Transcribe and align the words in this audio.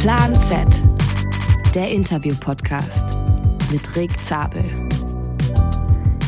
Plan 0.00 0.34
Z, 0.34 0.66
der 1.74 1.90
Interview-Podcast 1.90 3.04
mit 3.70 3.96
Rick 3.96 4.10
Zabel. 4.24 4.64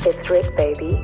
It's 0.04 0.30
Rick, 0.30 0.54
baby. 0.58 0.98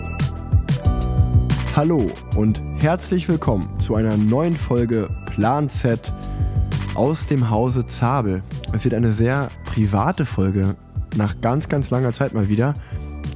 Hallo 1.75 2.11
und 2.37 2.61
herzlich 2.83 3.27
willkommen 3.27 3.81
zu 3.81 3.95
einer 3.95 4.19
neuen 4.19 4.55
Folge 4.55 5.09
Plan 5.33 5.71
Z 5.71 6.13
aus 6.95 7.25
dem 7.25 7.49
Hause 7.49 7.87
Zabel. 7.87 8.43
Es 8.75 8.85
wird 8.85 8.93
eine 8.93 9.13
sehr 9.13 9.49
private 9.65 10.27
Folge, 10.27 10.77
nach 11.17 11.41
ganz, 11.41 11.71
ganz 11.71 11.89
langer 11.89 12.13
Zeit 12.13 12.35
mal 12.35 12.51
wieder. 12.51 12.75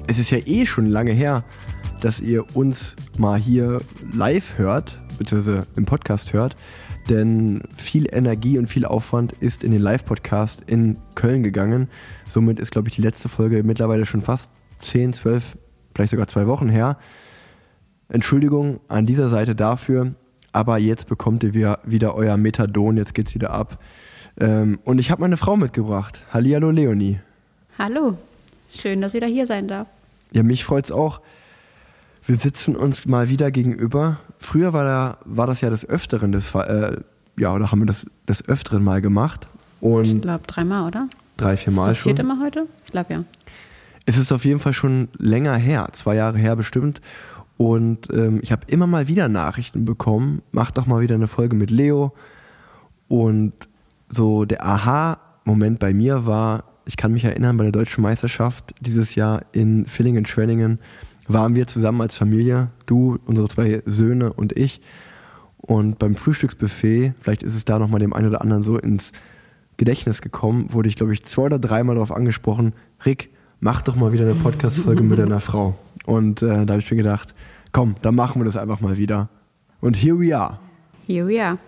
Es 0.08 0.18
ist 0.18 0.30
ja 0.30 0.40
eh 0.44 0.66
schon 0.66 0.84
lange 0.84 1.12
her, 1.12 1.42
dass 2.02 2.20
ihr 2.20 2.44
uns 2.54 2.96
mal 3.16 3.38
hier 3.38 3.78
live 4.12 4.58
hört, 4.58 5.00
beziehungsweise 5.16 5.66
im 5.74 5.86
Podcast 5.86 6.34
hört. 6.34 6.54
Denn 7.08 7.62
viel 7.76 8.06
Energie 8.12 8.58
und 8.58 8.68
viel 8.68 8.84
Aufwand 8.84 9.32
ist 9.32 9.64
in 9.64 9.72
den 9.72 9.82
Live-Podcast 9.82 10.62
in 10.66 10.98
Köln 11.14 11.42
gegangen. 11.42 11.88
Somit 12.28 12.60
ist, 12.60 12.70
glaube 12.70 12.88
ich, 12.88 12.94
die 12.94 13.02
letzte 13.02 13.28
Folge 13.28 13.62
mittlerweile 13.64 14.06
schon 14.06 14.22
fast 14.22 14.50
10, 14.80 15.12
12, 15.12 15.58
vielleicht 15.94 16.12
sogar 16.12 16.28
zwei 16.28 16.46
Wochen 16.46 16.68
her. 16.68 16.98
Entschuldigung 18.08 18.80
an 18.88 19.06
dieser 19.06 19.28
Seite 19.28 19.54
dafür, 19.54 20.14
aber 20.52 20.78
jetzt 20.78 21.08
bekommt 21.08 21.42
ihr 21.42 21.54
wieder 21.54 22.14
euer 22.14 22.36
Methadon, 22.36 22.96
jetzt 22.96 23.14
geht's 23.14 23.34
wieder 23.34 23.50
ab. 23.50 23.78
Ähm, 24.38 24.78
und 24.84 24.98
ich 24.98 25.10
habe 25.10 25.22
meine 25.22 25.36
Frau 25.36 25.56
mitgebracht. 25.56 26.22
Hallihallo 26.32 26.70
Leonie. 26.70 27.20
Hallo, 27.78 28.16
schön, 28.70 29.00
dass 29.00 29.12
ich 29.12 29.16
wieder 29.16 29.26
hier 29.26 29.46
sein 29.46 29.66
darf. 29.66 29.88
Ja, 30.32 30.42
mich 30.42 30.64
freut's 30.64 30.92
auch. 30.92 31.20
Wir 32.24 32.36
sitzen 32.36 32.76
uns 32.76 33.06
mal 33.06 33.28
wieder 33.28 33.50
gegenüber. 33.50 34.20
Früher 34.42 34.72
war, 34.72 34.84
da, 34.84 35.18
war 35.24 35.46
das 35.46 35.60
ja 35.60 35.70
des 35.70 35.88
Öfteren, 35.88 36.32
des, 36.32 36.54
äh, 36.54 36.98
ja, 37.38 37.54
oder 37.54 37.70
haben 37.70 37.80
wir 37.80 37.86
das 37.86 38.06
des 38.28 38.46
Öfteren 38.48 38.82
mal 38.84 39.00
gemacht. 39.00 39.46
Und 39.80 40.04
ich 40.04 40.20
glaube 40.20 40.46
dreimal, 40.46 40.86
oder? 40.86 41.08
Drei, 41.36 41.56
vier 41.56 41.72
Mal 41.72 41.84
ist 41.84 41.88
das 41.90 41.98
schon. 41.98 42.10
vierte 42.10 42.24
Mal 42.24 42.38
heute? 42.40 42.66
Ich 42.84 42.92
glaube 42.92 43.12
ja. 43.12 43.24
Es 44.04 44.18
ist 44.18 44.32
auf 44.32 44.44
jeden 44.44 44.60
Fall 44.60 44.72
schon 44.72 45.08
länger 45.16 45.54
her, 45.56 45.88
zwei 45.92 46.16
Jahre 46.16 46.38
her 46.38 46.56
bestimmt. 46.56 47.00
Und 47.56 48.12
ähm, 48.12 48.40
ich 48.42 48.50
habe 48.50 48.62
immer 48.66 48.86
mal 48.86 49.06
wieder 49.08 49.28
Nachrichten 49.28 49.84
bekommen. 49.84 50.42
Mach 50.50 50.72
doch 50.72 50.86
mal 50.86 51.00
wieder 51.00 51.14
eine 51.14 51.28
Folge 51.28 51.54
mit 51.54 51.70
Leo. 51.70 52.12
Und 53.08 53.52
so 54.08 54.44
der 54.44 54.66
Aha-Moment 54.66 55.78
bei 55.78 55.94
mir 55.94 56.26
war, 56.26 56.64
ich 56.84 56.96
kann 56.96 57.12
mich 57.12 57.24
erinnern, 57.24 57.56
bei 57.56 57.64
der 57.64 57.72
deutschen 57.72 58.02
Meisterschaft 58.02 58.74
dieses 58.80 59.14
Jahr 59.14 59.42
in 59.52 59.86
Villingen-Schwenningen 59.86 60.80
waren 61.32 61.54
wir 61.54 61.66
zusammen 61.66 62.00
als 62.00 62.16
Familie, 62.16 62.68
du, 62.86 63.18
unsere 63.26 63.48
zwei 63.48 63.82
Söhne 63.86 64.32
und 64.32 64.56
ich. 64.56 64.80
Und 65.56 65.98
beim 65.98 66.16
Frühstücksbuffet, 66.16 67.12
vielleicht 67.20 67.42
ist 67.42 67.54
es 67.54 67.64
da 67.64 67.78
nochmal 67.78 68.00
dem 68.00 68.12
einen 68.12 68.28
oder 68.28 68.40
anderen 68.40 68.62
so 68.62 68.78
ins 68.78 69.12
Gedächtnis 69.76 70.20
gekommen, 70.20 70.72
wurde 70.72 70.88
ich, 70.88 70.96
glaube 70.96 71.12
ich, 71.12 71.24
zwei 71.24 71.44
oder 71.44 71.58
dreimal 71.58 71.94
darauf 71.94 72.12
angesprochen, 72.12 72.72
Rick, 73.04 73.30
mach 73.60 73.82
doch 73.82 73.96
mal 73.96 74.12
wieder 74.12 74.24
eine 74.24 74.34
Podcast-Folge 74.34 75.02
mit 75.02 75.18
deiner 75.18 75.40
Frau. 75.40 75.76
Und 76.04 76.42
äh, 76.42 76.66
da 76.66 76.74
habe 76.74 76.78
ich 76.78 76.90
mir 76.90 76.96
gedacht, 76.96 77.34
komm, 77.70 77.96
dann 78.02 78.14
machen 78.14 78.40
wir 78.40 78.44
das 78.44 78.56
einfach 78.56 78.80
mal 78.80 78.96
wieder. 78.96 79.28
Und 79.80 79.96
here 79.96 80.18
we 80.18 80.36
are. 80.36 80.58
Here 81.06 81.26
we 81.26 81.42
are. 81.42 81.58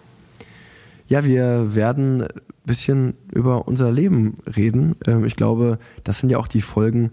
Ja, 1.06 1.24
wir 1.24 1.74
werden 1.74 2.22
ein 2.22 2.28
bisschen 2.64 3.14
über 3.32 3.68
unser 3.68 3.92
Leben 3.92 4.34
reden. 4.56 4.96
Ähm, 5.06 5.24
ich 5.24 5.36
glaube, 5.36 5.78
das 6.02 6.18
sind 6.18 6.30
ja 6.30 6.38
auch 6.38 6.46
die 6.46 6.62
Folgen, 6.62 7.10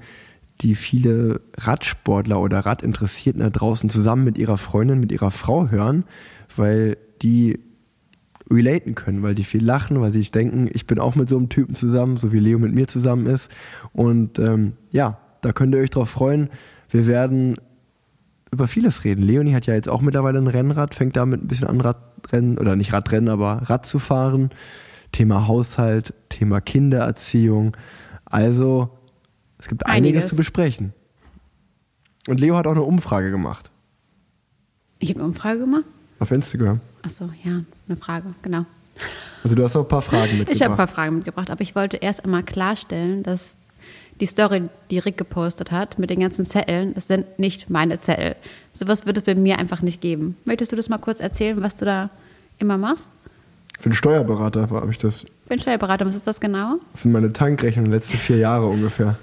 die 0.62 0.76
viele 0.76 1.42
Radsportler 1.58 2.40
oder 2.40 2.60
Radinteressierten 2.60 3.42
da 3.42 3.50
draußen 3.50 3.90
zusammen 3.90 4.24
mit 4.24 4.38
ihrer 4.38 4.58
Freundin, 4.58 5.00
mit 5.00 5.12
ihrer 5.12 5.32
Frau 5.32 5.70
hören, 5.70 6.06
weil 6.56 6.98
die 7.22 7.60
relaten 8.50 8.96
können, 8.96 9.24
weil 9.24 9.34
die 9.34 9.44
viel 9.44 9.64
lachen, 9.64 10.00
weil 10.02 10.12
sie 10.12 10.20
sich 10.20 10.32
denken, 10.32 10.70
ich 10.72 10.86
bin 10.86 11.00
auch 11.00 11.16
mit 11.16 11.30
so 11.30 11.38
einem 11.38 11.50
Typen 11.50 11.76
zusammen, 11.76 12.18
so 12.18 12.32
wie 12.32 12.40
Leo 12.40 12.60
mit 12.60 12.74
mir 12.74 12.88
zusammen 12.88 13.26
ist. 13.26 13.50
Und 13.94 14.40
ähm, 14.40 14.74
ja, 14.92 15.18
da 15.42 15.54
könnt 15.54 15.74
ihr 15.74 15.82
euch 15.82 15.90
drauf 15.90 16.10
freuen. 16.10 16.50
Wir 16.90 17.08
werden 17.08 17.56
über 18.52 18.68
vieles 18.68 19.04
reden. 19.06 19.24
Leonie 19.24 19.54
hat 19.54 19.66
ja 19.66 19.74
jetzt 19.74 19.90
auch 19.90 20.02
mittlerweile 20.02 20.40
ein 20.40 20.48
Rennrad, 20.48 20.94
fängt 20.94 21.16
damit 21.16 21.42
ein 21.42 21.48
bisschen 21.48 21.70
an 21.70 21.80
Radrennen, 21.80 22.58
oder 22.58 22.76
nicht 22.76 22.92
Radrennen, 22.94 23.30
aber 23.30 23.62
Rad 23.64 23.86
zu 23.86 23.98
fahren. 23.98 24.50
Thema 25.14 25.48
Haushalt, 25.48 26.14
Thema 26.30 26.60
Kindererziehung. 26.60 27.78
Also 28.26 28.90
es 29.62 29.68
gibt 29.68 29.86
einiges, 29.86 29.98
einiges 30.10 30.30
zu 30.30 30.36
besprechen. 30.36 30.94
Und 32.28 32.40
Leo 32.40 32.58
hat 32.58 32.68
auch 32.68 32.72
eine 32.72 32.82
Umfrage 32.82 33.32
gemacht. 33.32 33.72
Ich 35.00 35.10
habe 35.10 35.20
eine 35.20 35.28
Umfrage 35.30 35.60
gemacht? 35.60 35.86
Auf 36.20 36.32
Instagram. 36.32 36.82
Achso, 37.04 37.30
ja, 37.44 37.62
eine 37.88 37.98
Frage, 37.98 38.34
genau. 38.42 38.66
Also 39.44 39.56
du 39.56 39.64
hast 39.64 39.74
noch 39.74 39.82
ein 39.82 39.88
paar 39.88 40.02
Fragen 40.02 40.38
mitgebracht. 40.38 40.50
Ich 40.56 40.62
habe 40.62 40.74
ein 40.74 40.78
paar 40.78 40.88
Fragen 40.88 41.16
mitgebracht, 41.16 41.50
aber 41.50 41.62
ich 41.62 41.76
wollte 41.76 41.98
erst 41.98 42.24
einmal 42.24 42.44
klarstellen, 42.44 43.24
dass 43.24 43.56
die 44.20 44.28
Story, 44.28 44.70
die 44.92 45.00
Rick 45.00 45.18
gepostet 45.18 45.72
hat, 45.72 45.98
mit 45.98 46.12
den 46.12 46.20
ganzen 46.20 46.46
Zetteln, 46.46 46.94
das 46.94 47.08
sind 47.08 47.40
nicht 47.40 47.72
meine 47.72 48.00
Zettel. 48.00 48.36
Sowas 48.72 49.08
wird 49.08 49.18
es 49.18 49.24
bei 49.24 49.34
mir 49.34 49.58
einfach 49.58 49.82
nicht 49.82 50.00
geben. 50.00 50.38
Möchtest 50.46 50.72
du 50.72 50.76
das 50.76 50.90
mal 50.90 51.00
kurz 51.00 51.20
erzählen, 51.20 51.60
was 51.62 51.76
du 51.76 51.86
da 51.86 52.12
immer 52.60 52.78
machst? 52.78 53.10
Für 53.80 53.86
einen 53.86 53.96
Steuerberater 53.96 54.70
habe 54.70 54.92
ich 54.92 55.00
das. 55.00 55.22
Für 55.48 55.54
einen 55.54 55.62
Steuerberater, 55.62 56.06
was 56.06 56.16
ist 56.16 56.28
das 56.28 56.40
genau? 56.40 56.76
Das 56.92 57.02
sind 57.02 57.12
meine 57.12 57.34
Tankrechnungen 57.34 57.90
der 57.90 58.00
letzten 58.00 58.18
vier 58.18 58.38
Jahre 58.38 58.68
ungefähr. 58.68 59.18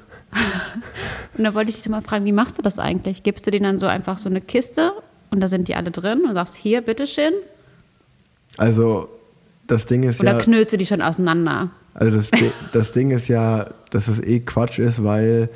Und 1.37 1.45
da 1.45 1.55
wollte 1.55 1.71
ich 1.71 1.77
dich 1.77 1.89
mal 1.89 2.03
fragen, 2.03 2.25
wie 2.25 2.33
machst 2.33 2.59
du 2.59 2.63
das 2.63 2.79
eigentlich? 2.79 3.23
Gibst 3.23 3.47
du 3.47 3.51
denen 3.51 3.65
dann 3.65 3.79
so 3.79 3.87
einfach 3.87 4.19
so 4.19 4.29
eine 4.29 4.41
Kiste 4.41 4.93
und 5.31 5.41
da 5.41 5.49
sind 5.49 5.69
die 5.69 5.75
alle 5.75 5.91
drin 5.91 6.23
und 6.29 6.35
sagst, 6.35 6.57
hier, 6.57 6.81
bitteschön? 6.83 7.33
Also, 8.57 9.09
das 9.67 9.87
Ding 9.87 10.03
ist 10.03 10.21
Oder 10.21 10.31
ja. 10.31 10.37
Oder 10.37 10.45
knüllst 10.45 10.73
du 10.73 10.77
die 10.77 10.87
schon 10.87 11.03
auseinander? 11.03 11.71
Also, 11.95 12.17
das, 12.17 12.31
das 12.73 12.93
Ding 12.93 13.11
ist 13.11 13.29
ja, 13.29 13.71
dass 13.91 14.07
das 14.07 14.21
eh 14.21 14.41
Quatsch 14.41 14.79
ist, 14.79 15.03
weil 15.05 15.51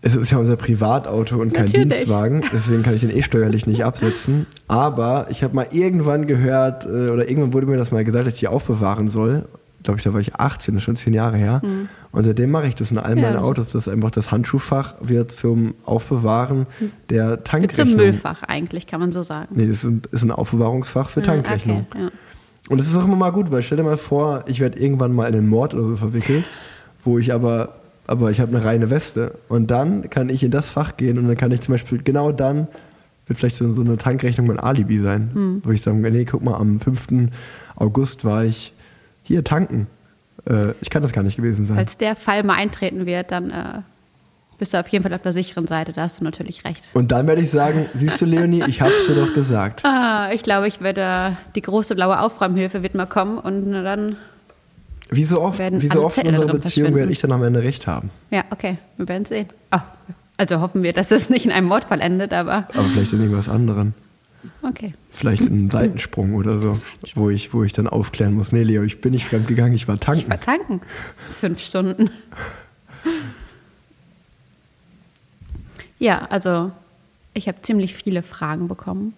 es 0.00 0.14
ist 0.14 0.30
ja 0.30 0.38
unser 0.38 0.56
Privatauto 0.56 1.36
und 1.36 1.52
kein 1.52 1.64
Natürlich. 1.64 1.88
Dienstwagen, 1.88 2.44
deswegen 2.52 2.82
kann 2.84 2.94
ich 2.94 3.00
den 3.00 3.10
eh 3.10 3.22
steuerlich 3.22 3.66
nicht 3.66 3.84
absetzen. 3.84 4.46
Aber 4.68 5.26
ich 5.30 5.42
habe 5.42 5.56
mal 5.56 5.66
irgendwann 5.72 6.26
gehört, 6.26 6.84
äh, 6.84 7.10
oder 7.10 7.28
irgendwann 7.28 7.52
wurde 7.52 7.66
mir 7.66 7.76
das 7.76 7.90
mal 7.90 8.04
gesagt, 8.04 8.26
dass 8.26 8.34
ich 8.34 8.40
die 8.40 8.48
aufbewahren 8.48 9.08
soll. 9.08 9.46
Glaube 9.82 9.98
ich, 9.98 10.04
da 10.04 10.12
war 10.12 10.20
ich 10.20 10.36
18, 10.36 10.74
das 10.74 10.82
ist 10.82 10.84
schon 10.84 10.96
zehn 10.96 11.14
Jahre 11.14 11.36
her. 11.36 11.60
Mhm. 11.64 11.88
Und 12.10 12.24
seitdem 12.24 12.50
mache 12.50 12.66
ich 12.66 12.74
das 12.74 12.90
in 12.90 12.98
allen 12.98 13.18
ja, 13.18 13.30
meinen 13.30 13.36
Autos. 13.36 13.72
Das 13.72 13.86
ist 13.86 13.92
einfach 13.92 14.10
das 14.10 14.30
Handschuhfach 14.30 14.94
wird 15.00 15.30
zum 15.30 15.74
Aufbewahren 15.84 16.66
der 17.10 17.44
Tankrechnung. 17.44 17.88
Zum 17.88 17.96
Müllfach 17.96 18.42
eigentlich, 18.44 18.86
kann 18.86 19.00
man 19.00 19.12
so 19.12 19.22
sagen. 19.22 19.54
Nee, 19.54 19.66
das 19.66 19.84
ist 19.84 19.84
ein, 19.84 20.02
ist 20.10 20.22
ein 20.22 20.30
Aufbewahrungsfach 20.30 21.10
für 21.10 21.22
Tankrechnung. 21.22 21.86
Okay, 21.90 22.02
ja. 22.04 22.10
Und 22.68 22.80
es 22.80 22.88
ist 22.88 22.96
auch 22.96 23.04
immer 23.04 23.16
mal 23.16 23.30
gut, 23.30 23.50
weil 23.50 23.62
stell 23.62 23.78
dir 23.78 23.84
mal 23.84 23.96
vor, 23.96 24.44
ich 24.46 24.60
werde 24.60 24.78
irgendwann 24.78 25.12
mal 25.12 25.26
in 25.28 25.34
einen 25.34 25.48
Mord 25.48 25.74
oder 25.74 25.84
so 25.84 25.96
verwickelt, 25.96 26.44
wo 27.04 27.18
ich 27.18 27.32
aber, 27.32 27.76
aber 28.06 28.30
ich 28.30 28.40
habe 28.40 28.54
eine 28.54 28.64
reine 28.64 28.90
Weste. 28.90 29.34
Und 29.48 29.70
dann 29.70 30.10
kann 30.10 30.28
ich 30.28 30.42
in 30.42 30.50
das 30.50 30.68
Fach 30.68 30.96
gehen 30.96 31.18
und 31.18 31.28
dann 31.28 31.36
kann 31.36 31.50
ich 31.52 31.60
zum 31.62 31.74
Beispiel 31.74 32.02
genau 32.02 32.32
dann 32.32 32.68
wird 33.28 33.38
vielleicht 33.38 33.56
so, 33.56 33.70
so 33.72 33.82
eine 33.82 33.96
Tankrechnung 33.96 34.46
mein 34.46 34.58
Alibi 34.58 34.98
sein, 34.98 35.30
hm. 35.32 35.62
wo 35.64 35.70
ich 35.70 35.82
sage, 35.82 35.98
nee, 35.98 36.24
guck 36.24 36.42
mal, 36.42 36.56
am 36.56 36.80
5. 36.80 37.30
August 37.76 38.24
war 38.24 38.44
ich 38.44 38.72
hier 39.22 39.44
tanken. 39.44 39.86
Äh, 40.48 40.74
ich 40.80 40.90
kann 40.90 41.02
das 41.02 41.12
gar 41.12 41.22
nicht 41.22 41.36
gewesen 41.36 41.66
sein. 41.66 41.76
Falls 41.76 41.96
der 41.96 42.16
Fall 42.16 42.42
mal 42.42 42.54
eintreten 42.54 43.06
wird, 43.06 43.30
dann 43.30 43.50
äh, 43.50 43.64
bist 44.58 44.74
du 44.74 44.80
auf 44.80 44.88
jeden 44.88 45.02
Fall 45.02 45.14
auf 45.14 45.22
der 45.22 45.32
sicheren 45.32 45.66
Seite. 45.66 45.92
Da 45.92 46.02
hast 46.02 46.20
du 46.20 46.24
natürlich 46.24 46.64
recht. 46.64 46.88
Und 46.94 47.12
dann 47.12 47.26
werde 47.26 47.42
ich 47.42 47.50
sagen, 47.50 47.86
siehst 47.94 48.20
du, 48.20 48.24
Leonie, 48.24 48.64
ich 48.66 48.80
hab's 48.80 49.06
dir 49.06 49.14
doch 49.14 49.34
gesagt. 49.34 49.84
Ah, 49.84 50.30
ich 50.32 50.42
glaube, 50.42 50.68
ich 50.68 50.80
werde, 50.80 51.36
die 51.54 51.62
große 51.62 51.94
blaue 51.94 52.20
Aufräumhilfe 52.20 52.82
wird 52.82 52.94
mal 52.94 53.06
kommen 53.06 53.38
und 53.38 53.72
dann 53.72 54.16
wie 55.10 55.24
so 55.24 55.40
oft, 55.40 55.58
wie 55.58 55.88
so 55.88 56.04
oft 56.04 56.18
in 56.18 56.28
unserer 56.28 56.52
Beziehung 56.52 56.94
werde 56.94 57.12
ich 57.12 57.20
dann 57.20 57.32
am 57.32 57.42
Ende 57.42 57.62
recht 57.62 57.86
haben. 57.86 58.10
Ja, 58.30 58.44
okay, 58.50 58.76
wir 58.98 59.08
werden 59.08 59.24
sehen. 59.24 59.46
Oh, 59.72 59.78
also 60.36 60.60
hoffen 60.60 60.82
wir, 60.82 60.92
dass 60.92 61.08
das 61.08 61.30
nicht 61.30 61.46
in 61.46 61.52
einem 61.52 61.66
Mordfall 61.66 62.00
endet, 62.00 62.34
aber. 62.34 62.68
Aber 62.74 62.88
vielleicht 62.92 63.12
in 63.14 63.20
irgendwas 63.20 63.48
anderem. 63.48 63.94
Okay. 64.62 64.94
Vielleicht 65.10 65.42
in 65.42 65.52
einen 65.52 65.70
Seitensprung 65.72 66.34
oder 66.34 66.58
so, 66.58 66.80
wo 67.14 67.30
ich, 67.30 67.52
wo 67.52 67.64
ich 67.64 67.72
dann 67.72 67.86
aufklären 67.86 68.34
muss. 68.34 68.52
Nee, 68.52 68.62
Leo, 68.62 68.82
ich 68.82 69.00
bin 69.00 69.12
nicht 69.12 69.26
fremd 69.26 69.46
gegangen, 69.46 69.74
ich 69.74 69.88
war 69.88 69.98
tanken. 69.98 70.20
Ich 70.20 70.28
war 70.28 70.40
tanken. 70.40 70.80
Fünf 71.40 71.60
Stunden. 71.60 72.10
Ja, 75.98 76.26
also 76.30 76.70
ich 77.34 77.48
habe 77.48 77.62
ziemlich 77.62 77.94
viele 77.94 78.22
Fragen 78.22 78.68
bekommen. 78.68 79.14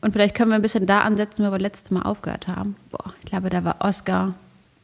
Und 0.00 0.12
vielleicht 0.12 0.34
können 0.34 0.50
wir 0.50 0.56
ein 0.56 0.62
bisschen 0.62 0.86
da 0.86 1.02
ansetzen, 1.02 1.46
wo 1.46 1.50
wir 1.52 1.58
letztes 1.58 1.90
Mal 1.90 2.02
aufgehört 2.02 2.48
haben. 2.48 2.76
Boah, 2.90 3.14
ich 3.22 3.30
glaube, 3.30 3.50
da 3.50 3.64
war 3.64 3.76
Oscar. 3.80 4.34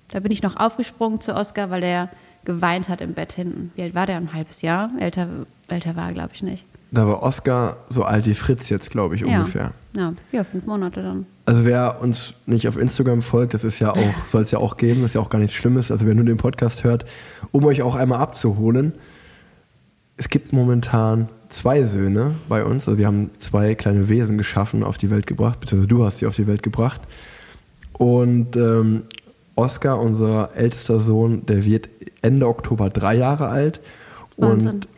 Da 0.09 0.21
bin 0.21 0.31
ich 0.31 0.43
noch 0.43 0.57
aufgesprungen 0.57 1.21
zu 1.21 1.35
Oscar, 1.35 1.71
weil 1.71 1.81
der 1.81 2.09
geweint 2.45 2.89
hat 2.89 3.01
im 3.01 3.15
Bett 3.15 3.33
hinten. 3.33 3.73
Wie 3.75 3.83
alt 3.83 3.95
war 3.95 4.07
der? 4.07 4.17
Ein 4.17 4.33
halbes 4.33 4.63
Jahr? 4.63 4.91
Älter, 4.99 5.29
älter 5.67 5.97
war 5.97 6.09
er, 6.09 6.15
glaube 6.15 6.31
ich, 6.35 6.43
nicht. 6.43 6.65
Da 6.91 7.07
war 7.07 7.23
Oscar 7.23 7.77
so 7.91 8.03
alt 8.03 8.27
wie 8.27 8.35
Fritz 8.35 8.71
jetzt, 8.71 8.91
glaube 8.91 9.15
ich, 9.15 9.21
ja. 9.21 9.41
ungefähr. 9.41 9.73
Ja, 9.93 10.15
ja, 10.33 10.45
fünf 10.45 10.67
Monate 10.67 11.03
dann. 11.03 11.27
Also 11.45 11.65
wer 11.65 12.01
uns 12.01 12.35
nicht 12.47 12.67
auf 12.67 12.77
Instagram 12.77 13.21
folgt, 13.21 13.55
das 13.55 13.65
ist 13.65 13.79
ja 13.79 13.91
auch, 13.91 14.15
soll 14.27 14.43
es 14.43 14.51
ja 14.51 14.59
auch 14.59 14.77
geben, 14.77 15.03
das 15.03 15.11
ist 15.11 15.15
ja 15.15 15.21
auch 15.21 15.31
gar 15.31 15.39
nichts 15.39 15.55
Schlimmes. 15.55 15.91
Also 15.91 16.07
wer 16.07 16.15
nur 16.15 16.25
den 16.25 16.39
Podcast 16.39 16.85
hört, 16.85 17.05
um 17.53 17.65
euch 17.67 17.83
auch 17.83 17.95
einmal 17.95 18.21
abzuholen. 18.21 18.93
Es 20.17 20.29
gibt 20.29 20.53
momentan 20.53 21.29
zwei 21.49 21.85
Söhne 21.85 22.35
bei 22.49 22.65
uns. 22.65 22.89
Also 22.89 22.99
wir 22.99 23.07
haben 23.07 23.31
zwei 23.39 23.75
kleine 23.75 24.09
Wesen 24.09 24.39
geschaffen, 24.39 24.83
auf 24.83 24.99
die 24.99 25.11
Welt 25.11 25.27
gebracht, 25.27 25.61
beziehungsweise 25.61 25.89
du 25.89 26.05
hast 26.05 26.19
sie 26.19 26.27
auf 26.27 26.37
die 26.37 26.47
Welt 26.47 26.63
gebracht. 26.63 27.03
Und 27.93 28.57
ähm, 28.57 29.03
Oscar, 29.55 30.01
unser 30.01 30.51
ältester 30.55 31.01
Sohn, 31.01 31.45
der 31.47 31.65
wird 31.65 31.89
Ende 32.23 32.49
Oktober 32.49 32.91
drei 32.91 33.17
Jahre 33.17 33.49
alt. 33.49 33.81
Wahnsinn. 34.37 34.69
Und 34.71 34.89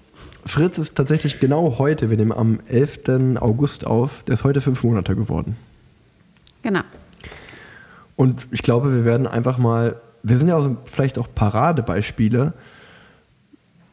Fritz 0.46 0.78
ist 0.78 0.94
tatsächlich 0.94 1.40
genau 1.40 1.76
heute, 1.78 2.10
wir 2.10 2.16
nehmen 2.16 2.32
am 2.32 2.60
11. 2.68 3.36
August 3.40 3.86
auf, 3.86 4.22
der 4.26 4.34
ist 4.34 4.44
heute 4.44 4.60
fünf 4.60 4.82
Monate 4.82 5.14
geworden. 5.14 5.56
Genau. 6.62 6.80
Und 8.16 8.46
ich 8.50 8.62
glaube, 8.62 8.94
wir 8.94 9.04
werden 9.04 9.26
einfach 9.26 9.58
mal, 9.58 9.96
wir 10.22 10.36
sind 10.36 10.48
ja 10.48 10.56
auch 10.56 10.62
so 10.62 10.76
vielleicht 10.84 11.18
auch 11.18 11.28
Paradebeispiele 11.34 12.52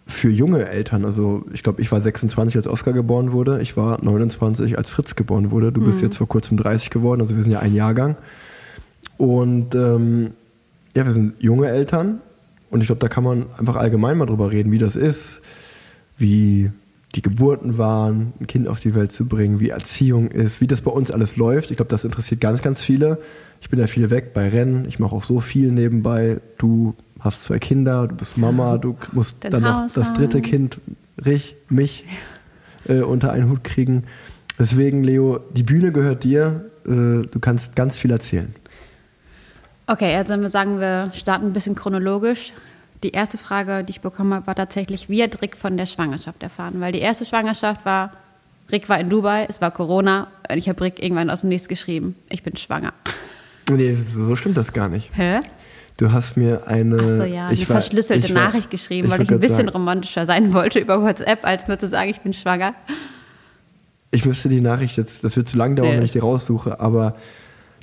für 0.05 0.29
junge 0.29 0.67
Eltern. 0.67 1.05
Also 1.05 1.45
ich 1.53 1.63
glaube, 1.63 1.81
ich 1.81 1.91
war 1.91 2.01
26, 2.01 2.57
als 2.57 2.67
Oscar 2.67 2.93
geboren 2.93 3.31
wurde. 3.31 3.61
Ich 3.61 3.77
war 3.77 4.03
29, 4.03 4.77
als 4.77 4.89
Fritz 4.89 5.15
geboren 5.15 5.51
wurde. 5.51 5.71
Du 5.71 5.81
bist 5.81 6.01
jetzt 6.01 6.17
vor 6.17 6.27
kurzem 6.27 6.57
30 6.57 6.89
geworden, 6.89 7.21
also 7.21 7.35
wir 7.35 7.43
sind 7.43 7.51
ja 7.51 7.59
ein 7.59 7.73
Jahrgang. 7.73 8.15
Und 9.17 9.75
ähm, 9.75 10.31
ja, 10.95 11.05
wir 11.05 11.11
sind 11.11 11.35
junge 11.39 11.67
Eltern. 11.67 12.19
Und 12.69 12.81
ich 12.81 12.87
glaube, 12.87 12.99
da 12.99 13.07
kann 13.07 13.23
man 13.23 13.45
einfach 13.57 13.75
allgemein 13.75 14.17
mal 14.17 14.25
drüber 14.25 14.51
reden, 14.51 14.71
wie 14.71 14.77
das 14.77 14.95
ist, 14.95 15.41
wie 16.17 16.71
die 17.15 17.21
Geburten 17.21 17.77
waren, 17.77 18.33
ein 18.39 18.47
Kind 18.47 18.67
auf 18.67 18.79
die 18.79 18.93
Welt 18.93 19.11
zu 19.11 19.25
bringen, 19.25 19.59
wie 19.59 19.69
Erziehung 19.69 20.29
ist, 20.29 20.61
wie 20.61 20.67
das 20.67 20.81
bei 20.81 20.91
uns 20.91 21.09
alles 21.09 21.37
läuft. 21.37 21.71
Ich 21.71 21.77
glaube, 21.77 21.89
das 21.89 22.03
interessiert 22.03 22.41
ganz, 22.41 22.61
ganz 22.61 22.83
viele. 22.83 23.19
Ich 23.61 23.69
bin 23.69 23.79
ja 23.79 23.87
viel 23.87 24.09
weg 24.09 24.33
bei 24.33 24.49
Rennen. 24.49 24.85
Ich 24.85 24.99
mache 24.99 25.15
auch 25.15 25.23
so 25.23 25.39
viel 25.39 25.71
nebenbei. 25.71 26.39
Du 26.57 26.95
hast 27.19 27.43
zwei 27.43 27.59
Kinder, 27.59 28.07
du 28.07 28.15
bist 28.15 28.37
Mama, 28.37 28.77
du 28.77 28.95
musst 29.13 29.43
Den 29.43 29.51
dann 29.51 29.63
noch 29.63 29.91
das 29.91 30.13
dritte 30.13 30.41
Kind, 30.41 30.79
Rich, 31.25 31.55
mich, 31.69 32.05
äh, 32.87 33.01
unter 33.01 33.31
einen 33.31 33.49
Hut 33.49 33.63
kriegen. 33.63 34.03
Deswegen, 34.59 35.03
Leo, 35.03 35.39
die 35.55 35.63
Bühne 35.63 35.91
gehört 35.91 36.23
dir. 36.23 36.65
Äh, 36.85 37.25
du 37.25 37.39
kannst 37.41 37.75
ganz 37.75 37.97
viel 37.97 38.11
erzählen. 38.11 38.53
Okay, 39.87 40.15
also 40.15 40.39
wir 40.39 40.49
sagen, 40.49 40.79
wir 40.79 41.11
starten 41.13 41.47
ein 41.47 41.53
bisschen 41.53 41.73
chronologisch. 41.73 42.53
Die 43.03 43.11
erste 43.11 43.37
Frage, 43.37 43.83
die 43.83 43.91
ich 43.91 44.01
bekommen 44.01 44.33
habe, 44.33 44.47
war 44.47 44.55
tatsächlich, 44.55 45.07
wie 45.09 45.21
hat 45.21 45.41
Rick 45.41 45.55
von 45.55 45.77
der 45.77 45.85
Schwangerschaft 45.85 46.41
erfahren? 46.41 46.79
Weil 46.79 46.91
die 46.91 46.99
erste 46.99 47.25
Schwangerschaft 47.25 47.85
war, 47.85 48.11
Rick 48.71 48.89
war 48.89 48.99
in 48.99 49.09
Dubai, 49.09 49.45
es 49.47 49.61
war 49.61 49.71
Corona 49.71 50.27
und 50.51 50.57
ich 50.57 50.67
habe 50.67 50.83
Rick 50.83 51.01
irgendwann 51.01 51.29
aus 51.29 51.41
dem 51.41 51.49
Nichts 51.49 51.67
geschrieben, 51.67 52.15
ich 52.29 52.43
bin 52.43 52.57
schwanger. 52.57 52.93
Nee, 53.69 53.93
so 53.95 54.35
stimmt 54.35 54.57
das 54.57 54.73
gar 54.73 54.89
nicht. 54.89 55.09
Hä? 55.13 55.41
Du 55.97 56.11
hast 56.11 56.37
mir 56.37 56.67
eine. 56.67 56.97
Ach 57.01 57.07
so, 57.09 57.23
ja, 57.23 57.45
eine 57.45 57.53
ich 57.53 57.67
war- 57.69 57.75
verschlüsselte 57.81 58.27
ich 58.27 58.33
war- 58.35 58.45
Nachricht 58.45 58.69
geschrieben, 58.69 59.09
weil 59.09 59.19
wollte 59.19 59.23
ich 59.33 59.37
ein 59.37 59.39
bisschen 59.41 59.57
sagen, 59.57 59.69
romantischer 59.69 60.25
sein 60.25 60.53
wollte 60.53 60.79
über 60.79 61.01
WhatsApp, 61.01 61.45
als 61.45 61.67
nur 61.67 61.77
zu 61.79 61.87
sagen, 61.87 62.09
ich 62.09 62.21
bin 62.21 62.33
schwanger. 62.33 62.73
Ich 64.11 64.25
müsste 64.25 64.47
die 64.49 64.61
Nachricht 64.61 64.95
jetzt, 64.97 65.23
das 65.23 65.35
wird 65.35 65.49
zu 65.49 65.57
lang 65.57 65.75
dauern, 65.75 65.89
Nee. 65.91 65.97
wenn 65.97 66.03
ich 66.03 66.11
die 66.13 66.19
raussuche, 66.19 66.79
aber 66.79 67.15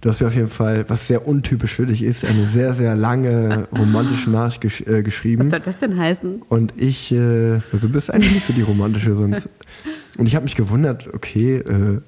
du 0.04 0.10
hast 0.10 0.20
mir 0.20 0.26
auf 0.26 0.34
jeden 0.34 0.50
Fall, 0.50 0.84
was 0.88 1.06
sehr 1.06 1.26
untypisch 1.26 1.76
für 1.76 1.86
dich 1.86 2.02
ist, 2.02 2.26
eine 2.26 2.44
sehr, 2.44 2.74
sehr 2.74 2.94
lange 2.94 3.66
romantische 3.76 4.28
Nachricht 4.28 4.60
gesch 4.60 4.82
äh, 4.82 5.02
geschrieben. 5.02 5.44
Was 5.44 5.50
soll 5.50 5.60
das 5.60 5.78
denn 5.78 5.98
heißen? 5.98 6.42
Und 6.50 6.74
ich, 6.76 7.10
äh, 7.10 7.60
also 7.72 7.86
du 7.86 7.88
bist 7.88 8.12
eigentlich 8.12 8.34
nicht 8.34 8.44
so 8.44 8.52
die 8.52 8.60
romantische 8.60 9.16
sonst. 9.16 9.48
Und 10.18 10.26
ich 10.26 10.36
habe 10.36 10.44
mich 10.44 10.56
gewundert, 10.56 11.08
okay, 11.12 11.56
äh, 11.56 12.00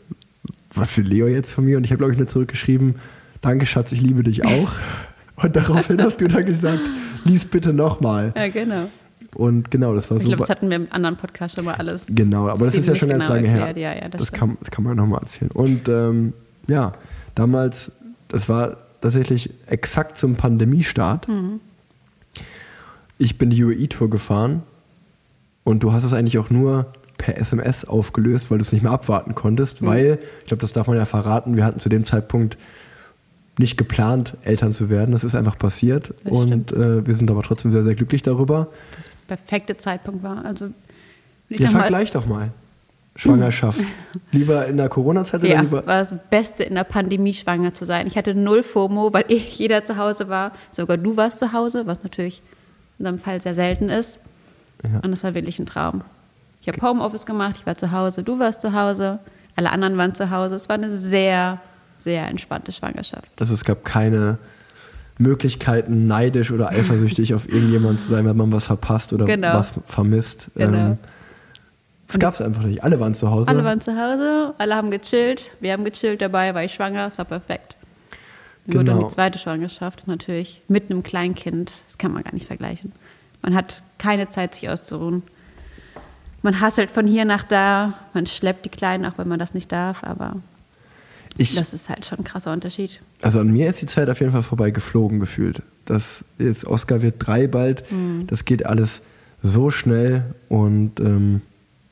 was 0.75 0.97
will 0.99 1.07
Leo 1.07 1.27
jetzt 1.27 1.51
von 1.51 1.65
mir? 1.65 1.79
Und 1.79 1.85
ich 1.85 1.91
habe, 1.91 1.99
glaube 1.99 2.13
ich, 2.13 2.19
nur 2.19 2.27
zurückgeschrieben, 2.27 2.97
danke 3.41 3.65
Schatz, 3.65 3.93
ich 3.93 4.03
liebe 4.03 4.23
dich 4.23 4.45
auch. 4.45 4.73
Und 5.37 5.57
daraufhin 5.57 6.01
hast 6.03 6.21
du 6.21 6.29
dann 6.29 6.45
gesagt, 6.45 6.81
lies 7.25 7.47
bitte 7.47 7.73
nochmal. 7.73 8.35
Ja, 8.37 8.49
genau. 8.49 8.89
Und 9.35 9.71
genau, 9.71 9.95
das 9.95 10.11
war 10.11 10.19
Ich 10.19 10.25
glaube, 10.25 10.41
das 10.41 10.51
hatten 10.51 10.69
wir 10.69 10.77
im 10.77 10.89
anderen 10.91 11.17
Podcast 11.17 11.57
schon 11.57 11.65
mal 11.65 11.75
alles. 11.75 12.07
Genau, 12.11 12.49
aber 12.49 12.67
das 12.67 12.75
ist 12.75 12.89
ja 12.89 12.95
schon 12.95 13.09
ganz 13.09 13.25
genau 13.25 13.35
lange 13.35 13.49
erklärt. 13.49 13.77
her. 13.77 13.95
Ja, 13.95 14.03
ja, 14.03 14.09
das, 14.11 14.21
das, 14.21 14.33
kann, 14.33 14.59
das 14.61 14.71
kann 14.71 14.85
man 14.85 14.97
nochmal 14.97 15.21
erzählen. 15.21 15.51
Und 15.51 15.89
ähm, 15.89 16.35
ja, 16.69 16.93
damals, 17.37 17.93
das 18.29 18.49
war 18.49 18.79
tatsächlich 19.01 19.51
exakt 19.69 20.19
zum 20.19 20.35
Pandemiestart. 20.35 21.29
Mhm. 21.29 21.61
Ich 23.19 23.39
bin 23.39 23.51
die 23.51 23.63
UAE-Tour 23.65 24.11
gefahren 24.11 24.63
und 25.65 25.83
du 25.83 25.93
hast 25.93 26.05
es 26.05 26.13
eigentlich 26.13 26.39
auch 26.39 26.51
nur 26.51 26.87
per 27.19 27.39
SMS 27.39 27.85
aufgelöst, 27.85 28.51
weil 28.51 28.59
du 28.59 28.63
es 28.63 28.73
nicht 28.73 28.83
mehr 28.83 28.93
abwarten 28.93 29.35
konntest, 29.35 29.81
Mhm. 29.81 29.87
weil, 29.87 30.19
ich 30.41 30.47
glaube, 30.47 30.61
das 30.61 30.73
darf 30.73 30.87
man 30.87 30.97
ja 30.97 31.05
verraten, 31.07 31.57
wir 31.57 31.65
hatten 31.65 31.81
zu 31.81 31.89
dem 31.89 32.05
Zeitpunkt 32.05 32.59
nicht 33.59 33.79
geplant, 33.79 34.35
Eltern 34.43 34.73
zu 34.73 34.91
werden. 34.91 35.13
Das 35.13 35.25
ist 35.25 35.35
einfach 35.35 35.57
passiert 35.57 36.13
Das 36.25 36.33
und 36.33 36.73
äh, 36.73 37.07
wir 37.07 37.15
sind 37.15 37.31
aber 37.31 37.43
trotzdem 37.43 37.73
sehr, 37.73 37.85
sehr 37.85 37.95
glücklich 37.95 38.23
darüber. 38.23 38.69
perfekte 39.29 39.77
Zeitpunkt 39.79 40.23
war. 40.23 40.45
Also, 40.45 40.69
Ja, 41.49 41.69
vergleich 41.71 42.11
doch 42.11 42.27
mal. 42.27 42.51
Schwangerschaft. 43.17 43.81
lieber 44.33 44.67
in 44.67 44.77
der 44.77 44.89
Corona-Zeit 44.89 45.41
oder 45.41 45.49
Ja, 45.51 45.61
lieber. 45.63 45.87
war 45.87 46.05
das 46.05 46.13
Beste 46.31 46.63
in 46.65 46.75
der 46.75 46.85
Pandemie 46.85 47.35
schwanger 47.35 47.73
zu 47.75 47.85
sein. 47.87 48.07
Ich 48.07 48.17
hatte 48.17 48.35
null 48.35 48.63
FOMO, 48.63 49.13
weil 49.13 49.25
eh 49.29 49.37
jeder 49.37 49.85
zu 49.85 49.97
Hause 49.97 50.29
war. 50.29 50.53
Sogar 50.71 50.97
du 50.99 51.17
warst 51.17 51.39
zu 51.39 51.53
Hause, 51.53 51.87
was 51.87 52.03
natürlich 52.03 52.43
in 52.99 53.07
unserem 53.07 53.19
Fall 53.19 53.41
sehr 53.41 53.55
selten 53.55 53.89
ist. 53.89 54.21
Ja. 54.83 55.01
Und 55.03 55.11
das 55.11 55.25
war 55.25 55.35
wirklich 55.35 55.59
ein 55.59 55.67
Traum. 55.67 56.03
Ich 56.61 56.69
habe 56.69 56.81
Homeoffice 56.81 57.27
gemacht, 57.27 57.57
ich 57.59 57.67
war 57.67 57.77
zu 57.77 57.93
Hause, 57.93 58.23
du 58.23 58.39
warst 58.39 58.61
zu 58.61 58.73
Hause, 58.73 59.19
alle 59.55 59.71
anderen 59.71 59.97
waren 59.97 60.15
zu 60.15 60.31
Hause. 60.31 60.55
Es 60.57 60.69
war 60.69 60.75
eine 60.75 60.91
sehr, 60.91 61.61
sehr 61.99 62.27
entspannte 62.29 62.73
Schwangerschaft. 62.73 63.31
Also 63.41 63.55
es 63.55 63.65
gab 63.65 63.85
keine 63.85 64.39
Möglichkeiten, 65.19 66.07
neidisch 66.07 66.51
oder 66.51 66.69
eifersüchtig 66.71 67.33
auf 67.35 67.49
irgendjemanden 67.49 67.99
zu 67.99 68.09
sein, 68.09 68.27
wenn 68.27 68.37
man 68.37 68.53
was 68.53 68.67
verpasst 68.67 69.13
oder 69.13 69.25
Genau. 69.25 69.55
was 69.55 69.73
vermisst. 69.87 70.49
Genau. 70.57 70.77
Ähm, 70.79 70.99
das 72.09 72.19
gab 72.19 72.35
es 72.35 72.41
einfach 72.41 72.63
nicht. 72.63 72.83
Alle 72.85 73.01
waren 73.01 73.15
zu 73.15 73.31
Hause. 73.31 73.49
Alle 73.49 73.65
waren 73.65 73.81
zu 73.81 73.93
Hause, 73.93 74.55
alle 74.59 74.75
haben 74.77 74.91
gechillt, 74.91 75.51
wir 75.61 75.73
haben 75.73 75.85
gechillt 75.85 76.21
dabei, 76.21 76.55
war 76.55 76.65
ich 76.65 76.75
schwanger, 76.75 77.07
es 77.07 77.19
war 77.19 77.25
perfekt. 77.25 77.77
Nur 78.67 78.83
dann 78.85 78.97
Genau. 78.97 79.09
die 79.09 79.15
zweite 79.15 79.39
Schwangerschaft 79.39 80.01
ist 80.01 80.09
natürlich 80.09 80.61
mit 80.69 80.91
einem 80.91 81.03
Kleinkind, 81.03 81.73
das 81.87 81.99
kann 81.99 82.13
man 82.13 82.23
gar 82.25 82.35
nicht 82.35 82.47
vergleichen. 82.47 82.93
Man 83.43 83.55
hat 83.55 83.83
keine 83.99 84.29
Zeit, 84.29 84.55
sich 84.55 84.69
auszuruhen. 84.69 85.23
Man 86.43 86.61
hasselt 86.61 86.91
von 86.91 87.07
hier 87.07 87.25
nach 87.25 87.45
da, 87.45 87.95
man 88.15 88.27
schleppt 88.27 88.65
die 88.65 88.71
Kleinen, 88.71 89.05
auch 89.05 89.19
wenn 89.19 89.29
man 89.29 89.39
das 89.39 89.55
nicht 89.55 89.71
darf, 89.73 90.03
aber 90.05 90.37
ich, 91.39 91.55
das 91.55 91.73
ist 91.73 91.89
halt 91.89 92.07
schon 92.07 92.19
ein 92.19 92.25
krasser 92.25 92.53
Unterschied. 92.53 93.01
also 93.21 93.41
an 93.41 93.49
mir 93.49 93.69
ist 93.69 93.83
die 93.83 93.87
Zeit 93.87 94.09
auf 94.09 94.21
jeden 94.21 94.33
Fall 94.33 94.43
vorbei 94.43 94.71
geflogen 94.71 95.21
gefühlt. 95.21 95.63
Das 95.85 96.25
jetzt 96.39 96.65
Oscar 96.67 97.03
wird 97.03 97.17
drei 97.19 97.47
bald. 97.47 97.91
Mhm. 97.93 98.27
Das 98.27 98.45
geht 98.45 98.65
alles 98.65 99.03
so 99.43 99.71
schnell 99.71 100.35
und 100.49 100.99
ähm, 100.99 101.43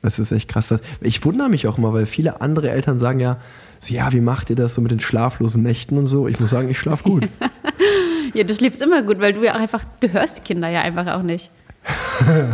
das 0.04 0.18
ist 0.18 0.32
echt 0.32 0.48
krass. 0.48 0.68
Ich 1.00 1.24
wundere 1.24 1.48
mich 1.48 1.66
auch 1.66 1.78
immer, 1.78 1.92
weil 1.92 2.06
viele 2.06 2.40
andere 2.40 2.70
Eltern 2.70 2.98
sagen 2.98 3.20
ja, 3.20 3.38
so, 3.80 3.92
ja, 3.92 4.12
wie 4.12 4.20
macht 4.20 4.50
ihr 4.50 4.56
das 4.56 4.74
so 4.74 4.80
mit 4.80 4.90
den 4.92 5.00
schlaflosen 5.00 5.62
Nächten 5.62 5.98
und 5.98 6.06
so? 6.06 6.28
Ich 6.28 6.38
muss 6.40 6.50
sagen, 6.50 6.68
ich 6.70 6.78
schlafe 6.78 7.04
gut. 7.04 7.28
Ja, 8.34 8.42
du 8.42 8.52
schläfst 8.52 8.82
immer 8.82 9.00
gut, 9.02 9.20
weil 9.20 9.32
du 9.32 9.44
ja 9.44 9.54
auch 9.54 9.60
einfach, 9.60 9.84
du 10.00 10.12
hörst 10.12 10.38
die 10.38 10.40
Kinder 10.40 10.66
ja 10.68 10.80
einfach 10.80 11.06
auch 11.06 11.22
nicht. 11.22 11.50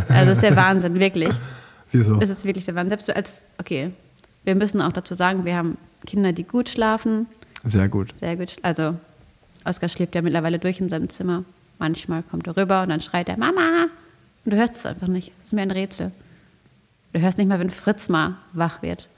Also 0.08 0.26
das 0.26 0.32
ist 0.32 0.42
der 0.42 0.54
Wahnsinn, 0.54 0.98
wirklich. 1.00 1.30
Wieso? 1.90 2.16
Das 2.16 2.28
ist 2.28 2.44
wirklich 2.44 2.66
der 2.66 2.74
Wahnsinn. 2.74 2.90
Selbst 2.90 3.08
du 3.08 3.16
als, 3.16 3.48
okay, 3.58 3.90
wir 4.44 4.54
müssen 4.56 4.82
auch 4.82 4.92
dazu 4.92 5.14
sagen, 5.14 5.46
wir 5.46 5.56
haben 5.56 5.78
Kinder, 6.06 6.32
die 6.34 6.42
gut 6.44 6.68
schlafen, 6.68 7.24
Sehr 7.64 7.88
gut. 7.88 8.08
sehr 8.20 8.36
gut. 8.36 8.56
Also 8.60 8.94
Oskar 9.64 9.88
schläft 9.88 10.14
ja 10.14 10.20
mittlerweile 10.20 10.58
durch 10.58 10.80
in 10.80 10.90
seinem 10.90 11.08
Zimmer. 11.08 11.44
Manchmal 11.78 12.22
kommt 12.24 12.46
er 12.46 12.58
rüber 12.58 12.82
und 12.82 12.90
dann 12.90 13.00
schreit 13.00 13.30
er 13.30 13.38
Mama. 13.38 13.86
Und 14.44 14.52
du 14.52 14.58
hörst 14.58 14.76
es 14.76 14.84
einfach 14.84 15.08
nicht. 15.08 15.28
Das 15.38 15.46
ist 15.46 15.52
mir 15.54 15.62
ein 15.62 15.70
Rätsel. 15.70 16.10
Du 17.12 17.20
hörst 17.20 17.38
nicht 17.38 17.48
mal, 17.48 17.58
wenn 17.58 17.70
Fritz 17.70 18.08
mal 18.08 18.34
wach 18.52 18.82
wird. 18.82 19.08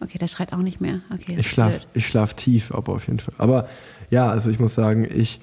Okay, 0.00 0.18
der 0.18 0.28
schreit 0.28 0.52
auch 0.52 0.58
nicht 0.58 0.80
mehr. 0.80 1.00
Okay, 1.12 1.36
Ich 1.38 1.56
ich 1.94 2.06
schlaf 2.06 2.34
tief, 2.34 2.72
aber 2.72 2.94
auf 2.94 3.06
jeden 3.06 3.18
Fall. 3.18 3.34
Aber 3.38 3.68
ja, 4.10 4.30
also 4.30 4.50
ich 4.50 4.58
muss 4.58 4.74
sagen, 4.74 5.06
ich, 5.12 5.40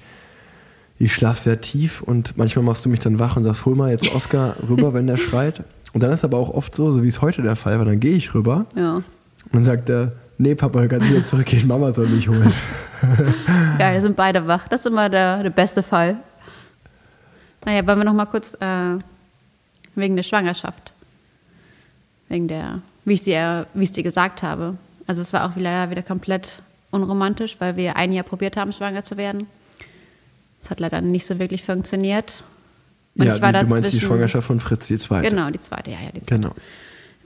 ich 0.98 1.14
schlafe 1.14 1.40
sehr 1.42 1.60
tief 1.60 2.00
und 2.02 2.36
manchmal 2.36 2.64
machst 2.64 2.84
du 2.84 2.88
mich 2.88 3.00
dann 3.00 3.18
wach 3.18 3.36
und 3.36 3.44
sagst, 3.44 3.64
hol 3.66 3.76
mal 3.76 3.90
jetzt 3.90 4.12
Oscar 4.14 4.56
rüber, 4.68 4.94
wenn 4.94 5.06
der 5.06 5.16
schreit. 5.16 5.62
Und 5.92 6.02
dann 6.02 6.10
ist 6.12 6.24
aber 6.24 6.38
auch 6.38 6.50
oft 6.50 6.74
so, 6.74 6.92
so 6.92 7.02
wie 7.02 7.08
es 7.08 7.22
heute 7.22 7.42
der 7.42 7.56
Fall 7.56 7.78
war, 7.78 7.84
dann 7.84 8.00
gehe 8.00 8.14
ich 8.16 8.34
rüber 8.34 8.66
Ja. 8.74 8.94
und 8.96 9.04
dann 9.52 9.64
sagt 9.64 9.88
er, 9.88 10.12
nee 10.38 10.54
Papa, 10.54 10.82
du 10.82 10.88
kannst 10.88 11.08
wieder 11.08 11.24
zurückgehen, 11.24 11.66
Mama 11.66 11.92
soll 11.94 12.08
mich 12.08 12.28
holen. 12.28 12.52
ja, 13.78 13.92
wir 13.92 14.00
sind 14.00 14.16
beide 14.16 14.46
wach. 14.46 14.66
Das 14.68 14.80
ist 14.80 14.86
immer 14.86 15.08
der, 15.08 15.42
der 15.42 15.50
beste 15.50 15.82
Fall. 15.82 16.16
Naja, 17.64 17.86
wollen 17.86 17.98
wir 17.98 18.04
noch 18.04 18.12
mal 18.14 18.26
kurz 18.26 18.54
äh, 18.60 18.96
wegen 19.94 20.16
der 20.16 20.22
Schwangerschaft. 20.24 20.92
Wegen 22.28 22.48
der, 22.48 22.80
wie 23.04 23.14
ich, 23.14 23.22
sie, 23.22 23.32
äh, 23.32 23.64
wie 23.74 23.84
ich 23.84 23.90
es 23.90 23.94
dir 23.94 24.02
gesagt 24.02 24.42
habe. 24.42 24.76
Also 25.06 25.22
es 25.22 25.32
war 25.32 25.46
auch 25.46 25.56
leider 25.56 25.90
wieder 25.90 26.02
komplett 26.02 26.60
unromantisch, 26.90 27.56
weil 27.58 27.76
wir 27.76 27.96
ein 27.96 28.12
Jahr 28.12 28.24
probiert 28.24 28.56
haben, 28.56 28.72
schwanger 28.72 29.02
zu 29.04 29.16
werden. 29.16 29.46
Es 30.60 30.70
hat 30.70 30.80
leider 30.80 31.00
nicht 31.00 31.24
so 31.26 31.38
wirklich 31.38 31.62
funktioniert. 31.62 32.42
Und 33.16 33.26
ja, 33.26 33.36
ich 33.36 33.42
war 33.42 33.52
du, 33.52 33.60
du 33.60 33.66
meinst 33.70 33.76
die 33.76 33.82
dazwischen- 33.96 34.06
Schwangerschaft 34.06 34.46
von 34.46 34.60
Fritz, 34.60 34.86
die 34.88 34.98
zweite. 34.98 35.28
Genau, 35.30 35.50
die 35.50 35.58
zweite, 35.58 35.90
ja, 35.90 35.98
ja, 36.04 36.10
die 36.12 36.20
zweite. 36.22 36.34
Genau. 36.40 36.54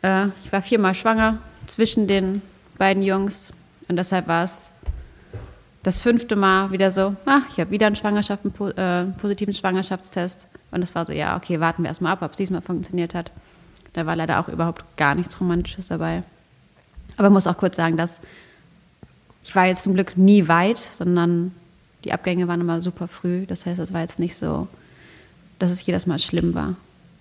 Äh, 0.02 0.28
ich 0.44 0.52
war 0.52 0.62
viermal 0.62 0.94
schwanger 0.94 1.38
zwischen 1.66 2.06
den 2.06 2.42
beiden 2.78 3.02
Jungs 3.02 3.52
und 3.88 3.96
deshalb 3.96 4.28
war 4.28 4.44
es 4.44 4.68
das 5.82 5.98
fünfte 6.00 6.36
Mal 6.36 6.70
wieder 6.70 6.90
so, 6.92 7.16
ah, 7.26 7.40
ich 7.50 7.58
habe 7.58 7.70
wieder 7.70 7.86
einen 7.86 7.96
Schwangerschaft, 7.96 8.44
einen 8.44 8.52
po- 8.52 8.68
äh, 8.68 9.04
positiven 9.20 9.52
Schwangerschaftstest 9.54 10.46
und 10.70 10.82
es 10.82 10.94
war 10.94 11.06
so, 11.06 11.12
ja, 11.12 11.36
okay, 11.36 11.58
warten 11.60 11.82
wir 11.82 11.88
erstmal 11.88 12.12
ab, 12.12 12.22
ob 12.22 12.30
es 12.32 12.36
diesmal 12.36 12.62
funktioniert 12.62 13.14
hat. 13.14 13.32
Da 13.92 14.06
war 14.06 14.16
leider 14.16 14.40
auch 14.40 14.48
überhaupt 14.48 14.84
gar 14.96 15.14
nichts 15.14 15.38
Romantisches 15.40 15.88
dabei. 15.88 16.22
Aber 17.16 17.30
muss 17.30 17.46
auch 17.46 17.58
kurz 17.58 17.76
sagen, 17.76 17.96
dass 17.96 18.20
ich 19.44 19.54
war 19.54 19.66
jetzt 19.66 19.82
zum 19.82 19.94
Glück 19.94 20.16
nie 20.16 20.48
weit, 20.48 20.78
sondern 20.78 21.52
die 22.04 22.12
Abgänge 22.12 22.48
waren 22.48 22.60
immer 22.60 22.80
super 22.80 23.08
früh. 23.08 23.44
Das 23.46 23.66
heißt, 23.66 23.78
es 23.78 23.92
war 23.92 24.00
jetzt 24.00 24.18
nicht 24.18 24.36
so, 24.36 24.68
dass 25.58 25.70
es 25.70 25.84
jedes 25.84 26.06
Mal 26.06 26.18
schlimm 26.18 26.54
war. 26.54 26.74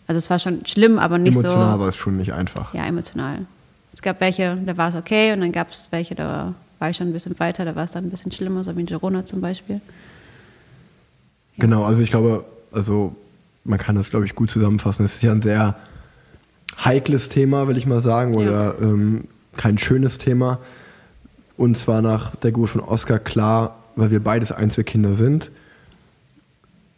Also 0.08 0.18
es 0.18 0.30
war 0.30 0.40
schon 0.40 0.66
schlimm, 0.66 1.00
aber 1.00 1.18
nicht 1.18 1.36
Emotional 1.36 1.74
so. 1.74 1.80
war 1.80 1.88
es 1.88 1.96
schon 1.96 2.18
nicht 2.18 2.34
einfach. 2.34 2.74
Ja, 2.74 2.86
emotional. 2.86 3.46
Es 3.94 4.02
gab 4.02 4.20
welche, 4.22 4.58
da 4.66 4.78
war 4.78 4.90
es 4.90 4.96
okay 4.96 5.34
und 5.34 5.42
dann 5.42 5.52
gab 5.52 5.72
es 5.72 5.88
welche, 5.92 6.16
da 6.16 6.54
war 6.80 6.90
ich 6.90 6.98
schon 6.98 7.08
ein 7.08 7.14
bisschen 7.14 7.40
weiter, 7.40 7.66
da 7.66 7.76
war 7.76 7.86
es 7.86 7.92
dann 7.92 8.06
ein 8.06 8.10
bisschen 8.10 8.32
schlimmer, 8.32 8.64
so 8.64 8.76
wie 8.76 8.82
in 8.82 8.86
Girona 8.88 9.26
zum 9.26 9.42
Beispiel. 9.42 9.82
Genau, 11.58 11.84
also 11.84 12.02
ich 12.02 12.10
glaube, 12.10 12.46
also 12.72 13.16
man 13.64 13.78
kann 13.78 13.96
das, 13.96 14.10
glaube 14.10 14.26
ich, 14.26 14.34
gut 14.34 14.50
zusammenfassen. 14.50 15.06
Es 15.06 15.16
ist 15.16 15.22
ja 15.22 15.32
ein 15.32 15.42
sehr 15.42 15.78
heikles 16.78 17.30
Thema, 17.30 17.68
will 17.68 17.78
ich 17.78 17.86
mal 17.86 18.02
sagen, 18.02 18.36
oder 18.36 18.76
ähm, 18.82 19.26
kein 19.58 19.78
schönes 19.78 20.18
Thema. 20.18 20.60
Und 21.58 21.78
zwar 21.78 22.02
nach 22.02 22.36
der 22.38 22.52
Geburt 22.52 22.72
von 22.72 22.82
Oscar 22.82 23.20
klar, 23.20 23.76
weil 23.96 24.12
wir 24.12 24.20
beides 24.20 24.52
Einzelkinder 24.52 25.14
sind, 25.14 25.52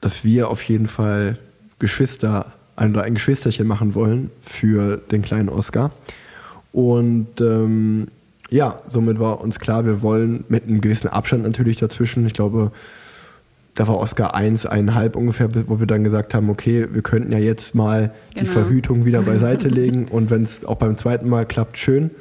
dass 0.01 0.23
wir 0.23 0.49
auf 0.49 0.63
jeden 0.63 0.87
Fall 0.87 1.37
Geschwister, 1.79 2.53
ein 2.75 2.91
oder 2.91 3.03
ein 3.03 3.15
Geschwisterchen 3.15 3.67
machen 3.67 3.95
wollen 3.95 4.31
für 4.41 4.97
den 4.97 5.21
kleinen 5.21 5.49
Oscar. 5.49 5.91
Und 6.71 7.41
ähm, 7.41 8.07
ja, 8.49 8.79
somit 8.87 9.19
war 9.19 9.41
uns 9.41 9.59
klar, 9.59 9.85
wir 9.85 10.01
wollen 10.01 10.43
mit 10.47 10.63
einem 10.63 10.81
gewissen 10.81 11.07
Abstand 11.07 11.43
natürlich 11.43 11.77
dazwischen. 11.77 12.25
Ich 12.25 12.33
glaube, 12.33 12.71
da 13.75 13.87
war 13.87 13.97
Oscar 13.97 14.35
1, 14.35 14.65
eineinhalb 14.65 15.15
ungefähr, 15.15 15.49
wo 15.67 15.79
wir 15.79 15.87
dann 15.87 16.03
gesagt 16.03 16.33
haben, 16.33 16.49
okay, 16.49 16.87
wir 16.91 17.01
könnten 17.01 17.31
ja 17.31 17.39
jetzt 17.39 17.73
mal 17.73 18.11
die 18.35 18.41
Genau. 18.41 18.51
Verhütung 18.51 19.05
wieder 19.05 19.21
beiseite 19.23 19.67
legen 19.67 20.05
und 20.09 20.29
wenn 20.29 20.43
es 20.43 20.63
auch 20.65 20.77
beim 20.77 20.97
zweiten 20.97 21.27
Mal 21.29 21.45
klappt, 21.45 21.77
schön. 21.79 22.11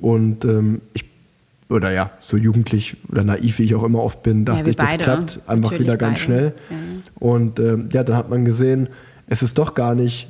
Und 0.00 0.44
ähm, 0.44 0.80
ich, 0.94 1.04
oder 1.68 1.92
ja, 1.92 2.10
so 2.20 2.36
jugendlich 2.36 2.96
oder 3.10 3.22
naiv 3.22 3.58
wie 3.58 3.62
ich 3.62 3.74
auch 3.76 3.84
immer 3.84 4.02
oft 4.02 4.22
bin, 4.24 4.44
dachte 4.44 4.64
wir 4.66 4.70
ich, 4.70 4.76
das 4.76 4.90
beide. 4.90 5.04
klappt 5.04 5.40
einfach 5.46 5.70
Natürlich 5.70 5.80
wieder 5.86 5.96
ganz 5.96 6.14
beide. 6.18 6.24
schnell. 6.24 6.44
Ja, 6.70 6.76
ja. 6.76 6.82
Und 7.20 7.58
ähm, 7.60 7.88
ja, 7.92 8.02
dann 8.02 8.16
hat 8.16 8.28
man 8.28 8.44
gesehen, 8.44 8.88
es 9.28 9.42
ist 9.42 9.58
doch 9.58 9.74
gar 9.74 9.94
nicht, 9.94 10.28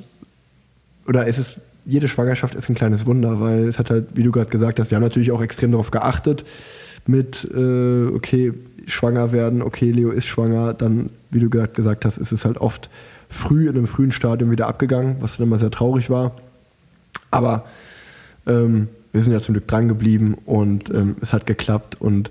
oder 1.09 1.27
es 1.27 1.39
ist, 1.39 1.61
jede 1.87 2.07
Schwangerschaft 2.07 2.55
ist 2.55 2.69
ein 2.69 2.75
kleines 2.75 3.07
Wunder, 3.07 3.41
weil 3.41 3.67
es 3.67 3.79
hat 3.79 3.91
halt, 3.91 4.09
wie 4.15 4.23
du 4.23 4.31
gerade 4.31 4.51
gesagt 4.51 4.79
hast, 4.79 4.91
wir 4.91 4.97
haben 4.97 5.03
natürlich 5.03 5.33
auch 5.33 5.43
extrem 5.43 5.73
darauf 5.73 5.91
geachtet, 5.91 6.45
mit, 7.07 7.49
äh, 7.55 8.07
okay, 8.07 8.53
schwanger 8.87 9.33
werden, 9.33 9.63
okay, 9.63 9.91
Leo 9.91 10.11
ist 10.11 10.27
schwanger, 10.27 10.75
dann, 10.75 11.11
wie 11.31 11.41
du 11.41 11.51
gerade 11.51 11.73
gesagt 11.73 12.05
hast, 12.05 12.19
ist 12.19 12.33
es 12.33 12.45
halt 12.45 12.59
oft 12.59 12.91
früh, 13.29 13.69
in 13.69 13.77
einem 13.77 13.87
frühen 13.87 14.13
Stadium 14.13 14.51
wieder 14.51 14.67
abgegangen, 14.67 15.17
was 15.21 15.37
dann 15.37 15.47
immer 15.47 15.59
sehr 15.59 15.71
traurig 15.71 16.11
war. 16.11 16.33
Aber 17.31 17.65
ähm, 18.47 18.89
wir 19.13 19.21
sind 19.21 19.33
ja 19.33 19.41
zum 19.41 19.55
Glück 19.55 19.69
dran 19.69 19.89
geblieben 19.89 20.37
und 20.47 20.91
ähm, 20.91 21.17
es 21.21 21.33
hat 21.33 21.47
geklappt 21.47 22.01
und 22.01 22.31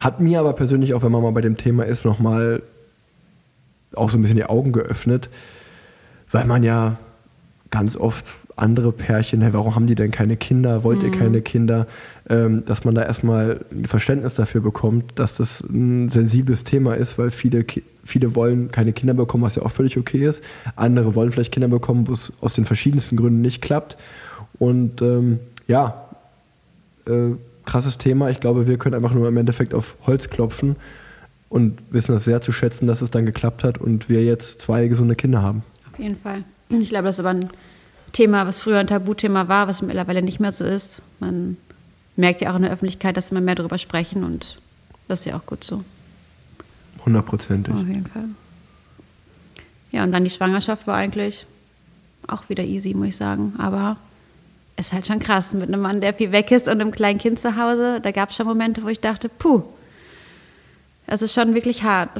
hat 0.00 0.20
mir 0.20 0.40
aber 0.40 0.52
persönlich, 0.52 0.94
auch 0.94 1.02
wenn 1.02 1.12
man 1.12 1.22
mal 1.22 1.32
bei 1.32 1.40
dem 1.40 1.56
Thema 1.56 1.84
ist, 1.84 2.04
nochmal 2.04 2.62
auch 3.94 4.10
so 4.10 4.18
ein 4.18 4.22
bisschen 4.22 4.36
die 4.36 4.44
Augen 4.44 4.72
geöffnet, 4.72 5.28
weil 6.30 6.44
man 6.44 6.62
ja 6.62 6.98
ganz 7.70 7.96
oft 7.96 8.26
andere 8.62 8.92
Pärchen, 8.92 9.42
hey, 9.42 9.52
warum 9.52 9.74
haben 9.74 9.86
die 9.86 9.94
denn 9.94 10.12
keine 10.12 10.36
Kinder, 10.36 10.84
wollt 10.84 11.02
ihr 11.02 11.10
keine 11.10 11.42
Kinder, 11.42 11.86
ähm, 12.30 12.64
dass 12.64 12.84
man 12.84 12.94
da 12.94 13.02
erstmal 13.02 13.60
ein 13.72 13.86
Verständnis 13.86 14.34
dafür 14.34 14.60
bekommt, 14.60 15.18
dass 15.18 15.36
das 15.36 15.60
ein 15.60 16.08
sensibles 16.08 16.62
Thema 16.64 16.94
ist, 16.94 17.18
weil 17.18 17.30
viele, 17.30 17.66
viele 18.04 18.34
wollen 18.34 18.70
keine 18.70 18.92
Kinder 18.92 19.14
bekommen, 19.14 19.42
was 19.42 19.56
ja 19.56 19.62
auch 19.62 19.72
völlig 19.72 19.98
okay 19.98 20.24
ist. 20.24 20.44
Andere 20.76 21.14
wollen 21.14 21.32
vielleicht 21.32 21.52
Kinder 21.52 21.68
bekommen, 21.68 22.06
wo 22.06 22.12
es 22.12 22.32
aus 22.40 22.54
den 22.54 22.64
verschiedensten 22.64 23.16
Gründen 23.16 23.40
nicht 23.40 23.60
klappt. 23.60 23.96
Und 24.58 25.02
ähm, 25.02 25.40
ja, 25.66 26.08
äh, 27.06 27.34
krasses 27.64 27.98
Thema. 27.98 28.30
Ich 28.30 28.40
glaube, 28.40 28.66
wir 28.66 28.78
können 28.78 28.94
einfach 28.94 29.14
nur 29.14 29.28
im 29.28 29.36
Endeffekt 29.36 29.74
auf 29.74 29.96
Holz 30.06 30.30
klopfen 30.30 30.76
und 31.48 31.80
wissen 31.90 32.12
das 32.12 32.24
sehr 32.24 32.40
zu 32.40 32.52
schätzen, 32.52 32.86
dass 32.86 33.02
es 33.02 33.10
dann 33.10 33.26
geklappt 33.26 33.64
hat 33.64 33.78
und 33.78 34.08
wir 34.08 34.24
jetzt 34.24 34.60
zwei 34.62 34.86
gesunde 34.86 35.16
Kinder 35.16 35.42
haben. 35.42 35.64
Auf 35.92 35.98
jeden 35.98 36.16
Fall. 36.16 36.44
Ich 36.70 36.88
glaube, 36.88 37.04
das 37.06 37.16
ist 37.16 37.20
aber 37.20 37.30
ein 37.30 37.50
Thema, 38.12 38.46
was 38.46 38.60
früher 38.60 38.78
ein 38.78 38.86
Tabuthema 38.86 39.48
war, 39.48 39.68
was 39.68 39.82
mittlerweile 39.82 40.22
nicht 40.22 40.40
mehr 40.40 40.52
so 40.52 40.64
ist. 40.64 41.02
Man 41.20 41.56
merkt 42.16 42.40
ja 42.40 42.50
auch 42.50 42.56
in 42.56 42.62
der 42.62 42.70
Öffentlichkeit, 42.70 43.16
dass 43.16 43.30
immer 43.30 43.40
mehr 43.40 43.54
darüber 43.54 43.78
sprechen 43.78 44.24
und 44.24 44.58
das 45.08 45.20
ist 45.20 45.26
ja 45.26 45.36
auch 45.36 45.46
gut 45.46 45.64
so. 45.64 45.82
Hundertprozentig. 47.04 47.74
Auf 47.74 47.86
jeden 47.86 48.06
Fall. 48.06 48.24
Ja, 49.90 50.04
und 50.04 50.12
dann 50.12 50.24
die 50.24 50.30
Schwangerschaft 50.30 50.86
war 50.86 50.96
eigentlich 50.96 51.46
auch 52.28 52.48
wieder 52.48 52.64
easy, 52.64 52.94
muss 52.94 53.08
ich 53.08 53.16
sagen. 53.16 53.54
Aber 53.58 53.96
es 54.76 54.86
ist 54.86 54.92
halt 54.92 55.06
schon 55.06 55.18
krass 55.18 55.52
mit 55.52 55.68
einem 55.68 55.80
Mann, 55.80 56.00
der 56.00 56.14
viel 56.14 56.32
weg 56.32 56.50
ist 56.50 56.66
und 56.68 56.80
einem 56.80 56.92
kleinen 56.92 57.18
Kind 57.18 57.40
zu 57.40 57.56
Hause. 57.56 58.00
Da 58.00 58.10
gab 58.10 58.30
es 58.30 58.36
schon 58.36 58.46
Momente, 58.46 58.82
wo 58.82 58.88
ich 58.88 59.00
dachte, 59.00 59.28
puh, 59.28 59.62
das 61.06 61.22
ist 61.22 61.34
schon 61.34 61.54
wirklich 61.54 61.82
hart. 61.82 62.10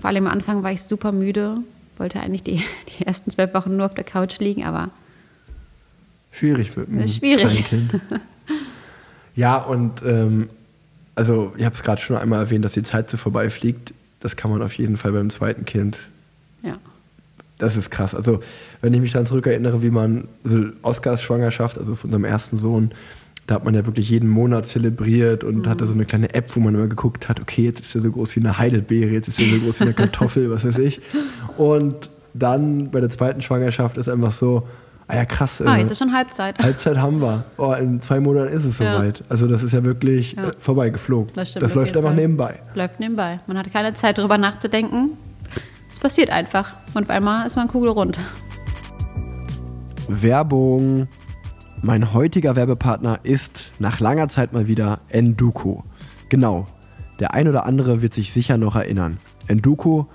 Vor 0.00 0.08
allem 0.08 0.26
am 0.26 0.32
Anfang 0.32 0.62
war 0.62 0.70
ich 0.70 0.82
super 0.82 1.10
müde, 1.10 1.58
wollte 1.96 2.20
eigentlich 2.20 2.44
die, 2.44 2.62
die 2.98 3.06
ersten 3.06 3.30
zwölf 3.30 3.52
Wochen 3.54 3.76
nur 3.76 3.86
auf 3.86 3.94
der 3.94 4.04
Couch 4.04 4.38
liegen, 4.38 4.64
aber 4.64 4.90
Schwierig 6.32 6.76
mit 6.76 6.88
einem 6.88 7.00
Das 7.00 7.10
ist 7.10 7.16
schwierig. 7.16 7.64
Ja, 9.34 9.56
und 9.58 10.02
ähm, 10.04 10.48
also 11.14 11.52
ich 11.56 11.64
habe 11.64 11.72
es 11.72 11.84
gerade 11.84 12.00
schon 12.00 12.16
einmal 12.16 12.40
erwähnt, 12.40 12.64
dass 12.64 12.72
die 12.72 12.82
Zeit 12.82 13.08
so 13.08 13.16
vorbeifliegt. 13.16 13.94
Das 14.18 14.34
kann 14.34 14.50
man 14.50 14.62
auf 14.62 14.72
jeden 14.72 14.96
Fall 14.96 15.12
beim 15.12 15.30
zweiten 15.30 15.64
Kind. 15.64 15.96
ja. 16.62 16.76
Das 17.56 17.76
ist 17.76 17.90
krass. 17.90 18.14
Also 18.16 18.40
wenn 18.80 18.94
ich 18.94 19.00
mich 19.00 19.12
dann 19.12 19.26
zurückerinnere, 19.26 19.82
wie 19.82 19.90
man 19.90 20.28
so 20.44 20.64
Oscars 20.82 21.22
Schwangerschaft, 21.22 21.78
also 21.78 21.94
von 21.94 22.08
unserem 22.08 22.24
ersten 22.24 22.56
Sohn, 22.56 22.92
da 23.46 23.56
hat 23.56 23.64
man 23.64 23.74
ja 23.74 23.86
wirklich 23.86 24.10
jeden 24.10 24.28
Monat 24.28 24.66
zelebriert 24.66 25.42
und 25.42 25.66
hatte 25.66 25.86
so 25.86 25.94
eine 25.94 26.04
kleine 26.04 26.34
App, 26.34 26.54
wo 26.54 26.60
man 26.60 26.74
immer 26.74 26.86
geguckt 26.86 27.28
hat, 27.28 27.40
okay, 27.40 27.64
jetzt 27.64 27.80
ist 27.80 27.94
er 27.94 28.00
so 28.00 28.12
groß 28.12 28.36
wie 28.36 28.40
eine 28.40 28.58
Heidelbeere, 28.58 29.10
jetzt 29.10 29.28
ist 29.28 29.40
er 29.40 29.46
so 29.50 29.58
groß 29.58 29.80
wie 29.80 29.84
eine 29.84 29.94
Kartoffel, 29.94 30.50
was 30.50 30.64
weiß 30.64 30.78
ich. 30.78 31.00
Und 31.56 32.10
dann 32.34 32.90
bei 32.90 33.00
der 33.00 33.10
zweiten 33.10 33.40
Schwangerschaft 33.40 33.96
ist 33.96 34.08
einfach 34.08 34.32
so, 34.32 34.68
ah 35.08 35.16
ja 35.16 35.24
krass, 35.24 35.60
Ah, 35.62 35.76
äh, 35.76 35.80
jetzt 35.80 35.90
ist 35.90 35.98
schon 35.98 36.12
Halbzeit. 36.14 36.58
Halbzeit 36.62 36.98
haben 36.98 37.20
wir. 37.20 37.44
Oh, 37.56 37.72
in 37.72 38.00
zwei 38.00 38.20
Monaten 38.20 38.52
ist 38.52 38.64
es 38.64 38.78
Ja. 38.78 38.96
soweit. 38.96 39.24
Also 39.28 39.46
das 39.48 39.62
ist 39.62 39.72
ja 39.72 39.84
wirklich 39.84 40.32
Ja. 40.34 40.48
äh, 40.48 40.52
vorbeigeflogen. 40.58 41.32
Das 41.34 41.50
stimmt 41.50 41.64
das 41.64 41.74
läuft 41.74 41.96
einfach 41.96 42.10
Fall. 42.10 42.16
nebenbei. 42.16 42.60
Läuft 42.74 43.00
nebenbei. 43.00 43.40
Man 43.46 43.58
hat 43.58 43.72
keine 43.72 43.94
Zeit, 43.94 44.18
darüber 44.18 44.38
nachzudenken. 44.38 45.10
Es 45.90 45.98
passiert 45.98 46.30
einfach. 46.30 46.74
Und 46.94 47.04
auf 47.04 47.10
einmal 47.10 47.46
ist 47.46 47.56
man 47.56 47.66
kugelrund. 47.68 48.18
Werbung. 50.08 51.08
Mein 51.82 52.12
heutiger 52.12 52.56
Werbepartner 52.56 53.20
ist 53.22 53.72
nach 53.78 54.00
langer 54.00 54.28
Zeit 54.28 54.52
mal 54.52 54.66
wieder 54.66 55.00
Enduko. 55.08 55.84
Genau. 56.28 56.66
Der 57.20 57.34
ein 57.34 57.48
oder 57.48 57.66
andere 57.66 58.02
wird 58.02 58.14
sich 58.14 58.32
sicher 58.32 58.58
noch 58.58 58.74
erinnern. 58.76 59.18
Enduko, 59.46 60.08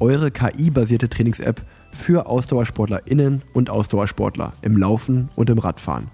eure 0.00 0.30
KI-basierte 0.30 1.08
Trainings-App 1.08 1.62
für 1.98 2.26
AusdauersportlerInnen 2.26 3.42
und 3.52 3.70
Ausdauersportler 3.70 4.52
im 4.62 4.76
Laufen 4.76 5.28
und 5.36 5.50
im 5.50 5.58
Radfahren. 5.58 6.08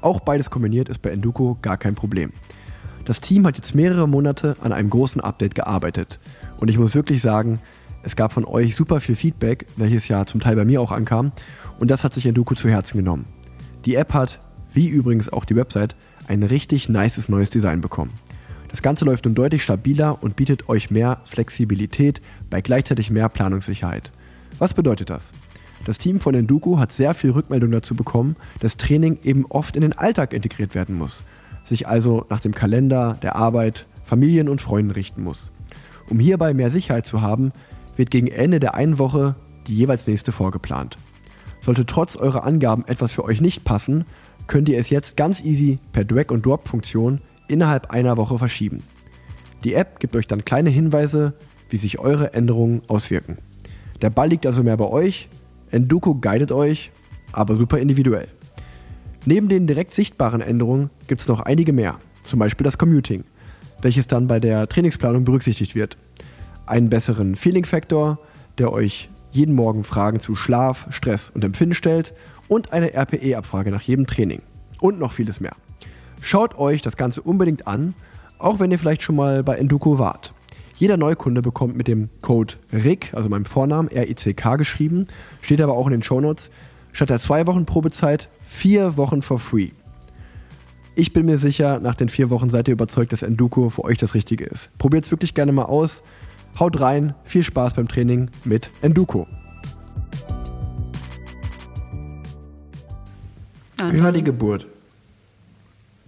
Auch 0.00 0.20
beides 0.20 0.50
kombiniert 0.50 0.88
ist 0.88 1.02
bei 1.02 1.10
Enduko 1.10 1.58
gar 1.60 1.76
kein 1.76 1.94
Problem. 1.94 2.32
Das 3.04 3.20
Team 3.20 3.46
hat 3.46 3.56
jetzt 3.56 3.74
mehrere 3.74 4.08
Monate 4.08 4.56
an 4.60 4.72
einem 4.72 4.90
großen 4.90 5.20
Update 5.20 5.54
gearbeitet. 5.54 6.20
Und 6.60 6.68
ich 6.68 6.78
muss 6.78 6.94
wirklich 6.94 7.22
sagen, 7.22 7.58
es 8.02 8.16
gab 8.16 8.32
von 8.32 8.44
euch 8.44 8.76
super 8.76 9.00
viel 9.00 9.16
Feedback, 9.16 9.66
welches 9.76 10.08
ja 10.08 10.26
zum 10.26 10.40
Teil 10.40 10.56
bei 10.56 10.64
mir 10.64 10.80
auch 10.80 10.92
ankam. 10.92 11.32
Und 11.78 11.90
das 11.90 12.04
hat 12.04 12.14
sich 12.14 12.26
Enduko 12.26 12.54
zu 12.54 12.68
Herzen 12.68 12.98
genommen. 12.98 13.26
Die 13.84 13.94
App 13.94 14.14
hat, 14.14 14.40
wie 14.72 14.88
übrigens 14.88 15.32
auch 15.32 15.44
die 15.44 15.56
Website, 15.56 15.96
ein 16.28 16.42
richtig 16.42 16.88
nices 16.88 17.28
neues 17.28 17.50
Design 17.50 17.80
bekommen. 17.80 18.12
Das 18.68 18.82
Ganze 18.82 19.04
läuft 19.04 19.24
nun 19.24 19.34
deutlich 19.34 19.64
stabiler 19.64 20.22
und 20.22 20.36
bietet 20.36 20.68
euch 20.68 20.90
mehr 20.90 21.20
Flexibilität 21.24 22.20
bei 22.48 22.60
gleichzeitig 22.60 23.10
mehr 23.10 23.28
Planungssicherheit. 23.28 24.10
Was 24.58 24.74
bedeutet 24.74 25.10
das? 25.10 25.32
Das 25.84 25.98
Team 25.98 26.20
von 26.20 26.34
Enduko 26.34 26.78
hat 26.78 26.92
sehr 26.92 27.14
viel 27.14 27.30
Rückmeldung 27.30 27.70
dazu 27.70 27.94
bekommen, 27.94 28.36
dass 28.60 28.76
Training 28.76 29.18
eben 29.22 29.46
oft 29.46 29.76
in 29.76 29.82
den 29.82 29.94
Alltag 29.94 30.32
integriert 30.32 30.74
werden 30.74 30.96
muss, 30.96 31.22
sich 31.64 31.88
also 31.88 32.26
nach 32.28 32.40
dem 32.40 32.54
Kalender, 32.54 33.16
der 33.22 33.36
Arbeit, 33.36 33.86
Familien 34.04 34.48
und 34.48 34.60
Freunden 34.60 34.90
richten 34.90 35.22
muss. 35.22 35.50
Um 36.10 36.18
hierbei 36.18 36.52
mehr 36.52 36.70
Sicherheit 36.70 37.06
zu 37.06 37.22
haben, 37.22 37.52
wird 37.96 38.10
gegen 38.10 38.26
Ende 38.26 38.60
der 38.60 38.74
einen 38.74 38.98
Woche 38.98 39.36
die 39.66 39.76
jeweils 39.76 40.06
nächste 40.06 40.32
vorgeplant. 40.32 40.98
Sollte 41.60 41.86
trotz 41.86 42.16
eurer 42.16 42.44
Angaben 42.44 42.84
etwas 42.86 43.12
für 43.12 43.24
euch 43.24 43.40
nicht 43.40 43.64
passen, 43.64 44.04
könnt 44.46 44.68
ihr 44.68 44.78
es 44.78 44.90
jetzt 44.90 45.16
ganz 45.16 45.42
easy 45.42 45.78
per 45.92 46.04
Drag-and-Drop-Funktion 46.04 47.20
innerhalb 47.48 47.90
einer 47.90 48.16
Woche 48.16 48.38
verschieben. 48.38 48.82
Die 49.64 49.74
App 49.74 50.00
gibt 50.00 50.16
euch 50.16 50.26
dann 50.26 50.44
kleine 50.44 50.70
Hinweise, 50.70 51.34
wie 51.68 51.76
sich 51.76 51.98
eure 51.98 52.32
Änderungen 52.32 52.82
auswirken. 52.88 53.38
Der 54.02 54.10
Ball 54.10 54.28
liegt 54.28 54.46
also 54.46 54.62
mehr 54.62 54.76
bei 54.76 54.86
euch, 54.86 55.28
Enduko 55.70 56.14
guidet 56.14 56.52
euch, 56.52 56.90
aber 57.32 57.54
super 57.54 57.78
individuell. 57.78 58.28
Neben 59.26 59.48
den 59.48 59.66
direkt 59.66 59.92
sichtbaren 59.92 60.40
Änderungen 60.40 60.90
gibt 61.06 61.20
es 61.20 61.28
noch 61.28 61.40
einige 61.40 61.72
mehr, 61.72 61.98
zum 62.24 62.38
Beispiel 62.38 62.64
das 62.64 62.78
Commuting, 62.78 63.24
welches 63.82 64.06
dann 64.06 64.26
bei 64.26 64.40
der 64.40 64.68
Trainingsplanung 64.68 65.24
berücksichtigt 65.24 65.74
wird. 65.74 65.98
Einen 66.66 66.88
besseren 66.88 67.36
Feeling-Faktor, 67.36 68.18
der 68.56 68.72
euch 68.72 69.10
jeden 69.32 69.54
Morgen 69.54 69.84
Fragen 69.84 70.18
zu 70.18 70.34
Schlaf, 70.34 70.86
Stress 70.90 71.30
und 71.30 71.44
Empfinden 71.44 71.74
stellt 71.74 72.14
und 72.48 72.72
eine 72.72 72.94
RPE-Abfrage 72.94 73.70
nach 73.70 73.82
jedem 73.82 74.06
Training. 74.06 74.42
Und 74.80 74.98
noch 74.98 75.12
vieles 75.12 75.40
mehr. 75.40 75.54
Schaut 76.22 76.58
euch 76.58 76.80
das 76.82 76.96
Ganze 76.96 77.20
unbedingt 77.22 77.66
an, 77.66 77.94
auch 78.38 78.58
wenn 78.58 78.70
ihr 78.70 78.78
vielleicht 78.78 79.02
schon 79.02 79.16
mal 79.16 79.44
bei 79.44 79.56
Enduko 79.56 79.98
wart. 79.98 80.32
Jeder 80.80 80.96
Neukunde 80.96 81.42
bekommt 81.42 81.76
mit 81.76 81.88
dem 81.88 82.08
Code 82.22 82.54
RIC, 82.72 83.12
also 83.12 83.28
meinem 83.28 83.44
Vornamen, 83.44 83.90
R-I-C-K 83.90 84.56
geschrieben, 84.56 85.08
steht 85.42 85.60
aber 85.60 85.74
auch 85.74 85.86
in 85.86 85.90
den 85.90 86.02
Shownotes, 86.02 86.50
statt 86.92 87.10
der 87.10 87.18
zwei 87.18 87.46
Wochen 87.46 87.66
Probezeit 87.66 88.30
vier 88.46 88.96
Wochen 88.96 89.20
for 89.20 89.38
free. 89.38 89.72
Ich 90.94 91.12
bin 91.12 91.26
mir 91.26 91.36
sicher, 91.36 91.80
nach 91.80 91.94
den 91.94 92.08
vier 92.08 92.30
Wochen 92.30 92.48
seid 92.48 92.66
ihr 92.66 92.72
überzeugt, 92.72 93.12
dass 93.12 93.22
Enduko 93.22 93.68
für 93.68 93.84
euch 93.84 93.98
das 93.98 94.14
Richtige 94.14 94.46
ist. 94.46 94.70
Probiert 94.78 95.04
es 95.04 95.10
wirklich 95.10 95.34
gerne 95.34 95.52
mal 95.52 95.66
aus. 95.66 96.02
Haut 96.58 96.80
rein, 96.80 97.12
viel 97.24 97.42
Spaß 97.42 97.74
beim 97.74 97.86
Training 97.86 98.30
mit 98.46 98.70
Enduko. 98.80 99.26
Wie 103.90 104.02
war 104.02 104.12
die 104.12 104.24
Geburt? 104.24 104.66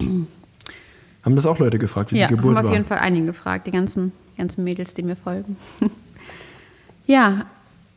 Haben 0.01 1.37
das 1.37 1.45
auch 1.45 1.59
Leute 1.59 1.79
gefragt, 1.79 2.13
wie 2.13 2.19
ja, 2.19 2.27
die 2.27 2.37
Geburt 2.37 2.57
haben 2.57 2.65
auf 2.65 2.65
war? 2.65 2.73
jeden 2.73 2.87
Fall 2.87 3.01
einige 3.01 3.27
gefragt, 3.27 3.67
die 3.67 3.71
ganzen, 3.71 4.13
ganzen 4.37 4.65
Mädels, 4.65 4.95
die 4.95 5.03
mir 5.03 5.17
folgen. 5.17 5.57
ja, 7.07 7.47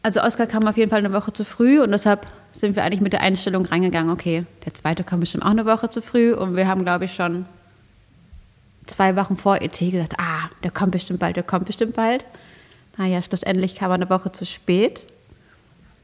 also 0.04 0.22
Oskar 0.22 0.48
kam 0.48 0.68
auf 0.68 0.77
jeden 0.77 0.89
Fall 0.89 1.00
eine 1.00 1.13
Woche 1.13 1.34
zu 1.34 1.46
früh 1.46 1.82
und 1.82 1.92
deshalb 1.92 2.27
sind 2.51 2.75
wir 2.75 2.84
eigentlich 2.84 3.01
mit 3.01 3.13
der 3.13 3.22
Einstellung 3.22 3.65
reingegangen, 3.65 4.12
okay, 4.12 4.46
der 4.65 4.74
zweite 4.74 5.04
kam 5.04 5.20
bestimmt 5.20 5.44
auch 5.44 5.50
eine 5.50 5.65
Woche 5.65 5.89
zu 5.89 6.01
früh 6.01 6.34
und 6.34 6.56
wir 6.56 6.68
haben, 6.68 6.84
glaube 6.84 7.06
ich, 7.06 7.13
schon 7.13 7.46
zwei 8.86 9.15
Wochen 9.15 9.36
vor 9.36 9.62
ET 9.62 9.77
gesagt, 9.77 10.13
ah, 10.18 10.50
der 10.63 10.72
kommt 10.72 10.92
bestimmt 10.92 11.20
bald, 11.20 11.36
der 11.36 11.44
kommt 11.44 11.65
bestimmt 11.65 11.96
bald. 11.96 12.24
Naja, 12.98 13.22
schlussendlich 13.22 13.75
kam 13.75 13.92
er 13.92 13.96
eine 13.96 14.10
Woche 14.10 14.32
zu 14.32 14.46
spät. 14.46 15.06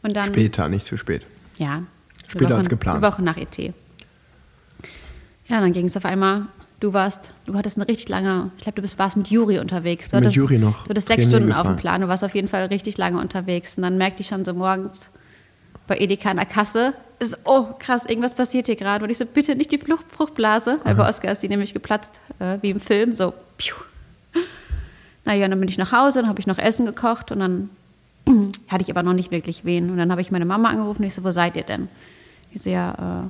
Und 0.03 0.15
dann, 0.15 0.27
Später, 0.27 0.67
nicht 0.67 0.85
zu 0.85 0.97
spät. 0.97 1.25
Ja. 1.57 1.83
Später 2.27 2.49
Woche, 2.49 2.55
als 2.55 2.69
geplant. 2.69 3.03
Eine 3.03 3.13
Woche 3.13 3.21
nach 3.21 3.37
ET. 3.37 3.57
Ja, 5.47 5.61
dann 5.61 5.73
ging 5.73 5.85
es 5.85 5.95
auf 5.95 6.05
einmal. 6.05 6.47
Du 6.81 6.93
warst, 6.93 7.33
du 7.45 7.53
hattest 7.53 7.77
eine 7.77 7.87
richtig 7.87 8.09
lange, 8.09 8.49
ich 8.57 8.63
glaube, 8.63 8.77
du 8.77 8.81
bist, 8.81 8.97
warst 8.97 9.15
mit 9.15 9.29
Juri 9.29 9.59
unterwegs. 9.59 10.07
Du 10.07 10.15
Mit 10.15 10.25
hattest, 10.25 10.35
Juri 10.35 10.57
noch 10.57 10.83
Du 10.83 10.89
hattest 10.89 11.07
sechs 11.07 11.27
Stunden 11.27 11.51
auf 11.51 11.59
dem 11.59 11.75
gefahren. 11.75 11.77
Plan. 11.77 12.01
Du 12.01 12.07
warst 12.07 12.23
auf 12.23 12.33
jeden 12.33 12.47
Fall 12.47 12.65
richtig 12.65 12.97
lange 12.97 13.19
unterwegs. 13.19 13.77
Und 13.77 13.83
dann 13.83 13.99
merkte 13.99 14.21
ich 14.21 14.27
schon 14.27 14.43
so 14.43 14.55
morgens 14.55 15.09
bei 15.85 15.99
Edeka 15.99 16.31
an 16.31 16.37
der 16.37 16.47
Kasse, 16.47 16.93
ist, 17.19 17.37
oh 17.45 17.67
krass, 17.77 18.05
irgendwas 18.07 18.33
passiert 18.33 18.65
hier 18.65 18.75
gerade. 18.75 19.03
Und 19.03 19.11
ich 19.11 19.19
so, 19.19 19.25
bitte 19.25 19.55
nicht 19.55 19.71
die 19.71 19.77
Fruchtblase. 19.77 20.79
Weil 20.83 20.95
bei 20.95 21.07
Oscar 21.07 21.31
ist 21.31 21.43
die 21.43 21.49
nämlich 21.49 21.71
geplatzt, 21.71 22.19
äh, 22.39 22.57
wie 22.61 22.71
im 22.71 22.79
Film, 22.79 23.13
so, 23.13 23.35
piu. 23.59 23.75
Naja, 25.23 25.45
und 25.45 25.51
dann 25.51 25.59
bin 25.59 25.69
ich 25.69 25.77
nach 25.77 25.91
Hause, 25.91 26.21
dann 26.21 26.29
habe 26.29 26.39
ich 26.39 26.47
noch 26.47 26.57
Essen 26.57 26.87
gekocht 26.87 27.31
und 27.31 27.41
dann 27.41 27.69
hatte 28.69 28.81
ich 28.81 28.89
aber 28.89 29.03
noch 29.03 29.13
nicht 29.13 29.29
wirklich 29.29 29.65
wen. 29.65 29.91
Und 29.91 29.97
dann 29.97 30.09
habe 30.09 30.21
ich 30.21 30.31
meine 30.31 30.45
Mama 30.45 30.69
angerufen 30.69 31.03
und 31.03 31.07
ich 31.07 31.13
so, 31.13 31.23
wo 31.23 31.31
seid 31.31 31.55
ihr 31.55 31.63
denn? 31.63 31.89
Ich 32.53 32.63
so, 32.63 32.71
ja, 32.71 32.93
äh, 32.93 33.29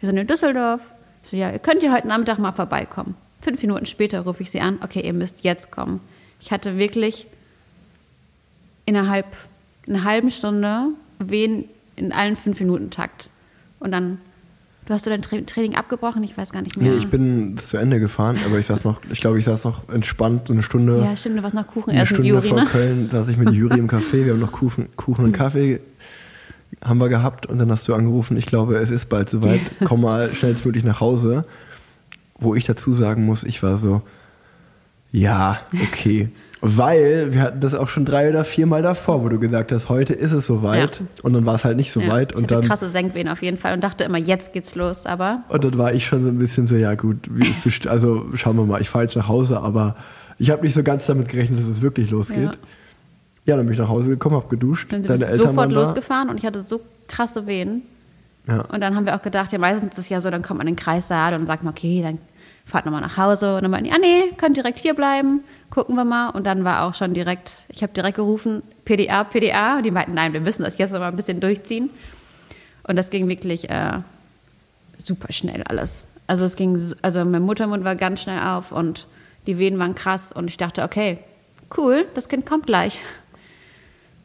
wir 0.00 0.06
sind 0.06 0.16
in 0.16 0.26
Düsseldorf. 0.26 0.80
So, 1.22 1.36
ja, 1.36 1.50
ihr 1.50 1.58
könnt 1.58 1.82
ja 1.82 1.92
heute 1.92 2.08
Nachmittag 2.08 2.38
mal 2.38 2.52
vorbeikommen. 2.52 3.14
Fünf 3.40 3.62
Minuten 3.62 3.86
später 3.86 4.20
rufe 4.20 4.42
ich 4.42 4.50
sie 4.50 4.60
an, 4.60 4.78
okay, 4.82 5.00
ihr 5.00 5.12
müsst 5.12 5.44
jetzt 5.44 5.70
kommen. 5.70 6.00
Ich 6.40 6.50
hatte 6.50 6.78
wirklich 6.78 7.26
innerhalb 8.86 9.26
einer 9.86 10.04
halben 10.04 10.30
Stunde 10.30 10.88
wen 11.18 11.64
in 11.96 12.12
allen 12.12 12.36
fünf 12.36 12.60
Minuten 12.60 12.90
Takt. 12.90 13.30
Und 13.80 13.92
dann, 13.92 14.18
du 14.86 14.94
hast 14.94 15.04
du 15.06 15.10
dein 15.10 15.22
Tra 15.22 15.36
Training 15.40 15.74
abgebrochen? 15.74 16.22
Ich 16.22 16.36
weiß 16.36 16.52
gar 16.52 16.62
nicht 16.62 16.76
mehr. 16.76 16.92
Nee, 16.92 16.98
ich 16.98 17.08
bin 17.08 17.56
zu 17.58 17.76
Ende 17.76 18.00
gefahren, 18.00 18.38
aber 18.44 18.58
ich 18.58 18.66
saß 18.66 18.84
noch, 18.84 19.00
ich 19.10 19.20
glaube, 19.20 19.38
ich 19.38 19.44
saß 19.44 19.64
noch 19.64 19.88
entspannt 19.88 20.50
eine 20.50 20.62
Stunde. 20.62 21.02
ja, 21.02 21.16
stimmt, 21.16 21.38
du 21.38 21.42
warst 21.42 21.54
noch 21.54 21.66
Kuchen 21.66 21.90
essen 21.90 21.98
mit 22.00 22.08
Stunde 22.08 22.28
Juri, 22.28 22.48
vor 22.48 22.60
ne? 22.60 22.66
Köln 22.66 23.08
saß 23.08 23.28
ich 23.28 23.36
mit 23.36 23.52
Juri 23.52 23.78
im 23.78 23.88
Café, 23.88 24.24
wir 24.24 24.32
haben 24.32 24.40
noch 24.40 24.52
Kuchen, 24.52 24.88
Kuchen 24.96 25.24
und 25.24 25.32
Kaffee 25.32 25.80
haben 26.84 26.98
wir 27.00 27.08
gehabt 27.08 27.46
und 27.46 27.58
dann 27.58 27.70
hast 27.70 27.88
du 27.88 27.94
angerufen, 27.94 28.36
ich 28.36 28.46
glaube, 28.46 28.76
es 28.78 28.90
ist 28.90 29.06
bald 29.06 29.28
soweit, 29.28 29.60
komm 29.84 30.02
mal 30.02 30.32
schnellstmöglich 30.34 30.84
nach 30.84 31.00
Hause. 31.00 31.44
Wo 32.40 32.54
ich 32.54 32.64
dazu 32.66 32.92
sagen 32.94 33.24
muss, 33.26 33.42
ich 33.42 33.62
war 33.64 33.76
so, 33.76 34.02
ja, 35.10 35.58
okay. 35.90 36.28
Weil 36.60 37.32
wir 37.32 37.40
hatten 37.42 37.60
das 37.60 37.74
auch 37.74 37.88
schon 37.88 38.04
drei 38.04 38.28
oder 38.28 38.44
viermal 38.44 38.82
davor, 38.82 39.22
wo 39.22 39.28
du 39.28 39.38
gesagt 39.38 39.70
hast, 39.70 39.88
heute 39.88 40.12
ist 40.12 40.32
es 40.32 40.46
soweit 40.46 40.96
Ja. 41.00 41.06
und 41.22 41.32
dann 41.32 41.46
war 41.46 41.54
es 41.54 41.64
halt 41.64 41.76
nicht 41.76 41.92
so 41.92 42.00
Ja, 42.00 42.08
weit 42.08 42.32
ich 42.32 42.36
und 42.36 42.44
hatte 42.44 42.54
dann 42.54 42.64
krasse 42.64 42.88
Senkwehen 42.88 43.28
auf 43.28 43.42
jeden 43.42 43.58
Fall 43.58 43.74
und 43.74 43.82
dachte 43.82 44.02
immer, 44.04 44.18
jetzt 44.18 44.52
geht's 44.52 44.74
los, 44.74 45.06
aber 45.06 45.42
und 45.48 45.62
dann 45.62 45.78
war 45.78 45.94
ich 45.94 46.06
schon 46.06 46.22
so 46.24 46.28
ein 46.28 46.38
bisschen 46.38 46.66
so, 46.66 46.74
ja 46.74 46.94
gut, 46.94 47.16
wie 47.30 47.46
ist 47.48 47.62
best- 47.62 47.86
also 47.86 48.26
schauen 48.34 48.56
wir 48.56 48.64
mal, 48.64 48.80
ich 48.80 48.88
fahre 48.88 49.04
jetzt 49.04 49.14
nach 49.16 49.28
Hause, 49.28 49.60
aber 49.60 49.94
ich 50.38 50.50
habe 50.50 50.62
nicht 50.64 50.74
so 50.74 50.82
ganz 50.82 51.06
damit 51.06 51.28
gerechnet, 51.28 51.60
dass 51.60 51.66
es 51.68 51.80
wirklich 51.80 52.10
losgeht. 52.10 52.38
Ja. 52.38 52.52
Ja, 53.48 53.56
dann 53.56 53.64
bin 53.64 53.72
ich 53.72 53.78
nach 53.78 53.88
Hause 53.88 54.10
gekommen, 54.10 54.36
habe 54.36 54.48
geduscht, 54.48 54.92
dann 54.92 55.02
sind 55.02 55.08
deine 55.08 55.20
wir 55.20 55.28
Eltern 55.28 55.46
sofort 55.46 55.72
losgefahren 55.72 56.28
und 56.28 56.36
ich 56.36 56.44
hatte 56.44 56.60
so 56.60 56.82
krasse 57.08 57.46
Wehen. 57.46 57.80
Ja. 58.46 58.60
Und 58.60 58.82
dann 58.82 58.94
haben 58.94 59.06
wir 59.06 59.16
auch 59.16 59.22
gedacht, 59.22 59.52
ja, 59.52 59.58
meistens 59.58 59.92
ist 59.92 59.98
es 59.98 60.08
ja 60.10 60.20
so, 60.20 60.30
dann 60.30 60.42
kommt 60.42 60.58
man 60.58 60.66
in 60.66 60.74
den 60.74 60.78
Kreissaal 60.78 61.32
und 61.32 61.46
sagt 61.46 61.62
man, 61.62 61.72
okay, 61.72 62.02
dann 62.02 62.18
fahrt 62.66 62.84
nochmal 62.84 63.00
nach 63.00 63.16
Hause. 63.16 63.56
Und 63.56 63.62
dann 63.62 63.70
meinten 63.70 63.86
die, 63.86 63.92
ah 63.92 63.98
nee, 63.98 64.32
könnt 64.36 64.58
direkt 64.58 64.78
hier 64.78 64.92
bleiben, 64.92 65.40
gucken 65.70 65.96
wir 65.96 66.04
mal. 66.04 66.28
Und 66.28 66.44
dann 66.44 66.62
war 66.64 66.82
auch 66.84 66.94
schon 66.94 67.14
direkt, 67.14 67.52
ich 67.70 67.82
habe 67.82 67.94
direkt 67.94 68.16
gerufen, 68.16 68.62
PDA, 68.84 69.24
PDA. 69.24 69.78
Und 69.78 69.84
die 69.84 69.90
meinten, 69.90 70.12
nein, 70.12 70.34
wir 70.34 70.42
müssen 70.42 70.62
das 70.62 70.76
jetzt 70.76 70.92
noch 70.92 71.00
mal 71.00 71.08
ein 71.08 71.16
bisschen 71.16 71.40
durchziehen. 71.40 71.88
Und 72.86 72.96
das 72.96 73.08
ging 73.08 73.28
wirklich 73.28 73.70
äh, 73.70 74.00
super 74.98 75.32
schnell 75.32 75.62
alles. 75.64 76.04
Also 76.26 76.44
es 76.44 76.54
ging, 76.54 76.78
also 77.00 77.24
mein 77.24 77.42
Muttermund 77.42 77.82
war 77.84 77.96
ganz 77.96 78.20
schnell 78.20 78.40
auf 78.40 78.72
und 78.72 79.06
die 79.46 79.56
Wehen 79.56 79.78
waren 79.78 79.94
krass. 79.94 80.34
Und 80.34 80.48
ich 80.48 80.58
dachte, 80.58 80.82
okay, 80.82 81.18
cool, 81.76 82.06
das 82.14 82.28
Kind 82.28 82.44
kommt 82.44 82.66
gleich. 82.66 83.02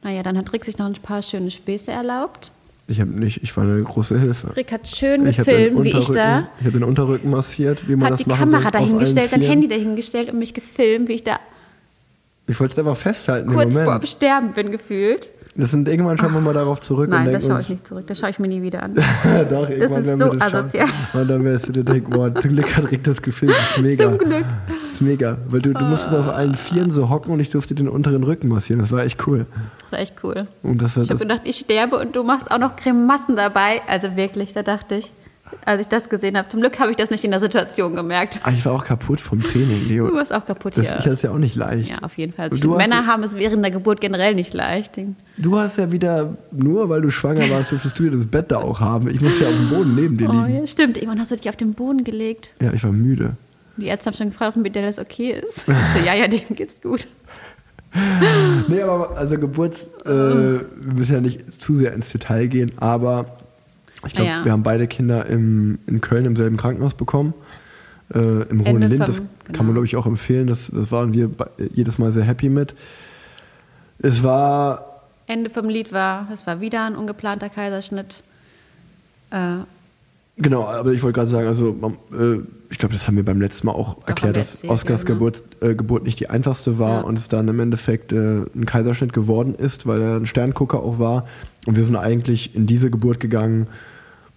Naja, 0.04 0.24
dann 0.24 0.38
hat 0.38 0.52
Rick 0.54 0.66
sich 0.66 0.78
noch 0.78 0.86
ein 0.86 0.94
paar 0.94 1.22
schöne 1.22 1.50
Späße 1.50 1.92
erlaubt. 1.92 2.52
Ich 2.88 3.00
habe 3.00 3.12
nicht, 3.12 3.42
ich 3.42 3.56
war 3.56 3.64
eine 3.64 3.82
große 3.82 4.20
Hilfe. 4.20 4.56
Rick 4.56 4.74
hat 4.74 4.88
schön 4.88 5.22
habe 5.22 5.32
gefilmt, 5.32 5.84
wie 5.86 5.98
ich 5.98 6.10
da. 6.10 6.50
ich 6.60 6.66
hab 6.66 6.74
den 6.74 6.84
Unterrücken 6.84 7.30
massiert, 7.30 7.88
wie 7.88 7.96
man 7.96 8.06
Hat 8.06 8.14
das 8.14 8.20
die 8.20 8.30
machen 8.30 8.40
Kamera 8.40 8.58
soll, 8.60 8.66
auf 8.68 8.72
dahingestellt, 8.74 9.32
sein. 9.32 9.42
Handy 9.42 9.68
dahingestellt 9.70 10.32
und 10.34 10.40
mich 10.40 10.54
gefilmt, 10.54 11.08
wie 11.08 11.14
ich 11.14 11.24
da 11.24 11.40
Ich 12.46 12.60
wollte 12.60 12.74
es 12.74 12.80
einfach 12.80 12.98
festhalten 12.98 13.50
im 13.50 13.56
kurz 13.56 13.74
vorm 13.74 13.86
Moment. 13.86 14.08
Sterben 14.10 14.52
bin 14.52 14.72
gefühlt. 14.72 15.30
Das 15.56 15.72
sind 15.72 15.88
irgendwann 15.88 16.18
schauen 16.18 16.34
wir 16.34 16.42
mal 16.42 16.54
darauf 16.54 16.82
zurück 16.82 17.10
Nein, 17.10 17.28
und 17.28 17.34
da 17.34 17.40
denken 17.40 17.52
schaue 17.54 17.62
ich 17.62 17.70
nicht 17.70 17.88
zurück. 17.88 18.08
Da 18.08 18.16
schaue 18.16 18.32
ich 18.32 18.40
mir 18.40 18.48
nie 18.48 18.62
wieder 18.64 18.84
an. 18.84 18.96
Doch, 19.50 19.70
irgendwann 19.70 20.00
ist 20.02 20.08
werden 20.08 20.20
so 20.20 20.34
das 20.34 20.52
schauen. 20.52 20.56
asozial. 20.56 20.90
Und 21.14 21.28
dann 21.30 21.44
wirst 21.46 21.68
du 21.68 21.72
dir 21.72 21.84
denken, 21.84 22.10
boah, 22.12 22.36
zum 22.36 22.52
Glück 22.52 22.76
hat 22.76 22.92
Rick 22.92 23.04
das 23.04 23.22
gefilmt, 23.22 23.56
das 23.56 23.78
ist 23.78 23.82
mega. 23.82 24.04
Zum 24.10 24.18
Glück. 24.18 24.46
Mega. 25.02 25.38
Weil 25.48 25.62
du, 25.62 25.74
du 25.74 25.84
musstest 25.86 26.14
auf 26.16 26.28
allen 26.28 26.56
Vieren 26.56 26.90
so 26.90 27.10
hocken 27.10 27.32
und 27.34 27.40
ich 27.40 27.50
durfte 27.50 27.76
den 27.76 27.88
unteren 27.90 28.24
Rücken 28.24 28.48
massieren. 28.48 28.80
Das 28.82 28.92
war 28.92 29.04
echt 29.04 29.26
cool. 29.28 29.46
Das 29.84 29.92
war 29.92 30.00
echt 30.00 30.16
cool. 30.24 30.36
Und 30.64 30.82
das 30.82 30.96
war 30.98 31.04
Ich 31.04 31.10
habe 31.10 31.20
gedacht, 31.20 31.42
ich 31.46 31.58
sterbe 31.58 31.98
und 32.00 32.16
du 32.16 32.24
machst 32.24 32.52
auch 32.52 32.60
noch 32.60 32.76
Grimassen 32.76 33.36
dabei. 33.36 33.82
Also 33.88 34.16
wirklich, 34.16 34.54
da 34.54 34.64
dachte 34.64 34.96
ich, 34.96 35.12
als 35.66 35.82
ich 35.82 35.88
das 35.88 36.10
gesehen 36.10 36.36
habe, 36.36 36.50
zum 36.50 36.62
Glück 36.62 36.80
habe 36.80 36.90
ich 36.90 36.98
das 36.98 37.12
nicht 37.12 37.24
in 37.24 37.30
der 37.30 37.40
Situation 37.40 37.96
gemerkt. 37.96 38.40
Ah, 38.44 38.50
ich 38.50 38.66
war 38.66 38.74
auch 38.74 38.84
kaputt 38.84 39.22
vom 39.22 39.44
Training, 39.44 39.88
Leo. 39.88 40.08
Du 40.08 40.16
warst 40.16 40.34
auch 40.34 40.46
kaputt 40.48 40.74
Das, 40.76 40.88
hier. 40.88 40.96
ich 40.96 41.06
hatte 41.06 41.10
es 41.12 41.22
ja 41.22 41.30
auch 41.30 41.38
nicht 41.38 41.56
leicht. 41.56 41.92
Ja, 41.92 42.00
auf 42.02 42.18
jeden 42.18 42.34
Fall. 42.34 42.50
Also 42.50 42.76
Männer 42.76 43.06
haben 43.06 43.22
es 43.22 43.36
während 43.36 43.64
der 43.64 43.70
Geburt 43.72 44.02
generell 44.02 44.34
nicht 44.34 44.54
leicht. 44.56 45.00
Du 45.38 45.58
hast 45.60 45.78
ja 45.78 45.92
wieder, 45.92 46.36
nur 46.52 46.90
weil 46.90 47.02
du 47.02 47.12
schwanger 47.12 47.48
warst, 47.52 47.72
durftest 47.72 48.00
du 48.00 48.04
ja 48.06 48.10
das 48.12 48.26
Bett 48.26 48.52
da 48.52 48.58
auch 48.58 48.80
haben. 48.80 49.08
Ich 49.10 49.22
musste 49.22 49.44
ja 49.44 49.50
auf 49.52 49.56
dem 49.56 49.70
Boden 49.70 49.94
neben 49.96 50.18
dir 50.18 50.28
Oh 50.30 50.34
liegen. 50.44 50.62
ja, 50.62 50.68
stimmt. 50.68 50.98
Irgendwann 50.98 51.20
hast 51.20 51.30
du 51.30 51.36
dich 51.36 51.48
auf 51.50 51.56
den 51.56 51.74
Boden 51.76 52.04
gelegt. 52.04 52.56
Ja, 52.60 52.74
ich 52.74 52.84
war 52.84 52.92
müde. 52.92 53.34
Die 53.78 53.86
Ärzte 53.88 54.08
haben 54.12 54.16
schon 54.18 54.30
gefragt, 54.30 54.56
ob 54.56 54.64
mit 54.64 54.76
der 54.76 54.84
das 54.84 55.00
okay 55.00 55.32
ist. 55.32 55.60
Ich 55.60 55.66
so, 56.00 56.06
ja, 56.06 56.14
ja, 56.16 56.28
dem 56.28 56.56
geht's 56.56 56.82
gut. 56.82 57.08
Nee, 58.70 58.82
aber 58.82 59.16
also 59.18 59.38
Geburts, 59.38 59.84
äh, 60.04 60.10
wir 60.10 60.66
müssen 60.96 61.14
ja 61.14 61.22
nicht 61.22 61.62
zu 61.62 61.76
sehr 61.76 61.94
ins 61.94 62.12
Detail 62.12 62.48
gehen, 62.48 62.72
aber 62.78 63.38
ich 64.04 64.14
glaube, 64.14 64.30
Ja. 64.32 64.44
wir 64.44 64.52
haben 64.52 64.64
beide 64.64 64.88
Kinder 64.88 65.28
im, 65.28 65.78
in 65.86 66.02
Köln 66.02 66.26
im 66.26 66.36
selben 66.36 66.58
Krankenhaus 66.58 66.96
bekommen. 66.96 67.36
Äh, 68.12 68.18
Im 68.50 68.62
Hohen 68.62 68.82
Ende 68.82 68.88
Lind, 68.88 69.04
vom- 69.04 69.06
das 69.06 69.18
kann 69.18 69.28
genau. 69.50 69.64
man 69.66 69.74
glaube 69.74 69.86
ich 69.86 69.96
auch 69.96 70.08
empfehlen. 70.08 70.48
Das, 70.48 70.72
das 70.74 70.92
waren 70.92 71.14
wir 71.14 71.30
jedes 71.72 72.00
Mal 72.00 72.12
sehr 72.12 72.24
happy 72.24 72.50
mit. 72.50 72.74
Es 74.00 74.24
war 74.24 75.02
Ende 75.28 75.52
vom 75.52 75.70
Lied 75.70 75.94
war, 75.94 76.28
es 76.34 76.48
war 76.48 76.62
wieder 76.62 76.86
ein 76.86 76.96
ungeplanter 76.96 77.50
Kaiserschnitt. 77.50 78.24
Äh, 79.30 79.58
Genau, 80.38 80.66
aber 80.66 80.94
ich 80.94 81.04
wollte 81.04 81.18
gerade 81.18 81.30
sagen, 81.30 81.48
also 81.48 81.70
äh, 82.12 82.40
ich 82.72 82.80
glaube, 82.80 82.94
das 82.94 83.06
haben 83.06 83.16
wir 83.16 83.24
beim 83.24 83.40
letzten 83.40 83.68
Mal 83.68 83.74
auch 83.74 83.98
erklärt, 84.08 84.36
haben 84.36 84.42
wir 84.42 84.42
dass 84.42 84.64
Oscars 84.68 85.02
ja, 85.02 85.08
genau. 85.08 85.20
Geburt, 85.20 85.44
äh, 85.62 85.76
Geburt 85.76 86.04
nicht 86.04 86.20
die 86.20 86.30
einfachste 86.30 86.80
war 86.80 87.02
Ja. 87.02 87.02
und 87.02 87.20
es 87.20 87.28
dann 87.28 87.48
im 87.48 87.60
Endeffekt 87.60 88.12
äh, 88.14 88.42
ein 88.56 88.66
Kaiserschnitt 88.66 89.14
geworden 89.14 89.54
ist, 89.54 89.86
weil 89.86 90.02
er 90.02 90.16
ein 90.16 90.26
Sterngucker 90.26 90.80
auch 90.80 90.98
war. 90.98 91.28
Und 91.68 91.76
wir 91.76 91.84
sind 91.84 91.96
eigentlich 91.96 92.56
in 92.56 92.66
diese 92.66 92.90
Geburt 92.90 93.20
gegangen 93.20 93.68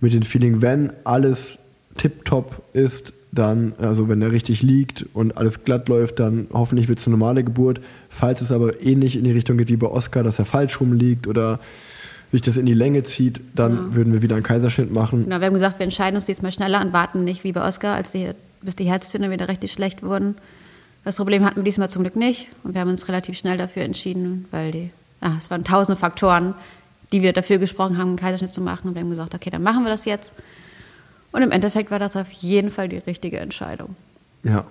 mit 0.01 0.13
dem 0.13 0.23
Feeling, 0.23 0.61
wenn 0.61 0.93
alles 1.05 1.59
tipptopp 1.97 2.63
ist, 2.75 3.15
dann, 3.33 3.73
also 3.79 4.09
wenn 4.09 4.21
er 4.21 4.33
richtig 4.33 4.63
liegt 4.63 5.07
und 5.15 5.37
alles 5.39 5.65
glatt 5.65 5.89
läuft, 5.89 6.21
dann 6.21 6.47
hoffentlich 6.53 6.89
wird 6.89 6.99
es 6.99 7.07
eine 7.07 7.17
normale 7.17 7.43
Geburt. 7.43 7.81
Falls 8.11 8.43
es 8.43 8.53
aber 8.53 8.83
ähnlich 8.83 9.17
in 9.17 9.25
die 9.25 9.33
Richtung 9.33 9.57
geht 9.57 9.69
wie 9.69 9.77
bei 9.77 9.89
Oscar, 9.89 10.23
dass 10.23 10.39
er 10.39 10.45
falsch 10.45 10.79
rumliegt 10.81 11.27
oder 11.27 11.59
sich 12.33 12.43
das 12.43 12.57
in 12.57 12.67
die 12.67 12.75
Länge 12.75 13.03
zieht, 13.05 13.41
dann 13.55 13.95
würden 13.95 14.13
wir 14.13 14.23
wieder 14.23 14.35
einen 14.35 14.45
Kaiserschnitt 14.45 14.93
machen. 14.93 15.23
genau, 15.23 15.39
wir 15.41 15.47
haben 15.47 15.55
gesagt, 15.55 15.79
wir 15.79 15.85
entscheiden 15.85 16.17
uns 16.17 16.27
diesmal 16.27 16.53
schneller 16.53 16.81
und 16.81 16.93
warten 16.93 17.25
nicht 17.25 17.45
wie 17.45 17.53
bei 17.53 17.67
Oscar, 17.67 17.95
als 17.95 18.13
die, 18.13 18.31
bis 18.63 18.77
die 18.77 18.85
Herztöne 18.85 19.31
wieder 19.31 19.49
richtig 19.49 19.73
schlecht 19.73 20.03
wurden. 20.03 20.35
Das 21.05 21.17
Problem 21.17 21.45
hatten 21.45 21.57
wir 21.57 21.63
diesmal 21.63 21.89
zum 21.89 22.03
Glück 22.03 22.17
nicht 22.17 22.49
und 22.65 22.75
wir 22.75 22.81
haben 22.81 22.91
uns 22.91 23.07
relativ 23.09 23.39
schnell 23.39 23.57
dafür 23.57 23.83
entschieden, 23.85 24.47
weil 24.51 24.73
die, 24.73 24.91
ah, 25.21 25.35
es 25.39 25.51
waren 25.51 25.63
tausende 25.63 25.99
Faktoren, 26.01 26.55
die 27.13 27.23
wir 27.23 27.33
dafür 27.33 27.59
gesprochen 27.59 27.97
haben, 27.97 28.09
einen 28.09 28.17
Kaiserschnitt 28.17 28.51
zu 28.51 28.61
machen 28.61 28.89
und 28.89 28.95
wir 28.97 29.03
haben 29.03 29.11
gesagt, 29.11 29.33
okay, 29.35 29.51
dann 29.51 29.63
machen 29.63 29.85
wir 29.85 29.91
das 29.91 30.05
jetzt. 30.05 30.33
Und 31.31 31.43
im 31.43 31.53
Endeffekt 31.53 31.93
war 31.93 32.01
das 32.01 32.17
auf 32.17 32.31
jeden 32.33 32.71
Fall 32.71 32.89
die 32.89 32.99
richtige 32.99 33.39
Entscheidung. 33.39 33.95
Ja, 34.43 34.65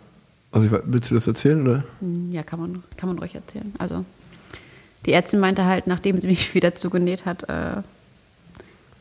Also 0.52 0.70
willst 0.86 1.12
du 1.12 1.16
das 1.16 1.26
erzählen 1.28 1.62
oder? 1.62 1.84
Hm, 2.02 2.32
Ja, 2.34 2.44
kann 2.44 2.60
man, 2.60 2.84
kann 2.98 3.08
man 3.08 3.18
ruhig 3.20 3.34
erzählen. 3.36 3.74
Also 3.78 4.04
die 5.06 5.14
Ärztin 5.14 5.40
meinte 5.40 5.66
halt, 5.66 5.88
nachdem 5.88 6.20
sie 6.22 6.28
mich 6.28 6.54
wieder 6.56 6.76
zugenäht 6.76 7.26
hat, 7.26 7.44
äh, 7.50 7.82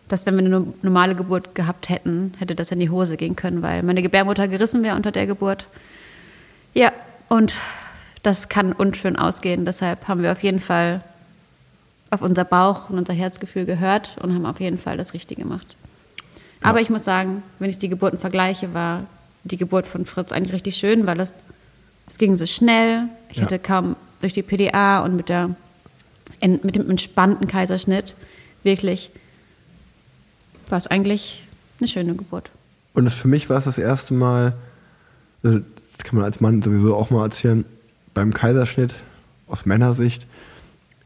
dass 0.09 0.27
wenn 0.27 0.35
wir 0.35 0.41
eine 0.41 0.51
no- 0.51 0.75
normale 0.83 1.15
Geburt 1.15 1.55
gehabt 1.55 1.89
hätten, 1.89 2.35
hätte 2.39 2.55
das 2.55 2.71
in 2.71 2.79
die 2.81 2.91
Hose 2.91 3.17
gehen 3.17 3.37
können, 3.37 3.63
weil 3.63 3.83
meine 3.83 4.03
Gebärmutter 4.03 4.49
gerissen 4.49 4.83
wäre 4.83 4.97
unter 4.97 5.13
der 5.13 5.27
Geburt. 5.27 5.67
Ja, 6.75 6.93
und 7.29 7.55
das 8.23 8.49
kann 8.49 8.73
unschön 8.73 9.17
ausgehen. 9.17 9.65
Deshalb 9.65 10.07
haben 10.09 10.23
wir 10.23 10.33
auf 10.33 10.43
jeden 10.43 10.61
Fall 10.61 11.01
auf 12.11 12.21
unser 12.23 12.45
Bauch 12.45 12.91
und 12.91 12.99
unser 12.99 13.13
Herzgefühl 13.15 13.65
gehört 13.65 14.17
und 14.21 14.35
haben 14.35 14.47
auf 14.47 14.61
jeden 14.61 14.79
Fall 14.79 14.97
das 14.97 15.15
Richtige 15.15 15.43
gemacht. 15.43 15.75
Aber 16.63 16.81
ich 16.81 16.91
muss 16.91 17.05
sagen, 17.05 17.43
wenn 17.59 17.71
ich 17.71 17.79
die 17.79 17.89
Geburten 17.89 18.19
vergleiche, 18.19 18.73
war 18.73 19.05
die 19.45 19.57
Geburt 19.57 19.87
von 19.87 20.07
Fritz 20.07 20.33
eigentlich 20.33 20.55
richtig 20.55 20.77
schön, 20.77 21.07
weil 21.07 21.19
es, 21.21 21.43
es 22.07 22.17
ging 22.19 22.37
so 22.37 22.47
schnell. 22.47 23.05
Ich 23.31 23.39
Ja. 23.39 23.45
hatte 23.45 23.59
kaum 23.59 23.97
durch 24.21 24.33
die 24.33 24.43
PDA 24.43 25.01
und 25.05 25.17
mit, 25.17 25.29
der, 25.29 25.51
in, 26.45 26.61
mit 26.63 26.77
dem 26.77 26.91
entspannten 26.91 27.49
Kaiserschnitt. 27.49 28.15
Wirklich. 28.63 29.11
War 30.69 30.79
es 30.79 30.87
eigentlich 30.87 31.43
eine 31.81 31.89
schöne 31.89 32.15
Geburt. 32.15 32.51
Und 32.93 33.11
für 33.11 33.29
mich 33.29 33.49
war 33.49 33.57
es 33.57 33.65
das 33.65 33.79
erste 33.79 34.15
Mal, 34.15 34.53
also 35.43 35.59
das 35.59 36.05
kann 36.05 36.17
man 36.17 36.25
als 36.25 36.41
Mann 36.41 36.63
sowieso 36.63 36.95
auch 36.95 37.11
mal 37.11 37.25
erzählen, 37.25 37.65
beim 38.13 38.33
Kaiserschnitt 38.33 38.95
aus 39.49 39.67
Männersicht 39.67 40.27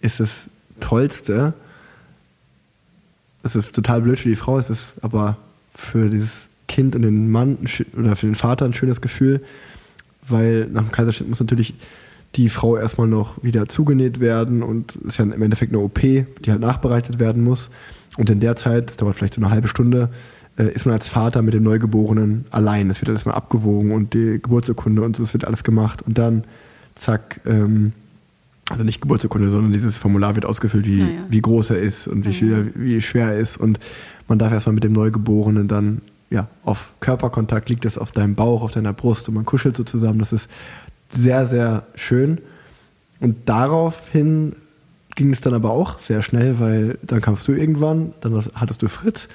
ist 0.01 0.21
das 0.21 0.47
Tollste, 0.81 1.55
es 3.43 3.57
ist 3.57 3.75
total 3.75 4.03
blöd 4.03 4.19
für 4.19 4.29
die 4.29 4.37
Frau, 4.37 4.59
es 4.59 4.71
ist 4.71 4.97
aber 5.03 5.39
für 5.75 6.11
dieses 6.11 6.33
Kind 6.67 6.95
und 6.95 7.03
den 7.03 7.31
Mann 7.31 7.59
oder 7.97 8.17
für 8.17 8.27
den 8.27 8.35
Vater 8.35 8.65
ein 8.65 8.75
schönes 8.75 9.01
Gefühl, 9.01 9.43
weil 10.23 10.67
nach 10.67 10.83
dem 10.83 10.93
Kaiserschnitt 10.93 11.29
muss 11.29 11.41
natürlich 11.41 11.75
die 12.37 12.49
Frau 12.49 12.77
erstmal 12.77 13.09
noch 13.09 13.43
wieder 13.43 13.69
zugenäht 13.69 14.21
werden 14.21 14.63
und 14.63 14.97
es 14.97 15.09
ist 15.09 15.19
ja 15.19 15.25
im 15.25 15.43
Endeffekt 15.43 15.73
eine 15.73 15.83
OP, 15.83 16.01
die 16.01 16.51
halt 16.51 16.61
nachbereitet 16.61 17.19
werden 17.19 17.43
muss. 17.43 17.71
Und 18.17 18.31
in 18.31 18.41
der 18.41 18.57
Zeit, 18.57 18.89
das 18.89 18.97
dauert 18.97 19.17
vielleicht 19.17 19.35
so 19.35 19.41
eine 19.41 19.51
halbe 19.51 19.69
Stunde, 19.69 20.11
äh, 20.59 20.69
ist 20.73 20.87
man 20.87 20.95
als 20.95 21.09
Vater 21.09 21.43
mit 21.43 21.55
dem 21.55 21.63
Neugeborenen 21.63 22.45
allein. 22.51 22.91
Es 22.91 23.01
wird 23.01 23.11
alles 23.11 23.25
mal 23.25 23.33
abgewogen 23.33 23.93
und 23.93 24.15
die 24.15 24.41
Geburtsurkunde 24.43 25.03
und 25.03 25.17
so, 25.17 25.23
es 25.23 25.33
wird 25.33 25.45
alles 25.45 25.65
gemacht. 25.65 26.03
Und 26.03 26.19
dann, 26.19 26.45
zack, 26.95 27.41
ähm, 27.47 27.93
also 28.69 28.85
nicht 28.85 29.01
Geburtsurkunde, 29.01 29.49
sondern 29.49 29.73
dieses 29.73 29.97
Formular 29.97 30.35
wird 30.35 30.45
ausgefüllt, 30.45 30.87
wie, 30.87 31.01
Ja, 31.01 31.07
wie 31.31 31.41
groß 31.41 31.71
er 31.71 31.79
ist 31.79 32.07
und 32.07 32.27
wie, 32.27 32.35
viel, 32.35 32.73
wie 32.75 33.01
schwer 33.01 33.29
er 33.29 33.39
ist. 33.39 33.57
Und 33.57 33.79
man 34.27 34.39
darf 34.39 34.53
erstmal 34.53 34.75
mit 34.75 34.85
dem 34.85 34.93
Neugeborenen 34.93 35.69
dann 35.69 36.03
ja, 36.31 36.49
auf 36.63 36.93
Körperkontakt 37.01 37.71
liegt 37.71 37.85
es 37.85 37.97
auf 37.97 38.13
deinem 38.13 38.35
Bauch, 38.35 38.63
auf 38.63 38.73
deiner 38.73 38.93
Brust 38.93 39.29
und 39.29 39.35
man 39.35 39.47
kuschelt 39.47 39.77
so 39.77 39.85
zusammen. 39.85 40.19
Das 40.19 40.33
ist 40.33 40.51
sehr, 41.09 41.47
sehr 41.47 41.85
schön. 41.95 42.39
Und 43.21 43.37
daraufhin 43.49 44.55
ging 45.17 45.33
es 45.33 45.41
dann 45.41 45.55
aber 45.55 45.71
auch 45.71 45.99
sehr 45.99 46.23
schnell, 46.23 46.61
weil 46.61 46.99
dann 47.03 47.21
kamst 47.21 47.49
du 47.49 47.53
irgendwann, 47.53 48.13
dann 48.21 48.41
hattest 48.55 48.83
du 48.83 48.89
Fritz 48.89 49.29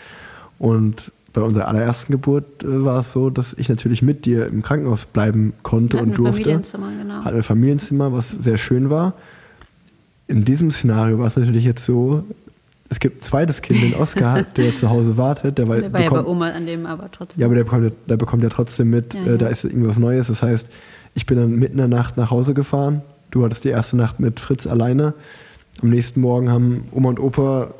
und 0.60 1.12
bei 1.34 1.42
unserer 1.42 1.68
allerersten 1.68 2.12
Geburt 2.14 2.64
äh, 2.64 2.86
war 2.86 3.00
es 3.00 3.12
so, 3.12 3.30
dass 3.32 3.54
ich 3.54 3.68
natürlich 3.68 4.02
mit 4.04 4.24
dir 4.26 4.46
im 4.46 4.62
Krankenhaus 4.62 5.06
bleiben 5.06 5.54
konnte 5.64 5.98
Hatten 5.98 6.10
und 6.10 6.14
ein 6.14 6.18
durfte. 6.24 6.42
Familienzimmer, 6.44 6.90
genau. 6.98 7.24
Hatten 7.26 7.38
ein 7.38 7.44
Familienzimmer, 7.44 8.14
was 8.14 8.30
sehr 8.30 8.58
schön 8.58 8.90
war. 8.92 9.14
In 10.28 10.46
diesem 10.46 10.70
Szenario 10.72 11.18
war 11.20 11.26
es 11.26 11.36
natürlich 11.36 11.66
jetzt 11.66 11.84
so, 11.86 12.24
es 12.90 13.00
gibt 13.00 13.20
ein 13.20 13.24
zweites 13.24 13.62
Kind, 13.64 13.82
den 13.82 13.96
Oscar, 13.96 14.44
der 14.56 14.76
zu 14.76 14.90
Hause 14.92 15.18
wartet. 15.18 15.58
Der, 15.58 15.68
war, 15.68 15.78
Der 15.82 15.92
war 15.92 16.02
ja 16.02 16.10
bei 16.12 16.16
bekommt- 16.18 16.30
Oma 16.30 16.50
an 16.52 16.66
dem, 16.68 16.86
aber 16.86 17.10
trotzdem. 17.12 17.42
ja, 17.42 17.48
aber 17.48 17.56
der 17.56 17.64
bekommt, 17.64 17.92
der 18.08 18.18
bekommt 18.18 18.44
ja 18.44 18.50
trotzdem 18.50 18.92
mit, 18.92 19.16
Ja, 19.16 19.22
äh, 19.24 19.30
ja. 19.32 19.38
da 19.38 19.48
ist 19.48 19.64
irgendwas 19.64 19.98
Neues. 19.98 20.28
Das 20.28 20.44
heißt, 20.44 20.68
ich 21.16 21.26
bin 21.26 21.38
dann 21.38 21.52
mitten 21.52 21.74
in 21.74 21.90
der 21.90 21.98
Nacht 22.00 22.18
nach 22.18 22.32
Hause 22.32 22.54
gefahren. 22.54 23.02
Du 23.32 23.44
hattest 23.44 23.64
die 23.64 23.70
erste 23.70 23.98
Nacht 23.98 24.20
mit 24.20 24.40
Fritz 24.40 24.68
alleine. 24.68 25.14
Am 25.82 25.90
nächsten 25.90 26.22
Morgen 26.22 26.52
haben 26.52 26.88
Oma 26.92 27.10
und 27.10 27.20
Opa 27.20 27.74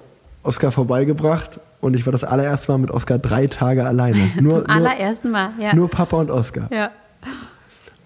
Oskar 0.44 0.72
vorbeigebracht 0.72 1.60
und 1.80 1.96
ich 1.96 2.06
war 2.06 2.12
das 2.12 2.24
allererste 2.24 2.72
Mal 2.72 2.80
mit 2.80 2.92
Oskar 2.92 3.18
drei 3.18 3.48
Tage 3.48 3.86
alleine. 3.86 4.32
Nur, 4.42 4.66
Zum 4.66 4.70
allerersten 4.70 5.32
Mal, 5.32 5.52
ja. 5.60 5.74
Nur, 5.76 5.90
Papa 5.90 6.18
und 6.18 6.32
Oskar. 6.32 6.68
ja. 6.72 6.92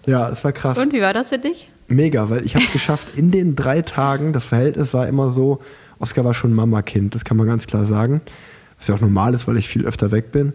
Ja, 0.06 0.30
es 0.30 0.42
war 0.42 0.52
krass. 0.52 0.78
Und 0.78 0.94
wie 0.94 1.02
war 1.02 1.12
das 1.12 1.28
für 1.28 1.36
dich? 1.38 1.68
Mega, 1.86 2.30
weil 2.30 2.46
ich 2.46 2.54
habe 2.54 2.64
es 2.64 2.72
geschafft, 2.72 3.12
in 3.16 3.30
den 3.30 3.56
drei 3.56 3.82
Tagen, 3.82 4.32
das 4.32 4.46
Verhältnis 4.46 4.94
war 4.94 5.06
immer 5.06 5.28
so, 5.28 5.60
Oskar 5.98 6.24
war 6.24 6.32
schon 6.32 6.54
Mama-Kind, 6.54 7.14
das 7.14 7.24
kann 7.24 7.36
man 7.36 7.46
ganz 7.46 7.66
klar 7.66 7.84
sagen. 7.84 8.22
Was 8.78 8.88
ja 8.88 8.94
auch 8.94 9.00
normal 9.00 9.34
ist, 9.34 9.46
weil 9.48 9.58
ich 9.58 9.68
viel 9.68 9.84
öfter 9.84 10.10
weg 10.10 10.32
bin. 10.32 10.54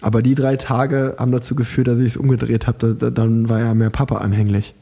Aber 0.00 0.22
die 0.22 0.34
drei 0.34 0.56
Tage 0.56 1.16
haben 1.18 1.32
dazu 1.32 1.54
geführt, 1.54 1.88
dass 1.88 1.98
ich 1.98 2.06
es 2.06 2.16
umgedreht 2.16 2.66
habe. 2.66 2.78
Da, 2.78 2.92
da, 2.92 3.10
dann 3.10 3.48
war 3.48 3.60
er 3.60 3.74
mehr 3.74 3.90
Papa 3.90 4.18
anhänglich. 4.18 4.74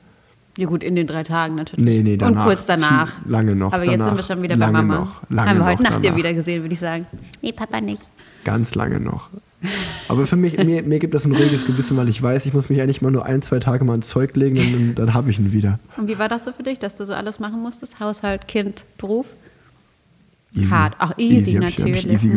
Ja 0.58 0.66
gut, 0.66 0.82
in 0.82 0.96
den 0.96 1.06
drei 1.06 1.22
Tagen 1.22 1.54
natürlich. 1.54 1.84
Nee, 1.84 2.02
nee, 2.02 2.16
danach. 2.16 2.42
Und 2.42 2.48
kurz 2.48 2.66
danach. 2.66 3.16
Lange 3.26 3.54
noch, 3.54 3.72
Aber 3.72 3.84
jetzt 3.84 3.94
danach. 3.94 4.06
sind 4.08 4.16
wir 4.16 4.22
schon 4.22 4.42
wieder 4.42 4.56
Lange 4.56 4.72
bei 4.72 4.82
Mama. 4.82 5.00
noch, 5.00 5.30
lange 5.30 5.50
Haben 5.50 5.58
wir 5.58 5.66
heute 5.66 5.82
noch 5.82 5.90
Nacht 5.90 6.04
ja 6.04 6.16
wieder 6.16 6.32
gesehen, 6.32 6.62
würde 6.62 6.72
ich 6.72 6.80
sagen. 6.80 7.06
Nee, 7.42 7.52
Papa 7.52 7.80
nicht. 7.80 8.02
Ganz 8.44 8.74
lange 8.74 9.00
noch. 9.00 9.28
Aber 10.08 10.26
für 10.26 10.36
mich, 10.36 10.56
mir, 10.58 10.82
mir 10.82 10.98
gibt 10.98 11.14
das 11.14 11.24
ein 11.24 11.34
ruhiges 11.34 11.66
Gewissen, 11.66 11.96
weil 11.96 12.08
ich 12.08 12.22
weiß, 12.22 12.46
ich 12.46 12.54
muss 12.54 12.68
mich 12.68 12.80
eigentlich 12.80 13.02
mal 13.02 13.10
nur 13.10 13.26
ein, 13.26 13.42
zwei 13.42 13.58
Tage 13.58 13.84
mal 13.84 13.94
ins 13.96 14.08
Zeug 14.08 14.36
legen 14.36 14.58
und 14.58 14.72
dann, 14.72 14.94
dann 14.94 15.14
habe 15.14 15.30
ich 15.30 15.38
ihn 15.38 15.52
wieder. 15.52 15.78
Und 15.96 16.08
wie 16.08 16.18
war 16.18 16.28
das 16.28 16.44
so 16.44 16.52
für 16.52 16.62
dich, 16.62 16.78
dass 16.78 16.94
du 16.94 17.04
so 17.04 17.14
alles 17.14 17.40
machen 17.40 17.60
musstest? 17.60 17.98
Haushalt, 18.00 18.48
Kind, 18.48 18.84
Beruf? 18.98 19.26
Easy. 20.54 20.68
Hart. 20.68 20.94
Ach, 20.98 21.12
easy, 21.18 21.52
hab 21.54 21.68
Ich, 21.68 21.78
hab 21.78 21.86
ich 21.86 21.94
natürlich. 21.94 22.12
easy 22.12 22.30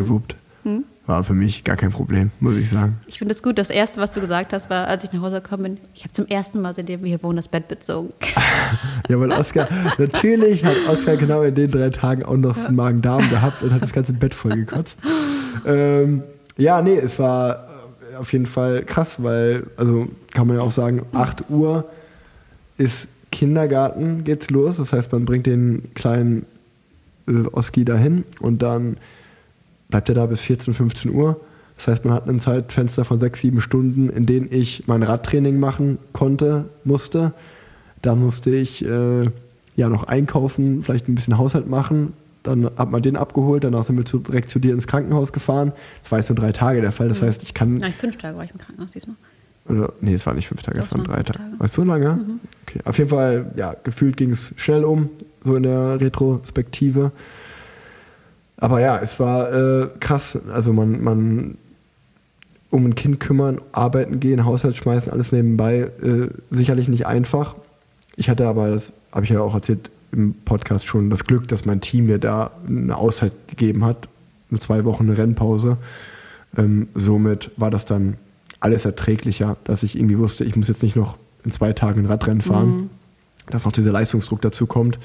Hm. 0.63 0.83
War 1.09 1.23
für 1.23 1.33
mich 1.33 1.63
gar 1.63 1.75
kein 1.75 1.89
Problem, 1.89 2.29
muss 2.39 2.55
ich 2.55 2.69
sagen. 2.69 2.99
Ich 3.07 3.17
finde 3.17 3.33
es 3.33 3.41
gut. 3.41 3.57
Das 3.57 3.71
Erste, 3.71 3.99
was 3.99 4.11
du 4.11 4.21
gesagt 4.21 4.53
hast, 4.53 4.69
war, 4.69 4.85
als 4.85 5.03
ich 5.03 5.11
nach 5.11 5.21
Hause 5.21 5.41
gekommen 5.41 5.63
bin, 5.63 5.77
ich 5.95 6.03
habe 6.03 6.13
zum 6.13 6.27
ersten 6.27 6.61
Mal, 6.61 6.75
seitdem 6.75 7.01
wir 7.01 7.07
hier 7.07 7.23
wohnen, 7.23 7.37
das 7.37 7.47
Bett 7.47 7.67
bezogen. 7.67 8.13
Ja, 9.09 9.19
weil 9.19 9.31
Oskar, 9.31 9.67
natürlich 9.97 10.63
hat 10.63 10.75
Oskar 10.87 11.17
genau 11.17 11.41
in 11.41 11.55
den 11.55 11.71
drei 11.71 11.89
Tagen 11.89 12.21
auch 12.21 12.37
noch 12.37 12.55
einen 12.63 12.75
Magen-Darm 12.75 13.27
gehabt 13.31 13.63
und 13.63 13.73
hat 13.73 13.81
das 13.81 13.91
ganze 13.91 14.13
Bett 14.13 14.35
voll 14.35 14.55
gekotzt. 14.55 14.99
ähm, 15.65 16.21
ja, 16.57 16.79
nee, 16.83 16.99
es 16.99 17.17
war 17.17 17.67
äh, 18.13 18.17
auf 18.17 18.31
jeden 18.31 18.45
Fall 18.45 18.83
krass, 18.83 19.15
weil, 19.17 19.65
also 19.77 20.07
kann 20.31 20.45
man 20.45 20.57
ja 20.57 20.61
auch 20.61 20.71
sagen, 20.71 21.07
8 21.13 21.49
Uhr 21.49 21.85
ist 22.77 23.07
Kindergarten, 23.31 24.25
geht's 24.25 24.51
los. 24.51 24.77
Das 24.77 24.93
heißt, 24.93 25.11
man 25.11 25.25
bringt 25.25 25.47
den 25.47 25.89
kleinen 25.95 26.45
äh, 27.27 27.47
Oski 27.51 27.83
dahin 27.83 28.25
und 28.41 28.61
dann 28.61 28.97
bleibt 29.89 30.09
er 30.09 30.15
da 30.15 30.25
bis 30.25 30.41
14, 30.41 30.73
15 30.73 31.11
Uhr. 31.11 31.39
Das 31.77 31.87
heißt, 31.87 32.05
man 32.05 32.13
hat 32.13 32.27
ein 32.27 32.39
Zeitfenster 32.39 33.05
von 33.05 33.19
sechs, 33.19 33.41
sieben 33.41 33.61
Stunden, 33.61 34.09
in 34.09 34.25
denen 34.25 34.47
ich 34.51 34.83
mein 34.87 35.03
Radtraining 35.03 35.59
machen 35.59 35.97
konnte, 36.13 36.65
musste. 36.83 37.33
Dann 38.01 38.19
musste 38.19 38.55
ich 38.55 38.83
äh, 38.85 39.23
ja 39.75 39.89
noch 39.89 40.03
einkaufen, 40.03 40.83
vielleicht 40.83 41.07
ein 41.07 41.15
bisschen 41.15 41.37
Haushalt 41.37 41.69
machen. 41.69 42.13
Dann 42.43 42.65
hat 42.77 42.91
man 42.91 43.01
den 43.01 43.17
abgeholt, 43.17 43.63
danach 43.63 43.83
sind 43.83 43.97
wir 43.97 44.05
zu, 44.05 44.19
direkt 44.19 44.49
zu 44.49 44.59
dir 44.59 44.73
ins 44.73 44.87
Krankenhaus 44.87 45.33
gefahren. 45.33 45.73
Das 46.03 46.11
war 46.11 46.19
jetzt 46.19 46.29
nur 46.29 46.37
drei 46.37 46.51
Tage 46.51 46.81
der 46.81 46.91
Fall. 46.91 47.07
Das 47.09 47.21
heißt, 47.21 47.43
ich 47.43 47.53
kann. 47.53 47.77
Nein, 47.77 47.93
fünf 47.97 48.17
Tage 48.17 48.37
war 48.37 48.43
ich 48.43 48.51
im 48.51 48.57
Krankenhaus 48.57 48.91
diesmal. 48.91 49.15
Oder, 49.67 49.93
nee, 50.01 50.13
es 50.13 50.25
waren 50.25 50.35
nicht 50.35 50.47
fünf 50.47 50.63
Tage, 50.63 50.79
Doch, 50.79 50.85
es 50.85 50.91
waren 50.91 51.03
drei 51.03 51.23
Tage. 51.23 51.39
War 51.57 51.65
es 51.65 51.73
so 51.73 51.83
lange? 51.83 52.19
Okay. 52.67 52.79
Auf 52.85 52.97
jeden 52.97 53.09
Fall, 53.09 53.51
ja, 53.55 53.75
gefühlt 53.83 54.17
ging 54.17 54.31
es 54.31 54.53
schnell 54.57 54.83
um, 54.83 55.09
so 55.43 55.55
in 55.55 55.63
der 55.63 56.01
Retrospektive. 56.01 57.11
Aber 58.59 58.81
ja, 58.81 58.99
es 58.99 59.19
war 59.19 59.53
äh, 59.53 59.87
krass. 59.99 60.37
Also 60.53 60.73
man, 60.73 61.01
man 61.01 61.57
um 62.69 62.85
ein 62.85 62.95
Kind 62.95 63.19
kümmern, 63.19 63.61
arbeiten 63.71 64.19
gehen, 64.19 64.45
Haushalt 64.45 64.77
schmeißen, 64.77 65.11
alles 65.11 65.31
nebenbei, 65.31 65.89
äh, 66.03 66.27
sicherlich 66.51 66.87
nicht 66.87 67.07
einfach. 67.07 67.55
Ich 68.15 68.29
hatte 68.29 68.47
aber, 68.47 68.69
das 68.69 68.91
habe 69.11 69.23
ich 69.23 69.31
ja 69.31 69.41
auch 69.41 69.55
erzählt 69.55 69.89
im 70.11 70.33
Podcast 70.45 70.85
schon, 70.85 71.09
das 71.09 71.23
Glück, 71.23 71.47
dass 71.47 71.65
mein 71.65 71.81
Team 71.81 72.07
mir 72.07 72.19
da 72.19 72.51
eine 72.67 72.95
Auszeit 72.95 73.31
gegeben 73.47 73.85
hat, 73.85 74.09
nur 74.49 74.59
zwei 74.59 74.83
Wochen 74.83 75.03
eine 75.03 75.17
Rennpause. 75.17 75.77
Ähm, 76.57 76.89
somit 76.95 77.51
war 77.57 77.71
das 77.71 77.85
dann 77.85 78.17
alles 78.59 78.85
erträglicher, 78.85 79.57
dass 79.63 79.83
ich 79.83 79.97
irgendwie 79.97 80.17
wusste, 80.17 80.43
ich 80.43 80.55
muss 80.55 80.67
jetzt 80.67 80.83
nicht 80.83 80.95
noch 80.95 81.17
in 81.45 81.51
zwei 81.51 81.73
Tagen 81.73 82.01
ein 82.01 82.05
Radrennen 82.07 82.41
fahren, 82.41 82.89
dass 83.49 83.65
noch 83.65 83.71
dieser 83.71 83.91
Leistungsdruck 83.91 84.41
dazu 84.41 84.67
kommt. 84.67 84.99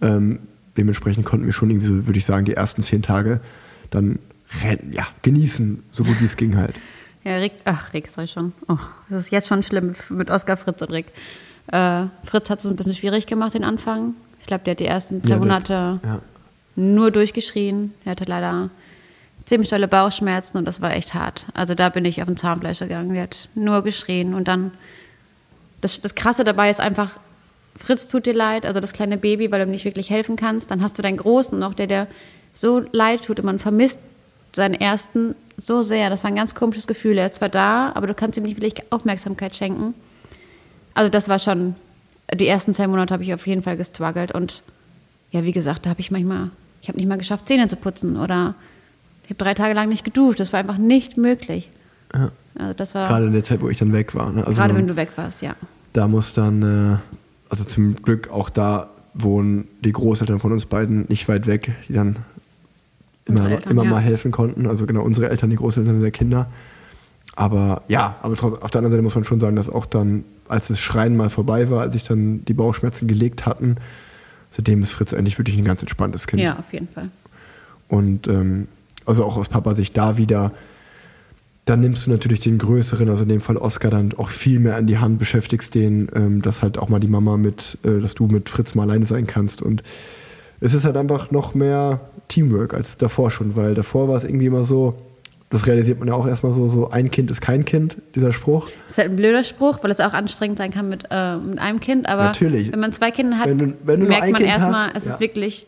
Ähm, 0.00 0.38
dementsprechend 0.76 1.24
konnten 1.24 1.46
wir 1.46 1.52
schon 1.52 1.70
irgendwie 1.70 1.86
so, 1.86 2.06
würde 2.06 2.18
ich 2.18 2.24
sagen, 2.24 2.44
die 2.44 2.54
ersten 2.54 2.82
zehn 2.82 3.02
Tage 3.02 3.40
dann 3.90 4.18
rennen, 4.62 4.92
ja, 4.92 5.06
genießen, 5.22 5.82
so 5.92 6.04
gut 6.04 6.20
wie 6.20 6.24
es 6.26 6.36
ging 6.36 6.56
halt. 6.56 6.74
Ja, 7.24 7.38
Rick, 7.38 7.52
ach, 7.64 7.92
Rick, 7.92 8.08
sag 8.08 8.24
ich 8.24 8.32
schon. 8.32 8.52
Oh, 8.68 8.78
das 9.08 9.24
ist 9.24 9.30
jetzt 9.32 9.48
schon 9.48 9.62
schlimm 9.62 9.94
mit 10.10 10.30
Oskar, 10.30 10.56
Fritz 10.56 10.80
und 10.82 10.92
Rick. 10.92 11.06
Äh, 11.72 12.04
Fritz 12.24 12.48
hat 12.50 12.60
es 12.60 12.66
ein 12.66 12.76
bisschen 12.76 12.94
schwierig 12.94 13.26
gemacht, 13.26 13.54
den 13.54 13.64
Anfang. 13.64 14.14
Ich 14.40 14.46
glaube, 14.46 14.62
der 14.64 14.72
hat 14.72 14.80
die 14.80 14.86
ersten 14.86 15.24
zwei 15.24 15.30
Ja, 15.32 15.38
Monate 15.38 16.00
ja. 16.04 16.20
nur 16.76 17.10
durchgeschrien. 17.10 17.92
Er 18.04 18.12
hatte 18.12 18.24
leider 18.24 18.70
ziemlich 19.44 19.70
tolle 19.70 19.88
Bauchschmerzen 19.88 20.58
und 20.58 20.66
das 20.66 20.80
war 20.80 20.94
echt 20.94 21.14
hart. 21.14 21.46
Also 21.54 21.74
da 21.74 21.88
bin 21.88 22.04
ich 22.04 22.22
auf 22.22 22.28
den 22.28 22.36
Zahnfleisch 22.36 22.78
gegangen. 22.78 23.12
Der 23.12 23.24
hat 23.24 23.48
nur 23.56 23.82
geschrien 23.82 24.34
und 24.34 24.46
dann. 24.46 24.70
Das, 25.80 26.00
das 26.00 26.14
Krasse 26.14 26.42
dabei 26.44 26.70
ist 26.70 26.80
einfach, 26.80 27.10
Fritz 27.78 28.08
tut 28.08 28.26
dir 28.26 28.34
leid, 28.34 28.64
also 28.64 28.80
das 28.80 28.92
kleine 28.92 29.16
Baby, 29.16 29.50
weil 29.50 29.60
du 29.60 29.66
ihm 29.66 29.70
nicht 29.70 29.84
wirklich 29.84 30.10
helfen 30.10 30.36
kannst. 30.36 30.70
Dann 30.70 30.82
hast 30.82 30.98
du 30.98 31.02
deinen 31.02 31.18
Großen 31.18 31.58
noch, 31.58 31.74
der 31.74 31.86
dir 31.86 32.06
so 32.54 32.82
leid 32.92 33.24
tut 33.24 33.38
und 33.38 33.44
man 33.44 33.58
vermisst 33.58 33.98
seinen 34.52 34.74
ersten 34.74 35.34
so 35.56 35.82
sehr. 35.82 36.10
Das 36.10 36.24
war 36.24 36.30
ein 36.30 36.36
ganz 36.36 36.54
komisches 36.54 36.86
Gefühl. 36.86 37.18
Er 37.18 37.26
ist 37.26 37.36
zwar 37.36 37.48
da, 37.48 37.92
aber 37.94 38.06
du 38.06 38.14
kannst 38.14 38.38
ihm 38.38 38.44
nicht 38.44 38.60
wirklich 38.60 38.90
Aufmerksamkeit 38.90 39.54
schenken. 39.54 39.94
Also 40.94 41.10
das 41.10 41.28
war 41.28 41.38
schon, 41.38 41.74
die 42.34 42.48
ersten 42.48 42.72
zwei 42.72 42.86
Monate 42.86 43.12
habe 43.12 43.22
ich 43.22 43.34
auf 43.34 43.46
jeden 43.46 43.62
Fall 43.62 43.76
gestruggelt 43.76 44.32
und 44.32 44.62
ja, 45.30 45.44
wie 45.44 45.52
gesagt, 45.52 45.84
da 45.84 45.90
habe 45.90 46.00
ich 46.00 46.10
manchmal, 46.10 46.50
ich 46.80 46.88
habe 46.88 46.96
nicht 46.96 47.06
mal 47.06 47.18
geschafft, 47.18 47.46
Zähne 47.46 47.66
zu 47.66 47.76
putzen 47.76 48.16
oder 48.16 48.54
ich 49.24 49.30
habe 49.30 49.42
drei 49.42 49.54
Tage 49.54 49.74
lang 49.74 49.88
nicht 49.88 50.04
geduscht. 50.04 50.40
Das 50.40 50.52
war 50.52 50.60
einfach 50.60 50.78
nicht 50.78 51.16
möglich. 51.16 51.68
Ja. 52.14 52.30
Also 52.58 52.74
das 52.74 52.94
war 52.94 53.08
Gerade 53.08 53.26
in 53.26 53.32
der 53.32 53.44
Zeit, 53.44 53.60
wo 53.60 53.68
ich 53.68 53.76
dann 53.76 53.92
weg 53.92 54.14
war. 54.14 54.30
Ne? 54.30 54.46
Also 54.46 54.58
gerade 54.58 54.74
wenn 54.74 54.86
du 54.86 54.96
weg 54.96 55.10
warst, 55.16 55.42
ja. 55.42 55.54
da 55.92 56.08
muss 56.08 56.32
dann, 56.32 56.62
äh, 56.62 57.16
also 57.48 57.64
zum 57.64 57.96
Glück 57.96 58.30
auch 58.30 58.50
da 58.50 58.88
wohnen 59.14 59.66
die 59.82 59.92
Großeltern 59.92 60.38
von 60.38 60.52
uns 60.52 60.66
beiden 60.66 61.06
nicht 61.08 61.28
weit 61.28 61.46
weg, 61.46 61.72
die 61.88 61.94
dann 61.94 62.16
immer, 63.24 63.50
Eltern, 63.50 63.72
immer 63.72 63.84
ja. 63.84 63.90
mal 63.90 64.00
helfen 64.00 64.30
konnten. 64.30 64.66
Also 64.66 64.86
genau 64.86 65.02
unsere 65.02 65.30
Eltern, 65.30 65.50
die 65.50 65.56
Großeltern 65.56 66.00
der 66.00 66.10
Kinder. 66.10 66.48
Aber 67.34 67.82
ja, 67.88 68.16
aber 68.22 68.32
auf 68.32 68.70
der 68.70 68.78
anderen 68.78 68.92
Seite 68.92 69.02
muss 69.02 69.14
man 69.14 69.24
schon 69.24 69.40
sagen, 69.40 69.56
dass 69.56 69.68
auch 69.68 69.86
dann, 69.86 70.24
als 70.48 70.68
das 70.68 70.80
Schreien 70.80 71.16
mal 71.16 71.28
vorbei 71.28 71.68
war, 71.70 71.82
als 71.82 71.92
sich 71.92 72.04
dann 72.04 72.44
die 72.44 72.54
Bauchschmerzen 72.54 73.08
gelegt 73.08 73.46
hatten, 73.46 73.76
seitdem 74.52 74.82
ist 74.82 74.92
Fritz 74.92 75.12
eigentlich 75.12 75.38
wirklich 75.38 75.58
ein 75.58 75.64
ganz 75.64 75.82
entspanntes 75.82 76.26
Kind. 76.26 76.42
Ja, 76.42 76.58
auf 76.58 76.72
jeden 76.72 76.88
Fall. 76.88 77.10
Und 77.88 78.26
ähm, 78.26 78.68
also 79.04 79.24
auch 79.24 79.36
aus 79.36 79.48
Papa-Sicht 79.48 79.96
da 79.96 80.16
wieder, 80.16 80.52
dann 81.66 81.80
nimmst 81.80 82.06
du 82.06 82.10
natürlich 82.12 82.40
den 82.40 82.58
Größeren, 82.58 83.08
also 83.10 83.24
in 83.24 83.28
dem 83.28 83.40
Fall 83.40 83.56
Oscar, 83.56 83.90
dann 83.90 84.14
auch 84.16 84.30
viel 84.30 84.60
mehr 84.60 84.76
an 84.76 84.86
die 84.86 84.98
Hand, 84.98 85.18
beschäftigst 85.18 85.74
den, 85.74 86.08
ähm, 86.14 86.40
dass 86.40 86.62
halt 86.62 86.78
auch 86.78 86.88
mal 86.88 87.00
die 87.00 87.08
Mama 87.08 87.36
mit, 87.36 87.76
äh, 87.84 88.00
dass 88.00 88.14
du 88.14 88.26
mit 88.28 88.48
Fritz 88.48 88.74
mal 88.74 88.84
alleine 88.84 89.04
sein 89.04 89.26
kannst. 89.26 89.62
Und 89.62 89.82
es 90.60 90.74
ist 90.74 90.84
halt 90.84 90.96
einfach 90.96 91.30
noch 91.32 91.54
mehr 91.54 92.00
Teamwork 92.28 92.72
als 92.72 92.96
davor 92.96 93.30
schon, 93.30 93.56
weil 93.56 93.74
davor 93.74 94.08
war 94.08 94.16
es 94.16 94.22
irgendwie 94.24 94.46
immer 94.46 94.62
so, 94.64 94.94
das 95.50 95.66
realisiert 95.66 95.98
man 95.98 96.06
ja 96.08 96.14
auch 96.14 96.26
erstmal 96.26 96.52
so, 96.52 96.66
so 96.68 96.90
ein 96.90 97.10
Kind 97.10 97.30
ist 97.32 97.40
kein 97.40 97.64
Kind, 97.64 97.96
dieser 98.14 98.32
Spruch. 98.32 98.68
Das 98.86 98.92
ist 98.92 98.98
halt 98.98 99.10
ein 99.10 99.16
blöder 99.16 99.42
Spruch, 99.44 99.78
weil 99.82 99.90
es 99.90 100.00
auch 100.00 100.12
anstrengend 100.12 100.58
sein 100.58 100.70
kann 100.70 100.88
mit, 100.88 101.04
äh, 101.10 101.36
mit 101.36 101.58
einem 101.58 101.80
Kind. 101.80 102.08
Aber 102.08 102.24
Natürlich. 102.24 102.72
wenn 102.72 102.80
man 102.80 102.92
zwei 102.92 103.10
Kinder 103.10 103.38
hat, 103.38 103.48
Wenn 103.48 103.58
du- 103.58 103.74
wenn 103.84 104.00
du 104.00 104.06
merkt 104.06 104.30
man 104.32 104.42
erstmal, 104.42 104.90
es 104.94 105.04
ja. 105.04 105.12
ist 105.14 105.20
wirklich 105.20 105.66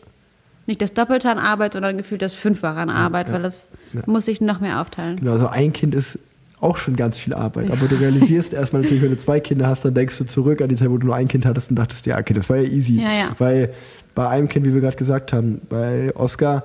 nicht 0.69 0.81
das 0.81 0.93
Doppelte 0.93 1.29
an 1.29 1.37
Arbeit, 1.37 1.73
sondern 1.73 1.97
gefühlt 1.97 2.21
das 2.21 2.33
Fünffache 2.33 2.79
an 2.79 2.89
Arbeit, 2.89 3.27
ja. 3.27 3.33
weil 3.33 3.41
das 3.41 3.67
Ja. 3.93 4.01
muss 4.05 4.25
sich 4.25 4.39
noch 4.39 4.61
mehr 4.61 4.79
aufteilen. 4.79 5.17
Genau, 5.17 5.33
also 5.33 5.47
ein 5.47 5.73
Kind 5.73 5.93
ist 5.93 6.17
auch 6.61 6.77
schon 6.77 6.95
ganz 6.95 7.19
viel 7.19 7.33
Arbeit. 7.33 7.71
Aber 7.71 7.87
du 7.87 7.95
realisierst 7.95 8.53
erstmal 8.53 8.81
natürlich, 8.81 9.01
wenn 9.03 9.11
du 9.11 9.17
zwei 9.17 9.39
Kinder 9.39 9.67
hast, 9.67 9.83
dann 9.85 9.93
denkst 9.93 10.17
du 10.17 10.25
zurück 10.25 10.61
an 10.61 10.69
die 10.69 10.75
Zeit, 10.75 10.89
wo 10.89 10.97
du 10.97 11.05
nur 11.07 11.15
ein 11.15 11.27
Kind 11.27 11.45
hattest 11.45 11.69
und 11.69 11.77
dachtest, 11.77 12.05
ja, 12.05 12.17
okay, 12.17 12.33
das 12.33 12.49
war 12.49 12.57
ja 12.57 12.63
easy. 12.63 13.01
Ja, 13.01 13.09
ja. 13.11 13.35
Weil 13.37 13.73
bei 14.15 14.27
einem 14.27 14.47
Kind, 14.49 14.65
wie 14.65 14.73
wir 14.73 14.81
gerade 14.81 14.97
gesagt 14.97 15.31
haben, 15.33 15.61
bei 15.69 16.11
Oscar, 16.15 16.63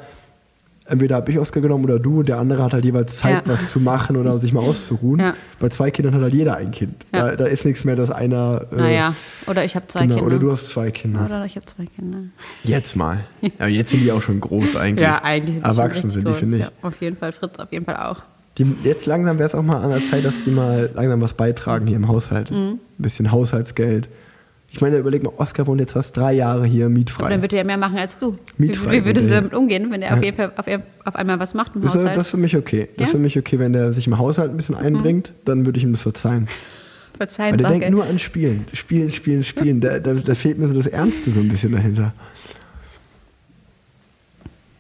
entweder 0.87 1.17
habe 1.17 1.31
ich 1.31 1.39
Oscar 1.39 1.61
genommen 1.61 1.85
oder 1.85 1.99
du, 1.99 2.21
und 2.21 2.29
der 2.29 2.39
andere 2.39 2.63
hat 2.63 2.73
halt 2.75 2.85
jeweils 2.85 3.17
Zeit, 3.17 3.33
Ja. 3.47 3.53
was 3.53 3.69
zu 3.71 3.81
machen 3.81 4.17
oder 4.17 4.39
sich 4.39 4.53
mal 4.53 4.61
auszuruhen. 4.61 5.21
Ja. 5.21 5.35
Bei 5.59 5.69
zwei 5.71 5.91
Kindern 5.91 6.15
hat 6.15 6.23
halt 6.23 6.35
jeder 6.35 6.57
ein 6.57 6.71
Kind. 6.73 7.05
Ja. 7.13 7.31
Da, 7.31 7.37
da 7.37 7.47
ist 7.47 7.65
nichts 7.65 7.85
mehr, 7.85 7.97
dass 7.97 8.11
einer. 8.11 8.67
äh, 8.73 8.77
Naja, 8.77 9.15
oder 9.47 9.65
ich 9.65 9.77
habe 9.77 9.87
zwei 9.89 10.03
genau, 10.03 10.17
Kinder. 10.17 10.27
Oder 10.29 10.39
du 10.39 10.53
hast 10.53 10.69
zwei 10.69 10.91
Kinder. 10.91 11.25
Oder 11.25 11.45
ich 11.47 11.57
habe 11.57 11.67
zwei 11.67 11.87
Kinder. 11.87 12.19
Jetzt 12.63 12.97
mal. 12.97 13.21
Aber 13.59 13.69
jetzt 13.69 13.91
sind 13.91 14.01
die 14.03 14.13
auch 14.13 14.23
schon 14.23 14.41
groß 14.41 14.77
eigentlich. 14.77 15.03
Ja, 15.03 15.23
eigentlich 15.23 15.55
sind 15.57 15.65
die 15.67 15.71
schon 15.71 15.79
Erwachsen 15.79 16.11
sind 16.11 16.21
die, 16.27 16.31
groß. 16.31 16.39
finde 16.39 16.59
ich. 16.59 16.67
Auf 16.83 17.01
jeden 17.01 17.17
Fall, 17.17 17.33
Fritz 17.33 17.59
auf 17.59 17.73
jeden 17.73 17.85
Fall 17.85 17.97
auch. 17.97 18.23
Die, 18.59 18.67
jetzt 18.85 19.07
langsam 19.07 19.39
wäre 19.39 19.49
es 19.49 19.55
auch 19.55 19.63
mal 19.65 19.83
an 19.83 19.91
der 19.91 20.03
Zeit, 20.03 20.25
dass 20.25 20.45
die 20.45 20.51
mal 20.51 20.91
langsam 20.95 21.21
was 21.21 21.33
beitragen 21.35 21.87
hier 21.89 21.97
im 21.97 22.07
Haushalt. 22.09 22.51
Mhm. 22.53 22.57
Ein 22.57 22.79
bisschen 22.99 23.33
Haushaltsgeld. 23.33 24.09
Ich 24.75 24.81
meine, 24.81 24.97
überleg 24.99 25.23
mal, 25.23 25.33
Oskar 25.37 25.69
wohnt 25.69 25.81
jetzt 25.81 25.93
fast 25.93 26.17
drei 26.17 26.33
Jahre 26.33 26.67
hier 26.67 26.87
Aber 26.87 26.95
mietfrei. 26.95 27.29
dann 27.29 27.43
wird 27.43 27.53
er 27.53 27.59
ja 27.59 27.65
mehr 27.65 27.77
machen 27.77 27.97
als 27.97 28.19
du. 28.19 28.37
Mietfrei 28.59 28.91
Wie, 28.91 28.97
wie 28.97 29.05
würdest 29.05 29.31
du 29.31 29.35
damit 29.35 29.55
umgehen, 29.55 29.89
wenn 29.93 30.03
er 30.03 30.15
auf 30.15 30.23
jeden 30.23 30.37
Fall 30.37 30.51
auf, 30.57 30.67
auf 31.05 31.15
einmal 31.15 31.39
was 31.39 31.55
macht 31.55 31.77
im 31.77 31.83
das, 31.83 31.95
ist, 31.95 32.01
Haushalt? 32.01 32.19
das 32.19 32.27
ist 32.27 32.31
für 32.33 32.39
mich 32.39 32.57
okay. 32.57 32.89
Das 32.97 33.07
ist 33.07 33.13
für 33.13 33.19
mich 33.19 33.39
okay, 33.39 33.61
wenn 33.61 33.73
der 33.73 33.93
sich 33.93 34.09
im 34.09 34.19
Haushalt 34.19 34.51
ein 34.51 34.57
bisschen 34.57 34.75
einbringt, 34.75 35.33
dann 35.45 35.65
würde 35.65 35.79
ich 35.79 35.85
ihm 35.85 35.93
das 35.93 36.03
verzeihen. 36.03 36.47
Weil 36.47 37.29
Verzeihen, 37.29 37.57
der 37.57 37.71
denkt 37.71 37.91
nur 37.91 38.05
an 38.05 38.19
Spielen. 38.19 38.67
Spielen, 38.73 39.13
Spielen, 39.13 39.45
Spielen. 39.45 39.81
Da, 39.81 40.01
da, 40.01 40.15
da 40.15 40.35
fehlt 40.35 40.59
mir 40.59 40.67
so 40.67 40.75
das 40.75 40.89
Ernste 40.89 41.31
so 41.31 41.39
ein 41.39 41.49
bisschen 41.49 41.71
dahinter. 41.71 42.13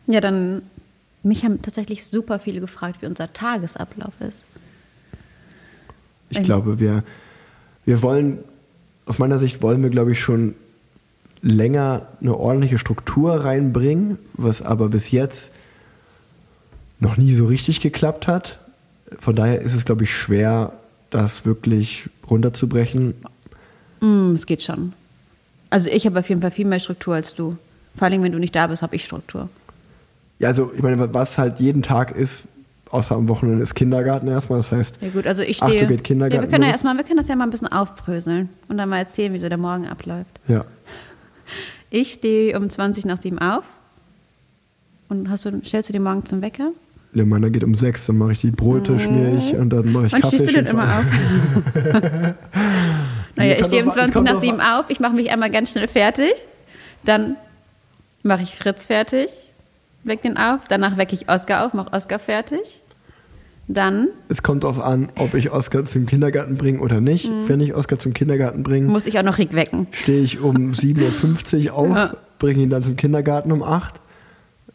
Ja, 0.09 0.21
dann, 0.21 0.63
mich 1.23 1.45
haben 1.45 1.63
tatsächlich 1.63 2.05
super 2.05 2.41
viele 2.41 2.59
gefragt, 2.61 2.97
wie 3.01 3.07
unser 3.07 3.33
Tagesablauf 3.33 4.13
ist. 4.29 4.43
Ich 6.31 6.43
glaube, 6.43 6.81
wir, 6.81 7.05
wir 7.85 8.03
wollen, 8.03 8.39
aus 9.07 9.19
meiner 9.19 9.38
Sicht 9.38 9.62
wollen 9.62 9.83
wir, 9.83 9.90
glaube 9.90 10.12
ich, 10.12 10.21
schon 10.21 10.55
länger 11.43 12.09
eine 12.21 12.37
ordentliche 12.37 12.79
Struktur 12.79 13.45
reinbringen, 13.45 14.19
was 14.35 14.62
aber 14.62 14.88
bis 14.88 15.11
jetzt 15.11 15.51
noch 17.01 17.17
nie 17.17 17.35
so 17.35 17.47
richtig 17.47 17.81
geklappt 17.81 18.27
hat. 18.27 18.59
Von 19.19 19.37
daher 19.37 19.61
ist 19.61 19.75
es, 19.75 19.85
glaube 19.85 20.05
ich, 20.05 20.11
schwer, 20.11 20.73
das 21.11 21.45
wirklich 21.45 22.09
runterzubrechen. 22.29 23.14
Mm, 24.01 24.33
es 24.35 24.47
geht 24.47 24.62
schon. 24.62 24.95
Also 25.71 25.90
ich 25.90 26.07
habe 26.07 26.19
auf 26.19 26.29
jeden 26.29 26.40
Fall 26.40 26.51
viel 26.51 26.67
mehr 26.67 26.81
Struktur 26.81 27.14
als 27.14 27.35
du. 27.35 27.57
Vor 27.97 28.09
allem, 28.09 28.23
wenn 28.23 28.33
du 28.33 28.38
nicht 28.38 28.55
da 28.55 28.67
bist, 28.67 28.83
habe 28.83 28.97
ich 28.97 29.05
Struktur. 29.05 29.49
Ja, 30.38 30.49
also 30.49 30.73
ich 30.75 30.83
meine, 30.83 31.12
was 31.14 31.38
halt 31.38 31.61
jeden 31.61 31.83
Tag 31.83 32.17
ist, 32.17 32.45
außer 32.90 33.14
am 33.16 33.29
Wochenende 33.29 33.62
ist 33.62 33.75
Kindergarten 33.75 34.29
erstmal. 34.29 34.59
Das 34.59 34.70
heißt, 34.70 34.99
Ja 35.01 35.09
gut, 35.11 35.27
also 35.27 35.42
ich 35.42 35.57
stehe. 35.57 35.87
geht 35.87 36.05
Kindergarten 36.05 36.37
ja, 36.37 36.42
wir 36.42 36.51
können 36.51 36.64
ja 36.64 36.70
erstmal, 36.70 36.97
wir 36.97 37.05
können 37.05 37.18
das 37.18 37.29
ja 37.29 37.37
mal 37.37 37.44
ein 37.44 37.51
bisschen 37.51 37.68
aufbröseln 37.73 38.49
und 38.68 38.77
dann 38.79 38.88
mal 38.88 38.99
erzählen, 38.99 39.33
wie 39.33 39.38
so 39.38 39.49
der 39.49 39.59
Morgen 39.59 39.87
abläuft. 39.87 40.40
ja, 40.49 40.64
Ich 41.90 42.12
stehe 42.14 42.59
um 42.59 42.68
20 42.68 43.05
nach 43.05 43.20
7 43.20 43.38
auf. 43.38 43.62
Und 45.09 45.31
hast 45.31 45.44
du, 45.44 45.61
stellst 45.64 45.90
du 45.90 45.92
den 45.92 46.03
morgen 46.03 46.25
zum 46.27 46.42
Wecker? 46.42 46.70
ja 47.12 47.25
meiner 47.25 47.49
geht 47.51 47.62
um 47.62 47.77
sechs, 47.77 48.07
dann 48.07 48.18
mache 48.18 48.33
ich 48.33 48.40
die 48.40 48.51
Brote, 48.51 48.99
schmiere 48.99 49.37
ich 49.37 49.55
und 49.55 49.70
dann 49.70 49.92
mache 49.92 50.07
ich 50.07 50.12
Wann 50.12 50.23
Kaffee. 50.23 50.37
stehst 50.37 50.51
du 50.51 50.55
denn 50.55 50.66
immer 50.66 50.99
auf? 50.99 51.05
naja, 53.37 53.55
ich 53.61 53.66
stehe 53.66 53.83
um 53.85 53.88
drauf 53.88 53.99
an, 53.99 54.12
20 54.12 54.12
kommt 54.12 54.25
nach 54.27 54.33
drauf 54.35 54.42
7 54.42 54.61
auf, 54.61 54.85
ich 54.90 54.99
mache 55.01 55.14
mich 55.14 55.31
einmal 55.31 55.51
ganz 55.51 55.70
schnell 55.70 55.87
fertig. 55.87 56.33
Dann 57.05 57.37
mache 58.25 58.42
ich 58.42 58.57
Fritz 58.57 58.87
fertig, 58.87 59.31
weck 60.05 60.23
den 60.23 60.37
auf. 60.37 60.61
Danach 60.69 60.97
wecke 60.97 61.14
ich 61.14 61.29
Oskar 61.29 61.64
auf, 61.67 61.75
mache 61.75 61.93
Oskar 61.93 62.19
fertig. 62.19 62.83
Dann 63.67 64.09
Es 64.29 64.43
kommt 64.43 64.62
darauf 64.64 64.79
an, 64.79 65.09
ob 65.19 65.33
ich 65.35 65.51
Oskar 65.51 65.87
zum 65.87 66.05
Kindergarten 66.05 66.57
bringe 66.57 66.81
oder 66.81 67.01
nicht. 67.01 67.29
Mhm. 67.31 67.49
Wenn 67.49 67.61
ich 67.61 67.75
Oskar 67.75 67.99
zum 67.99 68.12
Kindergarten 68.12 68.62
bringe, 68.62 68.88
muss 68.90 69.07
ich 69.07 69.19
auch 69.19 69.23
noch 69.23 69.38
Rick 69.38 69.55
wecken. 69.55 69.87
stehe 69.93 70.21
ich 70.23 70.38
um 70.40 70.55
7.50 70.73 71.69
Uhr 71.71 71.75
auf, 71.75 71.97
Ja. 71.97 72.17
bringe 72.38 72.62
ihn 72.62 72.69
dann 72.71 72.83
zum 72.83 72.97
Kindergarten 72.97 73.51
um 73.53 73.62
8 73.62 73.95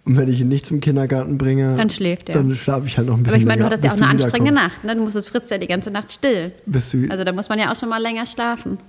Und 0.05 0.17
wenn 0.17 0.27
ich 0.27 0.41
ihn 0.41 0.47
nicht 0.47 0.65
zum 0.65 0.79
Kindergarten 0.79 1.37
bringe, 1.37 1.75
Dann 1.77 1.91
schläft 1.91 2.29
er. 2.29 2.33
Dann 2.35 2.55
schlafe 2.55 2.87
ich 2.87 2.97
halt 2.97 3.07
noch 3.07 3.13
ein 3.15 3.21
bisschen 3.21 3.35
Aber 3.35 3.41
ich 3.41 3.47
meine, 3.47 3.59
du 3.59 3.65
hattest 3.67 3.83
ja 3.83 3.91
auch 3.91 3.95
eine 3.97 4.07
anstrengende. 4.07 4.53
Nacht. 4.59 4.83
Ne? 4.83 4.95
Du 4.95 5.03
musstest 5.03 5.29
Fritz 5.29 5.51
ja 5.51 5.59
die 5.59 5.67
ganze 5.67 5.91
Nacht 5.91 6.11
still. 6.11 6.51
Bist 6.65 6.91
du, 6.91 7.05
Also 7.11 7.23
da 7.23 7.31
muss 7.31 7.47
man 7.47 7.59
ja 7.59 7.71
auch 7.71 7.75
schon 7.75 7.89
mal 7.89 8.01
länger 8.01 8.25
schlafen. 8.25 8.79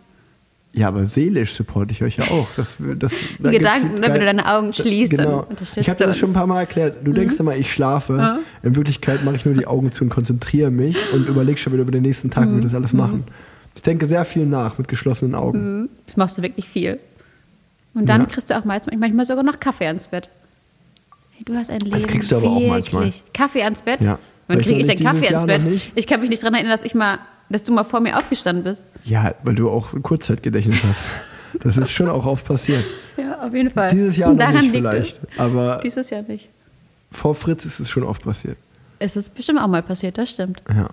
Ja, 0.72 0.88
aber 0.88 1.04
seelisch 1.04 1.52
supporte 1.54 1.92
ich 1.92 2.02
euch 2.02 2.16
ja 2.16 2.24
auch. 2.30 2.48
Das, 2.56 2.76
das, 2.98 3.12
da 3.38 3.50
Gedanken, 3.50 3.94
ne, 4.00 4.02
wenn 4.02 4.14
du 4.20 4.24
deine 4.26 4.46
Augen 4.46 4.72
schließt, 4.72 5.12
dann 5.12 5.26
genau. 5.26 5.46
Ich 5.76 5.88
habe 5.88 5.98
dir 5.98 6.06
das 6.06 6.18
schon 6.18 6.28
ein. 6.28 6.32
Mhm. 6.32 6.34
paar 6.36 6.46
Mal 6.46 6.60
erklärt. 6.60 6.98
Du 7.04 7.12
denkst 7.12 7.38
immer, 7.40 7.56
ich 7.56 7.72
schlafe. 7.72 8.38
In 8.62 8.76
Wirklichkeit 8.76 9.24
mache 9.24 9.36
ich 9.36 9.44
nur 9.44 9.54
die 9.54 9.66
Augen 9.66 9.90
zu 9.92 10.04
und 10.04 10.10
konzentriere 10.10 10.70
mich 10.70 10.96
und 11.12 11.26
überlege 11.28 11.58
schon 11.58 11.72
wieder 11.72 11.82
über 11.82 11.92
den 11.92 12.02
nächsten 12.02 12.30
Tag, 12.30 12.44
wie 12.46 12.50
Mhm. 12.52 12.56
wir 12.58 12.64
das 12.64 12.74
alles 12.74 12.92
machen. 12.92 13.24
Ich 13.74 13.82
denke 13.82 14.06
sehr 14.06 14.24
viel 14.24 14.46
nach 14.46 14.78
mit 14.78 14.88
geschlossenen 14.88 15.34
Augen. 15.34 15.88
Das 16.06 16.16
machst 16.16 16.38
du 16.38 16.42
wirklich 16.42 16.68
viel. 16.68 16.98
Und 17.94 18.06
dann 18.08 18.22
Ja. 18.22 18.26
kriegst 18.28 18.50
du 18.50 18.56
auch 18.56 18.64
manchmal 18.64 19.24
sogar 19.24 19.42
noch 19.42 19.58
Kaffee 19.58 19.86
ans 19.86 20.06
Bett. 20.06 20.28
Hey, 21.32 21.44
du 21.44 21.54
hast 21.54 21.70
ein 21.70 21.80
Leben. 21.80 22.06
kriegst 22.06 22.30
du 22.30 22.36
aber 22.36 22.46
auch 22.48 22.60
wirklich. 22.60 22.92
manchmal. 22.92 23.12
Kaffee 23.32 23.62
ans 23.64 23.82
Bett? 23.82 24.04
Ja. 24.04 24.18
Wann 24.46 24.60
kriege 24.60 24.80
ich 24.80 24.86
denn 24.86 24.98
Kaffee 24.98 25.28
ans 25.34 25.46
Bett? 25.46 25.64
Ich 25.94 26.06
kann 26.06 26.20
mich 26.20 26.30
nicht 26.30 26.42
daran 26.42 26.54
erinnern, 26.54 26.76
dass 26.76 26.84
ich 26.86 26.94
mal, 26.94 27.18
dass 27.50 27.62
du 27.62 27.72
mal 27.72 27.84
vor 27.84 28.00
mir 28.00 28.16
aufgestanden 28.16 28.64
bist. 28.64 28.88
Ja, 29.04 29.34
weil 29.44 29.54
du 29.54 29.68
auch 29.70 29.88
Kurzzeitgedächtnis 30.02 30.82
hast. 30.82 31.04
Das 31.62 31.76
ist 31.76 31.90
schon 31.90 32.08
auch 32.08 32.26
oft 32.26 32.44
passiert. 32.46 32.84
Ja, 33.16 33.40
auf 33.46 33.52
jeden 33.52 33.70
Fall. 33.70 33.90
Dieses 33.90 34.16
Jahr 34.16 34.30
noch 34.32 34.38
Daran 34.38 34.60
nicht 34.62 34.72
liegt 34.72 34.88
vielleicht, 34.88 35.20
aber 35.36 35.76
Es. 35.78 35.82
Dieses 35.82 36.10
Jahr 36.10 36.22
nicht. 36.22 36.48
vor 37.10 37.34
Fritz 37.34 37.64
ist 37.64 37.80
es 37.80 37.90
schon 37.90 38.04
oft 38.04 38.22
passiert. 38.22 38.56
Es 39.00 39.16
ist 39.16 39.34
bestimmt 39.34 39.58
auch 39.60 39.66
mal 39.66 39.82
passiert, 39.82 40.16
das 40.16 40.30
stimmt. 40.30 40.62
Ja. 40.68 40.90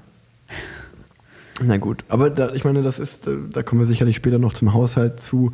Na 1.62 1.78
gut, 1.78 2.04
aber 2.10 2.30
da, 2.30 2.54
ich 2.54 2.64
meine, 2.66 2.84
das 2.84 3.00
ist, 3.00 3.28
äh, 3.28 3.36
da 3.52 3.64
kommen 3.64 3.82
wir 3.82 3.88
sicherlich 3.88 4.16
später 4.16 4.38
noch 4.40 4.54
zum 4.54 4.74
Haushalt 4.74 5.22
zu. 5.22 5.54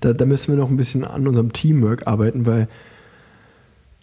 Da, 0.00 0.12
da 0.12 0.24
müssen 0.24 0.52
wir 0.52 0.58
noch 0.58 0.70
ein 0.70 0.76
bisschen 0.76 1.04
an 1.04 1.26
unserem 1.28 1.52
Teamwork 1.52 2.06
arbeiten, 2.06 2.46
weil 2.46 2.68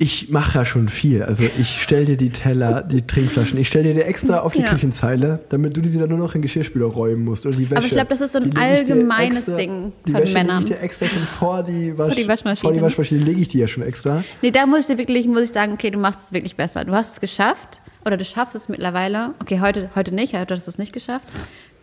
ich 0.01 0.29
mache 0.29 0.59
ja 0.59 0.63
schon 0.65 0.88
viel. 0.88 1.23
Also 1.23 1.43
ich 1.59 1.81
stelle 1.81 2.05
dir 2.05 2.15
die 2.15 2.29
Teller, 2.29 2.81
die 2.83 3.01
Trinkflaschen, 3.05 3.59
ich 3.59 3.67
stelle 3.67 3.89
dir 3.89 3.95
die 3.95 4.01
extra 4.01 4.39
auf 4.39 4.53
die 4.53 4.62
Ja. 4.62 4.69
Küchenzeile, 4.69 5.39
damit 5.49 5.75
du 5.75 5.81
diese 5.81 5.99
dann 5.99 6.07
nur 6.07 6.17
noch 6.17 6.35
in 6.35 6.41
Geschirrspüler 6.41 6.85
räumen 6.85 7.25
musst. 7.25 7.45
Oder 7.45 7.57
die 7.57 7.65
Wäsche. 7.69 7.75
Aber 7.77 7.85
ich 7.85 7.91
glaube, 7.91 8.07
das 8.07 8.21
ist 8.21 8.31
so 8.31 8.39
ein 8.39 8.49
Die 8.49 8.57
allgemeines 8.57 9.39
extra, 9.39 9.57
Ding 9.57 9.91
die 10.07 10.12
von 10.13 10.21
Wäsche 10.21 10.33
Männern. 10.33 10.63
lege 10.63 10.73
ich 10.73 10.79
dir 10.79 10.83
extra 10.85 11.05
schon 11.07 11.23
vor 11.23 11.63
die, 11.63 11.97
Wasch, 11.97 12.15
die 12.15 12.27
Waschmaschine. 12.29 12.62
Vor 12.62 12.73
die 12.73 12.81
Waschmaschine 12.81 13.21
lege 13.25 13.41
ich 13.41 13.49
die 13.49 13.57
ja 13.59 13.67
schon 13.67 13.83
extra. 13.83 14.23
Nee, 14.41 14.51
da 14.51 14.65
muss 14.65 14.79
ich 14.79 14.85
dir 14.85 14.97
wirklich, 14.97 15.27
muss 15.27 15.41
ich 15.41 15.51
sagen, 15.51 15.73
okay, 15.73 15.91
du 15.91 15.99
machst 15.99 16.21
es 16.27 16.31
wirklich 16.31 16.55
besser. 16.55 16.85
Du 16.85 16.93
hast 16.93 17.12
es 17.15 17.19
geschafft 17.19 17.81
oder 18.05 18.15
du 18.15 18.23
schaffst 18.23 18.55
es 18.55 18.69
mittlerweile. 18.69 19.31
Okay, 19.41 19.59
heute, 19.59 19.89
heute 19.95 20.15
nicht, 20.15 20.33
heute 20.33 20.55
hast 20.55 20.65
du 20.65 20.71
es 20.71 20.77
nicht 20.77 20.93
geschafft. 20.93 21.25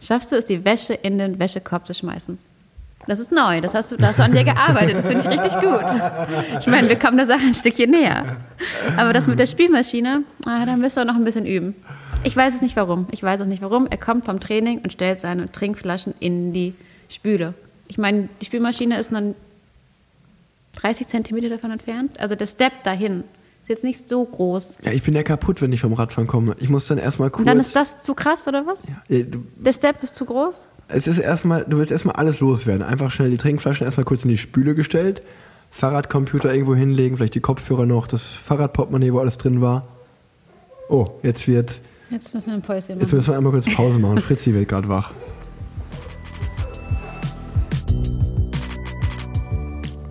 Schaffst 0.00 0.32
du 0.32 0.36
es, 0.36 0.46
die 0.46 0.64
Wäsche 0.64 0.94
in 0.94 1.18
den 1.18 1.38
Wäschekorb 1.38 1.86
zu 1.86 1.92
schmeißen? 1.92 2.38
Das 3.06 3.20
ist 3.20 3.30
neu, 3.30 3.60
das 3.60 3.74
hast 3.74 3.92
du, 3.92 3.96
da 3.96 4.08
hast 4.08 4.18
du 4.18 4.24
an 4.24 4.32
dir 4.32 4.42
gearbeitet, 4.42 4.96
das 4.98 5.06
finde 5.06 5.22
ich 5.22 5.28
richtig 5.28 5.60
gut. 5.60 5.84
Ich 6.60 6.66
meine, 6.66 6.88
wir 6.88 6.98
kommen 6.98 7.16
der 7.16 7.26
Sache 7.26 7.42
ein 7.42 7.54
Stückchen 7.54 7.90
näher. 7.90 8.24
Aber 8.96 9.12
das 9.12 9.28
mit 9.28 9.38
der 9.38 9.46
Spielmaschine, 9.46 10.24
ah, 10.44 10.66
da 10.66 10.76
müsst 10.76 10.98
ihr 10.98 11.04
noch 11.04 11.14
ein 11.14 11.22
bisschen 11.24 11.46
üben. 11.46 11.76
Ich 12.24 12.36
weiß 12.36 12.56
es 12.56 12.62
nicht 12.62 12.74
warum. 12.74 13.06
Ich 13.12 13.22
weiß 13.22 13.40
es 13.42 13.46
nicht 13.46 13.62
warum. 13.62 13.86
Er 13.86 13.98
kommt 13.98 14.24
vom 14.24 14.40
Training 14.40 14.80
und 14.80 14.92
stellt 14.92 15.20
seine 15.20 15.52
Trinkflaschen 15.52 16.14
in 16.18 16.52
die 16.52 16.74
Spüle. 17.08 17.54
Ich 17.86 17.98
meine, 17.98 18.28
die 18.40 18.46
Spülmaschine 18.46 18.98
ist 18.98 19.12
dann 19.12 19.36
30 20.76 21.06
Zentimeter 21.06 21.48
davon 21.48 21.70
entfernt. 21.70 22.18
Also 22.18 22.34
der 22.34 22.46
Step 22.46 22.82
dahin 22.82 23.20
ist 23.62 23.68
jetzt 23.68 23.84
nicht 23.84 24.08
so 24.08 24.24
groß. 24.24 24.76
Ja, 24.82 24.90
ich 24.90 25.04
bin 25.04 25.14
ja 25.14 25.22
kaputt, 25.22 25.62
wenn 25.62 25.72
ich 25.72 25.80
vom 25.80 25.92
Radfahren 25.92 26.26
komme. 26.26 26.56
Ich 26.58 26.68
muss 26.68 26.88
dann 26.88 26.98
erstmal 26.98 27.30
kurz. 27.30 27.40
Und 27.40 27.46
dann 27.46 27.60
ist 27.60 27.76
das 27.76 28.02
zu 28.02 28.14
krass, 28.14 28.48
oder 28.48 28.66
was? 28.66 28.82
Ja, 29.08 29.22
du, 29.22 29.44
Der 29.56 29.72
Step 29.72 30.02
ist 30.02 30.16
zu 30.16 30.24
groß? 30.24 30.66
Es 30.88 31.06
ist 31.06 31.18
erstmal, 31.18 31.64
du 31.64 31.78
willst 31.78 31.90
erstmal 31.90 32.16
alles 32.16 32.40
loswerden. 32.40 32.82
Einfach 32.82 33.10
schnell 33.10 33.30
die 33.30 33.36
Trinkflaschen 33.36 33.84
erstmal 33.84 34.04
kurz 34.04 34.24
in 34.24 34.28
die 34.30 34.38
Spüle 34.38 34.74
gestellt, 34.74 35.22
Fahrradcomputer 35.70 36.52
irgendwo 36.52 36.74
hinlegen, 36.74 37.16
vielleicht 37.16 37.34
die 37.34 37.40
Kopfhörer 37.40 37.86
noch, 37.86 38.06
das 38.06 38.30
Fahrradportemonnaie, 38.32 39.12
wo 39.12 39.18
alles 39.18 39.38
drin 39.38 39.60
war. 39.60 39.86
Oh, 40.88 41.08
jetzt 41.22 41.48
wird, 41.48 41.80
Jetzt 42.10 42.34
müssen 42.34 42.46
wir 42.46 42.54
ein 42.54 42.62
Päuschen 42.62 43.00
jetzt 43.00 43.02
machen. 43.02 43.16
müssen 43.16 43.28
wir 43.28 43.36
einmal 43.36 43.52
kurz 43.52 43.74
Pause 43.74 43.98
machen. 43.98 44.18
Fritzi 44.18 44.54
wird 44.54 44.68
gerade 44.68 44.88
wach. 44.88 45.12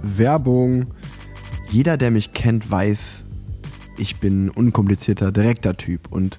Werbung. 0.02 0.88
Jeder, 1.72 1.98
der 1.98 2.12
mich 2.12 2.34
kennt, 2.34 2.70
weiß, 2.70 3.24
ich 3.98 4.18
bin 4.20 4.46
ein 4.46 4.50
unkomplizierter, 4.50 5.32
direkter 5.32 5.76
Typ. 5.78 6.12
Und 6.12 6.38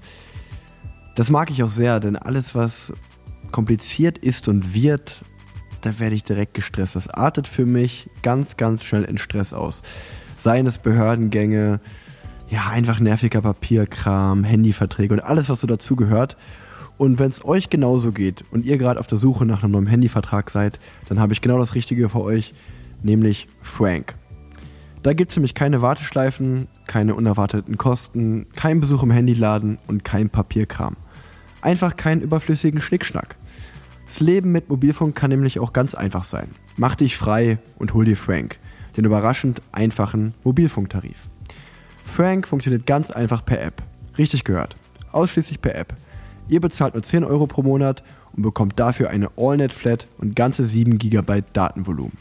das 1.15 1.31
mag 1.31 1.51
ich 1.51 1.63
auch 1.63 1.71
sehr, 1.71 2.01
denn 2.01 2.17
alles, 2.17 2.55
was 2.55 2.93
kompliziert 3.57 4.19
ist 4.19 4.49
und 4.49 4.75
wird, 4.75 5.23
da 5.81 5.99
werde 5.99 6.15
ich 6.15 6.25
direkt 6.25 6.53
gestresst. 6.53 6.95
Das 6.95 7.09
artet 7.09 7.47
für 7.47 7.65
mich 7.65 8.11
ganz, 8.21 8.59
ganz 8.59 8.85
schnell 8.85 9.05
in 9.05 9.17
Stress 9.17 9.55
aus. 9.55 9.83
Seien 10.39 10.67
es 10.67 10.77
Behördengänge, 10.77 11.81
ja, 12.51 12.69
einfach 12.69 13.01
nerviger 13.01 13.41
Papierkram, 13.41 14.45
Handyverträge 14.45 15.15
und 15.15 15.21
alles, 15.21 15.49
was 15.49 15.63
so 15.63 15.67
dazugehört. 15.67 16.37
Und 16.99 17.19
wenn 17.19 17.31
es 17.31 17.47
euch 17.47 17.71
genauso 17.71 18.13
geht 18.13 18.45
und 18.51 18.67
ihr 18.67 18.77
gerade 18.77 19.01
auf 19.01 19.07
der 19.07 19.17
Suche 19.17 19.47
nach 19.47 19.63
einem 19.63 19.73
neuen 19.73 19.87
Handyvertrag 19.87 20.51
seid, 20.51 20.79
dann 21.09 21.19
habe 21.19 21.33
ich 21.33 21.41
genau 21.41 21.59
das 21.59 21.75
Richtige 21.75 22.11
für 22.11 22.21
euch, 22.21 22.53
nämlich 23.03 23.49
Frank. 23.63 24.17
Da 25.03 25.15
gibt 25.15 25.31
es 25.31 25.37
nämlich 25.39 25.55
keine 25.55 25.81
Warteschleifen, 25.81 26.69
keine 26.87 27.15
unerwarteten 27.15 27.79
Kosten, 27.79 28.49
kein 28.55 28.81
Besuch 28.81 29.03
im 29.03 29.11
Handyladen 29.11 29.79
und 29.87 30.05
kein 30.05 30.29
Papierkram. 30.29 30.97
Einfach 31.63 31.97
keinen 31.97 32.21
überflüssigen 32.21 32.83
Schnickschnack. 32.83 33.37
Das 34.07 34.21
Leben 34.21 34.53
mit 34.53 34.69
Mobilfunk 34.69 35.15
kann 35.15 35.31
nämlich 35.31 35.59
auch 35.59 35.73
ganz 35.73 35.95
einfach 35.95 36.25
sein. 36.25 36.49
Mach 36.77 36.95
dich 36.95 37.17
frei 37.17 37.59
und 37.79 37.93
hol 37.93 38.05
dir 38.05 38.17
Frank, 38.17 38.59
den 38.97 39.05
überraschend 39.05 39.61
einfachen 39.73 40.35
Mobilfunktarif. 40.45 41.29
Frank 42.05 42.47
funktioniert 42.47 42.87
ganz 42.87 43.11
einfach 43.11 43.45
per 43.45 43.61
App. 43.61 43.83
Richtig 44.17 44.45
gehört. 44.45 44.77
Ausschließlich 45.13 45.61
per 45.61 45.75
App. 45.75 45.95
Ihr 46.49 46.61
bezahlt 46.61 46.95
nur 46.95 47.03
10 47.03 47.25
Euro 47.25 47.47
pro 47.47 47.63
Monat 47.63 48.03
und 48.35 48.43
bekommt 48.43 48.79
dafür 48.79 49.11
eine 49.11 49.31
AllNet-Flat 49.37 50.07
und 50.19 50.37
ganze 50.37 50.65
7 50.65 50.99
GB 50.99 51.43
Datenvolumen. 51.53 52.17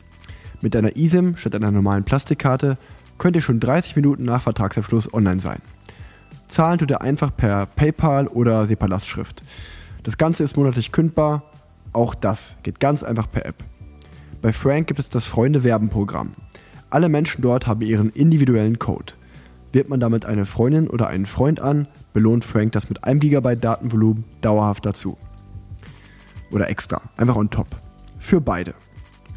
Mit 0.62 0.76
einer 0.76 0.98
eSIM 0.98 1.38
statt 1.38 1.54
einer 1.54 1.72
normalen 1.72 2.04
Plastikkarte 2.04 2.78
könnt 3.18 3.36
ihr 3.36 3.42
schon 3.42 3.60
30 3.60 3.96
Minuten 3.96 4.24
nach 4.24 4.42
Vertragsabschluss 4.42 5.14
online 5.14 5.40
sein. 5.40 5.62
Zahlen 6.48 6.80
tut 6.80 6.90
ihr 6.90 7.02
einfach 7.02 7.36
per 7.36 7.66
PayPal 7.68 8.28
oder 8.28 8.66
SEPA-Lastschrift. 8.66 9.44
Das 10.04 10.18
Ganze 10.18 10.44
ist 10.44 10.58
monatlich 10.58 10.92
kündbar. 10.92 11.44
Auch 11.96 12.14
das 12.14 12.58
geht 12.62 12.82
ganz 12.82 13.04
einfach 13.04 13.32
per 13.32 13.46
App. 13.46 13.64
Bei 14.42 14.52
Frank 14.52 14.88
gibt 14.88 15.00
es 15.00 15.10
das 15.10 15.28
Freunde-Werben-Programm. 15.28 16.34
Alle 16.90 17.08
Menschen 17.08 17.42
dort 17.42 17.68
haben 17.68 17.80
ihren 17.80 18.10
individuellen 18.10 18.80
Code. 18.80 19.14
Wird 19.72 19.88
man 19.88 20.02
damit 20.02 20.26
eine 20.26 20.46
Freundin 20.46 20.90
oder 20.90 21.08
einen 21.08 21.26
Freund 21.26 21.62
an, 21.62 21.88
belohnt 22.12 22.44
Frank 22.44 22.74
das 22.74 22.90
mit 22.90 23.06
einem 23.06 23.22
Gigabyte 23.22 23.64
Datenvolumen 23.64 24.26
dauerhaft 24.42 24.86
dazu. 24.86 25.18
Oder 26.52 26.70
extra, 26.70 27.02
einfach 27.16 27.38
on 27.38 27.50
top. 27.50 27.68
Für 28.20 28.42
beide. 28.42 28.74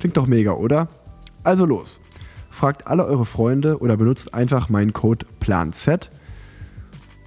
Klingt 0.01 0.17
doch 0.17 0.27
mega, 0.27 0.51
oder? 0.51 0.89
Also 1.45 1.65
los. 1.65 2.01
Fragt 2.51 2.89
alle 2.89 3.05
eure 3.05 3.25
Freunde 3.25 3.79
oder 3.79 3.97
benutzt 3.97 4.35
einfach 4.35 4.69
meinen 4.69 4.93
Code 4.93 5.27
PLANZ. 5.39 6.11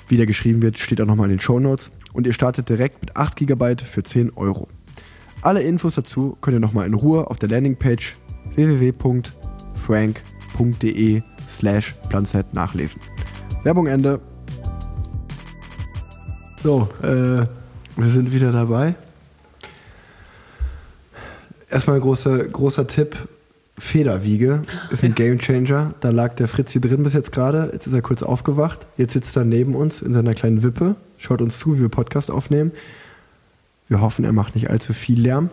Wie 0.10 0.18
der 0.18 0.26
geschrieben 0.26 0.62
wird, 0.62 0.78
steht 0.78 1.00
auch 1.00 1.06
nochmal 1.06 1.28
in 1.28 1.38
den 1.38 1.40
Show 1.40 1.62
Notes. 1.62 1.90
Und 2.12 2.28
ihr 2.28 2.34
startet 2.34 2.68
direkt 2.68 3.00
mit 3.00 3.16
8 3.16 3.38
GB 3.38 3.78
für 3.86 4.04
10 4.04 4.32
Euro. 4.32 4.68
Alle 5.42 5.64
Infos 5.64 5.96
dazu 5.96 6.38
könnt 6.42 6.56
ihr 6.56 6.60
nochmal 6.60 6.86
in 6.86 6.94
Ruhe 6.94 7.28
auf 7.28 7.38
der 7.38 7.50
Landingpage 7.50 8.16
www.frank.de 8.56 9.32
slash 11.50 11.96
planz 12.10 12.34
nachlesen. 12.54 13.02
Werbung 13.64 13.88
Ende. 13.88 14.20
So, 16.62 16.88
äh, 17.02 17.48
wir 17.98 18.10
sind 18.10 18.32
wieder 18.32 18.52
dabei. 18.52 18.94
Erstmal 21.70 22.00
großer, 22.00 22.38
großer 22.46 22.86
Tipp. 22.86 23.18
Federwiege 23.80 24.62
ist 24.92 25.04
ein 25.04 25.16
Gamechanger. 25.16 25.96
Da 26.02 26.12
lag 26.12 26.36
der 26.36 26.48
Fritzi 26.48 26.80
drin 26.80 27.02
bis 27.02 27.14
jetzt 27.14 27.32
gerade. 27.32 27.72
Jetzt 27.74 27.88
ist 27.88 27.94
er 27.94 28.04
kurz 28.04 28.22
aufgewacht. 28.22 28.86
Jetzt 28.96 29.14
sitzt 29.14 29.36
er 29.36 29.44
neben 29.44 29.74
uns 29.74 30.04
in 30.04 30.14
seiner 30.14 30.36
kleinen 30.36 30.62
Wippe, 30.62 30.98
schaut 31.18 31.42
uns 31.42 31.58
zu, 31.58 31.78
wie 31.78 31.82
wir 31.82 31.90
Podcast 31.90 32.30
aufnehmen. 32.30 32.74
Wir 33.92 34.00
hoffen, 34.00 34.24
er 34.24 34.32
macht 34.32 34.56
nicht 34.56 34.70
allzu 34.70 34.94
viel 34.94 35.20
Lärm. 35.20 35.50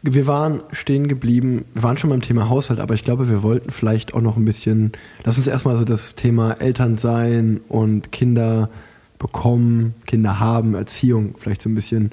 Wir 0.00 0.26
waren 0.26 0.62
stehen 0.72 1.06
geblieben, 1.06 1.66
wir 1.74 1.82
waren 1.82 1.98
schon 1.98 2.08
beim 2.08 2.22
Thema 2.22 2.48
Haushalt, 2.48 2.80
aber 2.80 2.94
ich 2.94 3.04
glaube, 3.04 3.28
wir 3.28 3.42
wollten 3.42 3.70
vielleicht 3.70 4.14
auch 4.14 4.22
noch 4.22 4.38
ein 4.38 4.46
bisschen, 4.46 4.92
lass 5.22 5.36
uns 5.36 5.46
erstmal 5.46 5.76
so 5.76 5.84
das 5.84 6.14
Thema 6.14 6.52
Elternsein 6.62 7.60
und 7.68 8.10
Kinder 8.10 8.70
bekommen, 9.18 9.94
Kinder 10.06 10.40
haben, 10.40 10.74
Erziehung 10.74 11.34
vielleicht 11.38 11.60
so 11.60 11.68
ein 11.68 11.74
bisschen 11.74 12.10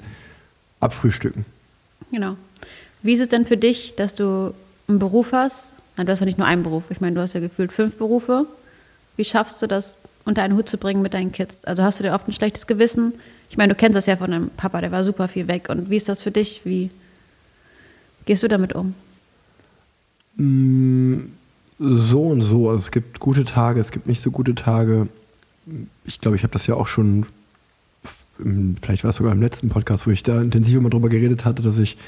abfrühstücken. 0.80 1.46
Genau. 2.10 2.36
Wie 3.02 3.14
ist 3.14 3.20
es 3.20 3.28
denn 3.28 3.46
für 3.46 3.56
dich, 3.56 3.94
dass 3.96 4.14
du 4.14 4.52
einen 4.88 4.98
Beruf 4.98 5.32
hast? 5.32 5.72
Na, 5.96 6.04
du 6.04 6.12
hast 6.12 6.20
ja 6.20 6.26
nicht 6.26 6.36
nur 6.36 6.46
einen 6.46 6.64
Beruf. 6.64 6.84
Ich 6.90 7.00
meine, 7.00 7.16
du 7.16 7.22
hast 7.22 7.32
ja 7.32 7.40
gefühlt 7.40 7.72
fünf 7.72 7.96
Berufe. 7.96 8.44
Wie 9.16 9.24
schaffst 9.24 9.62
du 9.62 9.66
das 9.66 10.02
unter 10.26 10.42
einen 10.42 10.54
Hut 10.54 10.68
zu 10.68 10.76
bringen 10.76 11.00
mit 11.00 11.14
deinen 11.14 11.32
Kids? 11.32 11.64
Also 11.64 11.82
hast 11.82 11.98
du 11.98 12.02
dir 12.02 12.12
oft 12.12 12.28
ein 12.28 12.34
schlechtes 12.34 12.66
Gewissen? 12.66 13.14
Ich 13.52 13.58
meine, 13.58 13.74
du 13.74 13.78
kennst 13.78 13.98
das 13.98 14.06
ja 14.06 14.16
von 14.16 14.30
deinem 14.30 14.48
Papa, 14.48 14.80
der 14.80 14.92
war 14.92 15.04
super 15.04 15.28
viel 15.28 15.46
weg. 15.46 15.68
Und 15.68 15.90
wie 15.90 15.98
ist 15.98 16.08
das 16.08 16.22
für 16.22 16.30
dich? 16.30 16.62
Wie 16.64 16.88
gehst 18.24 18.42
du 18.42 18.48
damit 18.48 18.72
um? 18.72 18.94
So 21.78 22.28
und 22.28 22.40
so. 22.40 22.70
Also 22.70 22.80
es 22.80 22.90
gibt 22.90 23.20
gute 23.20 23.44
Tage, 23.44 23.78
es 23.78 23.90
gibt 23.90 24.06
nicht 24.06 24.22
so 24.22 24.30
gute 24.30 24.54
Tage. 24.54 25.06
Ich 26.06 26.18
glaube, 26.18 26.38
ich 26.38 26.44
habe 26.44 26.52
das 26.54 26.66
ja 26.66 26.76
auch 26.76 26.86
schon, 26.86 27.26
vielleicht 28.80 29.04
war 29.04 29.10
es 29.10 29.16
sogar 29.16 29.34
im 29.34 29.42
letzten 29.42 29.68
Podcast, 29.68 30.06
wo 30.06 30.10
ich 30.12 30.22
da 30.22 30.40
intensiver 30.40 30.80
mal 30.80 30.88
drüber 30.88 31.10
geredet 31.10 31.44
hatte, 31.44 31.62
dass 31.62 31.76
ich 31.76 31.98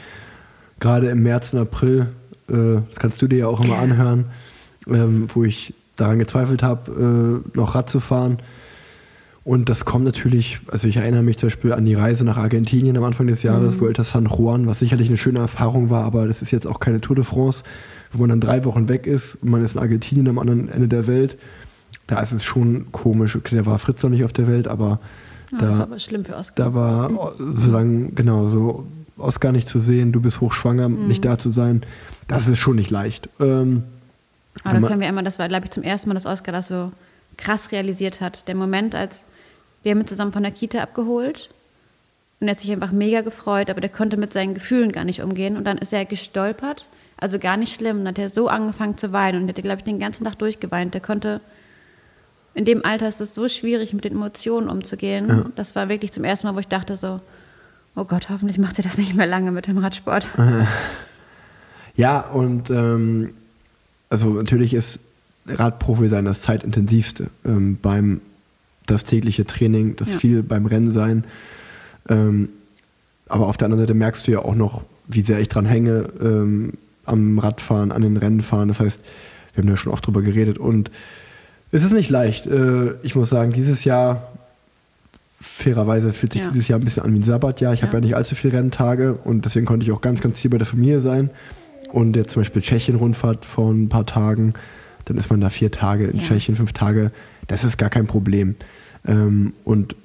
gerade 0.81 1.11
im 1.11 1.23
März 1.23 1.53
und 1.53 1.59
April, 1.59 2.07
äh, 2.49 2.81
das 2.89 2.99
kannst 2.99 3.21
du 3.21 3.27
dir 3.27 3.41
ja 3.41 3.49
auch 3.49 3.63
immer 3.63 3.79
anhören, 3.79 4.31
ähm, 4.87 5.29
wo 5.35 5.45
ich 5.45 5.75
daran 5.97 6.19
gezweifelt 6.19 6.63
habe, 6.63 7.43
äh, 7.55 7.55
noch 7.55 7.75
Rad 7.75 7.91
zu 7.91 8.01
fahren. 8.01 8.39
Und 9.45 9.69
das 9.69 9.85
kommt 9.85 10.07
natürlich, 10.07 10.61
also 10.69 10.89
ich 10.89 10.97
erinnere 10.97 11.23
mich 11.23 11.37
zum 11.37 11.49
Beispiel 11.49 11.75
an 11.75 11.85
die 11.85 11.93
Reise 11.95 12.25
nach 12.25 12.39
Argentinien 12.39 12.97
am 12.97 13.05
Anfang 13.05 13.27
des 13.27 13.43
Jahres, 13.43 13.79
Vuelta 13.79 14.03
San 14.03 14.25
Juan, 14.27 14.67
was 14.67 14.79
sicherlich 14.79 15.09
eine 15.09 15.19
schöne 15.19 15.39
Erfahrung 15.41 15.91
war, 15.91 16.05
aber 16.05 16.27
das 16.27 16.41
ist 16.41 16.51
jetzt 16.51 16.67
auch 16.67 16.81
keine 16.81 17.01
Tour 17.03 17.15
de 17.17 17.25
France, 17.27 17.63
wo 18.13 18.21
man 18.21 18.31
dann 18.31 18.41
drei 18.41 18.65
Wochen 18.65 18.89
weg 18.89 19.07
ist 19.07 19.35
und 19.43 19.51
man 19.51 19.63
ist 19.63 19.75
in 19.75 19.81
Argentinien 19.83 20.29
am 20.29 20.39
anderen 20.39 20.69
Ende 20.71 20.89
der 20.89 21.07
Welt. 21.07 21.37
Da 22.07 22.21
ist 22.21 22.33
es 22.33 22.43
schon 22.43 22.87
komisch. 22.91 23.37
Okay, 23.37 23.57
da 23.57 23.67
war 23.67 23.79
Fritz 23.79 24.03
noch 24.03 24.09
nicht 24.11 24.25
auf 24.25 24.33
der 24.33 24.47
Welt, 24.47 24.67
aber 24.67 24.99
Ja, 25.53 25.59
das 25.59 25.71
ist 25.73 25.79
da, 25.79 25.83
aber 25.83 25.99
schlimm 25.99 26.25
für 26.25 26.37
Oskar. 26.37 26.67
da 26.71 26.75
war, 26.75 27.11
solange, 27.57 28.13
genau, 28.13 28.49
so 28.49 28.87
Oscar 29.19 29.53
nicht 29.53 29.69
zu 29.69 29.79
sehen, 29.79 30.11
du 30.13 30.23
bist 30.23 30.41
hochschwanger, 30.41 30.89
nicht 30.89 31.23
da 31.25 31.39
zu 31.39 31.51
sein, 31.51 31.83
das 32.29 32.49
ist 32.49 32.59
schon 32.59 32.77
nicht 32.77 32.91
leicht. 32.91 33.29
Ähm, 33.41 33.83
Aber 34.63 34.75
da 34.75 34.81
man- 34.81 34.89
können 34.89 35.01
wir 35.03 35.09
immer, 35.09 35.23
das 35.23 35.39
war, 35.39 35.49
glaube 35.49 35.65
ich, 35.67 35.71
zum 35.71 35.83
ersten 35.83 36.09
Mal, 36.09 36.15
dass 36.15 36.25
Oskar 36.25 36.53
das 36.53 36.69
so 36.69 36.93
krass 37.37 37.73
realisiert 37.73 38.23
hat. 38.23 38.49
Der 38.49 38.55
Moment, 38.55 38.95
als 38.95 39.21
wir 39.85 39.93
haben 39.93 40.01
ihn 40.01 40.09
zusammen 40.09 40.33
von 40.33 40.43
der 40.43 40.51
Kita 40.51 40.81
abgeholt 40.81 41.51
und 42.41 42.49
er 42.49 42.53
hat 42.53 42.61
sich 42.61 42.73
einfach 42.73 42.91
mega 42.91 43.21
gefreut, 43.21 43.71
aber 43.71 43.81
der 43.81 43.91
konnte 43.91 44.17
mit 44.17 44.33
seinen 44.33 44.55
Gefühlen 44.55 44.91
gar 44.91 45.05
nicht 45.05 45.23
umgehen 45.23 45.57
und 45.57 45.65
dann 45.65 45.79
ist 45.79 45.93
er 45.93 46.05
gestolpert, 46.05 46.85
also 47.17 47.39
gar 47.39 47.57
nicht 47.57 47.75
schlimm, 47.75 47.99
dann 47.99 48.09
hat 48.09 48.19
er 48.19 48.29
so 48.29 48.49
angefangen 48.49 48.99
zu 48.99 49.13
weinen 49.13 49.43
und 49.43 49.49
er 49.49 49.55
hat, 49.55 49.63
glaube 49.63 49.79
ich, 49.79 49.85
den 49.85 50.01
ganzen 50.01 50.25
Tag 50.25 50.39
durchgeweint. 50.39 50.95
Der 50.95 51.01
konnte, 51.01 51.41
in 52.55 52.65
dem 52.65 52.85
Alter 52.85 53.09
ist 53.09 53.21
es 53.21 53.35
so 53.35 53.49
schwierig, 53.49 53.93
mit 53.93 54.05
den 54.05 54.15
Emotionen 54.15 54.69
umzugehen. 54.69 55.29
Ja. 55.29 55.47
Das 55.55 55.77
war 55.77 55.89
wirklich 55.89 56.11
zum 56.11 56.25
ersten 56.25 56.47
Mal, 56.47 56.57
wo 56.57 56.59
ich 56.59 56.69
dachte 56.69 56.97
so, 56.97 57.21
oh 57.95 58.05
Gott, 58.05 58.31
hoffentlich 58.31 58.59
macht 58.59 58.75
sie 58.75 58.83
das 58.83 58.99
nicht 58.99 59.15
mehr 59.15 59.27
lange 59.27 59.53
mit 59.53 59.69
dem 59.69 59.79
Radsport. 59.79 60.29
Ja, 61.97 62.21
und 62.21 62.71
ähm, 62.71 63.35
also 64.11 64.31
natürlich 64.31 64.75
ist 64.75 64.99
Radprofi 65.47 66.09
sein 66.09 66.25
das 66.25 66.43
zeitintensivste. 66.43 67.29
Ähm, 67.45 67.79
beim 67.81 68.21
das 68.87 69.05
tägliche 69.05 69.45
Training, 69.47 69.97
das 69.97 70.13
Ja. 70.13 70.19
viel 70.19 70.43
beim 70.43 70.67
Rennen 70.67 70.93
sein. 70.93 71.25
Ähm, 72.09 72.49
aber 73.29 73.47
auf 73.49 73.57
der 73.57 73.67
anderen 73.67 73.83
Seite 73.83 73.95
merkst 73.95 74.27
du 74.27 74.33
ja 74.33 74.41
auch 74.41 74.55
noch, 74.55 74.83
wie 75.09 75.23
sehr 75.23 75.41
ich 75.41 75.49
dran 75.49 75.67
hänge 75.67 76.11
ähm, 76.21 76.75
am 77.07 77.39
Radfahren, 77.39 77.93
an 77.93 78.03
den 78.03 78.17
Rennenfahren. 78.17 78.69
Das 78.69 78.81
heißt, 78.81 79.03
wir 79.55 79.63
haben 79.63 79.69
da 79.71 79.77
schon 79.77 79.93
oft 79.93 80.07
drüber 80.07 80.23
geredet 80.23 80.59
und 80.59 80.91
es 81.73 81.83
ist 81.85 81.93
nicht 81.93 82.11
leicht. 82.11 82.47
Äh, 82.47 82.93
ich 83.03 83.15
muss 83.15 83.31
sagen, 83.31 83.53
dieses 83.53 83.85
Jahr 83.85 84.29
fairerweise 85.41 86.13
fühlt 86.13 86.33
sich 86.33 86.43
Ja. 86.43 86.51
dieses 86.51 86.69
Jahr 86.69 86.79
ein 86.79 86.85
bisschen 86.85 87.03
an 87.05 87.13
wie 87.15 87.19
ein 87.19 87.23
Sabbatjahr. 87.23 87.73
Ich 87.75 87.83
habe 87.83 87.93
Ja. 87.93 87.99
ja 87.99 88.05
nicht 88.05 88.17
allzu 88.17 88.35
viele 88.35 88.55
Renntage 88.59 89.15
und 89.15 89.45
deswegen 89.45 89.67
konnte 89.67 89.85
ich 89.85 89.93
auch 89.93 90.01
ganz, 90.01 90.21
ganz 90.21 90.41
viel 90.41 90.51
bei 90.51 90.59
der 90.59 90.67
Familie 90.67 91.01
sein. 91.01 91.31
Und 91.93 92.17
jetzt 92.17 92.33
zum 92.33 92.41
Beispiel 92.41 92.63
Tschechien-Rundfahrt 92.63 93.45
vor 93.45 93.71
ein 93.71 93.89
paar 93.89 94.07
Tagen, 94.07 94.55
dann 95.05 95.17
ist 95.19 95.31
man 95.31 95.41
da 95.41 95.51
vier 95.51 95.71
Tage 95.71 96.07
in 96.07 96.19
Ja. 96.19 96.25
Tschechien, 96.25 96.57
fünf 96.57 96.73
Tage. 96.73 97.11
Das 97.47 97.65
ist 97.65 97.79
gar 97.79 97.91
kein 97.91 98.07
Problem. 98.07 98.55
Ähm, 99.07 99.53
und 99.65 99.97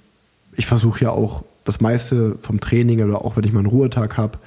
ich 0.56 0.66
versuche 0.66 1.06
ja 1.06 1.12
auch 1.12 1.44
das 1.66 1.80
meiste 1.82 2.38
vom 2.42 2.60
Training 2.60 3.04
oder 3.04 3.24
auch 3.24 3.38
wenn 3.38 3.44
ich 3.44 3.54
mal 3.54 3.60
einen 3.60 3.68
Ruhetag 3.68 4.18
habe, 4.18 4.40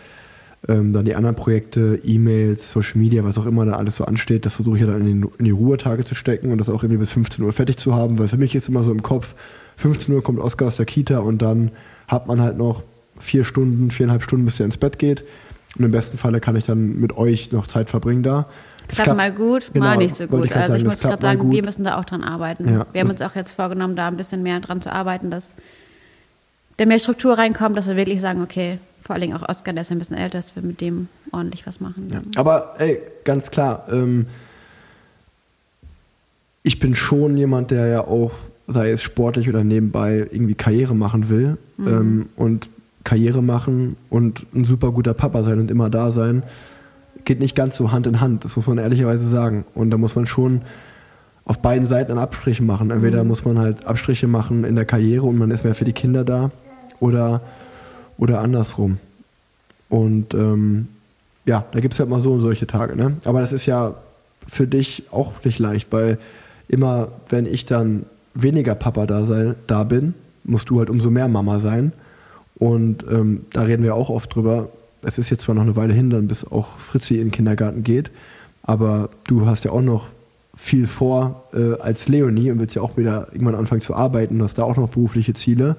ähm, 0.68 0.92
dann 0.92 1.04
die 1.04 1.14
anderen 1.14 1.36
Projekte, 1.36 2.00
E-Mails, 2.04 2.70
Social 2.70 3.00
Media, 3.00 3.24
was 3.24 3.38
auch 3.38 3.46
immer 3.46 3.64
da 3.64 3.72
alles 3.72 3.96
so 3.96 4.04
ansteht, 4.04 4.46
das 4.46 4.54
versuche 4.54 4.76
ich 4.76 4.82
ja 4.82 4.88
dann 4.88 5.00
in, 5.00 5.22
den, 5.22 5.30
in 5.38 5.44
die 5.44 5.50
Ruhetage 5.50 6.04
zu 6.04 6.14
stecken 6.14 6.52
und 6.52 6.58
das 6.58 6.68
auch 6.68 6.82
irgendwie 6.82 6.98
bis 6.98 7.12
15 7.12 7.44
Uhr 7.44 7.52
fertig 7.52 7.76
zu 7.76 7.94
haben, 7.94 8.18
weil 8.18 8.28
für 8.28 8.36
mich 8.36 8.54
ist 8.54 8.68
immer 8.68 8.82
so 8.82 8.92
im 8.92 9.02
Kopf, 9.02 9.34
15 9.76 10.14
Uhr 10.14 10.22
kommt 10.22 10.38
Oskar 10.38 10.68
aus 10.68 10.76
der 10.76 10.86
Kita 10.86 11.18
und 11.18 11.42
dann 11.42 11.70
hat 12.06 12.26
man 12.26 12.40
halt 12.40 12.58
noch 12.58 12.82
vier 13.18 13.44
Stunden, 13.44 13.90
viereinhalb 13.90 14.22
Stunden, 14.22 14.44
bis 14.44 14.60
er 14.60 14.66
ins 14.66 14.76
Bett 14.76 14.98
geht. 14.98 15.24
Und 15.78 15.84
im 15.84 15.90
besten 15.90 16.18
Falle 16.18 16.40
kann 16.40 16.56
ich 16.56 16.64
dann 16.64 17.00
mit 17.00 17.16
euch 17.16 17.52
noch 17.52 17.66
Zeit 17.66 17.88
verbringen 17.88 18.22
da. 18.22 18.46
Das 18.88 18.98
klappt 18.98 19.16
mal 19.16 19.32
gut, 19.32 19.70
Genau, 19.72 19.86
mal 19.86 19.96
nicht 19.96 20.14
so 20.14 20.26
gut. 20.26 20.44
ich 20.44 20.50
grad 20.50 20.62
also 20.70 20.74
ich 20.74 20.80
sagen, 20.80 20.90
muss 20.90 21.00
gerade 21.00 21.22
sagen, 21.22 21.38
gut. 21.40 21.52
wir 21.52 21.62
müssen 21.62 21.84
da 21.84 21.98
auch 21.98 22.04
dran 22.04 22.22
arbeiten. 22.22 22.68
Ja, 22.72 22.86
wir 22.92 23.00
haben 23.00 23.10
uns 23.10 23.22
auch 23.22 23.34
jetzt 23.34 23.52
vorgenommen, 23.52 23.96
da 23.96 24.08
ein 24.08 24.16
bisschen 24.16 24.42
mehr 24.42 24.60
dran 24.60 24.80
zu 24.82 24.92
arbeiten, 24.92 25.30
dass 25.30 25.54
da 26.76 26.86
mehr 26.86 26.98
Struktur 26.98 27.38
reinkommt, 27.38 27.76
dass 27.76 27.86
wir 27.86 27.96
wirklich 27.96 28.20
sagen, 28.20 28.42
okay, 28.42 28.78
vor 29.02 29.14
allen 29.14 29.22
Dingen 29.22 29.36
auch 29.36 29.48
Oskar, 29.48 29.72
der 29.74 29.82
ist 29.82 29.90
ein 29.90 29.98
bisschen 29.98 30.16
älter, 30.16 30.38
dass 30.38 30.54
wir 30.54 30.62
mit 30.62 30.80
dem 30.80 31.08
ordentlich 31.32 31.66
was 31.66 31.80
machen. 31.80 32.08
Ja. 32.10 32.20
Aber 32.36 32.74
ey, 32.78 33.00
ganz 33.24 33.50
klar, 33.50 33.86
ähm, 33.90 34.26
ich 36.62 36.78
bin 36.78 36.94
schon 36.94 37.36
jemand, 37.36 37.70
der 37.70 37.86
ja 37.86 38.00
auch, 38.02 38.32
sei 38.68 38.90
es 38.90 39.02
sportlich 39.02 39.48
oder 39.48 39.64
nebenbei, 39.64 40.26
irgendwie 40.30 40.54
Karriere 40.54 40.94
machen 40.94 41.28
will. 41.28 41.56
Ähm, 41.78 42.28
und 42.36 42.68
Karriere 43.02 43.42
machen 43.42 43.96
und 44.08 44.46
ein 44.54 44.64
super 44.64 44.92
guter 44.92 45.14
Papa 45.14 45.42
sein 45.42 45.58
und 45.58 45.70
immer 45.70 45.90
da 45.90 46.12
sein, 46.12 46.44
geht 47.24 47.40
nicht 47.40 47.54
ganz 47.54 47.76
so 47.76 47.92
Hand 47.92 48.06
in 48.06 48.20
Hand. 48.20 48.44
Das 48.44 48.56
muss 48.56 48.66
man 48.66 48.78
ehrlicherweise 48.78 49.28
sagen. 49.28 49.64
Und 49.74 49.90
da 49.90 49.98
muss 49.98 50.14
man 50.14 50.26
schon 50.26 50.62
auf 51.44 51.58
beiden 51.58 51.88
Seiten 51.88 52.18
Abstriche 52.18 52.62
machen. 52.62 52.90
Entweder 52.90 53.24
muss 53.24 53.44
man 53.44 53.58
halt 53.58 53.86
Abstriche 53.86 54.28
machen 54.28 54.64
in 54.64 54.76
der 54.76 54.84
Karriere 54.84 55.26
und 55.26 55.38
man 55.38 55.50
ist 55.50 55.64
mehr 55.64 55.74
für 55.74 55.84
die 55.84 55.92
Kinder 55.92 56.24
da 56.24 56.50
oder, 57.00 57.40
oder 58.18 58.40
andersrum. 58.40 58.98
Und 59.88 60.34
ähm, 60.34 60.88
ja, 61.44 61.64
da 61.72 61.80
gibt 61.80 61.94
es 61.94 62.00
halt 62.00 62.08
mal 62.08 62.20
so 62.20 62.32
und 62.32 62.40
solche 62.40 62.66
Tage. 62.66 62.96
Ne? 62.96 63.16
Aber 63.24 63.40
das 63.40 63.52
ist 63.52 63.66
ja 63.66 63.94
für 64.46 64.66
dich 64.66 65.04
auch 65.10 65.32
nicht 65.44 65.58
leicht, 65.58 65.92
weil 65.92 66.18
immer, 66.68 67.08
wenn 67.28 67.46
ich 67.46 67.66
dann 67.66 68.06
weniger 68.34 68.74
Papa 68.74 69.06
da, 69.06 69.24
sei, 69.24 69.54
da 69.66 69.84
bin, 69.84 70.14
musst 70.44 70.70
du 70.70 70.78
halt 70.78 70.90
umso 70.90 71.10
mehr 71.10 71.28
Mama 71.28 71.58
sein. 71.58 71.92
Und 72.54 73.04
ähm, 73.10 73.46
da 73.52 73.62
reden 73.62 73.82
wir 73.82 73.94
auch 73.94 74.08
oft 74.08 74.34
drüber. 74.34 74.68
Es 75.02 75.18
ist 75.18 75.30
jetzt 75.30 75.42
zwar 75.42 75.54
noch 75.54 75.62
eine 75.62 75.76
Weile 75.76 75.92
hin, 75.94 76.10
dann 76.10 76.28
bis 76.28 76.44
auch 76.44 76.78
Fritzi 76.78 77.14
in 77.16 77.26
den 77.26 77.30
Kindergarten 77.32 77.82
geht, 77.82 78.10
aber 78.62 79.10
du 79.24 79.46
hast 79.46 79.64
ja 79.64 79.72
auch 79.72 79.82
noch 79.82 80.06
viel 80.56 80.86
vor 80.86 81.44
äh, 81.54 81.80
als 81.80 82.08
Leonie 82.08 82.50
und 82.50 82.60
willst 82.60 82.74
ja 82.76 82.82
auch 82.82 82.96
wieder 82.96 83.28
irgendwann 83.32 83.54
anfangen 83.56 83.80
zu 83.80 83.94
arbeiten, 83.94 84.38
du 84.38 84.44
hast 84.44 84.58
da 84.58 84.62
auch 84.64 84.76
noch 84.76 84.90
berufliche 84.90 85.34
Ziele. 85.34 85.76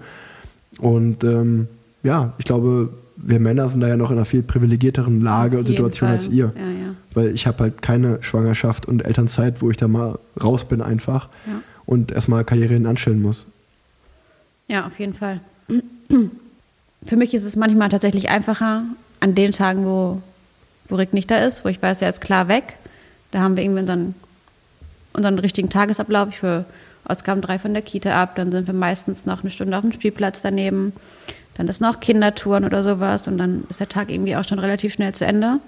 Und 0.79 1.23
ähm, 1.23 1.67
ja, 2.01 2.33
ich 2.39 2.45
glaube, 2.45 2.89
wir 3.15 3.39
Männer 3.39 3.69
sind 3.69 3.79
da 3.81 3.87
ja 3.87 3.95
noch 3.95 4.09
in 4.09 4.17
einer 4.17 4.25
viel 4.25 4.41
privilegierteren 4.43 5.21
Lage 5.21 5.59
und 5.59 5.67
Situation 5.67 6.07
Fall. 6.09 6.17
als 6.17 6.27
ihr. 6.27 6.51
Ja, 6.57 6.61
ja. 6.63 6.95
Weil 7.13 7.27
ich 7.29 7.45
habe 7.45 7.59
halt 7.59 7.81
keine 7.83 8.21
Schwangerschaft 8.23 8.87
und 8.87 9.05
Elternzeit, 9.05 9.61
wo 9.61 9.69
ich 9.69 9.77
da 9.77 9.87
mal 9.87 10.17
raus 10.43 10.65
bin 10.65 10.81
einfach 10.81 11.29
Ja. 11.47 11.61
und 11.85 12.11
erstmal 12.11 12.43
Karriere 12.43 12.73
hin 12.73 12.87
anstellen 12.87 13.21
muss. 13.21 13.45
Ja, 14.67 14.87
auf 14.87 14.97
jeden 14.99 15.13
Fall. 15.13 15.39
Für 17.05 17.15
mich 17.17 17.33
ist 17.33 17.43
es 17.43 17.55
manchmal 17.55 17.89
tatsächlich 17.89 18.29
einfacher 18.29 18.83
an 19.23 19.35
den 19.35 19.53
Tagen, 19.53 19.85
wo, 19.85 20.21
wo 20.89 20.95
Rick 20.95 21.13
nicht 21.13 21.31
da 21.31 21.37
ist, 21.37 21.63
wo 21.63 21.69
ich 21.69 21.81
weiß, 21.81 22.01
er 22.01 22.09
ist 22.09 22.19
klar 22.19 22.49
weg. 22.49 22.75
Da 23.31 23.39
haben 23.39 23.55
wir 23.55 23.63
irgendwie 23.63 23.79
unseren, 23.79 24.15
unseren 25.13 25.39
richtigen 25.39 25.69
Tagesablauf. 25.69 26.27
Ich 26.29 26.39
für 26.39 26.65
Oskar 27.07 27.35
um 27.35 27.41
drei 27.41 27.57
von 27.57 27.73
der 27.73 27.81
Kita 27.81 28.21
ab, 28.21 28.35
dann 28.35 28.51
sind 28.51 28.67
wir 28.67 28.73
meistens 28.73 29.25
noch 29.25 29.41
eine 29.41 29.49
Stunde 29.49 29.77
auf 29.77 29.81
dem 29.81 29.93
Spielplatz 29.93 30.41
daneben. 30.41 30.91
Dann 31.55 31.69
ist 31.69 31.79
noch 31.79 32.01
Kindertouren 32.01 32.65
oder 32.65 32.83
sowas 32.83 33.27
und 33.27 33.37
dann 33.37 33.63
ist 33.69 33.79
der 33.79 33.87
Tag 33.87 34.11
irgendwie 34.11 34.35
auch 34.35 34.43
schon 34.47 34.59
relativ 34.59 34.93
schnell 34.93 35.13
zu 35.13 35.25
Ende. 35.25 35.59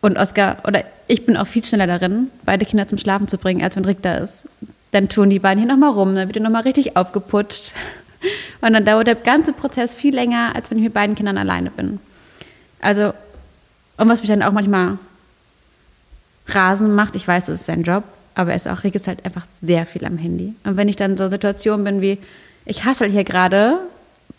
Und 0.00 0.18
Oskar, 0.18 0.56
oder 0.66 0.84
ich 1.06 1.24
bin 1.24 1.36
auch 1.36 1.46
viel 1.46 1.64
schneller 1.64 1.86
darin, 1.86 2.28
beide 2.44 2.64
Kinder 2.64 2.88
zum 2.88 2.98
Schlafen 2.98 3.28
zu 3.28 3.38
bringen, 3.38 3.62
als 3.62 3.76
wenn 3.76 3.84
Rick 3.84 4.02
da 4.02 4.16
ist. 4.16 4.44
Dann 4.90 5.08
tun 5.08 5.30
die 5.30 5.38
beiden 5.38 5.62
hier 5.62 5.72
nochmal 5.72 5.90
rum, 5.90 6.16
dann 6.16 6.26
wird 6.26 6.36
er 6.36 6.42
nochmal 6.42 6.62
richtig 6.62 6.96
aufgeputscht. 6.96 7.72
Und 8.60 8.72
dann 8.72 8.84
dauert 8.84 9.06
der 9.06 9.14
ganze 9.14 9.52
Prozess 9.52 9.94
viel 9.94 10.14
länger, 10.14 10.54
als 10.54 10.70
wenn 10.70 10.78
ich 10.78 10.84
mit 10.84 10.94
beiden 10.94 11.14
Kindern 11.14 11.38
alleine 11.38 11.70
bin. 11.70 12.00
Also, 12.82 13.14
und 13.96 14.08
was 14.08 14.20
mich 14.20 14.28
dann 14.28 14.42
auch 14.42 14.52
manchmal 14.52 14.98
rasend 16.48 16.92
macht, 16.92 17.16
ich 17.16 17.26
weiß, 17.26 17.48
es 17.48 17.60
ist 17.60 17.66
sein 17.66 17.84
Job, 17.84 18.04
aber 18.34 18.50
er 18.50 18.56
ist 18.56 18.68
auch, 18.68 18.84
ist 18.84 19.06
halt 19.06 19.24
einfach 19.24 19.46
sehr 19.62 19.86
viel 19.86 20.04
am 20.04 20.18
Handy. 20.18 20.54
Und 20.64 20.76
wenn 20.76 20.88
ich 20.88 20.96
dann 20.96 21.16
so 21.16 21.30
Situationen 21.30 21.84
bin 21.84 22.00
wie, 22.02 22.18
ich 22.66 22.84
hassel 22.84 23.10
hier 23.10 23.24
gerade, 23.24 23.78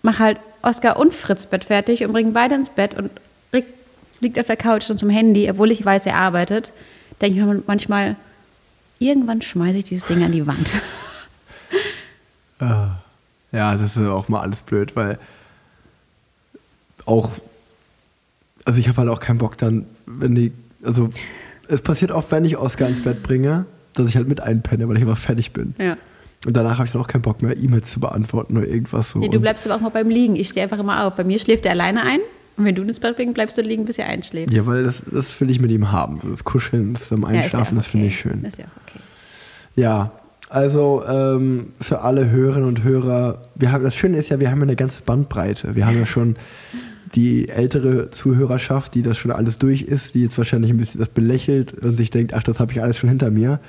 mach 0.01 0.19
halt 0.19 0.37
Oskar 0.61 0.97
und 0.97 1.13
Fritz 1.13 1.45
Bett 1.45 1.63
fertig 1.65 2.05
und 2.05 2.11
bringe 2.13 2.31
beide 2.31 2.55
ins 2.55 2.69
Bett 2.69 2.93
und 2.93 3.09
Rick 3.51 3.65
liegt 4.19 4.39
auf 4.39 4.47
der 4.47 4.57
Couch 4.57 4.89
und 4.89 4.99
zum 4.99 5.09
Handy, 5.09 5.49
obwohl 5.49 5.71
ich 5.71 5.83
weiß, 5.83 6.05
er 6.05 6.15
arbeitet, 6.15 6.71
denke 7.21 7.39
ich 7.39 7.45
mir 7.45 7.63
manchmal, 7.67 8.15
irgendwann 8.99 9.41
schmeiße 9.41 9.79
ich 9.79 9.85
dieses 9.85 10.07
Ding 10.07 10.23
an 10.23 10.31
die 10.31 10.45
Wand. 10.47 10.81
Ja, 12.59 13.75
das 13.75 13.95
ist 13.95 14.07
auch 14.07 14.29
mal 14.29 14.41
alles 14.41 14.61
blöd, 14.61 14.95
weil 14.95 15.19
auch, 17.05 17.31
also 18.65 18.79
ich 18.79 18.87
habe 18.87 18.97
halt 18.97 19.09
auch 19.09 19.19
keinen 19.19 19.37
Bock 19.37 19.57
dann, 19.57 19.85
wenn 20.05 20.35
die, 20.35 20.51
also 20.83 21.09
es 21.67 21.81
passiert 21.81 22.11
oft, 22.11 22.31
wenn 22.31 22.45
ich 22.45 22.57
Oscar 22.57 22.87
ins 22.87 23.01
Bett 23.01 23.23
bringe, 23.23 23.65
dass 23.93 24.07
ich 24.07 24.15
halt 24.15 24.27
mit 24.27 24.41
einpenne, 24.41 24.87
weil 24.87 24.97
ich 24.97 25.03
einfach 25.03 25.17
fertig 25.17 25.53
bin. 25.53 25.75
Ja. 25.79 25.97
Und 26.45 26.57
danach 26.57 26.77
habe 26.77 26.85
ich 26.85 26.91
dann 26.91 27.01
auch 27.01 27.07
keinen 27.07 27.21
Bock 27.21 27.41
mehr, 27.41 27.55
E-Mails 27.55 27.89
zu 27.91 27.99
beantworten 27.99 28.57
oder 28.57 28.67
irgendwas 28.67 29.11
so. 29.11 29.19
Nee, 29.19 29.29
du 29.29 29.39
bleibst 29.39 29.65
aber 29.65 29.75
auch 29.75 29.81
mal 29.81 29.89
beim 29.89 30.09
Liegen. 30.09 30.35
Ich 30.35 30.49
stehe 30.49 30.63
einfach 30.63 30.79
immer 30.79 31.05
auf. 31.05 31.15
Bei 31.15 31.23
mir 31.23 31.39
schläft 31.39 31.65
er 31.65 31.71
alleine 31.71 32.03
ein. 32.03 32.19
Und 32.57 32.65
wenn 32.65 32.75
du 32.75 32.83
ins 32.83 32.99
Bett 32.99 33.15
bringst, 33.15 33.33
bleibst 33.33 33.57
du 33.57 33.61
liegen, 33.61 33.85
bis 33.85 33.97
er 33.97 34.07
einschläft. 34.07 34.51
Ja, 34.51 34.65
weil 34.65 34.83
das, 34.83 35.03
das 35.09 35.39
will 35.39 35.49
ich 35.49 35.59
mit 35.59 35.71
ihm 35.71 35.91
haben. 35.91 36.19
So 36.21 36.29
das 36.29 36.43
Kuscheln, 36.43 36.93
das 36.93 37.11
am 37.11 37.21
Ja, 37.23 37.29
ist 37.29 37.35
ja 37.35 37.41
Einschlafen, 37.43 37.77
auch 37.77 37.81
das 37.81 37.87
finde 37.87 38.05
okay. 38.05 38.13
ich 38.13 38.19
schön. 38.19 38.43
Ist 38.43 38.57
ja 38.57 38.65
auch 38.65 38.89
okay. 38.89 38.99
Ja, 39.75 40.11
also 40.49 41.03
ähm, 41.07 41.73
für 41.81 42.01
alle 42.01 42.29
Hörerinnen 42.29 42.67
und 42.67 42.83
Hörer, 42.83 43.41
wir 43.55 43.71
haben, 43.71 43.83
das 43.83 43.95
Schöne 43.95 44.17
ist 44.17 44.29
ja, 44.29 44.39
wir 44.39 44.51
haben 44.51 44.59
ja 44.59 44.63
eine 44.63 44.75
ganze 44.75 45.01
Bandbreite. 45.01 45.75
Wir 45.75 45.87
haben 45.87 45.97
ja 45.97 46.05
schon 46.05 46.35
die 47.15 47.49
ältere 47.49 48.09
Zuhörerschaft, 48.09 48.95
die 48.95 49.03
das 49.03 49.17
schon 49.17 49.31
alles 49.31 49.59
durch 49.59 49.83
ist, 49.83 50.15
die 50.15 50.23
jetzt 50.23 50.37
wahrscheinlich 50.37 50.71
ein 50.71 50.77
bisschen 50.77 50.99
das 50.99 51.09
belächelt 51.09 51.73
und 51.73 51.95
sich 51.95 52.09
denkt, 52.09 52.33
ach, 52.33 52.43
das 52.43 52.59
habe 52.59 52.71
ich 52.71 52.81
alles 52.81 52.97
schon 52.97 53.09
hinter 53.09 53.29
mir. 53.29 53.59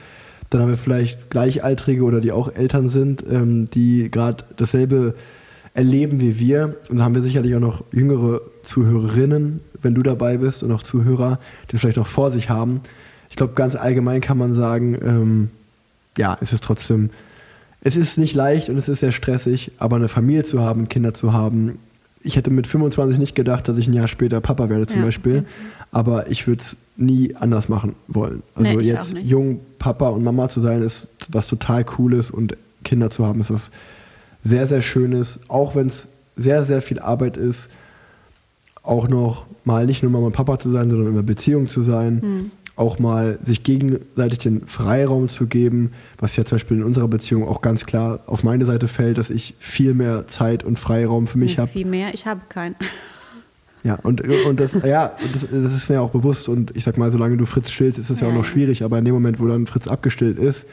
Dann 0.50 0.62
haben 0.62 0.70
wir 0.70 0.78
vielleicht 0.78 1.30
Gleichaltrige 1.30 2.04
oder 2.04 2.20
die 2.20 2.32
auch 2.32 2.54
Eltern 2.54 2.88
sind, 2.88 3.24
ähm, 3.28 3.66
die 3.66 4.10
gerade 4.10 4.44
dasselbe 4.56 5.14
erleben 5.74 6.20
wie 6.20 6.38
wir. 6.38 6.76
Und 6.88 6.96
dann 6.96 7.02
haben 7.02 7.14
wir 7.14 7.22
sicherlich 7.22 7.54
auch 7.54 7.60
noch 7.60 7.84
jüngere 7.92 8.40
Zuhörerinnen, 8.62 9.60
wenn 9.82 9.94
du 9.94 10.02
dabei 10.02 10.38
bist 10.38 10.62
und 10.62 10.72
auch 10.72 10.82
Zuhörer, 10.82 11.38
die 11.70 11.76
es 11.76 11.80
vielleicht 11.80 11.96
noch 11.98 12.06
vor 12.06 12.30
sich 12.30 12.48
haben. 12.48 12.80
Ich 13.28 13.36
glaube, 13.36 13.54
ganz 13.54 13.74
allgemein 13.74 14.20
kann 14.20 14.38
man 14.38 14.54
sagen, 14.54 14.96
ähm, 15.02 15.50
ja, 16.16 16.38
es 16.40 16.52
ist 16.52 16.62
trotzdem, 16.62 17.10
es 17.80 17.96
ist 17.96 18.16
nicht 18.16 18.34
leicht 18.34 18.68
und 18.68 18.78
es 18.78 18.88
ist 18.88 19.00
sehr 19.00 19.12
stressig, 19.12 19.72
aber 19.78 19.96
eine 19.96 20.08
Familie 20.08 20.44
zu 20.44 20.60
haben, 20.60 20.88
Kinder 20.88 21.12
zu 21.12 21.32
haben. 21.32 21.78
Ich 22.26 22.36
hätte 22.36 22.50
mit 22.50 22.66
25 22.66 23.18
nicht 23.18 23.34
gedacht, 23.34 23.68
dass 23.68 23.76
ich 23.76 23.86
ein 23.86 23.92
Jahr 23.92 24.08
später 24.08 24.40
Papa 24.40 24.68
werde 24.70 24.86
zum 24.86 25.00
Ja. 25.00 25.04
Beispiel, 25.04 25.44
aber 25.92 26.30
ich 26.30 26.46
würde 26.46 26.62
es 26.62 26.76
nie 26.96 27.36
anders 27.36 27.68
machen 27.68 27.94
wollen. 28.08 28.42
Also 28.54 28.72
Nee, 28.72 28.84
jetzt 28.84 29.14
jung 29.18 29.60
Papa 29.78 30.08
und 30.08 30.24
Mama 30.24 30.48
zu 30.48 30.60
sein, 30.60 30.82
ist 30.82 31.06
was 31.28 31.46
total 31.46 31.84
Cooles 31.84 32.30
und 32.30 32.56
Kinder 32.82 33.10
zu 33.10 33.26
haben, 33.26 33.40
ist 33.40 33.50
was 33.50 33.70
sehr, 34.42 34.66
sehr 34.66 34.80
Schönes, 34.80 35.38
auch 35.48 35.74
wenn 35.76 35.86
es 35.88 36.06
sehr, 36.36 36.64
sehr 36.64 36.82
viel 36.82 36.98
Arbeit 36.98 37.36
ist, 37.36 37.68
auch 38.82 39.08
noch 39.08 39.44
mal 39.64 39.86
nicht 39.86 40.02
nur 40.02 40.12
Mama 40.12 40.26
und 40.26 40.32
Papa 40.32 40.58
zu 40.58 40.70
sein, 40.70 40.88
sondern 40.90 41.08
in 41.08 41.14
einer 41.14 41.22
Beziehung 41.22 41.68
zu 41.68 41.82
sein, 41.82 42.20
Hm. 42.22 42.50
Auch 42.76 42.98
mal 42.98 43.38
sich 43.44 43.62
gegenseitig 43.62 44.40
den 44.40 44.66
Freiraum 44.66 45.28
zu 45.28 45.46
geben, 45.46 45.92
was 46.18 46.34
ja 46.36 46.44
zum 46.44 46.56
Beispiel 46.56 46.78
in 46.78 46.82
unserer 46.82 47.06
Beziehung 47.08 47.46
auch 47.46 47.60
ganz 47.60 47.86
klar 47.86 48.20
auf 48.26 48.42
meine 48.42 48.64
Seite 48.64 48.88
fällt, 48.88 49.16
dass 49.18 49.30
ich 49.30 49.54
viel 49.58 49.94
mehr 49.94 50.26
Zeit 50.26 50.64
und 50.64 50.78
Freiraum 50.78 51.26
für 51.26 51.38
mich 51.38 51.58
habe. 51.58 51.70
Viel 51.70 51.86
mehr, 51.86 52.12
ich 52.14 52.26
habe 52.26 52.40
keinen. 52.48 52.74
Ja, 53.84 53.96
und, 54.02 54.22
und 54.46 54.58
das, 54.60 54.72
ja, 54.72 55.12
das, 55.32 55.46
das 55.50 55.74
ist 55.74 55.90
mir 55.90 56.00
auch 56.00 56.10
bewusst. 56.10 56.48
Und 56.48 56.74
ich 56.74 56.84
sag 56.84 56.96
mal, 56.96 57.10
solange 57.10 57.36
du 57.36 57.44
Fritz 57.46 57.70
stillst, 57.70 57.98
ist 57.98 58.10
das 58.10 58.20
ja, 58.20 58.26
Ja, 58.26 58.32
auch 58.32 58.38
noch 58.38 58.44
schwierig. 58.44 58.82
Aber 58.82 58.98
in 58.98 59.04
dem 59.04 59.12
Moment, 59.14 59.38
wo 59.40 59.46
dann 59.46 59.66
Fritz 59.66 59.86
abgestillt 59.86 60.38
ist, 60.38 60.66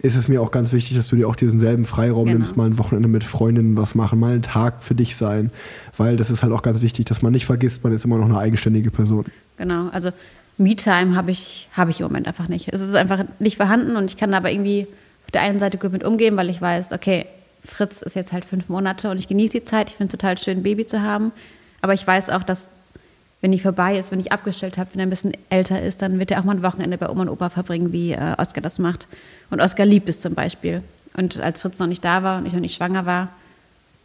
ist 0.00 0.16
es 0.16 0.28
mir 0.28 0.40
auch 0.40 0.50
ganz 0.50 0.72
wichtig, 0.72 0.96
dass 0.96 1.08
du 1.08 1.16
dir 1.16 1.28
auch 1.28 1.36
diesen 1.36 1.58
selben 1.60 1.84
Freiraum 1.84 2.24
Genau. 2.24 2.38
nimmst, 2.38 2.56
mal 2.56 2.66
ein 2.66 2.78
Wochenende 2.78 3.08
mit 3.08 3.22
Freundinnen 3.22 3.76
was 3.76 3.94
machen, 3.94 4.18
mal 4.18 4.32
einen 4.32 4.42
Tag 4.42 4.82
für 4.82 4.94
dich 4.94 5.16
sein. 5.16 5.50
Weil 5.96 6.16
das 6.16 6.30
ist 6.30 6.42
halt 6.42 6.52
auch 6.52 6.62
ganz 6.62 6.80
wichtig, 6.80 7.04
dass 7.06 7.20
man 7.20 7.32
nicht 7.32 7.46
vergisst, 7.46 7.84
man 7.84 7.92
ist 7.92 8.04
immer 8.04 8.16
noch 8.16 8.26
eine 8.26 8.38
eigenständige 8.38 8.90
Person. 8.90 9.24
Genau, 9.58 9.88
also 9.88 10.10
Me-Time 10.58 11.16
habe 11.16 11.30
ich, 11.30 11.68
habe 11.72 11.90
ich 11.90 12.00
im 12.00 12.06
Moment 12.06 12.26
einfach 12.26 12.48
nicht. 12.48 12.68
Es 12.72 12.80
ist 12.80 12.94
einfach 12.94 13.24
nicht 13.38 13.56
vorhanden 13.56 13.96
und 13.96 14.10
ich 14.10 14.16
kann 14.16 14.34
aber 14.34 14.50
irgendwie 14.50 14.86
auf 15.24 15.30
der 15.30 15.42
einen 15.42 15.58
Seite 15.58 15.78
gut 15.78 15.92
mit 15.92 16.04
umgehen, 16.04 16.36
weil 16.36 16.50
ich 16.50 16.60
weiß, 16.60 16.92
okay, 16.92 17.26
Fritz 17.64 18.02
ist 18.02 18.16
jetzt 18.16 18.32
halt 18.32 18.44
fünf 18.44 18.68
Monate 18.68 19.10
und 19.10 19.18
ich 19.18 19.28
genieße 19.28 19.52
die 19.60 19.64
Zeit. 19.64 19.88
Ich 19.90 19.96
finde 19.96 20.14
es 20.14 20.18
total 20.20 20.38
schön, 20.38 20.58
ein 20.58 20.62
Baby 20.62 20.86
zu 20.86 21.02
haben. 21.02 21.32
Aber 21.80 21.94
ich 21.94 22.06
weiß 22.06 22.30
auch, 22.30 22.42
dass 22.42 22.70
wenn 23.40 23.52
die 23.52 23.60
vorbei 23.60 23.96
ist, 23.98 24.10
wenn 24.10 24.18
ich 24.20 24.32
abgestellt 24.32 24.78
habe, 24.78 24.90
wenn 24.92 25.00
er 25.00 25.06
ein 25.06 25.10
bisschen 25.10 25.32
älter 25.48 25.80
ist, 25.80 26.02
dann 26.02 26.18
wird 26.18 26.30
er 26.32 26.40
auch 26.40 26.44
mal 26.44 26.56
ein 26.56 26.62
Wochenende 26.62 26.98
bei 26.98 27.08
Oma 27.08 27.22
und 27.22 27.28
Opa 27.28 27.50
verbringen, 27.50 27.92
wie 27.92 28.12
äh, 28.12 28.34
Oskar 28.36 28.62
das 28.62 28.78
macht. 28.80 29.06
Und 29.50 29.60
Oskar 29.60 29.86
liebt 29.86 30.08
es 30.08 30.20
zum 30.20 30.34
Beispiel. 30.34 30.82
Und 31.16 31.38
als 31.40 31.60
Fritz 31.60 31.78
noch 31.78 31.86
nicht 31.86 32.04
da 32.04 32.22
war 32.24 32.38
und 32.38 32.46
ich 32.46 32.52
noch 32.52 32.60
nicht 32.60 32.74
schwanger 32.74 33.06
war 33.06 33.28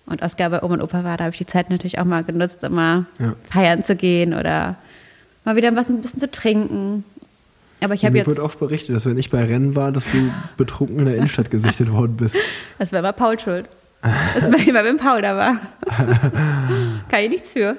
und 0.05 0.21
Oskar 0.21 0.49
bei 0.51 0.61
Oma 0.61 0.75
und 0.75 0.81
Opa 0.81 1.03
war, 1.03 1.17
da 1.17 1.23
habe 1.25 1.31
ich 1.33 1.37
die 1.39 1.45
Zeit 1.47 1.69
natürlich 1.71 1.97
auch 1.99 2.05
mal 2.05 2.23
genutzt, 2.23 2.61
mal 2.69 3.05
Ja. 3.19 3.33
feiern 3.49 3.83
zu 3.83 3.95
gehen 3.95 4.33
oder 4.35 4.75
mal 5.45 5.55
wieder 5.55 5.75
was 5.75 5.89
ein 5.89 6.01
bisschen 6.01 6.19
zu 6.19 6.29
trinken. 6.31 7.03
Aber 7.81 7.93
ich 7.93 8.05
habe 8.05 8.17
jetzt, 8.17 8.27
wird 8.27 8.39
oft 8.39 8.59
berichtet, 8.59 8.95
dass 8.95 9.05
wenn 9.05 9.17
ich 9.17 9.29
bei 9.29 9.43
Rennen 9.43 9.75
war, 9.75 9.91
dass 9.91 10.05
du 10.05 10.31
betrunken 10.57 10.99
in 10.99 11.05
der 11.05 11.15
Innenstadt 11.17 11.51
gesichtet 11.51 11.91
worden 11.91 12.15
bist. 12.17 12.35
das 12.79 12.91
war 12.91 12.99
immer 12.99 13.13
Paul 13.13 13.39
schuld. 13.39 13.65
Das 14.01 14.51
war 14.51 14.59
immer, 14.67 14.83
wenn 14.83 14.97
Paul 14.97 15.21
da 15.21 15.35
war. 15.37 15.59
Kann 17.09 17.23
ich 17.23 17.29
nichts 17.29 17.53
für. 17.53 17.77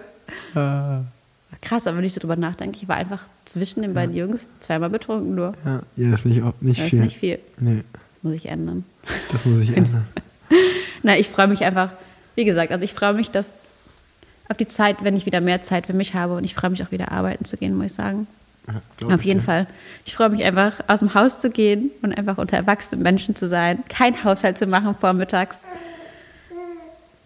Krass, 1.60 1.86
aber 1.86 1.98
wenn 1.98 2.04
ich 2.04 2.12
so 2.14 2.20
drüber 2.20 2.36
nachdenke, 2.36 2.78
ich 2.80 2.88
war 2.88 2.96
einfach 2.96 3.22
zwischen 3.44 3.82
den 3.82 3.94
beiden 3.94 4.14
Jungs 4.16 4.48
zweimal 4.58 4.90
betrunken 4.90 5.34
nur. 5.34 5.54
Ja, 5.64 5.80
ja 5.96 6.10
das 6.10 6.20
ist 6.20 6.26
nicht, 6.26 6.42
nicht 6.62 6.78
Das 6.80 6.84
ist 6.86 6.90
viel. 6.90 7.00
nicht 7.00 7.16
viel. 7.18 7.38
Nee, 7.58 7.82
Muss 8.22 8.34
ich 8.34 8.46
ändern. 8.46 8.84
das 9.32 9.44
muss 9.44 9.60
ich 9.60 9.70
ändern. 9.76 10.06
Na, 11.02 11.16
ich 11.18 11.28
freue 11.28 11.46
mich 11.48 11.62
einfach, 11.64 11.90
wie 12.36 12.44
gesagt, 12.44 12.72
also 12.72 12.84
ich 12.84 12.94
freue 12.94 13.12
mich, 13.14 13.30
dass 13.30 13.54
auf 14.48 14.56
die 14.56 14.68
Zeit, 14.68 15.02
wenn 15.02 15.16
ich 15.16 15.26
wieder 15.26 15.40
mehr 15.40 15.62
Zeit 15.62 15.86
für 15.86 15.94
mich 15.94 16.14
habe 16.14 16.36
und 16.36 16.44
ich 16.44 16.54
freue 16.54 16.70
mich 16.70 16.82
auch 16.82 16.90
wieder 16.90 17.12
arbeiten 17.12 17.44
zu 17.44 17.56
gehen, 17.56 17.76
muss 17.76 17.86
ich 17.86 17.94
sagen. 17.94 18.26
Ja, 18.66 19.14
Auf 19.14 19.22
jeden 19.22 19.40
ja. 19.40 19.44
Fall. 19.44 19.66
Ich 20.06 20.16
freue 20.16 20.30
mich 20.30 20.42
einfach, 20.42 20.72
aus 20.86 21.00
dem 21.00 21.14
Haus 21.14 21.38
zu 21.38 21.50
gehen 21.50 21.90
und 22.02 22.16
einfach 22.16 22.38
unter 22.38 22.56
erwachsenen 22.56 23.02
Menschen 23.02 23.36
zu 23.36 23.46
sein, 23.46 23.82
kein 23.88 24.24
Haushalt 24.24 24.56
zu 24.56 24.66
machen 24.66 24.94
vormittags. 24.98 25.62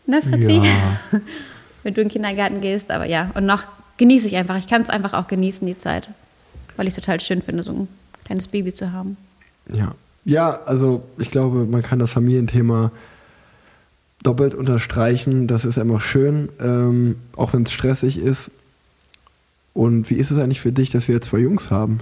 Ne, 0.07 0.23
Fritzi? 0.23 0.61
Ja. 0.65 0.99
Wenn 1.83 1.95
du 1.95 2.01
in 2.01 2.09
den 2.09 2.13
Kindergarten 2.13 2.61
gehst, 2.61 2.91
aber 2.91 3.05
ja, 3.05 3.31
und 3.35 3.47
noch 3.47 3.65
genieße 3.99 4.27
ich 4.27 4.37
einfach. 4.37 4.57
Ich 4.59 4.67
kann 4.67 4.83
es 4.83 4.91
einfach 4.91 5.13
auch 5.13 5.29
genießen, 5.29 5.67
die 5.67 5.77
Zeit, 5.77 6.09
weil 6.77 6.87
ich 6.87 6.97
es 6.97 7.05
total 7.05 7.21
schön 7.21 7.43
finde, 7.43 7.63
so 7.63 7.73
ein 7.73 7.89
kleines 8.25 8.49
Baby 8.49 8.73
zu 8.73 8.93
haben. 8.93 9.17
Ja. 9.73 9.95
ja, 10.25 10.61
also 10.65 11.03
ich 11.19 11.31
glaube, 11.31 11.67
man 11.67 11.83
kann 11.83 11.99
das 11.99 12.11
Familienthema 12.11 12.91
doppelt 14.23 14.55
unterstreichen. 14.55 15.47
Das 15.47 15.65
ist 15.65 15.79
einfach 15.79 16.01
schön, 16.01 16.49
ähm, 16.61 17.17
auch 17.37 17.53
wenn 17.53 17.63
es 17.63 17.73
stressig 17.73 18.19
ist. 18.19 18.51
Und 19.75 20.11
wie 20.11 20.15
ist 20.15 20.31
es 20.31 20.39
eigentlich 20.39 20.61
für 20.61 20.73
dich, 20.73 20.91
dass 20.91 21.07
wir 21.09 21.15
jetzt 21.17 21.29
zwei 21.29 21.39
Jungs 21.39 21.71
haben? 21.71 22.01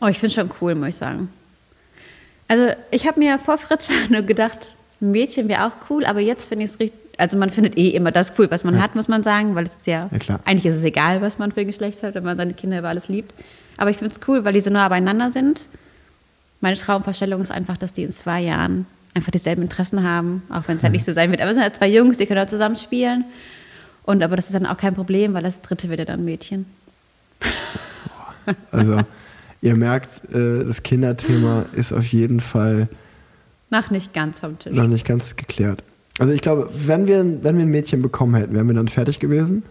Oh, 0.00 0.06
ich 0.06 0.18
finde 0.18 0.28
es 0.28 0.34
schon 0.34 0.50
cool, 0.60 0.74
muss 0.74 0.88
ich 0.88 0.96
sagen. 0.96 1.28
Also, 2.48 2.68
ich 2.90 3.06
habe 3.06 3.18
mir 3.20 3.38
vor 3.38 3.58
Fritz 3.58 3.90
nur 4.08 4.22
gedacht, 4.22 4.74
ein 5.00 5.10
Mädchen 5.10 5.48
wäre 5.48 5.66
auch 5.66 5.72
cool, 5.90 6.04
aber 6.06 6.20
jetzt 6.20 6.46
finde 6.46 6.64
ich 6.64 6.70
es 6.72 6.80
richtig. 6.80 6.98
Also, 7.18 7.36
man 7.36 7.50
findet 7.50 7.76
eh 7.76 7.88
immer 7.90 8.10
das 8.12 8.32
cool, 8.38 8.50
was 8.50 8.64
man 8.64 8.74
Ja. 8.76 8.80
hat, 8.80 8.94
muss 8.96 9.06
man 9.08 9.22
sagen, 9.22 9.54
weil 9.54 9.66
es 9.66 9.74
ist 9.74 9.86
ja, 9.86 10.08
Ja, 10.10 10.18
klar. 10.18 10.40
eigentlich 10.46 10.64
ist 10.64 10.78
es 10.78 10.84
egal, 10.84 11.20
was 11.20 11.38
man 11.38 11.52
für 11.52 11.60
ein 11.60 11.66
Geschlecht 11.66 12.02
hat, 12.02 12.14
wenn 12.14 12.24
man 12.24 12.38
seine 12.38 12.54
Kinder 12.54 12.78
über 12.78 12.88
alles 12.88 13.08
liebt. 13.08 13.34
Aber 13.76 13.90
ich 13.90 13.98
finde 13.98 14.14
es 14.14 14.26
cool, 14.26 14.42
weil 14.44 14.54
die 14.54 14.60
so 14.60 14.70
nah 14.70 14.88
beieinander 14.88 15.30
sind. 15.32 15.60
Meine 16.62 16.76
Traumvorstellung 16.76 17.42
ist 17.42 17.50
einfach, 17.50 17.76
dass 17.76 17.92
die 17.92 18.04
in 18.04 18.10
zwei 18.10 18.40
Jahren 18.40 18.86
einfach 19.14 19.30
dieselben 19.32 19.62
Interessen 19.62 20.02
haben, 20.02 20.42
auch 20.50 20.62
wenn 20.66 20.76
es 20.76 20.82
halt 20.82 20.92
nicht 20.92 21.04
so 21.04 21.12
sein 21.12 21.30
wird. 21.30 21.40
Aber 21.40 21.50
es 21.50 21.54
sind 21.56 21.62
halt 21.64 21.76
zwei 21.76 21.88
Jungs, 21.88 22.18
die 22.18 22.26
können 22.26 22.44
auch 22.44 22.50
zusammen 22.50 22.76
spielen. 22.76 23.24
Und 24.04 24.22
aber 24.22 24.36
das 24.36 24.46
ist 24.46 24.54
dann 24.54 24.66
auch 24.66 24.76
kein 24.76 24.94
Problem, 24.94 25.34
weil 25.34 25.42
das 25.42 25.62
dritte 25.62 25.88
wird 25.88 25.98
ja 26.00 26.04
dann 26.04 26.24
Mädchen. 26.24 26.66
Also, 28.72 29.02
ihr 29.62 29.76
merkt, 29.76 30.24
äh, 30.34 30.64
das 30.64 30.82
Kinderthema 30.82 31.66
ist 31.74 31.92
auf 31.92 32.06
jeden 32.06 32.40
Fall 32.40 32.88
Noch 33.70 33.90
nicht 33.90 34.12
ganz 34.12 34.40
vom 34.40 34.58
Tisch. 34.58 34.72
noch 34.72 34.88
nicht 34.88 35.04
ganz 35.06 35.36
geklärt. 35.36 35.82
Also 36.18 36.32
ich 36.32 36.40
glaube, 36.40 36.68
wenn 36.74 37.06
wir, 37.06 37.22
wenn 37.44 37.56
wir 37.56 37.62
ein 37.64 37.68
Mädchen 37.70 38.02
bekommen 38.02 38.34
hätten, 38.34 38.54
wären 38.54 38.66
wir 38.66 38.74
dann 38.74 38.88
fertig 38.88 39.20
gewesen? 39.20 39.62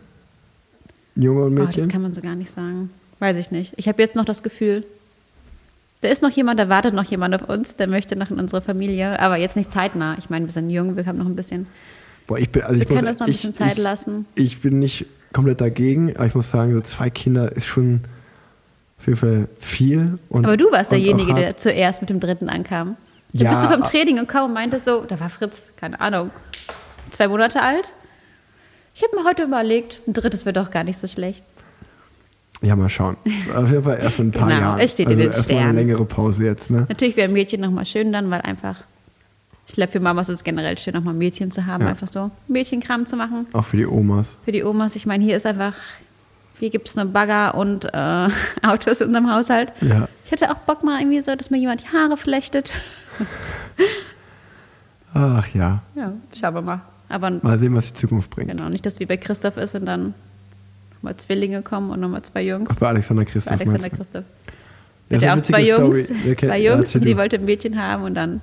Ein 1.17 1.21
Junge 1.23 1.43
und 1.45 1.59
Oh, 1.59 1.63
Mädchen? 1.65 1.83
das 1.83 1.91
kann 1.91 2.01
man 2.01 2.13
so 2.13 2.21
gar 2.21 2.35
nicht 2.35 2.51
sagen. 2.51 2.89
Weiß 3.19 3.35
ich 3.37 3.51
nicht. 3.51 3.73
Ich 3.75 3.87
habe 3.89 4.01
jetzt 4.01 4.15
noch 4.15 4.23
das 4.25 4.43
Gefühl, 4.43 4.85
da 6.01 6.07
ist 6.07 6.21
noch 6.21 6.29
jemand, 6.31 6.59
da 6.59 6.69
wartet 6.69 6.93
noch 6.93 7.03
jemand 7.03 7.35
auf 7.35 7.49
uns, 7.49 7.75
der 7.75 7.87
möchte 7.87 8.15
noch 8.15 8.31
in 8.31 8.39
unsere 8.39 8.61
Familie, 8.61 9.19
aber 9.19 9.35
jetzt 9.37 9.55
nicht 9.55 9.69
zeitnah. 9.69 10.15
Ich 10.17 10.29
meine, 10.29 10.45
wir 10.45 10.51
sind 10.51 10.69
jung, 10.69 10.95
wir 10.95 11.05
haben 11.05 11.17
noch 11.17 11.25
ein 11.25 11.35
bisschen. 11.35 11.67
Boah, 12.27 12.37
ich 12.37 12.49
bin, 12.49 12.61
also 12.63 12.75
Wir 12.75 12.83
ich 12.83 12.89
muss, 12.89 12.99
können 12.99 13.09
uns 13.11 13.19
noch 13.19 13.27
ein 13.27 13.31
ich, 13.31 13.37
bisschen 13.37 13.53
Zeit 13.53 13.77
ich, 13.77 13.83
lassen. 13.83 14.25
Ich 14.35 14.61
bin 14.61 14.79
nicht 14.79 15.05
komplett 15.33 15.61
dagegen, 15.61 16.15
aber 16.15 16.25
ich 16.25 16.35
muss 16.35 16.49
sagen, 16.49 16.73
so 16.73 16.81
zwei 16.81 17.09
Kinder 17.09 17.51
ist 17.51 17.65
schon 17.65 18.01
auf 18.97 19.07
jeden 19.07 19.17
Fall 19.17 19.47
viel. 19.59 20.19
Und, 20.29 20.45
Aber 20.45 20.57
du 20.57 20.71
warst 20.71 20.91
derjenige, 20.91 21.33
der 21.33 21.57
zuerst 21.57 22.01
mit 22.01 22.09
dem 22.09 22.19
dritten 22.19 22.49
ankam. 22.49 22.97
Da 23.33 23.45
Ja, 23.45 23.53
bist 23.53 23.65
du 23.65 23.71
vom 23.73 23.83
Training 23.83 24.17
gekommen 24.17 24.45
und 24.45 24.53
meintest 24.53 24.85
so, 24.85 25.05
da 25.07 25.19
war 25.19 25.29
Fritz, 25.29 25.71
keine 25.77 25.99
Ahnung, 26.01 26.31
zwei 27.11 27.27
Monate 27.27 27.61
alt. 27.61 27.93
Ich 28.93 29.03
habe 29.03 29.15
mir 29.15 29.23
heute 29.23 29.43
überlegt, 29.43 30.01
ein 30.07 30.13
drittes 30.13 30.45
wäre 30.45 30.53
doch 30.53 30.71
gar 30.71 30.83
nicht 30.83 30.97
so 30.99 31.07
schlecht. 31.07 31.43
Ja, 32.61 32.75
mal 32.75 32.89
schauen. 32.89 33.15
Auf 33.55 33.69
jeden 33.71 33.83
Fall 33.83 33.99
erst 34.01 34.19
in 34.19 34.27
ein 34.27 34.31
paar 34.31 34.47
Genau, 34.49 34.59
Jahren. 34.59 34.79
es 34.79 34.91
steht 34.91 35.05
in 35.07 35.11
also 35.13 35.21
den 35.23 35.31
erstmal 35.31 35.57
eine 35.59 35.71
längere 35.73 36.03
Pause 36.05 36.43
jetzt, 36.45 36.69
ne? 36.69 36.85
Natürlich 36.89 37.15
wäre 37.15 37.27
ein 37.29 37.33
Mädchen 37.33 37.61
nochmal 37.61 37.85
schön 37.85 38.11
dann, 38.11 38.29
weil 38.29 38.41
einfach, 38.41 38.75
ich 39.67 39.75
glaube, 39.75 39.91
für 39.93 39.99
Mamas 40.01 40.27
ist 40.29 40.35
es 40.39 40.43
generell 40.43 40.77
schön, 40.77 40.93
nochmal 40.93 41.13
ein 41.13 41.17
Mädchen 41.19 41.51
zu 41.51 41.65
haben, 41.65 41.83
Ja. 41.83 41.89
einfach 41.91 42.07
so 42.09 42.31
Mädchenkram 42.49 43.05
zu 43.05 43.15
machen. 43.15 43.47
Auch 43.53 43.63
für 43.65 43.77
die 43.77 43.85
Omas. 43.85 44.37
für 44.43 44.51
die 44.51 44.63
Omas. 44.63 44.95
Ich 44.97 45.05
meine, 45.05 45.23
hier 45.23 45.37
ist 45.37 45.45
einfach, 45.45 45.73
hier 46.59 46.69
gibt 46.69 46.89
es 46.89 46.97
nur 46.97 47.05
Bagger 47.05 47.55
und 47.55 47.85
äh, 47.85 48.27
Autos 48.67 48.99
in 48.99 49.07
unserem 49.07 49.31
Haushalt. 49.33 49.71
Ja. 49.79 50.09
Ich 50.25 50.31
hätte 50.31 50.51
auch 50.51 50.55
Bock 50.57 50.83
mal 50.83 50.99
irgendwie 50.99 51.21
so, 51.21 51.33
dass 51.35 51.49
mir 51.51 51.57
jemand 51.59 51.81
die 51.83 51.87
Haare 51.97 52.17
flechtet. 52.17 52.73
Ach 55.13 55.47
ja. 55.55 55.81
Ja, 55.95 56.13
schauen 56.39 56.53
wir 56.55 56.61
mal. 56.61 56.81
Aber 57.07 57.31
Mal 57.41 57.57
sehen, 57.57 57.73
was 57.75 57.87
die 57.87 57.93
Zukunft 57.93 58.29
bringt. 58.29 58.49
genau, 58.51 58.69
nicht, 58.69 58.85
dass 58.85 58.99
wie 58.99 59.05
bei 59.05 59.17
Christoph 59.17 59.57
ist 59.57 59.73
und 59.75 59.85
dann 59.85 60.13
nochmal 60.99 61.17
Zwillinge 61.17 61.61
kommen 61.61 61.91
und 61.91 61.99
nochmal 61.99 62.21
zwei 62.23 62.43
Jungs. 62.43 62.75
Bei 62.75 62.87
Alexander 62.89 63.23
Bei 63.23 63.31
Christoph 63.31 63.53
Alexander 63.53 63.81
meinst 63.81 63.93
du? 63.97 64.03
Christoph. 64.03 64.23
Ja, 65.09 65.17
er 65.21 65.31
eine 65.31 65.41
auch 65.41 65.45
zwei 65.45 65.61
Jungs, 65.63 66.07
kennt- 66.07 66.39
zwei 66.39 66.57
ja, 66.59 66.71
Jungs 66.73 66.85
erzähl 66.85 67.01
und 67.01 67.05
sie 67.07 67.17
wollte 67.17 67.35
ein 67.37 67.45
Mädchen 67.45 67.81
haben 67.81 68.03
und 68.03 68.13
dann 68.13 68.41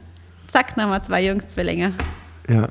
zack, 0.48 0.76
nochmal 0.76 1.02
zwei 1.04 1.24
Jungs, 1.24 1.46
Zwillinge. 1.48 1.92
Ja. 2.48 2.68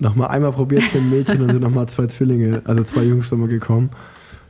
Nochmal 0.00 0.28
einmal 0.28 0.52
probiert 0.52 0.82
für 0.82 0.98
ein 0.98 1.08
Mädchen 1.08 1.40
und 1.40 1.50
sind 1.52 1.60
nochmal 1.62 1.88
zwei 1.88 2.06
Zwillinge, 2.06 2.60
also 2.64 2.84
zwei 2.84 3.02
Jungs 3.04 3.30
nochmal 3.30 3.48
gekommen. 3.48 3.90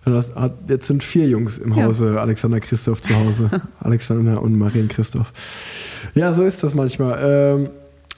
Hat, 0.04 0.52
jetzt 0.68 0.86
sind 0.86 1.02
vier 1.04 1.28
Jungs 1.28 1.58
im 1.58 1.74
Ja. 1.76 1.84
Hause 1.84 2.20
Alexander 2.20 2.60
Christoph 2.60 3.00
zu 3.02 3.14
Hause. 3.14 3.50
Alexander 3.80 4.40
und 4.40 4.56
Marien 4.56 4.88
Christoph. 4.88 5.32
Ja, 6.14 6.32
so 6.32 6.42
ist 6.44 6.62
das 6.62 6.74
manchmal. 6.74 7.18
Ähm, 7.22 7.70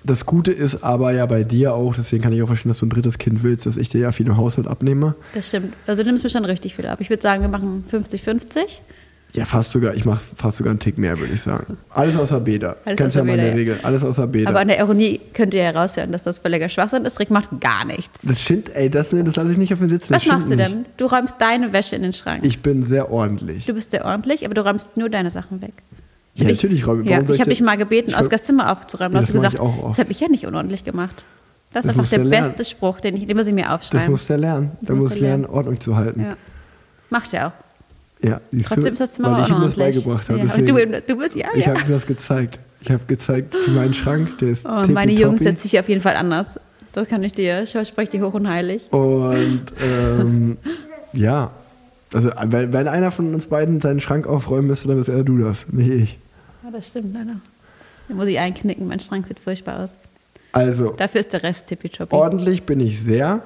das 0.04 0.26
Gute 0.26 0.52
ist 0.52 0.82
aber 0.82 1.12
ja 1.12 1.26
bei 1.26 1.44
dir 1.44 1.74
auch, 1.74 1.94
deswegen 1.94 2.22
kann 2.22 2.32
ich 2.32 2.42
auch 2.42 2.46
verstehen, 2.46 2.70
dass 2.70 2.78
du 2.78 2.86
ein 2.86 2.90
drittes 2.90 3.18
Kind 3.18 3.42
willst, 3.42 3.66
dass 3.66 3.76
ich 3.76 3.88
dir 3.88 4.00
ja 4.00 4.12
viel 4.12 4.26
im 4.26 4.36
Haushalt 4.36 4.66
abnehme. 4.66 5.14
Das 5.34 5.48
stimmt. 5.48 5.74
Also 5.86 6.02
du 6.02 6.08
nimmst 6.08 6.24
mir 6.24 6.30
schon 6.30 6.44
richtig 6.44 6.76
viel 6.76 6.86
ab. 6.86 7.00
Ich 7.00 7.10
würde 7.10 7.22
sagen, 7.22 7.42
wir 7.42 7.48
machen 7.48 7.84
50-50. 7.90 8.80
Ja, 9.34 9.44
fast 9.44 9.72
sogar, 9.72 9.94
ich 9.94 10.06
mache 10.06 10.22
fast 10.36 10.56
sogar 10.56 10.70
einen 10.70 10.80
Tick 10.80 10.96
mehr, 10.96 11.18
würde 11.18 11.34
ich 11.34 11.42
sagen. 11.42 11.76
Alles 11.90 12.16
außer 12.16 12.40
Beda. 12.40 12.76
Alles 12.84 12.96
Kennst 12.96 13.16
ja 13.16 13.22
außer 13.22 13.24
meine 13.24 13.42
Beda, 13.42 13.48
ja. 13.48 13.56
Regel. 13.56 13.78
Alles 13.82 14.02
außer 14.02 14.26
Beda. 14.26 14.48
Aber 14.48 14.60
an 14.60 14.68
der 14.68 14.78
Ironie 14.78 15.20
könnt 15.34 15.52
ihr 15.52 15.62
heraushören, 15.64 16.12
dass 16.12 16.22
das 16.22 16.38
völliger 16.38 16.70
Schwachsinn 16.70 17.04
ist. 17.04 17.20
Rick 17.20 17.30
macht 17.30 17.60
gar 17.60 17.84
nichts. 17.84 18.22
das 18.22 18.40
stimmt, 18.40 18.74
ey, 18.74 18.88
das, 18.88 19.08
das 19.10 19.36
lasse 19.36 19.52
ich 19.52 19.58
nicht 19.58 19.72
auf 19.74 19.80
mir 19.80 19.90
sitzen. 19.90 20.14
Was 20.14 20.24
machst 20.24 20.48
du 20.48 20.54
stimmt 20.54 20.60
denn? 20.60 20.86
Du 20.96 21.06
räumst 21.06 21.36
deine 21.40 21.74
Wäsche 21.74 21.94
in 21.96 22.02
den 22.02 22.14
Schrank. 22.14 22.42
Nicht. 22.42 22.56
Ich 22.56 22.62
bin 22.62 22.84
sehr 22.84 23.10
ordentlich. 23.10 23.66
du 23.66 23.74
bist 23.74 23.90
sehr 23.90 24.06
ordentlich, 24.06 24.46
aber 24.46 24.54
du 24.54 24.64
räumst 24.64 24.96
nur 24.96 25.10
deine 25.10 25.30
Sachen 25.30 25.60
weg. 25.60 25.74
Ja, 26.38 26.46
Ich- 26.46 26.54
natürlich 26.56 26.86
räume 26.86 27.04
Ja, 27.04 27.20
ich 27.28 27.40
habe 27.40 27.50
dich 27.50 27.60
mal 27.60 27.76
gebeten, 27.76 28.14
Oskars 28.14 28.44
Zimmer 28.44 28.72
aufzuräumen. 28.72 29.14
Ja, 29.14 29.20
hast 29.22 29.28
du 29.30 29.34
das 29.34 29.52
gesagt, 29.52 29.58
das 29.88 29.98
habe 29.98 30.10
ich 30.12 30.20
ja 30.20 30.28
nicht 30.28 30.46
unordentlich 30.46 30.84
gemacht. 30.84 31.24
Das 31.72 31.84
ist 31.84 31.88
Das 31.90 31.90
einfach 31.90 32.00
musst 32.02 32.12
der 32.12 32.18
beste 32.30 32.64
Spruch, 32.64 33.00
den, 33.00 33.16
ich, 33.16 33.26
den 33.26 33.36
muss 33.36 33.46
ich 33.46 33.54
mir 33.54 33.64
Das 33.64 33.72
aufschreiben. 33.72 34.10
muss 34.10 34.26
der 34.26 34.38
lernen. 34.38 34.70
Das 34.80 34.86
Der 34.86 34.96
muss 34.96 35.10
muss 35.10 35.20
lernen. 35.20 35.44
Ordnung 35.46 35.80
zu 35.80 35.96
halten. 35.96 36.20
ja. 36.22 36.36
Macht 37.10 37.32
er 37.34 37.48
auch. 37.48 37.52
Ja, 38.22 38.40
Trotzdem 38.64 38.82
du, 38.84 38.90
ist 38.90 39.00
das 39.00 39.10
Zimmer 39.12 39.32
weil 39.32 39.42
auch 39.42 39.46
ich 39.48 39.54
ihm 39.54 39.60
das 39.62 39.74
beigebracht 39.74 40.28
habe. 40.28 40.38
Ja, 40.40 40.44
Deswegen, 40.46 40.92
du, 40.92 41.00
du 41.06 41.16
bist, 41.16 41.34
ja, 41.36 41.46
ich 41.54 41.66
habe 41.68 41.80
ihm 41.80 41.90
das 41.90 42.06
gezeigt. 42.06 42.58
Ich 42.80 42.90
habe 42.90 43.02
gezeigt, 43.06 43.54
meinen 43.68 43.94
Schrank, 43.94 44.38
der 44.38 44.48
ist 44.50 44.64
Oh, 44.68 44.82
meine. 44.88 45.12
Jungs 45.12 45.42
setzt 45.42 45.62
sich 45.62 45.78
auf 45.78 45.88
jeden 45.88 46.00
Fall 46.00 46.16
anders. 46.16 46.58
Das 46.92 47.08
kann 47.08 47.22
ich 47.24 47.32
dir, 47.34 47.62
ich 47.62 47.72
verspreche 47.72 48.12
dir 48.12 48.26
hoch 48.26 48.34
und 48.34 48.48
heilig. 48.48 48.86
Und 48.92 49.62
ähm, 49.82 50.56
ja, 51.12 51.50
also 52.12 52.30
wenn, 52.44 52.72
wenn 52.72 52.88
einer 52.88 53.10
von 53.10 53.34
uns 53.34 53.46
beiden 53.46 53.80
seinen 53.80 54.00
Schrank 54.00 54.26
aufräumen 54.26 54.66
müsste, 54.68 54.88
dann 54.88 54.96
bist 54.98 55.08
eher 55.08 55.22
du 55.24 55.38
das, 55.38 55.66
nicht 55.70 55.88
ich. 55.90 56.18
Ja, 56.64 56.70
das 56.70 56.88
stimmt 56.88 57.14
leider. 57.14 57.36
Da 58.08 58.14
muss 58.14 58.26
ich 58.26 58.38
einknicken, 58.38 58.86
mein 58.88 59.00
Schrank 59.00 59.26
sieht 59.28 59.38
furchtbar 59.38 59.84
aus. 59.84 59.90
Also, 60.52 60.90
Dafür 60.96 61.20
ist 61.20 61.32
der 61.32 61.42
Rest 61.42 61.66
tippitoppi. 61.66 62.14
ordentlich 62.14 62.62
bin 62.64 62.80
ich 62.80 63.00
sehr. 63.02 63.42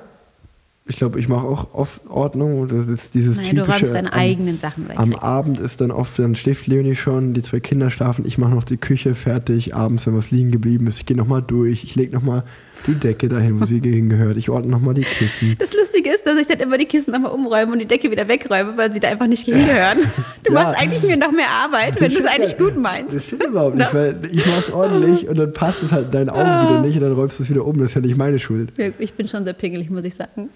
Ich 0.86 0.96
glaube, 0.96 1.18
ich 1.20 1.28
mache 1.28 1.46
auch 1.46 1.74
oft 1.74 2.00
Ordnung. 2.08 2.60
Und 2.60 2.72
das 2.72 2.88
ist 2.88 3.14
dieses 3.14 3.36
Naja, 3.36 3.50
du 3.50 3.56
typische. 3.62 3.78
räumst 3.80 3.94
deine 3.94 4.12
am- 4.12 4.18
eigenen 4.18 4.58
Sachen 4.58 4.88
weg. 4.88 4.98
Am 4.98 5.14
Abend 5.14 5.60
ist 5.60 5.80
dann 5.80 5.90
oft, 5.90 6.18
dann 6.18 6.34
schläft 6.34 6.66
Leonie 6.66 6.94
schon, 6.96 7.34
die 7.34 7.42
zwei 7.42 7.60
Kinder 7.60 7.90
schlafen, 7.90 8.24
ich 8.26 8.38
mache 8.38 8.52
noch 8.52 8.64
die 8.64 8.76
Küche 8.78 9.14
fertig, 9.14 9.74
abends, 9.74 10.06
wenn 10.06 10.16
was 10.16 10.30
liegen 10.30 10.50
geblieben 10.50 10.86
ist, 10.86 10.98
ich 10.98 11.06
gehe 11.06 11.16
nochmal 11.16 11.42
durch, 11.42 11.84
ich 11.84 11.94
lege 11.94 12.12
nochmal 12.12 12.42
die 12.86 12.94
Decke 12.94 13.28
dahin, 13.28 13.60
wo 13.60 13.64
sie 13.64 13.80
hingehört. 13.82 14.36
Ich 14.36 14.50
ordne 14.50 14.70
nochmal 14.70 14.94
die 14.94 15.02
Kissen. 15.02 15.56
Das 15.58 15.72
Lustige 15.72 16.10
ist, 16.12 16.26
dass 16.26 16.36
ich 16.38 16.46
dann 16.46 16.60
immer 16.60 16.78
die 16.78 16.86
Kissen 16.86 17.12
nochmal 17.12 17.32
umräume 17.32 17.72
und 17.72 17.78
die 17.78 17.86
Decke 17.86 18.10
wieder 18.10 18.26
wegräume, 18.28 18.76
weil 18.76 18.92
sie 18.92 19.00
da 19.00 19.08
einfach 19.08 19.26
nicht 19.26 19.44
hingehören. 19.44 19.98
Du 20.44 20.52
Ja. 20.52 20.62
machst 20.62 20.78
eigentlich 20.80 21.02
mir 21.02 21.16
noch 21.16 21.32
mehr 21.32 21.48
Arbeit, 21.50 22.00
wenn 22.00 22.10
du 22.10 22.18
es 22.18 22.26
eigentlich 22.26 22.56
gut 22.58 22.76
meinst. 22.76 23.14
Das 23.16 23.26
stimmt 23.26 23.44
überhaupt 23.44 23.76
nicht, 23.76 23.88
Na? 23.92 23.98
weil 23.98 24.20
ich 24.32 24.46
mach's 24.46 24.70
ordentlich 24.70 25.28
und 25.28 25.38
dann 25.38 25.52
passt 25.52 25.82
es 25.82 25.92
halt 25.92 26.06
in 26.06 26.10
deinen 26.12 26.30
Augen 26.30 26.40
Ah. 26.48 26.68
wieder 26.70 26.80
nicht 26.82 26.94
und 26.96 27.02
dann 27.02 27.12
räumst 27.12 27.38
du 27.38 27.42
es 27.44 27.50
wieder 27.50 27.64
um. 27.66 27.78
Das 27.78 27.88
ist 27.90 27.94
ja 27.94 28.00
nicht 28.00 28.16
meine 28.16 28.38
Schuld. 28.38 28.72
Ich 28.98 29.14
bin 29.14 29.28
schon 29.28 29.44
sehr 29.44 29.52
pingelig, 29.54 29.90
muss 29.90 30.04
ich 30.04 30.14
sagen. 30.14 30.50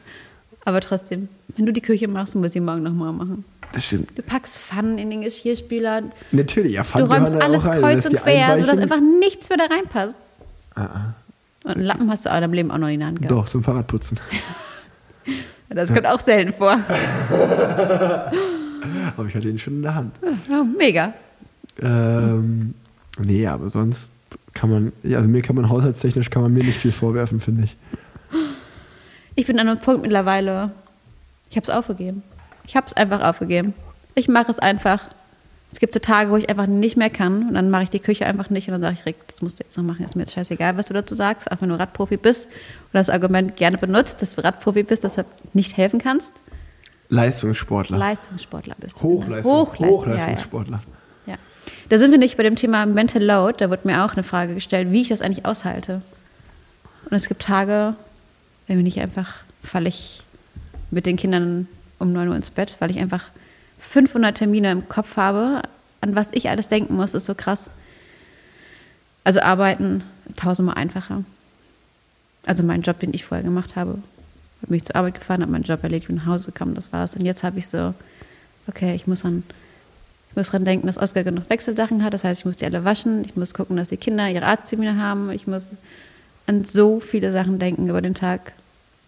Aber 0.64 0.80
trotzdem, 0.80 1.28
wenn 1.56 1.64
du 1.66 1.72
die 1.72 1.80
Küche 1.80 2.08
machst, 2.08 2.34
muss 2.34 2.54
ich 2.54 2.60
morgen 2.60 2.82
nochmal 2.82 3.12
machen. 3.12 3.44
Das 3.72 3.84
stimmt. 3.84 4.10
Du 4.16 4.22
packst 4.22 4.58
Pfannen 4.58 4.96
in 4.98 5.10
den 5.10 5.22
Geschirrspüler, 5.22 6.02
Natürlich, 6.32 6.72
ja, 6.72 6.82
du 6.82 6.88
Pfannen 6.88 7.06
räumst 7.06 7.32
gehören 7.34 7.52
da 7.52 7.56
alles 7.58 7.66
rein. 7.66 7.80
kreuz 7.80 8.06
und 8.06 8.16
quer, 8.16 8.58
sodass 8.58 8.78
einfach 8.78 9.00
nichts 9.20 9.48
mehr 9.48 9.58
da 9.58 9.64
reinpasst. 9.72 10.18
Ah, 10.74 11.14
Und 11.66 11.72
einen 11.72 11.84
Lappen 11.84 12.08
hast 12.10 12.24
du 12.24 12.30
auch 12.30 12.36
in 12.36 12.42
deinem 12.42 12.52
Leben 12.52 12.70
auch 12.70 12.78
noch 12.78 12.86
in 12.86 13.00
der 13.00 13.08
Hand 13.08 13.18
gehabt. 13.20 13.32
Doch, 13.32 13.48
zum 13.48 13.62
Fahrradputzen. 13.62 14.18
Das 15.68 15.92
kommt 15.92 16.06
auch 16.06 16.20
selten 16.20 16.52
vor. 16.52 16.78
Aber 19.16 19.26
ich 19.28 19.34
hatte 19.34 19.48
ihn 19.48 19.58
schon 19.58 19.74
in 19.74 19.82
der 19.82 19.96
Hand. 19.96 20.14
Ja, 20.48 20.62
mega. 20.62 21.12
Ähm, 21.82 22.72
nee, 23.18 23.44
aber 23.46 23.68
sonst 23.68 24.06
kann 24.54 24.70
man, 24.70 24.92
ja, 25.02 25.18
also 25.18 25.28
mir 25.28 25.42
kann 25.42 25.56
man 25.56 25.68
haushaltstechnisch 25.68 26.30
kann 26.30 26.42
man 26.42 26.52
mir 26.52 26.62
nicht 26.62 26.78
viel 26.78 26.92
vorwerfen, 26.92 27.40
finde 27.40 27.64
ich. 27.64 27.76
Ich 29.34 29.46
bin 29.46 29.58
an 29.58 29.68
einem 29.68 29.80
Punkt 29.80 30.02
mittlerweile, 30.02 30.70
ich 31.50 31.56
habe 31.56 31.64
es 31.64 31.70
aufgegeben. 31.70 32.22
Ich 32.64 32.76
habe 32.76 32.86
es 32.86 32.92
einfach 32.94 33.22
aufgegeben. 33.22 33.74
Ich 34.14 34.28
mache 34.28 34.52
es 34.52 34.60
einfach. 34.60 35.00
Es 35.76 35.80
gibt 35.80 35.92
so 35.92 36.00
Tage, 36.00 36.30
wo 36.30 36.38
ich 36.38 36.48
einfach 36.48 36.66
nicht 36.66 36.96
mehr 36.96 37.10
kann 37.10 37.48
und 37.48 37.52
dann 37.52 37.68
mache 37.68 37.82
ich 37.82 37.90
die 37.90 38.00
Küche 38.00 38.24
einfach 38.24 38.48
nicht 38.48 38.66
und 38.66 38.72
dann 38.72 38.80
sage 38.80 38.96
ich, 38.98 39.04
Rick, 39.04 39.16
das 39.26 39.42
musst 39.42 39.58
du 39.58 39.62
jetzt 39.62 39.76
noch 39.76 39.84
machen, 39.84 40.06
ist 40.06 40.16
mir 40.16 40.22
jetzt 40.22 40.32
scheißegal, 40.32 40.78
was 40.78 40.86
du 40.86 40.94
dazu 40.94 41.14
sagst, 41.14 41.52
auch 41.52 41.60
wenn 41.60 41.68
du 41.68 41.78
Radprofi 41.78 42.16
bist 42.16 42.46
oder 42.46 43.00
das 43.00 43.10
Argument 43.10 43.56
gerne 43.56 43.76
benutzt, 43.76 44.22
dass 44.22 44.34
du 44.34 44.42
Radprofi 44.42 44.84
bist, 44.84 45.04
deshalb 45.04 45.26
nicht 45.52 45.76
helfen 45.76 46.00
kannst. 46.00 46.32
Leistungssportler. 47.10 47.98
Leistungssportler 47.98 48.74
bist 48.80 48.98
du. 48.98 49.02
Hochleistung, 49.02 49.52
Hochleistung, 49.52 50.00
Hochleistungssportler. 50.00 50.82
Ja, 51.26 51.32
ja. 51.34 51.38
Da 51.90 51.98
sind 51.98 52.10
wir 52.10 52.18
nicht 52.18 52.38
bei 52.38 52.42
dem 52.42 52.56
Thema 52.56 52.86
Mental 52.86 53.22
Load, 53.22 53.56
da 53.58 53.68
wurde 53.68 53.86
mir 53.86 54.02
auch 54.02 54.14
eine 54.14 54.22
Frage 54.22 54.54
gestellt, 54.54 54.92
wie 54.92 55.02
ich 55.02 55.08
das 55.08 55.20
eigentlich 55.20 55.44
aushalte. 55.44 56.00
Und 57.10 57.18
es 57.18 57.28
gibt 57.28 57.42
Tage, 57.42 57.96
wenn 58.66 58.78
bin 58.78 58.86
ich 58.86 58.98
einfach, 58.98 59.34
falle 59.62 59.90
ich 59.90 60.22
mit 60.90 61.04
den 61.04 61.18
Kindern 61.18 61.68
um 61.98 62.14
9 62.14 62.28
Uhr 62.28 62.34
ins 62.34 62.48
Bett, 62.48 62.76
weil 62.78 62.90
ich 62.90 62.98
einfach 62.98 63.24
500 63.88 64.36
Termine 64.36 64.70
im 64.72 64.88
Kopf 64.88 65.16
habe, 65.16 65.62
an 66.00 66.14
was 66.14 66.28
ich 66.32 66.50
alles 66.50 66.68
denken 66.68 66.96
muss, 66.96 67.14
ist 67.14 67.26
so 67.26 67.34
krass. 67.34 67.70
Also 69.24 69.40
arbeiten 69.40 70.02
ist 70.26 70.38
tausendmal 70.38 70.76
einfacher. 70.76 71.24
Also 72.44 72.62
mein 72.62 72.82
Job, 72.82 73.00
den 73.00 73.12
ich 73.12 73.24
vorher 73.24 73.44
gemacht 73.44 73.76
habe, 73.76 73.98
habe 74.62 74.72
mich 74.72 74.84
zur 74.84 74.96
Arbeit 74.96 75.14
gefahren, 75.14 75.42
habe 75.42 75.52
meinen 75.52 75.64
Job 75.64 75.82
erledigt, 75.82 76.06
bin 76.06 76.16
nach 76.16 76.26
Hause 76.26 76.52
gekommen, 76.52 76.74
das 76.74 76.92
war's. 76.92 77.16
Und 77.16 77.24
jetzt 77.24 77.42
habe 77.42 77.58
ich 77.58 77.66
so, 77.68 77.94
okay, 78.68 78.94
ich 78.94 79.06
muss 79.06 79.24
an 79.24 79.42
ich 80.36 80.38
muss 80.38 80.50
dran 80.50 80.66
denken, 80.66 80.86
dass 80.86 80.98
Oskar 80.98 81.24
genug 81.24 81.48
Wechselsachen 81.48 82.04
hat. 82.04 82.12
Das 82.12 82.22
heißt, 82.22 82.40
ich 82.40 82.44
muss 82.44 82.56
die 82.56 82.66
alle 82.66 82.84
waschen. 82.84 83.24
Ich 83.24 83.36
muss 83.36 83.54
gucken, 83.54 83.78
dass 83.78 83.88
die 83.88 83.96
Kinder 83.96 84.28
ihre 84.28 84.44
Arzttermine 84.44 85.00
haben. 85.00 85.30
Ich 85.30 85.46
muss 85.46 85.64
an 86.46 86.64
so 86.64 87.00
viele 87.00 87.32
Sachen 87.32 87.58
denken 87.58 87.88
über 87.88 88.02
den 88.02 88.14
Tag. 88.14 88.52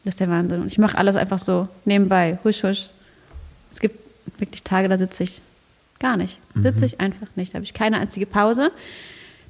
Das 0.04 0.14
ist 0.14 0.20
der 0.20 0.30
Wahnsinn. 0.30 0.62
Und 0.62 0.68
ich 0.68 0.78
mache 0.78 0.96
alles 0.96 1.16
einfach 1.16 1.38
so 1.38 1.68
nebenbei, 1.84 2.38
husch, 2.44 2.62
husch. 2.64 2.88
Es 3.70 3.78
gibt 3.78 4.07
wirklich 4.41 4.62
Tage, 4.62 4.89
da 4.89 4.99
sitze 4.99 5.24
ich 5.24 5.41
gar 5.99 6.16
nicht. 6.16 6.39
Sitze 6.55 6.86
ich 6.86 7.01
einfach 7.01 7.26
nicht. 7.36 7.53
Da 7.53 7.57
habe 7.57 7.64
ich 7.64 7.74
keine 7.74 7.99
einzige 7.99 8.26
Pause. 8.26 8.70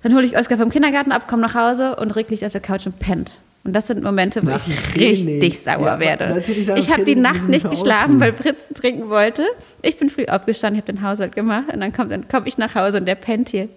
Dann 0.02 0.14
hole 0.14 0.24
ich 0.24 0.38
Oskar 0.38 0.58
vom 0.58 0.70
Kindergarten 0.70 1.12
ab, 1.12 1.28
komme 1.28 1.42
nach 1.42 1.54
Hause 1.54 1.96
und 1.96 2.12
Rick 2.12 2.30
liegt 2.30 2.44
auf 2.44 2.52
der 2.52 2.60
Couch 2.60 2.86
und 2.86 2.98
pennt. 2.98 3.38
Und 3.64 3.72
das 3.72 3.88
sind 3.88 4.02
Momente, 4.02 4.42
wo 4.42 4.46
Nach 4.46 4.66
ich 4.66 4.94
richtig 4.94 5.58
sauer 5.58 5.84
Ja, 5.84 5.98
werde. 5.98 6.42
Ich 6.76 6.90
habe 6.90 7.04
die 7.04 7.16
Nacht 7.16 7.48
nicht 7.48 7.68
geschlafen, 7.68 8.20
weil 8.20 8.32
Fritzen 8.32 8.74
trinken 8.74 9.10
wollte. 9.10 9.44
Ich 9.82 9.98
bin 9.98 10.08
früh 10.08 10.26
aufgestanden, 10.26 10.78
ich 10.78 10.82
habe 10.86 10.92
den 10.92 11.02
Haushalt 11.02 11.34
gemacht 11.34 11.64
und 11.72 11.80
dann 11.80 11.92
komme 11.92 12.10
dann 12.10 12.28
komm 12.28 12.46
ich 12.46 12.56
nach 12.56 12.74
Hause 12.74 12.98
und 12.98 13.06
der 13.06 13.16
pennt 13.16 13.50
hier. 13.50 13.68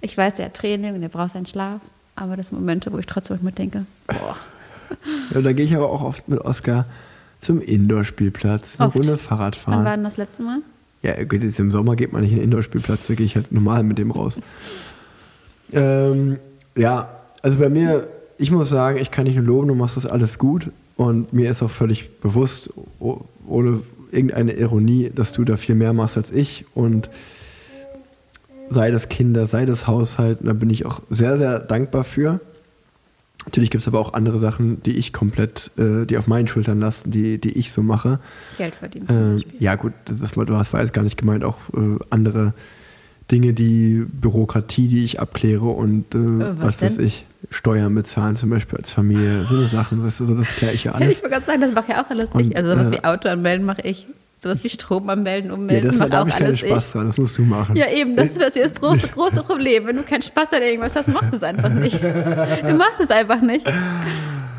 Ich 0.00 0.16
weiß, 0.16 0.34
der 0.34 0.46
hat 0.46 0.54
Training 0.54 0.94
und 0.94 1.00
der 1.00 1.08
braucht 1.08 1.30
seinen 1.30 1.46
Schlaf. 1.46 1.80
Aber 2.16 2.36
das 2.36 2.48
sind 2.48 2.58
Momente, 2.58 2.92
wo 2.92 2.98
ich 2.98 3.06
trotzdem 3.06 3.36
manchmal 3.36 3.52
denke, 3.52 3.86
boah, 4.08 4.36
Ja, 5.32 5.40
da 5.40 5.52
gehe 5.52 5.64
ich 5.64 5.74
aber 5.74 5.90
auch 5.90 6.02
oft 6.02 6.28
mit 6.28 6.40
Oskar 6.40 6.84
zum 7.40 7.60
Indoor-Spielplatz, 7.60 8.78
eine 8.80 8.88
Oft. 8.88 8.96
Runde 8.96 9.16
Fahrrad 9.16 9.58
wann 9.66 9.74
war 9.76 9.84
fahren. 9.84 9.96
denn 9.98 10.04
das 10.04 10.16
letzte 10.16 10.42
Mal? 10.42 10.58
Ja, 11.02 11.20
jetzt 11.20 11.60
im 11.60 11.70
Sommer 11.70 11.94
geht 11.96 12.12
man 12.12 12.22
nicht 12.22 12.32
in 12.32 12.38
den 12.38 12.44
Indoor-Spielplatz, 12.44 13.06
da 13.06 13.14
gehe 13.14 13.24
ich 13.26 13.36
halt 13.36 13.52
normal 13.52 13.82
mit 13.84 13.98
dem 13.98 14.10
raus. 14.10 14.40
Ähm, 15.72 16.38
ja, 16.76 17.08
also 17.42 17.58
bei 17.58 17.68
mir, 17.68 18.08
ich 18.38 18.50
muss 18.50 18.68
sagen, 18.70 18.98
ich 18.98 19.10
kann 19.10 19.26
dich 19.26 19.36
nur 19.36 19.44
loben, 19.44 19.68
du 19.68 19.74
machst 19.74 19.96
das 19.96 20.06
alles 20.06 20.38
gut 20.38 20.70
und 20.96 21.32
mir 21.32 21.50
ist 21.50 21.62
auch 21.62 21.70
völlig 21.70 22.20
bewusst, 22.20 22.70
oh- 22.98 23.20
ohne 23.46 23.80
irgendeine 24.10 24.52
Ironie, 24.54 25.10
dass 25.14 25.32
du 25.32 25.44
da 25.44 25.56
viel 25.56 25.74
mehr 25.74 25.92
machst 25.92 26.16
als 26.16 26.32
ich 26.32 26.64
und 26.74 27.08
sei 28.70 28.90
das 28.90 29.08
Kinder, 29.08 29.46
sei 29.46 29.66
das 29.66 29.86
Haushalt, 29.86 30.38
da 30.42 30.52
bin 30.52 30.70
ich 30.70 30.84
auch 30.86 31.00
sehr, 31.10 31.38
sehr 31.38 31.58
dankbar 31.60 32.04
für. 32.04 32.40
Natürlich 33.48 33.70
gibt 33.70 33.80
es 33.82 33.88
aber 33.88 33.98
auch 33.98 34.12
andere 34.12 34.38
Sachen, 34.38 34.82
die 34.82 34.96
ich 34.98 35.12
komplett, 35.12 35.70
äh, 35.78 36.04
die 36.04 36.18
auf 36.18 36.26
meinen 36.26 36.48
Schultern 36.48 36.80
lasten, 36.80 37.10
die, 37.10 37.38
die 37.38 37.56
ich 37.58 37.72
so 37.72 37.82
mache. 37.82 38.18
Geld 38.58 38.74
verdienen 38.74 39.08
zum 39.08 39.16
Ähm, 39.16 39.34
Beispiel. 39.36 39.52
ja, 39.60 39.74
gut, 39.74 39.92
das 40.04 40.20
ist 40.20 40.36
mal, 40.36 40.44
du 40.44 40.54
hast 40.56 40.72
war 40.72 40.80
jetzt 40.80 40.92
gar 40.92 41.02
nicht 41.02 41.16
gemeint, 41.16 41.44
auch 41.44 41.56
äh, 41.74 41.98
andere 42.10 42.52
Dinge, 43.30 43.52
die 43.54 44.04
Bürokratie, 44.06 44.88
die 44.88 45.04
ich 45.04 45.20
abkläre 45.20 45.66
und 45.66 46.14
äh, 46.14 46.18
was 46.18 46.62
was, 46.62 46.82
weiß 46.82 46.98
ich, 46.98 47.24
Steuern 47.50 47.94
bezahlen 47.94 48.36
zum 48.36 48.50
Beispiel 48.50 48.78
als 48.78 48.90
Familie, 48.90 49.44
so 49.44 49.56
eine 49.56 49.66
Sachen, 49.68 50.02
weißt 50.04 50.20
du, 50.20 50.26
so 50.26 50.34
das 50.34 50.48
kläre 50.48 50.74
ich 50.74 50.84
ja 50.84 50.92
Ja, 50.92 50.96
alles. 50.98 51.16
ich 51.16 51.22
wollte 51.22 51.34
gerade 51.36 51.46
sagen, 51.46 51.60
das 51.60 51.72
mache 51.72 51.90
ja 51.92 52.04
auch 52.04 52.10
alles 52.10 52.30
Und, 52.30 52.40
ich. 52.50 52.56
Also 52.56 52.70
sowas 52.70 52.88
äh, 52.88 52.92
wie 52.92 53.04
Auto 53.04 53.28
anmelden 53.28 53.64
mache 53.66 53.82
ich. 53.82 54.06
Sowas 54.40 54.62
wie 54.62 54.68
Strom 54.68 55.08
anmelden, 55.08 55.50
Ja, 55.50 55.54
ummelden, 55.56 55.88
das 55.90 55.96
mache 55.98 56.10
da 56.10 56.22
auch 56.22 56.26
ich 56.28 56.32
keinen 56.34 56.46
alles 56.46 56.60
Spaß 56.60 56.86
ich. 56.86 56.92
dran, 56.92 57.06
das 57.08 57.18
musst 57.18 57.36
du 57.38 57.42
machen. 57.42 57.74
Ja, 57.76 57.90
eben, 57.90 58.14
das 58.14 58.36
ist 58.36 58.40
das 58.40 58.74
große, 58.74 59.08
große 59.08 59.42
Problem. 59.42 59.86
Wenn 59.86 59.96
du 59.96 60.02
keinen 60.04 60.22
Spaß 60.22 60.52
an 60.52 60.62
irgendwas 60.62 60.94
hast, 60.94 61.08
machst 61.08 61.32
du 61.32 61.36
es 61.36 61.42
einfach 61.42 61.68
nicht. 61.70 62.00
Du 62.02 62.74
machst 62.74 63.00
es 63.00 63.10
einfach 63.10 63.40
nicht. 63.40 63.68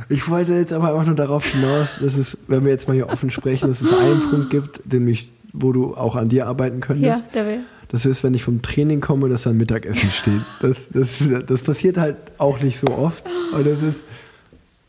Ich 0.09 0.27
wollte 0.30 0.53
jetzt 0.53 0.73
aber 0.73 0.89
einfach 0.89 1.05
nur 1.05 1.15
darauf 1.15 1.45
hinaus, 1.45 1.97
dass 2.01 2.15
es, 2.15 2.38
wenn 2.47 2.65
wir 2.65 2.71
jetzt 2.71 2.88
mal 2.88 2.93
hier 2.95 3.09
offen 3.09 3.30
sprechen, 3.32 3.67
dass 3.69 3.80
es 3.82 3.93
einen 3.93 4.30
Punkt 4.30 4.49
gibt, 4.49 4.82
den 4.84 5.05
mich, 5.05 5.30
wo 5.53 5.71
du 5.71 5.95
auch 5.95 6.15
an 6.15 6.30
dir 6.30 6.47
arbeiten 6.47 6.80
Ja, 6.80 6.86
könntest. 6.86 7.25
der 7.34 7.45
will. 7.45 7.59
Das 7.91 8.05
ist, 8.05 8.23
wenn 8.23 8.34
ich 8.34 8.43
vom 8.43 8.61
Training 8.61 9.01
komme, 9.01 9.30
dass 9.30 9.43
dann 9.43 9.57
Mittagessen 9.57 10.11
steht. 10.11 10.41
Das, 10.61 10.77
das, 10.91 11.09
das 11.47 11.61
passiert 11.61 11.97
halt 11.97 12.17
auch 12.38 12.59
nicht 12.61 12.80
so 12.80 12.88
oft. 12.88 13.23
Und 13.51 13.65
das 13.65 13.82
ist, 13.82 13.97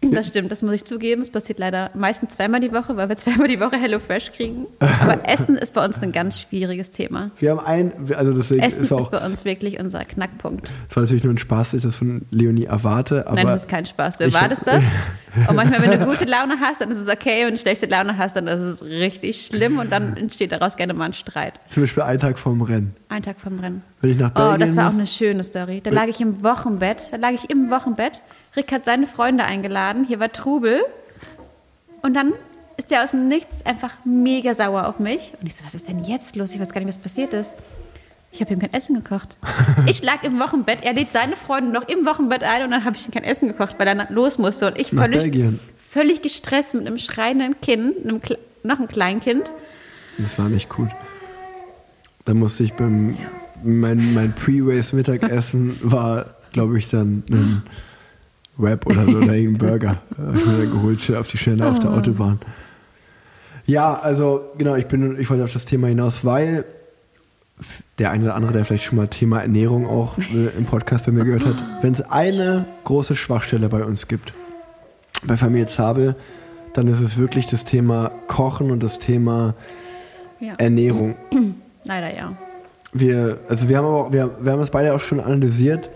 Das 0.03 0.29
stimmt, 0.29 0.51
das 0.51 0.63
muss 0.63 0.73
ich 0.73 0.85
zugeben. 0.85 1.21
Es 1.21 1.31
passiert 1.31 1.59
leider 1.59 1.91
meistens 1.95 2.33
zweimal 2.35 2.61
die 2.61 2.73
Woche, 2.73 2.97
weil 2.97 3.09
wir 3.11 3.17
zweimal 3.17 3.49
die 3.49 3.61
Woche 3.61 3.77
HelloFresh 3.77 4.33
kriegen. 4.33 4.67
Aber 4.79 5.19
Essen 5.29 5.57
ist 5.57 5.75
bei 5.75 5.85
uns 5.85 6.03
ein 6.03 6.13
ganz 6.13 6.41
schwieriges 6.41 6.91
Thema. 6.91 7.31
wir 7.39 7.51
haben 7.51 7.61
ein, 7.61 7.93
also 8.17 8.33
deswegen 8.33 8.63
Essen 8.63 8.85
ist 8.85 8.93
auch, 8.93 9.01
ist 9.01 9.11
bei 9.11 9.25
uns 9.25 9.45
wirklich 9.45 9.79
unser 9.79 10.05
Knackpunkt. 10.05 10.71
das 10.89 10.97
war 10.97 11.03
natürlich 11.03 11.25
nur 11.25 11.35
ein 11.35 11.39
Spaß, 11.39 11.73
dass 11.73 11.79
ich 11.79 11.85
das 11.85 11.97
von 11.97 12.23
Leonie 12.31 12.65
erwarte. 12.65 13.27
Nein, 13.33 13.47
das 13.47 13.61
ist 13.61 13.69
kein 13.69 13.85
Spaß. 13.85 14.17
Du 14.17 14.25
erwartest 14.25 14.67
hab- 14.67 14.77
das. 14.77 14.85
Und 15.49 15.57
manchmal, 15.57 15.83
wenn 15.83 15.99
du 15.99 16.07
gute 16.07 16.25
Laune 16.25 16.59
hast, 16.61 16.81
dann 16.81 16.91
ist 16.91 16.99
es 16.99 17.09
okay. 17.09 17.45
Wenn 17.47 17.55
du 17.55 17.61
schlechte 17.61 17.87
Laune 17.87 18.17
hast, 18.19 18.37
dann 18.37 18.47
ist 18.47 18.61
es 18.61 18.83
richtig 18.83 19.47
schlimm 19.47 19.79
und 19.79 19.91
dann 19.91 20.17
entsteht 20.17 20.53
daraus 20.53 20.77
gerne 20.77 20.95
mal 20.95 21.07
ein 21.07 21.13
Streit. 21.13 21.55
Zum 21.69 21.83
Beispiel 21.83 22.03
einen 22.03 22.19
Tag 22.21 22.39
vorm 22.39 22.63
Rennen. 22.63 22.95
Ein 23.09 23.23
Tag 23.23 23.41
vom 23.41 23.59
Rennen. 23.61 23.83
Wenn 24.01 24.11
ich 24.11 24.19
nach 24.19 24.31
Oh, 24.35 24.51
Belgien 24.51 24.61
das 24.61 24.77
war 24.77 24.89
auch 24.89 24.95
eine 24.95 25.07
schöne 25.07 25.43
Story. 25.43 25.81
Da 25.83 25.91
lag 25.91 26.07
ich 26.07 26.21
im 26.21 26.43
Wochenbett. 26.43 27.05
Da 27.11 27.17
lag 27.17 27.33
ich 27.33 27.49
im 27.51 27.71
Wochenbett. 27.71 28.23
Rick 28.57 28.73
hat 28.73 28.85
seine 28.85 29.07
Freunde 29.07 29.45
eingeladen. 29.45 30.05
Hier 30.05 30.21
war 30.21 30.33
Trubel. 30.33 30.83
Und 32.03 32.15
dann 32.15 32.33
ist 32.77 32.91
er 32.91 33.05
aus 33.05 33.11
dem 33.11 33.29
Nichts 33.29 33.65
einfach 33.67 33.91
mega 34.05 34.55
sauer 34.55 34.87
auf 34.89 34.99
mich. 34.99 35.35
Und 35.41 35.47
ich 35.47 35.55
so, 35.57 35.65
was 35.65 35.75
ist 35.75 35.87
denn 35.89 36.03
jetzt 36.05 36.35
los? 36.37 36.53
Ich 36.55 36.61
weiß 36.61 36.73
gar 36.73 36.81
nicht, 36.81 36.89
was 36.89 36.99
passiert 36.99 37.33
ist. 37.35 37.55
Ich 38.33 38.41
habe 38.41 38.53
ihm 38.53 38.61
kein 38.61 38.73
Essen 38.73 38.95
gekocht. 38.95 39.37
Ich 39.87 40.03
lag 40.03 40.23
im 40.23 40.39
Wochenbett. 40.39 40.85
Er 40.85 40.93
lädt 40.93 41.13
seine 41.13 41.35
Freunde 41.37 41.71
noch 41.73 41.89
im 41.89 42.07
Wochenbett 42.07 42.45
ein 42.45 42.63
und 42.63 42.71
dann 42.71 42.85
habe 42.85 42.97
ich 42.97 43.07
ihm 43.07 43.13
kein 43.13 43.25
Essen 43.25 43.49
gekocht, 43.49 43.75
weil 43.79 43.89
er 43.89 44.11
los 44.11 44.39
musste. 44.39 44.69
Und 44.69 44.79
ich 44.79 44.93
Nach 44.93 45.03
völlig, 45.03 45.23
Belgien. 45.23 45.59
völlig 45.77 46.23
gestresst 46.23 46.75
mit 46.75 46.87
einem 46.87 46.99
schreienden 46.99 47.61
Kind, 47.61 48.05
einem, 48.05 48.21
noch 48.63 48.79
einem 48.79 48.89
Kleinkind. 48.89 49.51
Das 50.19 50.39
war 50.39 50.49
nicht 50.49 50.69
gut. 50.69 50.91
Da 52.25 52.35
musste 52.35 52.63
ich 52.63 52.75
beim, 52.75 53.17
mein, 53.65 54.15
mein 54.15 54.33
Pre-Race-Mittagessen 54.33 55.79
war, 55.83 56.27
glaube 56.53 56.79
ich, 56.79 56.89
dann 56.89 57.25
ein 57.31 57.63
Wrap 58.57 58.87
oder 58.87 59.07
so 59.07 59.17
oder 59.19 59.35
irgendein 59.35 59.69
Burger. 59.69 60.03
Hab 60.17 60.37
ich 60.37 60.47
mir 60.47 60.59
dann 60.59 60.71
geholt, 60.71 61.17
auf 61.17 61.27
die 61.29 61.39
Schnelle 61.39 61.69
auf 61.69 61.81
der 61.81 61.91
Autobahn. 61.91 62.39
Ja, 63.67 63.99
also 63.99 64.51
genau, 64.57 64.77
ich 64.77 64.87
bin, 64.87 65.19
ich 65.19 65.29
wollte 65.31 65.45
auf 65.45 65.53
das 65.53 65.65
Thema 65.65 65.89
hinaus, 65.89 66.25
weil 66.25 66.65
der 67.99 68.11
eine 68.11 68.25
oder 68.25 68.35
andere, 68.35 68.53
der 68.53 68.65
vielleicht 68.65 68.85
schon 68.85 68.97
mal 68.97 69.09
Thema 69.09 69.41
Ernährung 69.43 69.87
auch 69.87 70.17
äh, 70.19 70.49
im 70.57 70.65
Podcast 70.65 71.07
bei 71.07 71.13
mir 71.13 71.25
gehört 71.25 71.45
hat, 71.45 71.57
wenn 71.83 71.93
es 71.93 72.01
eine 72.11 72.65
große 72.85 73.15
Schwachstelle 73.17 73.69
bei 73.69 73.85
uns 73.85 74.09
gibt, 74.09 74.33
bei 75.25 75.37
Familie 75.37 75.67
Zabel, 75.67 76.17
dann 76.73 76.87
ist 76.89 77.01
es 77.01 77.17
wirklich 77.17 77.47
das 77.47 77.65
Thema 77.65 78.11
Kochen 78.29 78.71
und 78.71 78.83
das 78.83 78.99
Thema 78.99 79.55
Ja. 80.39 80.55
Ernährung. 80.59 81.17
Leider 81.85 82.15
ja. 82.15 82.33
Wir, 82.93 83.39
also 83.49 83.69
wir 83.69 83.79
haben 83.79 83.87
aber 83.87 84.13
wir, 84.13 84.31
wir 84.41 84.53
haben 84.53 84.61
das 84.61 84.71
beide 84.71 84.95
auch 84.95 85.01
schon 85.01 85.21
analysiert. 85.21 85.91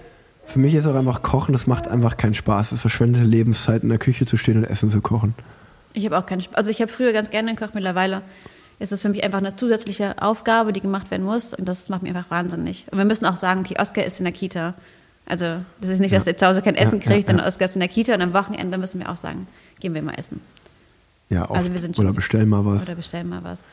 Für 0.44 0.58
mich 0.58 0.74
ist 0.74 0.86
auch 0.86 0.94
einfach 0.94 1.22
Kochen, 1.22 1.52
das 1.52 1.66
macht 1.66 1.88
einfach 1.88 2.16
keinen 2.18 2.34
Spaß. 2.34 2.72
Es 2.72 2.80
verschwendete 2.80 3.24
Lebenszeit, 3.24 3.82
in 3.82 3.88
der 3.88 3.98
Küche 3.98 4.26
zu 4.26 4.36
stehen 4.36 4.58
und 4.58 4.64
Essen 4.64 4.90
zu 4.90 5.00
kochen. 5.00 5.34
Ich 5.94 6.04
habe 6.04 6.18
auch 6.18 6.26
keine 6.26 6.42
Sp 6.44 6.52
Also 6.54 6.70
ich 6.70 6.80
habe 6.82 6.90
früher 6.92 7.12
ganz 7.12 7.30
gerne 7.30 7.54
gekocht, 7.54 7.74
mittlerweile 7.74 8.20
ist 8.84 8.92
es 8.92 9.02
für 9.02 9.08
mich 9.08 9.24
einfach 9.24 9.38
eine 9.38 9.56
zusätzliche 9.56 10.20
Aufgabe, 10.22 10.72
die 10.72 10.80
gemacht 10.80 11.10
werden 11.10 11.24
muss 11.24 11.54
und 11.54 11.66
das 11.66 11.88
macht 11.88 12.02
mich 12.02 12.14
einfach 12.14 12.30
wahnsinnig. 12.30 12.86
Und 12.90 12.98
wir 12.98 13.04
müssen 13.04 13.26
auch 13.26 13.36
sagen, 13.36 13.60
okay, 13.60 13.74
Oskar 13.80 14.04
ist 14.04 14.18
in 14.20 14.24
der 14.24 14.32
Kita. 14.32 14.74
Also 15.26 15.56
das 15.80 15.90
ist 15.90 16.00
nicht, 16.00 16.14
dass 16.14 16.26
er 16.26 16.36
zu 16.36 16.46
Hause 16.46 16.60
kein 16.62 16.74
Essen 16.74 17.00
Ja, 17.00 17.04
ja, 17.06 17.10
kriegt, 17.12 17.26
sondern 17.28 17.44
ja. 17.46 17.48
Oskar 17.50 17.68
ist 17.68 17.74
in 17.76 17.80
der 17.80 17.88
Kita 17.88 18.14
und 18.14 18.20
am 18.22 18.34
Wochenende 18.34 18.76
müssen 18.78 19.00
wir 19.00 19.10
auch 19.10 19.16
sagen, 19.16 19.46
gehen 19.80 19.94
wir 19.94 20.02
mal 20.02 20.14
essen. 20.16 20.40
Ja, 21.30 21.42
oft. 21.48 21.56
Also 21.58 21.72
wir 21.72 21.80
sind 21.80 21.98
Oder 21.98 22.08
schon- 22.08 22.14
bestell 22.16 22.46
mal 22.46 22.64
was. 22.66 22.84
Oder 22.86 22.94
bestellen 22.96 23.28
mal 23.30 23.42
was. 23.42 23.64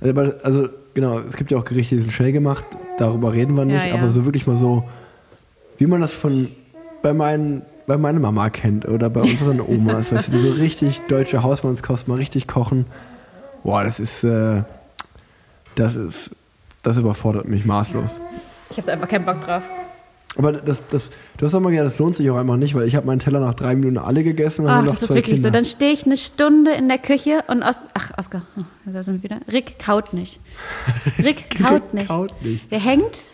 Aber, 0.00 0.34
also 0.42 0.68
genau, 0.94 1.18
es 1.20 1.36
gibt 1.36 1.50
ja 1.50 1.58
auch 1.58 1.64
Gerichte, 1.64 1.94
die 1.96 2.00
sind 2.00 2.12
schnell 2.12 2.32
gemacht, 2.32 2.64
darüber 2.98 3.32
reden 3.32 3.56
wir 3.56 3.64
nicht, 3.64 3.76
Ja, 3.82 3.86
ja. 3.86 3.94
aber 3.94 4.10
so 4.10 4.24
wirklich 4.24 4.46
mal 4.46 4.56
so, 4.56 4.88
wie 5.78 5.86
man 5.86 6.00
das 6.00 6.14
von 6.14 6.48
bei, 7.02 7.12
meinen, 7.12 7.62
bei 7.86 7.96
meiner 7.96 8.18
Mama 8.20 8.50
kennt 8.50 8.86
oder 8.86 9.10
bei 9.10 9.20
unseren 9.22 9.60
Omas, 9.60 10.12
weißt 10.12 10.28
du, 10.28 10.32
die 10.32 10.38
so 10.40 10.50
richtig 10.52 11.00
deutsche 11.08 11.42
Hausmannskost 11.42 12.06
mal 12.08 12.14
richtig 12.16 12.46
kochen. 12.46 12.86
Boah, 13.64 13.84
das 13.84 14.00
ist, 14.00 14.24
äh, 14.24 14.62
das 15.76 15.94
ist, 15.94 16.30
das 16.82 16.98
überfordert 16.98 17.46
mich 17.46 17.64
maßlos. 17.64 18.20
Ich 18.70 18.78
habe 18.78 18.92
einfach 18.92 19.08
keinen 19.08 19.24
Bock 19.24 19.44
drauf. 19.44 19.62
Aber 20.36 20.52
das, 20.52 20.82
das, 20.90 21.10
du 21.36 21.44
hast 21.44 21.52
doch 21.52 21.60
mal 21.60 21.70
gesagt, 21.70 21.86
das 21.86 21.98
lohnt 21.98 22.16
sich 22.16 22.30
auch 22.30 22.36
einfach 22.36 22.56
nicht, 22.56 22.74
weil 22.74 22.88
ich 22.88 22.96
habe 22.96 23.06
meinen 23.06 23.18
Teller 23.18 23.40
nach 23.40 23.54
drei 23.54 23.74
Minuten 23.74 23.98
alle 23.98 24.24
gegessen 24.24 24.64
und 24.64 24.70
Ach, 24.70 24.84
das 24.86 25.02
ist 25.02 25.10
wirklich 25.10 25.36
Kinder. 25.36 25.48
so. 25.48 25.52
Dann 25.52 25.66
stehe 25.66 25.92
ich 25.92 26.06
eine 26.06 26.16
Stunde 26.16 26.72
in 26.72 26.88
der 26.88 26.98
Küche 26.98 27.44
und 27.48 27.62
Os 27.62 27.76
Ach, 27.92 28.12
Oskar, 28.16 28.42
oh, 28.56 28.62
da 28.86 29.02
sind 29.02 29.22
wir 29.22 29.30
wieder. 29.30 29.40
Rick 29.52 29.78
kaut 29.78 30.14
nicht. 30.14 30.40
Rick 31.18 31.62
kaut 31.62 31.92
nicht. 31.92 32.08
kaut 32.08 32.32
nicht. 32.40 32.70
Der 32.72 32.78
hängt, 32.78 33.32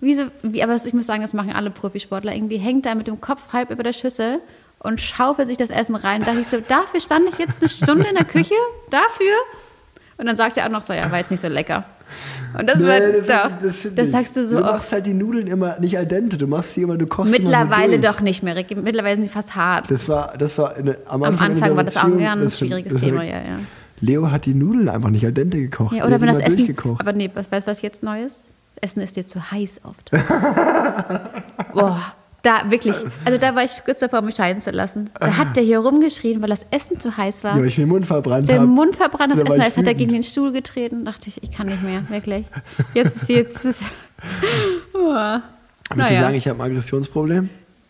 wie 0.00 0.14
so, 0.14 0.24
wie, 0.42 0.62
aber 0.64 0.74
ich 0.74 0.92
muss 0.92 1.06
sagen, 1.06 1.22
das 1.22 1.34
machen 1.34 1.52
alle 1.52 1.70
Profisportler 1.70 2.34
irgendwie, 2.34 2.56
hängt 2.58 2.84
da 2.84 2.96
mit 2.96 3.06
dem 3.06 3.20
Kopf 3.20 3.52
halb 3.52 3.70
über 3.70 3.84
der 3.84 3.92
Schüssel 3.92 4.40
und 4.80 5.00
schaufelt 5.00 5.48
sich 5.48 5.58
das 5.58 5.70
Essen 5.70 5.94
rein. 5.94 6.20
Da 6.20 6.26
dachte 6.26 6.40
ich 6.40 6.48
so, 6.48 6.60
dafür 6.60 7.00
stand 7.00 7.28
ich 7.32 7.38
jetzt 7.38 7.60
eine 7.60 7.68
Stunde 7.68 8.08
in 8.08 8.16
der 8.16 8.24
Küche? 8.24 8.54
Dafür? 8.90 9.34
Und 10.20 10.26
dann 10.26 10.36
sagt 10.36 10.58
er 10.58 10.66
auch 10.66 10.70
noch 10.70 10.82
so, 10.82 10.92
ja, 10.92 11.10
war 11.10 11.18
jetzt 11.18 11.30
nicht 11.30 11.40
so 11.40 11.48
lecker. 11.48 11.84
Und 12.58 12.66
das 12.66 12.78
war, 12.78 12.98
Nee, 12.98 13.20
doch, 13.26 13.50
das, 13.62 13.88
das, 13.94 14.10
sagst 14.10 14.36
du 14.36 14.44
so 14.44 14.58
Du 14.58 14.64
machst 14.64 14.92
halt 14.92 15.06
die 15.06 15.14
Nudeln 15.14 15.46
immer 15.46 15.78
nicht 15.78 15.96
al 15.96 16.04
dente, 16.04 16.36
du 16.36 16.46
machst 16.46 16.74
sie 16.74 16.82
immer, 16.82 16.98
du 16.98 17.06
kochst 17.06 17.30
Mittlerweile 17.30 17.96
so 17.96 18.02
doch 18.02 18.20
nicht 18.20 18.42
mehr, 18.42 18.54
Rick. 18.54 18.76
Mittlerweile 18.76 19.16
sind 19.16 19.24
sie 19.24 19.30
fast 19.30 19.56
hart. 19.56 19.90
Das 19.90 20.08
war, 20.10 20.34
das 20.36 20.58
war 20.58 20.76
eine, 20.76 20.98
am 21.06 21.22
Am 21.22 21.30
Anfang, 21.30 21.52
Anfang 21.52 21.70
unserer 21.70 21.76
war 21.76 21.84
das 21.84 21.96
auch 21.96 22.04
ein 22.04 22.18
ganz 22.18 22.58
schwieriges 22.58 22.92
das 22.92 23.00
Thema, 23.00 23.22
ja, 23.22 23.38
ja. 23.38 23.60
Leo 24.00 24.30
hat 24.30 24.44
die 24.44 24.54
Nudeln 24.54 24.90
einfach 24.90 25.10
nicht 25.10 25.24
al 25.24 25.32
dente 25.32 25.58
gekocht. 25.58 25.94
Ja, 25.94 26.02
Er 26.02 26.06
oder 26.06 26.20
wenn 26.20 26.28
das 26.28 26.40
Essen. 26.40 26.76
Aber 26.98 27.12
nee, 27.14 27.30
was, 27.32 27.50
weißt 27.50 27.66
du, 27.66 27.70
was 27.70 27.80
jetzt 27.80 28.02
neu 28.02 28.24
ist? 28.24 28.40
Das 28.74 28.90
Essen 28.90 29.00
ist 29.00 29.16
dir 29.16 29.26
zu 29.26 29.50
heiß 29.50 29.80
oft. 29.84 30.10
Boah, 31.72 32.14
da 32.42 32.70
wirklich. 32.70 32.94
Also 33.24 33.38
da 33.38 33.54
war 33.54 33.64
ich 33.64 33.72
kurz 33.84 34.00
davor, 34.00 34.22
mich 34.22 34.34
scheiden 34.36 34.60
zu 34.62 34.70
lassen. 34.70 35.10
Da 35.18 35.36
hat 35.36 35.56
der 35.56 35.62
hier 35.62 35.78
rumgeschrien, 35.80 36.40
weil 36.42 36.48
das 36.50 36.64
Essen 36.70 36.98
zu 37.00 37.16
heiß 37.16 37.44
war. 37.44 37.52
Ja, 37.56 37.60
weil 37.60 37.68
ich 37.68 37.78
mir 37.78 37.84
den 37.84 37.90
Mund 37.90 38.06
verbrannt 38.06 38.48
der 38.48 38.56
habe. 38.60 38.66
Mund 38.66 38.96
verbrannt, 38.96 39.32
das 39.32 39.40
Da 39.40 39.46
Essen, 39.46 39.60
als 39.60 39.76
hätte 39.76 39.88
er 39.88 39.94
gegen 39.94 40.12
den 40.12 40.22
Stuhl 40.22 40.52
getreten. 40.52 41.04
Dachte 41.04 41.28
ich, 41.28 41.42
ich 41.42 41.50
kann 41.50 41.66
nicht 41.68 41.82
mehr, 41.82 42.02
wirklich. 42.08 42.44
Jetzt, 42.94 43.28
jetzt 43.28 43.64
ist. 43.64 43.84
Boah. 44.92 45.42
Würdest 45.90 46.10
du 46.10 46.14
Naja. 46.14 46.20
sagen, 46.20 46.34
ich 46.36 46.46
habe 46.48 46.62
ein 46.62 46.70
Aggressionsproblem? 46.70 47.48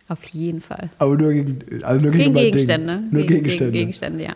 Auf 0.09 0.25
jeden 0.25 0.61
Fall. 0.61 0.91
Aber 0.99 1.17
nur 1.17 1.33
gegen, 1.33 1.61
also 1.85 2.01
nur 2.03 2.11
Gegen 2.11 2.23
gegen, 2.25 2.33
mein 2.35 2.43
Ding. 2.43 2.53
Gegenstände. 2.53 3.03
Nur 3.11 3.23
gegen, 3.23 3.29
Gegenstände. 3.35 3.65
Gegen 3.65 3.73
Gegenstände, 3.73 4.25
ja. 4.25 4.33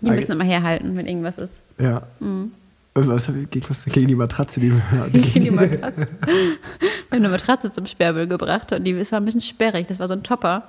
Die 0.00 0.10
müssen 0.10 0.32
immer 0.32 0.44
herhalten, 0.44 0.96
wenn 0.96 1.06
irgendwas 1.08 1.38
ist. 1.38 1.60
Ja. 1.80 2.02
Mhm. 2.20 2.52
Und 2.94 3.08
Was 3.08 3.28
hab 3.28 3.36
ich 3.36 3.48
gegen, 3.50 4.08
die 4.08 4.14
Matratze, 4.16 4.58
die 4.60 4.72
Gegen 5.12 5.44
die 5.44 5.50
Matratze. 5.50 6.08
Wir 6.24 6.32
haben 7.12 7.24
eine 7.24 7.28
Matratze 7.28 7.70
zum 7.70 7.86
Sperrmüll 7.86 8.26
gebracht 8.26 8.72
und 8.72 8.82
die 8.84 8.92
das 8.94 9.12
war 9.12 9.20
ein 9.20 9.24
bisschen 9.24 9.40
sperrig. 9.40 9.86
Das 9.86 10.00
war 10.00 10.08
so 10.08 10.14
ein 10.14 10.22
Topper. 10.24 10.64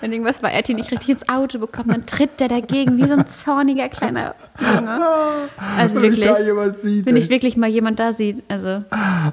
Wenn 0.00 0.12
irgendwas 0.12 0.42
war, 0.42 0.50
er 0.52 0.58
hat 0.58 0.68
die 0.68 0.74
nicht 0.74 0.92
richtig 0.92 1.10
ins 1.10 1.28
Auto 1.28 1.58
bekommen, 1.58 1.90
dann 1.90 2.06
tritt 2.06 2.38
der 2.38 2.48
dagegen 2.48 2.96
wie 2.96 3.08
so 3.08 3.14
ein 3.14 3.26
zorniger 3.26 3.88
kleiner 3.88 4.34
Junge. 4.60 5.00
Also 5.76 5.96
Wenn 6.00 6.12
wirklich, 6.12 6.26
da 6.26 6.40
jemand 6.40 6.78
sieht, 6.78 7.06
wenn 7.06 7.16
ich 7.16 7.28
wirklich 7.28 7.56
mal 7.56 7.68
jemand 7.68 7.98
da 7.98 8.12
sieht, 8.12 8.44
also 8.48 8.84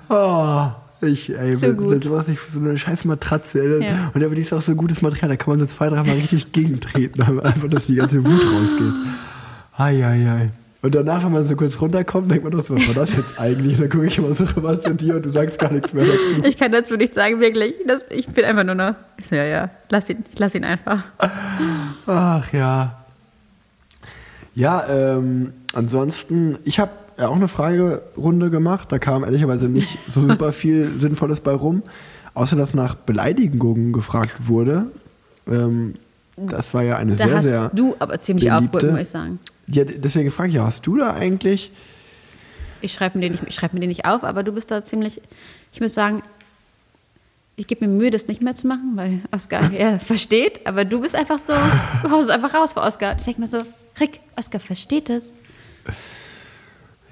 Oh, 0.10 0.68
ich, 1.02 1.30
ey, 1.36 1.54
So 1.54 1.74
gut. 1.74 2.04
nicht 2.28 2.40
so 2.50 2.60
eine 2.60 2.78
scheiß 2.78 3.06
Matratze. 3.06 3.80
Ja. 3.82 4.12
Und 4.14 4.24
aber 4.24 4.36
die 4.36 4.42
ist 4.42 4.52
auch 4.52 4.62
so 4.62 4.76
gutes 4.76 5.02
Material, 5.02 5.30
da 5.30 5.36
kann 5.36 5.52
man 5.52 5.60
so 5.60 5.68
zwei, 5.68 5.90
dreimal 5.90 6.16
richtig 6.16 6.52
gegentreten, 6.52 7.22
einfach, 7.42 7.70
dass 7.70 7.86
die 7.86 7.96
ganze 7.96 8.24
Wut 8.26 8.42
rausgeht. 8.52 8.94
Ei, 9.78 10.06
ei, 10.06 10.28
ei. 10.30 10.50
Und 10.84 10.96
danach, 10.96 11.24
wenn 11.24 11.32
man 11.32 11.48
so 11.48 11.56
kurz 11.56 11.80
runterkommt, 11.80 12.32
denkt 12.32 12.44
man 12.44 12.52
doch 12.54 12.64
so, 12.64 12.76
was 12.76 12.88
war 12.88 12.96
das 12.96 13.14
jetzt 13.16 13.40
eigentlich? 13.40 13.74
Und 13.76 13.82
dann 13.82 13.90
gucke 13.90 14.08
ich 14.08 14.18
immer 14.18 14.34
so 14.34 14.46
rüber 14.46 14.80
zu 14.80 14.96
dir 14.96 15.16
und 15.18 15.26
du 15.26 15.30
sagst 15.30 15.60
gar 15.60 15.72
nichts 15.72 15.94
mehr 15.94 16.06
dazu. 16.06 16.44
ich 16.44 16.58
kann 16.58 16.72
dazu 16.72 16.96
nicht 16.98 17.14
sagen, 17.14 17.40
wirklich. 17.40 17.76
Das, 17.86 18.04
ich 18.10 18.28
bin 18.28 18.46
einfach 18.46 18.64
nur 18.64 18.74
noch, 18.76 18.96
ich 19.18 19.28
so, 19.28 19.36
ja, 19.36 19.46
ja, 19.46 19.70
lass 19.90 20.10
ihn, 20.10 20.24
ich 20.32 20.40
lass 20.40 20.56
ihn 20.56 20.64
einfach. 20.64 21.04
Ach 22.08 22.52
ja. 22.52 22.98
Ja, 24.56 24.86
ähm, 24.90 25.54
ansonsten, 25.74 26.58
ich 26.66 26.80
habe 26.80 26.92
ja 27.18 27.28
auch 27.28 27.36
eine 27.36 27.48
Fragerunde 27.48 28.50
gemacht. 28.50 28.92
Da 28.92 28.98
kam 28.98 29.24
ehrlicherweise 29.24 29.70
nicht 29.70 30.00
so 30.10 30.22
super 30.22 30.52
viel 30.52 30.98
Sinnvolles 30.98 31.42
bei 31.42 31.52
rum. 31.54 31.84
Außer 32.34 32.56
dass 32.56 32.74
nach 32.74 32.96
Beleidigungen 32.96 33.92
gefragt 33.94 34.48
wurde. 34.48 34.88
Ähm, 35.48 35.94
das 36.38 36.74
war 36.74 36.82
ja 36.82 36.96
eine 36.96 37.16
Da 37.16 37.26
sehr, 37.28 37.36
hast 37.36 37.44
sehr. 37.44 37.72
du 37.74 37.96
aber 38.00 38.20
ziemlich 38.20 38.46
beliebte. 38.50 38.66
aufgeholt, 38.78 38.92
muss 38.94 39.02
ich 39.02 39.10
sagen. 39.10 39.40
Ja, 39.72 39.84
deswegen 39.86 40.32
frage 40.32 40.50
ich 40.50 40.56
ja, 40.56 40.66
hast 40.66 40.86
du 40.88 40.98
da 40.98 41.14
eigentlich. 41.14 41.72
Ich 42.82 42.94
schreibe 42.94 43.18
mir, 43.18 43.24
den 43.24 43.32
nicht- 43.34 43.44
ich 43.48 43.56
schreib 43.56 43.74
mir 43.74 43.80
den 43.80 43.90
nicht 43.90 44.06
auf, 44.06 44.24
aber 44.24 44.44
du 44.44 44.52
bist 44.52 44.72
da 44.72 44.84
ziemlich, 44.84 45.22
ich 45.72 45.82
muss 45.82 45.94
sagen, 45.94 46.24
ich 47.56 47.68
gebe 47.68 47.86
mir 47.88 47.94
Mühe, 47.94 48.10
das 48.12 48.28
nicht 48.28 48.42
mehr 48.42 48.56
zu 48.56 48.66
machen, 48.68 48.94
weil 48.96 49.20
Oskar 49.32 49.72
ja, 49.80 50.00
versteht, 50.00 50.66
aber 50.66 50.84
du 50.84 51.00
bist 51.02 51.16
einfach 51.16 51.38
so, 51.40 51.54
du 52.04 52.10
haust 52.12 52.24
es 52.24 52.30
einfach 52.30 52.54
raus 52.54 52.74
vor 52.74 52.84
Oskar. 52.84 53.16
Ich 53.20 53.26
denke 53.26 53.42
mir 53.42 53.48
so, 53.48 53.64
Rick, 54.00 54.20
Oskar 54.36 54.60
versteht 54.60 55.10
es. 55.10 55.34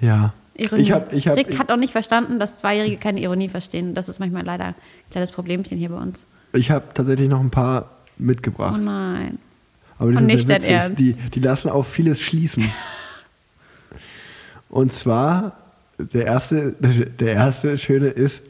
Ja. 0.00 0.32
Ironie. 0.56 0.82
Ich 0.82 0.92
hab, 0.92 1.12
ich 1.12 1.28
hab, 1.28 1.36
Rick 1.36 1.58
hat 1.58 1.70
auch 1.70 1.76
nicht 1.76 1.92
verstanden, 1.92 2.38
dass 2.38 2.58
Zweijährige 2.58 2.96
keine 2.96 3.20
Ironie 3.20 3.48
verstehen. 3.48 3.94
Das 3.94 4.08
ist 4.08 4.18
manchmal 4.18 4.44
leider 4.44 4.64
ein 4.66 4.74
kleines 5.10 5.32
Problemchen 5.32 5.78
hier 5.78 5.88
bei 5.90 5.96
uns. 5.96 6.24
ich 6.52 6.70
hab 6.70 6.94
tatsächlich 6.94 7.28
noch 7.28 7.40
ein 7.40 7.50
paar 7.50 7.90
Oh 7.92 8.22
mitgebracht. 8.22 8.80
nein. 8.82 9.38
Aber 10.00 10.10
die 10.10 10.16
Und 10.16 10.26
nicht 10.26 10.48
witzig. 10.48 10.70
Ernst. 10.70 10.98
Die, 10.98 11.12
die 11.12 11.40
lassen 11.40 11.68
auf 11.68 11.86
vieles 11.86 12.20
schließen. 12.20 12.72
Und 14.68 14.92
zwar, 14.92 15.56
der 15.98 16.26
erste, 16.26 16.72
der 17.20 17.34
erste 17.34 17.78
schöne 17.78 18.08
ist, 18.08 18.42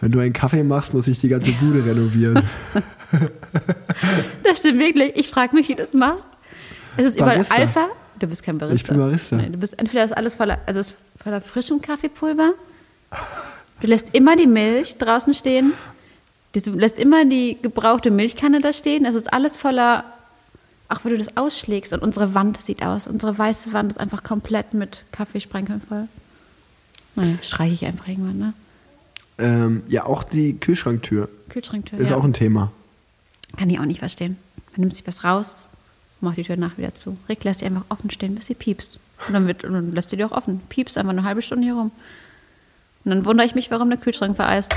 wenn 0.00 0.10
du 0.10 0.18
einen 0.18 0.32
Kaffee 0.32 0.64
machst, 0.64 0.92
muss 0.94 1.06
ich 1.06 1.20
die 1.20 1.28
ganze 1.28 1.52
Bude 1.52 1.84
renovieren. 1.86 2.42
Das 4.42 4.58
stimmt 4.58 4.80
wirklich. 4.80 5.12
Ich 5.16 5.28
frage 5.28 5.54
mich, 5.54 5.68
wie 5.68 5.74
du 5.74 5.82
das 5.82 5.92
machst. 5.92 6.26
Es 6.96 7.06
ist 7.06 7.16
überall 7.16 7.36
Barista. 7.36 7.54
Alpha. 7.54 7.88
Du 8.18 8.26
bist 8.26 8.42
kein 8.42 8.58
Barista. 8.58 8.74
Ich 8.76 8.88
bin 8.88 8.98
Barista. 8.98 9.36
Nee, 9.36 9.50
du 9.50 9.58
bist 9.58 9.78
entweder 9.78 10.04
ist 10.04 10.16
alles 10.16 10.34
voller, 10.34 10.58
also 10.66 10.80
ist 10.80 10.94
voller 11.22 11.40
frischem 11.40 11.82
Kaffeepulver. 11.82 12.54
Du 13.80 13.86
lässt 13.86 14.14
immer 14.14 14.36
die 14.36 14.46
Milch 14.46 14.96
draußen 14.96 15.34
stehen. 15.34 15.72
Du 16.54 16.70
lässt 16.70 16.98
immer 16.98 17.26
die 17.26 17.58
gebrauchte 17.60 18.10
Milchkanne 18.10 18.60
da 18.60 18.72
stehen. 18.72 19.04
Es 19.04 19.14
ist 19.14 19.30
alles 19.30 19.56
voller, 19.58 20.04
auch 20.88 21.04
wenn 21.04 21.12
du 21.12 21.18
das 21.18 21.36
ausschlägst. 21.36 21.92
Und 21.92 22.02
unsere 22.02 22.34
Wand 22.34 22.60
sieht 22.60 22.84
aus. 22.84 23.06
Unsere 23.06 23.36
weiße 23.36 23.72
Wand 23.72 23.92
ist 23.92 23.98
einfach 23.98 24.22
komplett 24.22 24.74
mit 24.74 25.04
Kaffeesprenkeln 25.12 25.80
voll. 25.80 26.08
Naja, 27.14 27.34
streiche 27.42 27.74
ich 27.74 27.86
einfach 27.86 28.08
irgendwann, 28.08 28.38
ne? 28.38 28.52
ähm, 29.38 29.82
ja, 29.88 30.04
auch 30.04 30.22
die 30.22 30.58
Kühlschranktür 30.58 31.28
Kühlschranktür. 31.48 31.98
ist 31.98 32.10
ja. 32.10 32.16
auch 32.16 32.24
ein 32.24 32.32
Thema. 32.32 32.72
Kann 33.56 33.70
ich 33.70 33.78
auch 33.78 33.84
nicht 33.84 34.00
verstehen. 34.00 34.36
Man 34.72 34.82
nimmt 34.82 34.94
sich 34.94 35.06
was 35.06 35.24
raus, 35.24 35.66
macht 36.20 36.36
die 36.36 36.42
Tür 36.42 36.56
nach 36.56 36.78
wieder 36.78 36.94
zu. 36.94 37.16
Rick 37.28 37.44
lässt 37.44 37.60
sie 37.60 37.66
einfach 37.66 37.84
offen 37.88 38.10
stehen, 38.10 38.34
bis 38.34 38.46
sie 38.46 38.54
piepst. 38.54 38.98
Und 39.26 39.34
dann, 39.34 39.46
wird, 39.46 39.64
und 39.64 39.72
dann 39.72 39.92
lässt 39.92 40.10
sie 40.10 40.16
die 40.16 40.24
auch 40.24 40.32
offen. 40.32 40.60
Piepst 40.68 40.98
einfach 40.98 41.12
eine 41.12 41.24
halbe 41.24 41.42
Stunde 41.42 41.64
hier 41.64 41.74
rum. 41.74 41.90
Und 43.04 43.10
dann 43.10 43.24
wundere 43.24 43.46
ich 43.46 43.54
mich, 43.54 43.70
warum 43.70 43.88
der 43.88 43.98
Kühlschrank 43.98 44.36
vereist. 44.36 44.74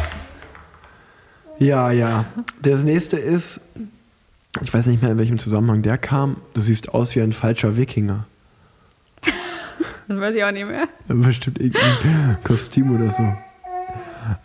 Ja, 1.57 1.91
ja. 1.91 2.25
Das 2.61 2.83
nächste 2.83 3.17
ist, 3.17 3.59
ich 4.61 4.73
weiß 4.73 4.85
nicht 4.87 5.01
mehr, 5.01 5.11
in 5.11 5.17
welchem 5.17 5.39
Zusammenhang 5.39 5.81
der 5.81 5.97
kam. 5.97 6.37
Du 6.53 6.61
siehst 6.61 6.93
aus 6.93 7.15
wie 7.15 7.21
ein 7.21 7.33
falscher 7.33 7.77
Wikinger. 7.77 8.25
Das 10.07 10.19
weiß 10.19 10.35
ich 10.35 10.43
auch 10.43 10.51
nicht 10.51 10.65
mehr. 10.67 10.87
Bestimmt 11.07 11.59
irgendein 11.59 12.37
Kostüm 12.43 12.95
oder 12.95 13.11
so. 13.11 13.23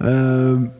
Ähm, 0.00 0.70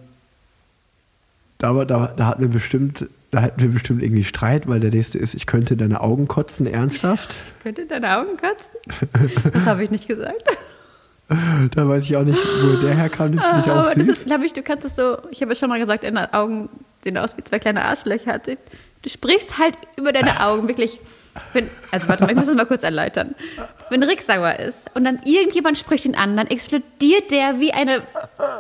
da, 1.58 1.84
da, 1.84 2.06
da 2.14 2.26
hatten 2.26 2.42
wir 2.42 2.48
bestimmt, 2.48 3.06
da 3.30 3.42
hatten 3.42 3.60
wir 3.62 3.70
bestimmt 3.70 4.02
irgendwie 4.02 4.24
Streit, 4.24 4.68
weil 4.68 4.80
der 4.80 4.90
nächste 4.90 5.16
ist, 5.18 5.34
ich 5.34 5.46
könnte 5.46 5.76
deine 5.76 6.00
Augen 6.00 6.28
kotzen, 6.28 6.66
ernsthaft. 6.66 7.34
Könnte 7.62 7.86
deine 7.86 8.18
Augen 8.18 8.36
kotzen? 8.36 9.50
Das 9.52 9.64
habe 9.64 9.84
ich 9.84 9.90
nicht 9.90 10.06
gesagt. 10.06 10.44
Da 11.74 11.88
weiß 11.88 12.02
ich 12.04 12.16
auch 12.18 12.24
nicht, 12.24 12.38
wo 12.62 12.82
der 12.82 12.94
herkam, 12.94 13.32
den 13.32 13.40
finde 13.40 13.60
ich 13.60 13.70
auch 13.70 13.76
Aber 13.76 13.94
das 13.94 13.94
süß. 13.94 14.08
ist, 14.08 14.26
glaube 14.26 14.44
ich, 14.44 14.52
du 14.52 14.62
kannst 14.62 14.84
es 14.84 14.94
so, 14.96 15.16
ich 15.30 15.40
habe 15.40 15.52
ja 15.52 15.56
schon 15.56 15.70
mal 15.70 15.78
gesagt, 15.78 16.04
in 16.04 16.16
den 16.16 16.32
Augen 16.34 16.68
sehen 17.02 17.16
aus 17.16 17.36
wie 17.38 17.44
zwei 17.44 17.58
kleine 17.58 17.82
Arschlöcher. 17.86 18.38
Du, 19.04 19.10
sprichst 19.10 19.58
halt 19.58 19.76
über 19.96 20.12
deine 20.12 20.40
Augen, 20.40 20.66
wirklich. 20.66 20.98
Wenn, 21.52 21.68
also 21.90 22.08
warte 22.08 22.22
mal, 22.22 22.30
ich 22.30 22.36
muss 22.36 22.46
das 22.46 22.54
mal 22.54 22.64
kurz 22.64 22.84
erläutern. 22.84 23.34
Wenn 23.90 24.02
Rick 24.02 24.22
sauer 24.22 24.58
ist 24.58 24.90
und 24.94 25.04
dann 25.04 25.20
irgendjemand 25.24 25.76
spricht 25.76 26.06
ihn 26.06 26.14
an, 26.14 26.36
dann 26.36 26.46
explodiert 26.46 27.30
der 27.30 27.60
wie 27.60 27.72
eine, 27.72 28.02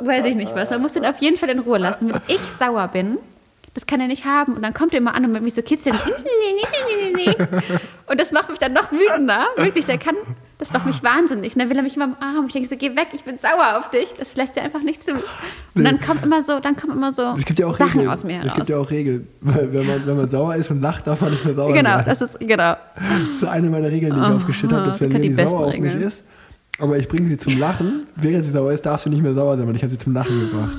weiß 0.00 0.26
ich 0.26 0.34
nicht 0.34 0.54
was. 0.54 0.70
Man 0.70 0.82
muss 0.82 0.92
den 0.92 1.06
auf 1.06 1.18
jeden 1.18 1.38
Fall 1.38 1.48
in 1.48 1.60
Ruhe 1.60 1.78
lassen. 1.78 2.12
Wenn 2.12 2.20
ich 2.26 2.40
sauer 2.58 2.88
bin, 2.88 3.18
das 3.74 3.86
kann 3.86 4.00
er 4.00 4.06
nicht 4.06 4.24
haben. 4.24 4.54
Und 4.54 4.62
dann 4.62 4.74
kommt 4.74 4.92
er 4.92 4.98
immer 4.98 5.14
an 5.14 5.24
und 5.24 5.32
mit 5.32 5.42
mich 5.42 5.54
so 5.54 5.62
kitzeln. 5.62 5.96
und 8.06 8.20
das 8.20 8.32
macht 8.32 8.50
mich 8.50 8.58
dann 8.58 8.72
noch 8.72 8.92
wütender. 8.92 9.46
Wirklich, 9.56 9.86
der 9.86 9.98
kann, 9.98 10.16
das 10.58 10.72
macht 10.72 10.86
mich 10.86 11.02
wahnsinnig. 11.02 11.54
Und 11.54 11.58
dann 11.60 11.68
will 11.70 11.76
er 11.76 11.82
mich 11.82 11.96
immer 11.96 12.04
am 12.04 12.16
Arm. 12.20 12.46
Ich 12.46 12.52
denke 12.52 12.68
so, 12.68 12.76
geh 12.76 12.94
weg, 12.96 13.08
ich 13.12 13.24
bin 13.24 13.38
sauer 13.38 13.78
auf 13.78 13.90
dich. 13.90 14.14
Das 14.18 14.36
lässt 14.36 14.56
er 14.56 14.62
einfach 14.64 14.82
nicht 14.82 15.02
zu. 15.02 15.12
Und 15.74 15.84
dann 15.84 16.00
kommt 16.00 16.24
immer 16.24 16.42
so, 16.42 16.60
dann 16.60 16.76
kommen 16.76 16.92
immer 16.92 17.12
so 17.12 17.34
Es 17.36 17.44
gibt 17.44 17.58
ja 17.58 17.66
auch 17.66 17.76
Sachen 17.76 18.00
Regeln. 18.00 18.08
aus 18.08 18.24
mir 18.24 18.38
Es 18.38 18.42
heraus. 18.44 18.54
gibt 18.56 18.68
ja 18.68 18.78
auch 18.78 18.90
Regeln. 18.90 19.26
Weil 19.40 19.72
wenn 19.74 19.86
man, 19.86 20.06
wenn 20.06 20.16
man 20.16 20.30
sauer 20.30 20.54
ist 20.56 20.70
und 20.70 20.80
lacht, 20.80 21.06
darf 21.06 21.20
man 21.20 21.32
nicht 21.32 21.44
mehr 21.44 21.54
sauer 21.54 21.72
genau, 21.72 21.96
sein. 21.96 22.04
das 22.06 22.20
ist, 22.20 22.38
genau. 22.40 22.76
Das 22.94 23.30
ist 23.32 23.40
so 23.40 23.48
eine 23.48 23.68
meiner 23.68 23.90
Regeln, 23.90 24.14
die 24.14 24.20
ich 24.20 24.26
Oh, 24.28 24.34
aufgestellt 24.36 24.72
habe, 24.72 24.86
dass 24.86 25.00
wenn 25.00 25.10
besten 25.10 25.36
sauer 25.48 25.66
auf 25.66 25.72
mich 25.76 25.82
Regeln. 25.92 26.02
ist, 26.08 26.22
aber 26.78 26.98
ich 26.98 27.08
bringe 27.08 27.26
sie 27.28 27.36
zum 27.38 27.58
Lachen, 27.58 28.06
während 28.16 28.44
sie 28.44 28.52
sauer 28.52 28.72
ist, 28.72 28.86
darf 28.86 29.02
sie 29.02 29.10
nicht 29.10 29.22
mehr 29.22 29.34
sauer 29.34 29.56
sein, 29.56 29.66
weil 29.66 29.76
ich 29.76 29.82
habe 29.82 29.90
sie 29.92 29.98
zum 29.98 30.12
Lachen 30.14 30.40
gebracht. 30.40 30.76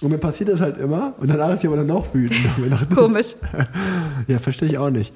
Und 0.00 0.10
mir 0.10 0.18
passiert 0.18 0.48
das 0.50 0.60
halt 0.60 0.76
immer 0.78 1.14
und 1.18 1.28
danach 1.30 1.50
ist 1.54 1.60
sie 1.60 1.66
aber 1.66 1.76
dann 1.76 1.86
noch 1.86 2.12
wütend. 2.14 2.40
Komisch. 2.94 3.36
ja, 4.26 4.38
verstehe 4.38 4.68
ich 4.68 4.76
auch 4.78 4.90
nicht. 4.90 5.12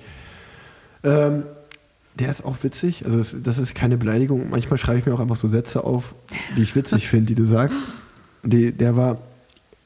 Ähm, 1.05 1.43
der 2.19 2.31
ist 2.31 2.45
auch 2.45 2.57
witzig, 2.63 3.05
also 3.05 3.19
das, 3.19 3.37
das 3.43 3.59
ist 3.59 3.75
keine 3.75 3.97
Beleidigung. 3.97 4.51
Manchmal 4.51 4.79
schreibe 4.79 4.99
ich 4.99 5.07
mir 5.07 5.15
auch 5.15 5.21
einfach 5.21 5.37
so 5.37 5.49
Sätze 5.49 5.85
auf, 5.85 6.15
die 6.57 6.63
ich 6.63 6.75
witzig 6.77 7.09
finde, 7.11 7.27
die 7.27 7.35
du 7.35 7.47
sagst. 7.47 7.79
Die, 8.43 8.73
der 8.73 8.97
war, 8.97 9.19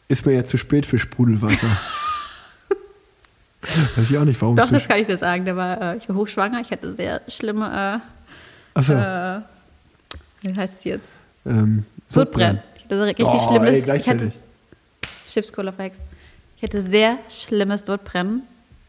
ist 0.09 0.24
mir 0.26 0.33
jetzt 0.33 0.51
zu 0.51 0.57
spät 0.59 0.87
für 0.87 0.99
Sprudelwasser. 0.99 1.66
Weiß 3.97 4.11
ich 4.11 4.18
auch 4.18 4.24
nicht, 4.24 4.41
warum 4.41 4.57
Doch, 4.57 4.68
das 4.70 4.89
kann 4.89 4.99
ich 4.99 5.07
dir 5.07 5.16
sagen. 5.16 5.45
Der 5.45 5.57
war, 5.57 5.80
äh, 5.95 5.97
ich 5.97 6.09
war 6.09 6.16
hochschwanger, 6.16 6.61
ich 6.61 6.70
hatte 6.70 6.93
sehr 6.93 7.20
schlimme, 7.28 8.01
äh, 8.76 8.80
äh, 8.80 9.41
wie 10.43 10.57
heißt 10.57 10.74
es 10.78 10.85
jetzt? 10.85 11.12
ähm, 11.47 11.85
Sodbrennen. 12.09 12.61
Ich 12.76 12.85
hatte 12.85 13.05
richtig 13.07 13.26
Oh, 13.26 13.49
schlimmes. 13.49 13.68
ey, 13.68 13.74
ich 13.74 13.80
hatte 13.83 13.85
gleichzeitig. 14.03 14.33
Chips 15.30 15.53
Cola 15.53 15.72
verhext. 15.72 16.03
Ich 16.57 16.62
hatte 16.62 16.80
sehr 16.83 17.18
schlimmes 17.28 17.87
Sodbrennen. 17.87 18.43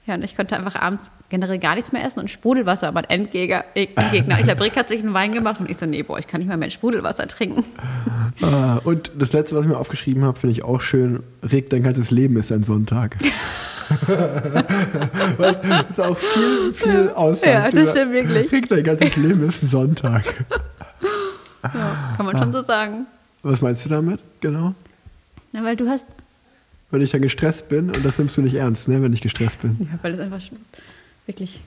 Ja, 0.06 0.16
und 0.16 0.24
ich 0.24 0.36
konnte 0.36 0.58
einfach 0.58 0.76
abends 0.76 1.10
generell 1.34 1.58
gar 1.58 1.74
nichts 1.74 1.92
mehr 1.92 2.06
essen 2.06 2.20
und 2.20 2.30
Sprudelwasser 2.30 2.86
war 2.86 2.92
mein 2.92 3.06
Endgegner. 3.06 3.66
Ich 3.74 3.96
glaube, 3.96 4.62
Rick 4.62 4.76
hat 4.76 4.90
sich 4.90 5.00
einen 5.00 5.16
Wein 5.16 5.32
gemacht 5.32 5.60
und 5.60 5.68
ich 5.68 5.78
so, 5.80 5.88
nee, 5.88 6.04
boah, 6.04 6.20
ich 6.20 6.28
kann 6.28 6.40
nicht 6.40 6.48
mal 6.48 6.58
mehr 6.58 6.70
Sprudelwasser 6.70 7.28
trinken. 7.28 7.66
Ah, 8.40 8.80
und 8.84 9.10
das 9.18 9.34
letzte, 9.34 9.56
was 9.56 9.64
ich 9.66 9.72
mir 9.72 9.80
aufgeschrieben 9.80 10.24
habe, 10.26 10.40
finde 10.40 10.52
ich 10.52 10.64
auch 10.64 10.80
schön. 10.80 11.24
Rick, 11.42 11.72
dein 11.72 11.82
ganzes 11.82 12.12
Leben 12.12 12.38
ist 12.38 12.52
ein 12.52 12.64
Sonntag. 12.64 13.18
was 15.38 15.58
ist 15.90 16.00
auch 16.00 16.16
viel, 16.16 16.74
viel 16.74 17.10
aussagt. 17.16 17.52
Ja, 17.52 17.70
das 17.72 17.90
stimmt 17.90 18.14
wirklich. 18.14 18.52
Rick, 18.52 18.70
dein 18.70 18.84
ganzes 18.84 19.16
Leben 19.16 19.50
ist 19.50 19.64
ein 19.64 19.70
Sonntag. 19.70 20.46
Kann 21.64 22.26
man 22.28 22.38
schon 22.38 22.54
so 22.54 22.62
sagen. 22.62 23.08
Was 23.42 23.60
meinst 23.60 23.84
du 23.86 23.90
damit, 23.90 24.20
genau? 24.40 24.76
Na, 25.52 25.64
weil 25.64 25.78
du 25.78 25.90
hast, 25.90 26.06
Wenn 26.92 27.02
ich 27.02 27.10
dann 27.10 27.24
gestresst 27.24 27.70
bin, 27.70 27.88
und 27.88 28.06
das 28.06 28.20
nimmst 28.20 28.38
du 28.38 28.42
nicht 28.44 28.54
ernst, 28.54 28.88
ne, 28.88 29.02
wenn 29.02 29.14
ich 29.14 29.22
gestresst 29.22 29.64
bin. 29.64 29.78
ja, 29.80 29.98
weil 30.04 30.12
das 30.12 30.22
einfach 30.22 30.40
schon 30.40 30.60
wirklich 31.26 31.62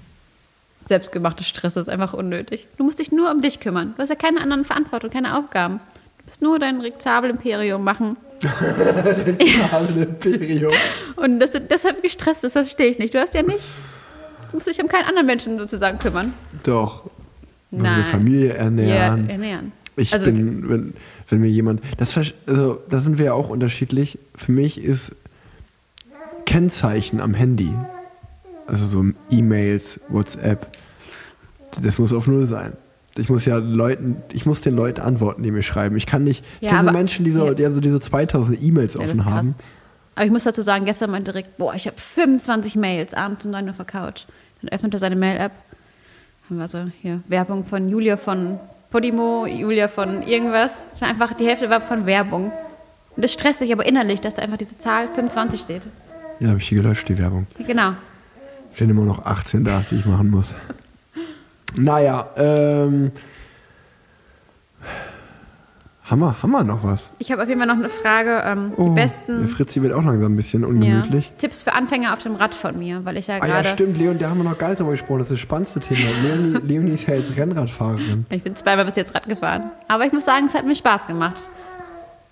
selbstgemachter 0.80 1.42
Stress 1.44 1.76
ist, 1.76 1.88
einfach 1.88 2.14
unnötig. 2.14 2.66
Du 2.76 2.84
musst 2.84 2.98
dich 2.98 3.10
nur 3.12 3.30
um 3.30 3.42
dich 3.42 3.60
kümmern. 3.60 3.94
Du 3.96 4.02
hast 4.02 4.08
ja 4.08 4.14
keine 4.14 4.40
anderen 4.40 4.64
Verantwortung, 4.64 5.10
keine 5.10 5.36
Aufgaben. 5.38 5.80
Du 6.18 6.24
musst 6.26 6.42
nur 6.42 6.58
dein 6.58 6.80
Rick 6.80 7.00
Zabel-Imperium 7.00 7.82
machen. 7.82 8.16
Abel 9.72 10.02
Imperium. 10.02 10.72
Und 11.16 11.40
dass 11.40 11.52
du 11.52 11.60
deshalb 11.60 12.02
gestresst 12.02 12.42
bist, 12.42 12.52
verstehe 12.52 12.86
ich 12.86 12.98
nicht. 12.98 13.14
Du 13.14 13.18
hast 13.20 13.34
ja 13.34 13.42
nicht, 13.42 13.60
du 14.50 14.56
musst 14.56 14.66
dich 14.66 14.80
um 14.80 14.88
keinen 14.88 15.06
anderen 15.06 15.26
Menschen 15.26 15.58
sozusagen 15.58 15.98
kümmern. 15.98 16.34
Doch. 16.62 17.04
Muss 17.70 17.82
Nein. 17.82 17.94
eine 17.94 18.04
Familie 18.04 18.52
ernähren. 18.52 19.26
Ja, 19.26 19.32
ernähren. 19.32 19.72
Ich 19.96 20.12
Also- 20.12 20.26
bin, 20.26 20.68
wenn, 20.68 20.94
wenn 21.28 21.40
mir 21.40 21.48
jemand, 21.50 21.80
das, 21.98 22.16
also, 22.46 22.80
da 22.88 23.00
sind 23.00 23.18
wir 23.18 23.24
ja 23.26 23.32
auch 23.32 23.48
unterschiedlich. 23.48 24.18
Für 24.36 24.52
mich 24.52 24.78
ist 24.82 25.12
Kennzeichen 26.44 27.20
am 27.20 27.34
Handy, 27.34 27.72
also 28.66 28.84
so 28.84 29.04
E-Mails, 29.30 30.00
WhatsApp, 30.08 30.66
das 31.82 31.98
muss 31.98 32.12
auf 32.12 32.26
Null 32.26 32.46
sein. 32.46 32.72
Ich 33.18 33.30
muss 33.30 33.44
ja 33.46 33.56
Leuten, 33.56 34.16
ich 34.32 34.44
muss 34.44 34.60
den 34.60 34.76
Leuten 34.76 35.00
antworten, 35.00 35.42
die 35.42 35.50
mir 35.50 35.62
schreiben. 35.62 35.96
Ich 35.96 36.06
kann 36.06 36.24
nicht, 36.24 36.44
ich 36.60 36.68
Ja, 36.68 36.76
kenne 36.76 36.88
so 36.88 36.92
Menschen, 36.92 37.24
die, 37.24 37.30
so, 37.30 37.54
die 37.54 37.64
haben 37.64 37.72
so 37.72 37.80
diese 37.80 37.98
2000 38.00 38.62
E-Mails 38.62 38.94
Ja, 38.94 39.00
offen 39.00 39.24
haben. 39.24 39.54
Aber 40.14 40.24
ich 40.26 40.30
muss 40.32 40.44
dazu 40.44 40.62
sagen, 40.62 40.84
gestern 40.84 41.10
meinte 41.10 41.34
Rick, 41.34 41.56
boah, 41.58 41.74
ich 41.74 41.86
habe 41.86 41.96
25 41.98 42.76
Mails 42.76 43.14
abends 43.14 43.44
um 43.44 43.50
9 43.52 43.64
Uhr 43.64 43.70
auf 43.70 43.76
der 43.76 43.86
Couch. 43.86 44.24
Dann 44.60 44.70
öffnet 44.70 44.94
er 44.94 45.00
seine 45.00 45.16
Mail-App. 45.16 45.52
Haben 46.48 46.58
wir 46.58 46.68
so 46.68 46.86
hier 47.02 47.20
Werbung 47.28 47.64
von 47.64 47.88
Julia 47.88 48.16
von 48.16 48.58
Podimo, 48.90 49.46
Julia 49.46 49.88
von 49.88 50.22
irgendwas. 50.22 50.74
Es 50.94 51.00
war 51.00 51.08
einfach, 51.08 51.34
die 51.34 51.46
Hälfte 51.46 51.68
war 51.70 51.80
von 51.80 52.06
Werbung. 52.06 52.52
Und 53.16 53.24
das 53.24 53.32
stresst 53.32 53.58
sich 53.60 53.72
aber 53.72 53.86
innerlich, 53.86 54.20
dass 54.20 54.34
da 54.34 54.42
einfach 54.42 54.58
diese 54.58 54.78
Zahl 54.78 55.08
25 55.08 55.60
steht. 55.60 55.82
Ja, 56.40 56.48
habe 56.48 56.58
ich 56.58 56.68
hier 56.68 56.82
gelöscht, 56.82 57.08
die 57.08 57.18
Werbung. 57.18 57.46
Genau. 57.66 57.92
Stehen 58.76 58.90
immer 58.90 59.04
noch 59.06 59.24
18 59.24 59.64
da, 59.64 59.82
die 59.90 59.96
ich 59.96 60.04
machen 60.04 60.30
muss. 60.30 60.54
Naja, 61.76 62.28
ähm. 62.36 63.10
Haben 66.04 66.50
wir 66.52 66.62
noch 66.62 66.84
was? 66.84 67.08
Ich 67.18 67.32
habe 67.32 67.42
auf 67.42 67.48
jeden 67.48 67.58
Fall 67.58 67.66
noch 67.66 67.82
eine 67.82 67.88
Frage. 67.88 68.42
Ähm, 68.44 68.72
Oh, 68.76 68.90
die 68.90 68.94
Der 68.94 69.02
besten 69.02 69.48
Fritzi 69.48 69.80
wird 69.80 69.94
auch 69.94 70.04
langsam 70.04 70.34
ein 70.34 70.36
bisschen 70.36 70.60
ja, 70.60 70.68
ungemütlich. 70.68 71.32
Tipps 71.38 71.62
für 71.62 71.72
Anfänger 71.72 72.12
auf 72.12 72.22
dem 72.22 72.36
Rad 72.36 72.54
von 72.54 72.78
mir, 72.78 73.02
weil 73.06 73.16
ich 73.16 73.28
ja 73.28 73.36
Ah 73.40 73.46
ja, 73.46 73.54
gerade. 73.54 73.68
stimmt, 73.70 73.96
Leon, 73.96 74.18
da 74.18 74.28
haben 74.28 74.38
wir 74.38 74.44
noch 74.44 74.58
gar 74.58 74.68
nicht 74.68 74.78
drüber 74.78 74.90
gesprochen. 74.90 75.20
Das 75.20 75.28
ist 75.28 75.32
das 75.32 75.40
spannendste 75.40 75.80
Thema. 75.80 76.08
Leonie, 76.22 76.58
Leonie 76.66 76.90
ist 76.92 77.06
ja 77.06 77.14
jetzt 77.14 77.34
Rennradfahrerin. 77.34 78.26
Ich 78.28 78.42
bin 78.42 78.54
zweimal 78.54 78.84
bis 78.84 78.96
jetzt 78.96 79.14
Rad 79.14 79.26
gefahren. 79.26 79.70
Aber 79.88 80.04
ich 80.06 80.12
muss 80.12 80.26
sagen, 80.26 80.46
es 80.46 80.54
hat 80.54 80.66
mir 80.66 80.76
Spaß 80.76 81.06
gemacht. 81.06 81.40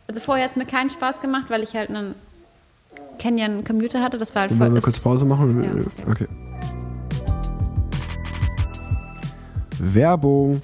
Also 0.08 0.20
vorher 0.20 0.44
hat 0.44 0.50
es 0.50 0.56
mir 0.58 0.66
keinen 0.66 0.90
Spaß 0.90 1.22
gemacht, 1.22 1.46
weil 1.48 1.62
ich 1.62 1.74
halt 1.74 1.88
einen 1.88 2.14
Canyon 3.18 3.64
Commuter 3.64 4.02
hatte. 4.02 4.18
Das 4.18 4.34
war 4.34 4.42
halt 4.42 4.52
voll. 4.52 4.60
Wollen 4.60 4.74
wir 4.74 4.82
kurz 4.82 5.00
Pause 5.00 5.24
machen? 5.24 5.62
Ja, 5.62 6.10
okay. 6.10 6.26
Werbung. 9.78 10.62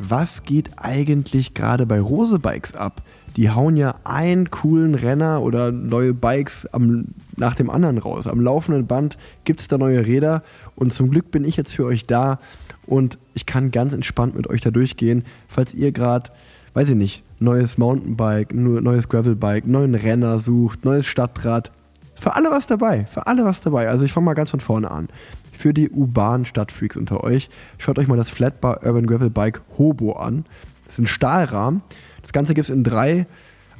Was 0.00 0.44
geht 0.44 0.70
eigentlich 0.76 1.54
gerade 1.54 1.84
bei 1.84 2.00
Rose 2.00 2.38
Bikes 2.38 2.74
ab? 2.74 3.02
Die 3.36 3.50
hauen 3.50 3.76
ja 3.76 3.96
einen 4.04 4.50
coolen 4.50 4.94
Renner 4.94 5.42
oder 5.42 5.72
neue 5.72 6.14
Bikes 6.14 6.66
am, 6.66 7.06
nach 7.36 7.54
dem 7.56 7.68
anderen 7.68 7.98
raus. 7.98 8.26
Am 8.26 8.40
laufenden 8.40 8.86
Band 8.86 9.16
gibt 9.44 9.60
es 9.60 9.68
da 9.68 9.76
neue 9.76 10.06
Räder 10.06 10.42
und 10.76 10.92
zum 10.92 11.10
Glück 11.10 11.30
bin 11.30 11.44
ich 11.44 11.56
jetzt 11.56 11.74
für 11.74 11.84
euch 11.84 12.06
da 12.06 12.38
und 12.86 13.18
ich 13.34 13.46
kann 13.46 13.70
ganz 13.70 13.92
entspannt 13.92 14.34
mit 14.36 14.48
euch 14.48 14.60
da 14.60 14.70
durchgehen, 14.70 15.24
falls 15.46 15.74
ihr 15.74 15.92
gerade, 15.92 16.30
weiß 16.74 16.90
ich 16.90 16.96
nicht, 16.96 17.22
neues 17.38 17.78
Mountainbike, 17.78 18.54
neues 18.54 19.08
Gravelbike, 19.08 19.66
neuen 19.66 19.94
Renner 19.94 20.38
sucht, 20.38 20.84
neues 20.84 21.06
Stadtrad. 21.06 21.70
Für 22.18 22.34
alle 22.34 22.50
was 22.50 22.66
dabei, 22.66 23.06
für 23.06 23.26
alle 23.26 23.44
was 23.44 23.60
dabei. 23.60 23.88
Also 23.88 24.04
ich 24.04 24.12
fange 24.12 24.26
mal 24.26 24.34
ganz 24.34 24.50
von 24.50 24.60
vorne 24.60 24.90
an. 24.90 25.08
Für 25.52 25.72
die 25.72 25.90
urbanen 25.90 26.44
Stadtfreaks 26.44 26.96
unter 26.96 27.22
euch, 27.22 27.48
schaut 27.78 27.98
euch 27.98 28.08
mal 28.08 28.16
das 28.16 28.30
Flatbar 28.30 28.84
Urban 28.84 29.06
Gravel 29.06 29.30
Bike 29.30 29.62
Hobo 29.76 30.12
an. 30.12 30.44
Das 30.84 30.94
ist 30.94 31.00
ein 31.00 31.06
Stahlrahmen. 31.06 31.82
Das 32.22 32.32
Ganze 32.32 32.54
gibt 32.54 32.68
es 32.68 32.74
in 32.74 32.84
drei 32.84 33.26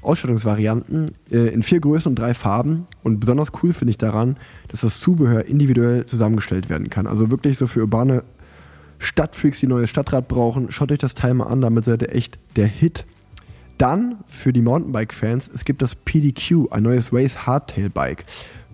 Ausstattungsvarianten, 0.02 1.10
äh, 1.30 1.48
in 1.48 1.62
vier 1.62 1.80
Größen 1.80 2.10
und 2.10 2.18
drei 2.18 2.34
Farben. 2.34 2.86
Und 3.02 3.20
besonders 3.20 3.52
cool 3.62 3.72
finde 3.72 3.90
ich 3.90 3.98
daran, 3.98 4.36
dass 4.68 4.82
das 4.82 5.00
Zubehör 5.00 5.46
individuell 5.46 6.06
zusammengestellt 6.06 6.68
werden 6.68 6.90
kann. 6.90 7.06
Also 7.06 7.30
wirklich 7.30 7.58
so 7.58 7.66
für 7.66 7.80
urbane 7.80 8.22
Stadtfreaks, 8.98 9.60
die 9.60 9.66
neues 9.66 9.90
Stadtrad 9.90 10.28
brauchen, 10.28 10.70
schaut 10.70 10.92
euch 10.92 10.98
das 10.98 11.14
Teil 11.14 11.34
mal 11.34 11.46
an, 11.46 11.60
damit 11.60 11.84
seid 11.84 12.02
ihr 12.02 12.14
echt 12.14 12.38
der 12.56 12.66
Hit. 12.66 13.04
Dann 13.78 14.16
für 14.26 14.52
die 14.52 14.60
Mountainbike-Fans, 14.60 15.50
es 15.54 15.64
gibt 15.64 15.82
das 15.82 15.94
PDQ, 15.94 16.72
ein 16.72 16.82
neues 16.82 17.12
Race 17.12 17.46
Hardtail-Bike. 17.46 18.24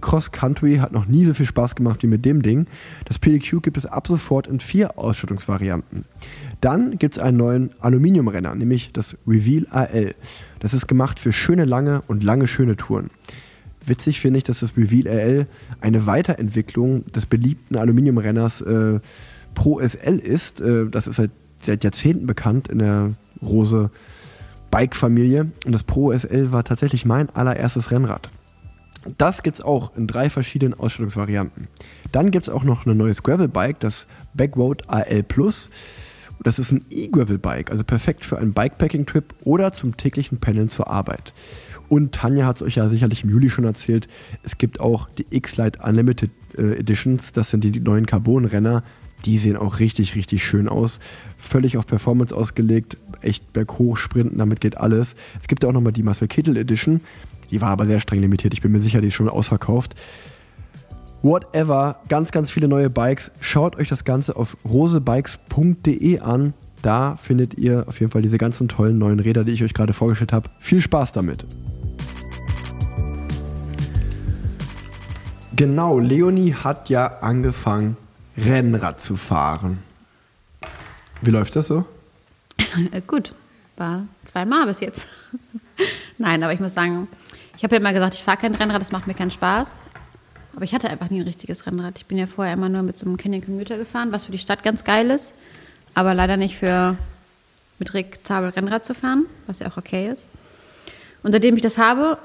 Cross 0.01 0.33
Country 0.33 0.77
hat 0.77 0.93
noch 0.93 1.07
nie 1.07 1.25
so 1.25 1.35
viel 1.35 1.47
Spaß 1.47 1.77
gemacht 1.77 2.03
wie 2.03 2.07
mit 2.07 2.25
dem 2.25 2.43
Ding. 2.43 2.67
Das 3.05 3.19
PDQ 3.19 3.63
gibt 3.63 3.77
es 3.77 3.87
ab 3.87 4.07
sofort 4.07 4.47
in 4.47 4.61
vier 4.61 4.99
Ausstattungsvarianten. 4.99 6.05
Dann 6.61 6.99
gibt 6.99 7.15
es 7.15 7.23
einen 7.23 7.37
neuen 7.37 7.71
Aluminiumrenner, 7.81 8.55
nämlich 8.55 8.93
das 8.93 9.17
Reveal 9.27 9.67
AL. 9.71 10.15
Das 10.61 10.75
ist 10.75 10.87
gemacht 10.87 11.21
für 11.21 11.33
schöne 11.33 11.65
lange 11.65 12.03
und 12.07 12.23
lange 12.23 12.47
schöne 12.47 12.77
Touren. 12.77 13.11
Witzig 13.87 14.21
finde 14.21 14.39
ich, 14.39 14.45
dass 14.45 14.61
das 14.61 14.77
Reveal 14.77 15.09
AL 15.09 15.47
eine 15.81 16.07
Weiterentwicklung 16.07 17.05
des 17.07 17.27
beliebten 17.27 17.77
Aluminiumrenners 17.77 18.63
äh, 18.63 19.01
Pro 19.55 19.81
SL 19.81 20.19
ist. 20.19 20.63
Äh, 20.63 20.87
das 20.91 21.07
ist 21.07 21.17
seit, 21.17 21.31
seit 21.61 21.85
Jahrzehnten 21.85 22.27
bekannt 22.27 22.69
in 22.69 22.79
der 22.79 23.13
Rose 23.43 23.91
Bike-Familie. 24.75 25.53
Und 25.65 25.73
das 25.73 25.85
Pro 25.85 26.13
SL 26.13 26.51
war 26.51 26.65
tatsächlich 26.65 27.05
mein 27.05 27.31
allererstes 27.31 27.93
Rennrad. 27.93 28.29
Das 29.19 29.45
gibt 29.45 29.59
es 29.59 29.63
auch 29.63 29.97
in 29.97 30.09
drei 30.09 30.29
verschiedenen 30.31 30.75
Ausstattungsvarianten. 30.75 31.69
Dann 32.11 32.33
gibt 32.33 32.49
es 32.49 32.53
auch 32.53 32.65
noch 32.65 32.85
ein 32.85 32.97
neues 32.97 33.23
Gravel-Bike, 33.23 33.79
das 33.79 34.09
Backroad 34.35 34.83
AL 34.89 35.23
Plus. 35.23 35.71
Das 36.43 36.59
ist 36.59 36.73
ein 36.73 36.85
E-Gravel-Bike, 36.91 37.71
also 37.71 37.85
perfekt 37.85 38.25
für 38.25 38.37
einen 38.37 38.53
Bikepacking-Trip 38.53 39.35
oder 39.45 39.71
zum 39.71 39.97
täglichen 39.97 40.39
Pendeln 40.39 40.71
zur 40.71 40.91
Arbeit. 40.91 41.33
Und 41.89 42.13
Tanja 42.13 42.45
hat 42.45 42.57
es 42.57 42.63
euch 42.63 42.75
ja 42.75 42.89
sicherlich 42.89 43.23
im 43.23 43.31
Juli 43.31 43.51
schon 43.51 43.65
erzählt, 43.65 44.09
es 44.43 44.59
gibt 44.59 44.81
auch 44.81 45.09
die 45.11 45.27
X-Lite 45.31 45.79
Unlimited 45.85 46.33
äh, 46.59 46.81
Editions, 46.81 47.31
das 47.31 47.51
sind 47.51 47.63
die 47.63 47.79
neuen 47.79 48.07
Carbon-Renner. 48.07 48.83
Die 49.25 49.39
sehen 49.39 49.57
auch 49.57 49.79
richtig, 49.79 50.15
richtig 50.15 50.45
schön 50.45 50.69
aus. 50.69 51.01
Völlig 51.39 51.77
auf 51.77 51.87
Performance 51.87 52.35
ausgelegt, 52.35 52.97
echt 53.23 53.53
berghoch 53.53 53.97
sprinten, 53.97 54.39
damit 54.39 54.61
geht 54.61 54.77
alles. 54.77 55.15
Es 55.41 55.49
gibt 55.49 55.65
auch 55.65 55.73
nochmal 55.73 55.93
die 55.93 56.03
Marcel 56.03 56.29
Kittel 56.29 56.57
Edition, 56.57 57.01
die 57.51 57.61
war 57.61 57.71
aber 57.71 57.87
sehr 57.87 58.01
streng 58.01 58.21
limitiert. 58.21 58.53
Ich 58.53 58.63
bin 58.63 58.73
mir 58.73 58.83
sicher, 58.83 59.01
die 59.01 59.09
ist 59.09 59.15
schon 59.15 59.29
ausverkauft. 59.29 59.95
whatever, 61.23 62.01
ganz, 62.09 62.33
ganz 62.33 62.51
viele 62.51 62.69
neue 62.69 62.91
Bikes. 62.91 63.33
Schaut 63.41 63.77
euch 63.77 63.89
das 63.89 64.05
Ganze 64.05 64.37
auf 64.37 64.57
rosebikes.de 64.65 66.21
an. 66.21 66.53
Da 66.83 67.17
findet 67.17 67.55
ihr 67.55 67.89
auf 67.89 67.99
jeden 67.99 68.13
Fall 68.13 68.21
diese 68.21 68.37
ganzen 68.37 68.69
tollen 68.69 68.99
neuen 68.99 69.21
Räder, 69.21 69.45
die 69.45 69.53
ich 69.53 69.65
euch 69.65 69.73
gerade 69.73 69.95
vorgestellt 69.95 70.35
habe. 70.35 70.51
Viel 70.59 70.83
Spaß 70.83 71.13
damit. 71.13 71.47
Genau, 75.57 75.99
Leonie 75.99 76.53
hat 76.53 76.91
ja 76.91 77.07
angefangen, 77.21 77.97
Rennrad 78.37 79.01
zu 79.01 79.17
fahren. 79.17 79.83
Wie 81.21 81.31
läuft 81.31 81.57
das 81.57 81.69
so? 81.69 81.85
Äh, 82.93 83.01
gut, 83.07 83.33
war 83.77 84.07
zweimal 84.25 84.67
bis 84.67 84.81
jetzt. 84.81 85.07
Nein, 86.19 86.43
aber 86.43 86.53
ich 86.53 86.61
muss 86.61 86.75
sagen, 86.75 87.09
ich 87.57 87.65
habe 87.65 87.77
ja 87.77 87.81
immer 87.81 87.93
gesagt, 87.93 88.15
ich 88.15 88.23
fahre 88.23 88.39
kein 88.39 88.55
Rennrad, 88.55 88.81
das 88.81 88.93
macht 88.93 89.07
mir 89.07 89.15
keinen 89.15 89.31
Spaß. 89.31 89.79
Aber 90.55 90.65
ich 90.65 90.75
hatte 90.75 90.89
einfach 90.89 91.11
nie 91.11 91.21
ein 91.21 91.27
richtiges 91.27 91.67
Rennrad. 91.67 91.99
Ich 91.99 92.07
bin 92.07 92.19
ja 92.19 92.27
vorher 92.27 92.55
immer 92.55 92.69
nur 92.69 92.83
mit 92.83 92.97
so 92.97 93.07
einem 93.07 93.17
Canyon 93.17 93.45
Commuter 93.45 93.77
gefahren, 93.77 94.13
was 94.13 94.25
für 94.25 94.33
die 94.33 94.39
Stadt 94.39 94.63
ganz 94.63 94.85
geil 94.85 95.11
ist, 95.11 95.35
aber 95.95 96.15
leider 96.15 96.37
nicht 96.37 96.57
für 96.57 96.97
mit 97.79 97.93
Rick 97.95 98.25
Zabel 98.25 98.51
Rennrad 98.51 98.85
zu 98.85 98.95
fahren, 98.95 99.27
was 99.47 99.59
ja 99.59 99.69
auch 99.69 99.77
okay 99.77 100.09
ist. 100.09 100.27
Und 101.23 101.33
seitdem 101.33 101.57
ich 101.57 101.63
das 101.63 101.79
habe, 101.79 102.19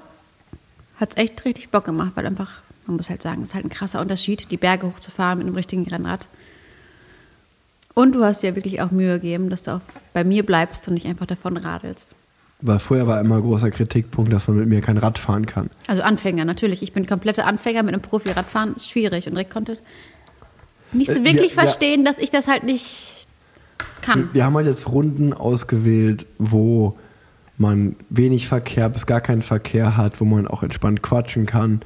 hat 0.99 1.11
es 1.11 1.17
echt 1.17 1.43
richtig 1.45 1.69
Bock 1.69 1.85
gemacht, 1.85 2.11
weil 2.15 2.25
einfach, 2.27 2.61
man 2.89 2.97
muss 2.97 3.09
halt 3.09 3.21
sagen, 3.21 3.41
es 3.43 3.49
ist 3.49 3.55
halt 3.55 3.65
ein 3.65 3.69
krasser 3.69 4.01
Unterschied, 4.01 4.51
die 4.51 4.57
Berge 4.57 4.87
hochzufahren 4.87 5.37
mit 5.39 5.47
einem 5.47 5.55
richtigen 5.55 5.87
Rennrad. 5.87 6.27
Und 7.93 8.13
du 8.13 8.23
hast 8.23 8.43
dir 8.43 8.55
wirklich 8.55 8.81
auch 8.81 8.91
Mühe 8.91 9.15
gegeben, 9.15 9.49
dass 9.49 9.63
du 9.63 9.71
auch 9.75 9.81
bei 10.13 10.23
mir 10.23 10.45
bleibst 10.45 10.87
und 10.87 10.93
nicht 10.93 11.05
einfach 11.05 11.25
davon 11.25 11.57
radelst. 11.57 12.15
Weil 12.61 12.79
vorher 12.79 13.07
war 13.07 13.19
immer 13.21 13.39
großer 13.39 13.71
Kritikpunkt, 13.71 14.33
dass 14.33 14.47
man 14.47 14.57
mit 14.57 14.67
mir 14.67 14.81
kein 14.81 14.97
Rad 14.97 15.17
fahren 15.17 15.45
kann. 15.45 15.69
Also 15.87 16.01
Anfänger, 16.01 16.43
natürlich. 16.45 16.81
Ich 16.81 16.91
bin 16.91 17.05
komplette 17.05 17.45
Anfänger 17.45 17.83
mit 17.83 17.93
einem 17.93 18.01
Profi-Radfahren. 18.01 18.75
Ist 18.75 18.89
schwierig. 18.89 19.27
Und 19.27 19.37
Rick 19.37 19.49
konnte 19.49 19.77
nicht 20.91 21.11
so 21.11 21.19
Äh, 21.19 21.23
wirklich 21.23 21.51
ja, 21.51 21.57
ja. 21.57 21.61
verstehen, 21.63 22.03
dass 22.03 22.17
ich 22.17 22.31
das 22.31 22.47
halt 22.47 22.63
nicht 22.63 23.27
kann. 24.01 24.29
Wir 24.33 24.45
haben 24.45 24.55
halt 24.55 24.67
jetzt 24.67 24.89
Runden 24.89 25.33
ausgewählt, 25.33 26.25
wo 26.37 26.97
man 27.57 27.95
wenig 28.09 28.47
Verkehr 28.47 28.89
bis 28.89 29.05
gar 29.05 29.21
keinen 29.21 29.41
Verkehr 29.41 29.97
hat, 29.97 30.19
wo 30.19 30.25
man 30.25 30.47
auch 30.47 30.63
entspannt 30.63 31.01
quatschen 31.01 31.45
kann. 31.45 31.81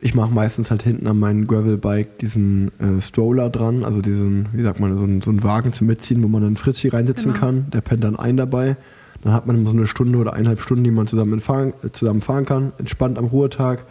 Ich 0.00 0.14
mache 0.14 0.32
meistens 0.32 0.70
halt 0.70 0.82
hinten 0.82 1.08
an 1.08 1.18
meinem 1.18 1.46
Gravelbike 1.48 2.18
diesen 2.18 2.70
äh, 2.78 3.00
Stroller 3.00 3.50
dran, 3.50 3.82
also 3.84 4.00
diesen, 4.00 4.46
wie 4.52 4.62
sagt 4.62 4.78
man, 4.78 4.96
so 4.96 5.04
einen, 5.04 5.20
so 5.22 5.30
einen 5.30 5.42
Wagen 5.42 5.72
zum 5.72 5.88
Mitziehen, 5.88 6.22
wo 6.22 6.28
man 6.28 6.42
dann 6.42 6.56
Fritzi 6.56 6.88
reinsitzen 6.88 7.32
Genau. 7.32 7.44
kann. 7.44 7.66
Der 7.72 7.80
pennt 7.80 8.04
dann 8.04 8.16
ein 8.16 8.36
dabei. 8.36 8.76
Dann 9.22 9.32
hat 9.32 9.46
man 9.46 9.56
immer 9.56 9.68
so 9.68 9.76
eine 9.76 9.88
Stunde 9.88 10.18
oder 10.18 10.34
eineinhalb 10.34 10.60
Stunden, 10.60 10.84
die 10.84 10.92
man 10.92 11.08
zusammen 11.08 11.40
fahren, 11.40 11.72
äh, 11.82 11.90
zusammen 11.90 12.20
fahren 12.20 12.44
kann, 12.44 12.72
entspannt 12.78 13.18
am 13.18 13.24
Ruhetag. 13.24 13.84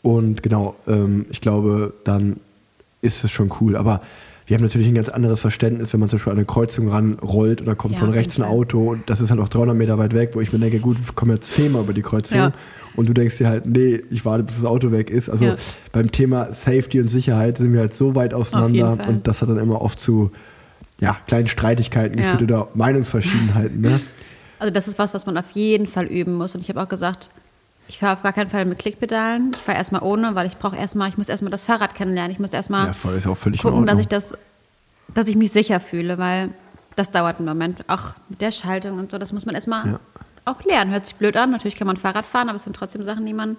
Und 0.00 0.42
genau, 0.42 0.76
ähm, 0.86 1.26
ich 1.30 1.40
glaube, 1.42 1.92
dann 2.04 2.36
ist 3.02 3.22
es 3.22 3.30
schon 3.30 3.52
cool. 3.60 3.76
Aber 3.76 4.00
wir 4.52 4.58
haben 4.58 4.64
natürlich 4.64 4.86
ein 4.86 4.94
ganz 4.94 5.08
anderes 5.08 5.40
Verständnis, 5.40 5.94
wenn 5.94 6.00
man 6.00 6.10
zum 6.10 6.18
Beispiel 6.18 6.30
an 6.32 6.36
eine 6.36 6.44
Kreuzung 6.44 6.90
ranrollt 6.90 7.60
und 7.62 7.66
da 7.66 7.74
kommt 7.74 7.94
Ja, 7.94 8.00
von 8.00 8.10
rechts 8.10 8.38
ein. 8.38 8.44
Auto 8.44 8.90
und 8.90 9.08
das 9.08 9.22
ist 9.22 9.30
halt 9.30 9.40
auch 9.40 9.48
300 9.48 9.74
Meter 9.74 9.96
weit 9.96 10.12
weg, 10.12 10.32
wo 10.34 10.42
ich 10.42 10.52
mir 10.52 10.58
denke, 10.58 10.78
gut, 10.78 10.98
wir 11.06 11.14
kommen 11.14 11.32
jetzt 11.32 11.52
zehnmal 11.52 11.80
über 11.84 11.94
die 11.94 12.02
Kreuzung. 12.02 12.36
Ja. 12.36 12.52
Und 12.94 13.08
du 13.08 13.14
denkst 13.14 13.38
dir 13.38 13.48
halt, 13.48 13.64
nee, 13.64 14.02
ich 14.10 14.26
warte, 14.26 14.44
bis 14.44 14.56
das 14.56 14.66
Auto 14.66 14.92
weg 14.92 15.08
ist. 15.08 15.30
Also 15.30 15.46
Ja. 15.46 15.56
beim 15.92 16.12
Thema 16.12 16.52
Safety 16.52 17.00
und 17.00 17.08
Sicherheit 17.08 17.56
sind 17.56 17.72
wir 17.72 17.80
halt 17.80 17.94
so 17.94 18.14
weit 18.14 18.34
auseinander 18.34 18.98
und 19.08 19.26
das 19.26 19.40
hat 19.40 19.48
dann 19.48 19.56
immer 19.56 19.80
oft 19.80 19.98
zu 19.98 20.30
ja, 21.00 21.16
kleinen 21.26 21.48
Streitigkeiten 21.48 22.16
geführt 22.18 22.42
oder 22.42 22.68
Meinungsverschiedenheiten. 22.74 23.80
Ne? 23.80 24.00
Also 24.58 24.70
das 24.70 24.86
ist 24.86 24.98
was, 24.98 25.14
was 25.14 25.24
man 25.24 25.38
auf 25.38 25.50
jeden 25.52 25.86
Fall 25.86 26.04
üben 26.04 26.34
muss. 26.34 26.54
Und 26.54 26.60
ich 26.60 26.68
habe 26.68 26.82
auch 26.82 26.88
gesagt, 26.88 27.30
ich 27.88 27.98
fahre 27.98 28.14
auf 28.14 28.22
gar 28.22 28.32
keinen 28.32 28.48
Fall 28.50 28.64
mit 28.64 28.78
Klickpedalen. 28.78 29.50
Ich 29.54 29.60
fahre 29.60 29.76
erstmal 29.78 30.02
ohne, 30.02 30.34
weil 30.34 30.46
ich 30.46 30.56
brauche 30.58 30.76
erstmal, 30.76 31.08
ich 31.08 31.18
muss 31.18 31.28
erstmal 31.28 31.50
das 31.50 31.64
Fahrrad 31.64 31.94
kennenlernen. 31.94 32.32
Ich 32.32 32.38
muss 32.38 32.52
erstmal 32.52 32.86
Ja, 32.86 32.92
voll 32.92 33.20
gucken, 33.20 33.86
dass 33.86 33.98
ich 33.98 34.08
das, 34.08 34.34
dass 35.14 35.28
ich 35.28 35.36
mich 35.36 35.52
sicher 35.52 35.78
fühle, 35.80 36.16
weil 36.18 36.50
das 36.96 37.10
dauert 37.10 37.38
einen 37.38 37.48
Moment. 37.48 37.84
Auch 37.88 38.14
mit 38.28 38.40
der 38.40 38.50
Schaltung 38.50 38.98
und 38.98 39.10
so, 39.10 39.18
das 39.18 39.32
muss 39.32 39.44
man 39.46 39.54
erstmal 39.54 39.86
Ja. 39.86 40.00
auch 40.44 40.62
lernen. 40.64 40.90
Hört 40.92 41.06
sich 41.06 41.16
blöd 41.16 41.36
an. 41.36 41.50
Natürlich 41.50 41.76
kann 41.76 41.86
man 41.86 41.96
Fahrrad 41.96 42.24
fahren, 42.24 42.48
aber 42.48 42.56
es 42.56 42.64
sind 42.64 42.74
trotzdem 42.76 43.02
Sachen, 43.04 43.26
die 43.26 43.34
man, 43.34 43.56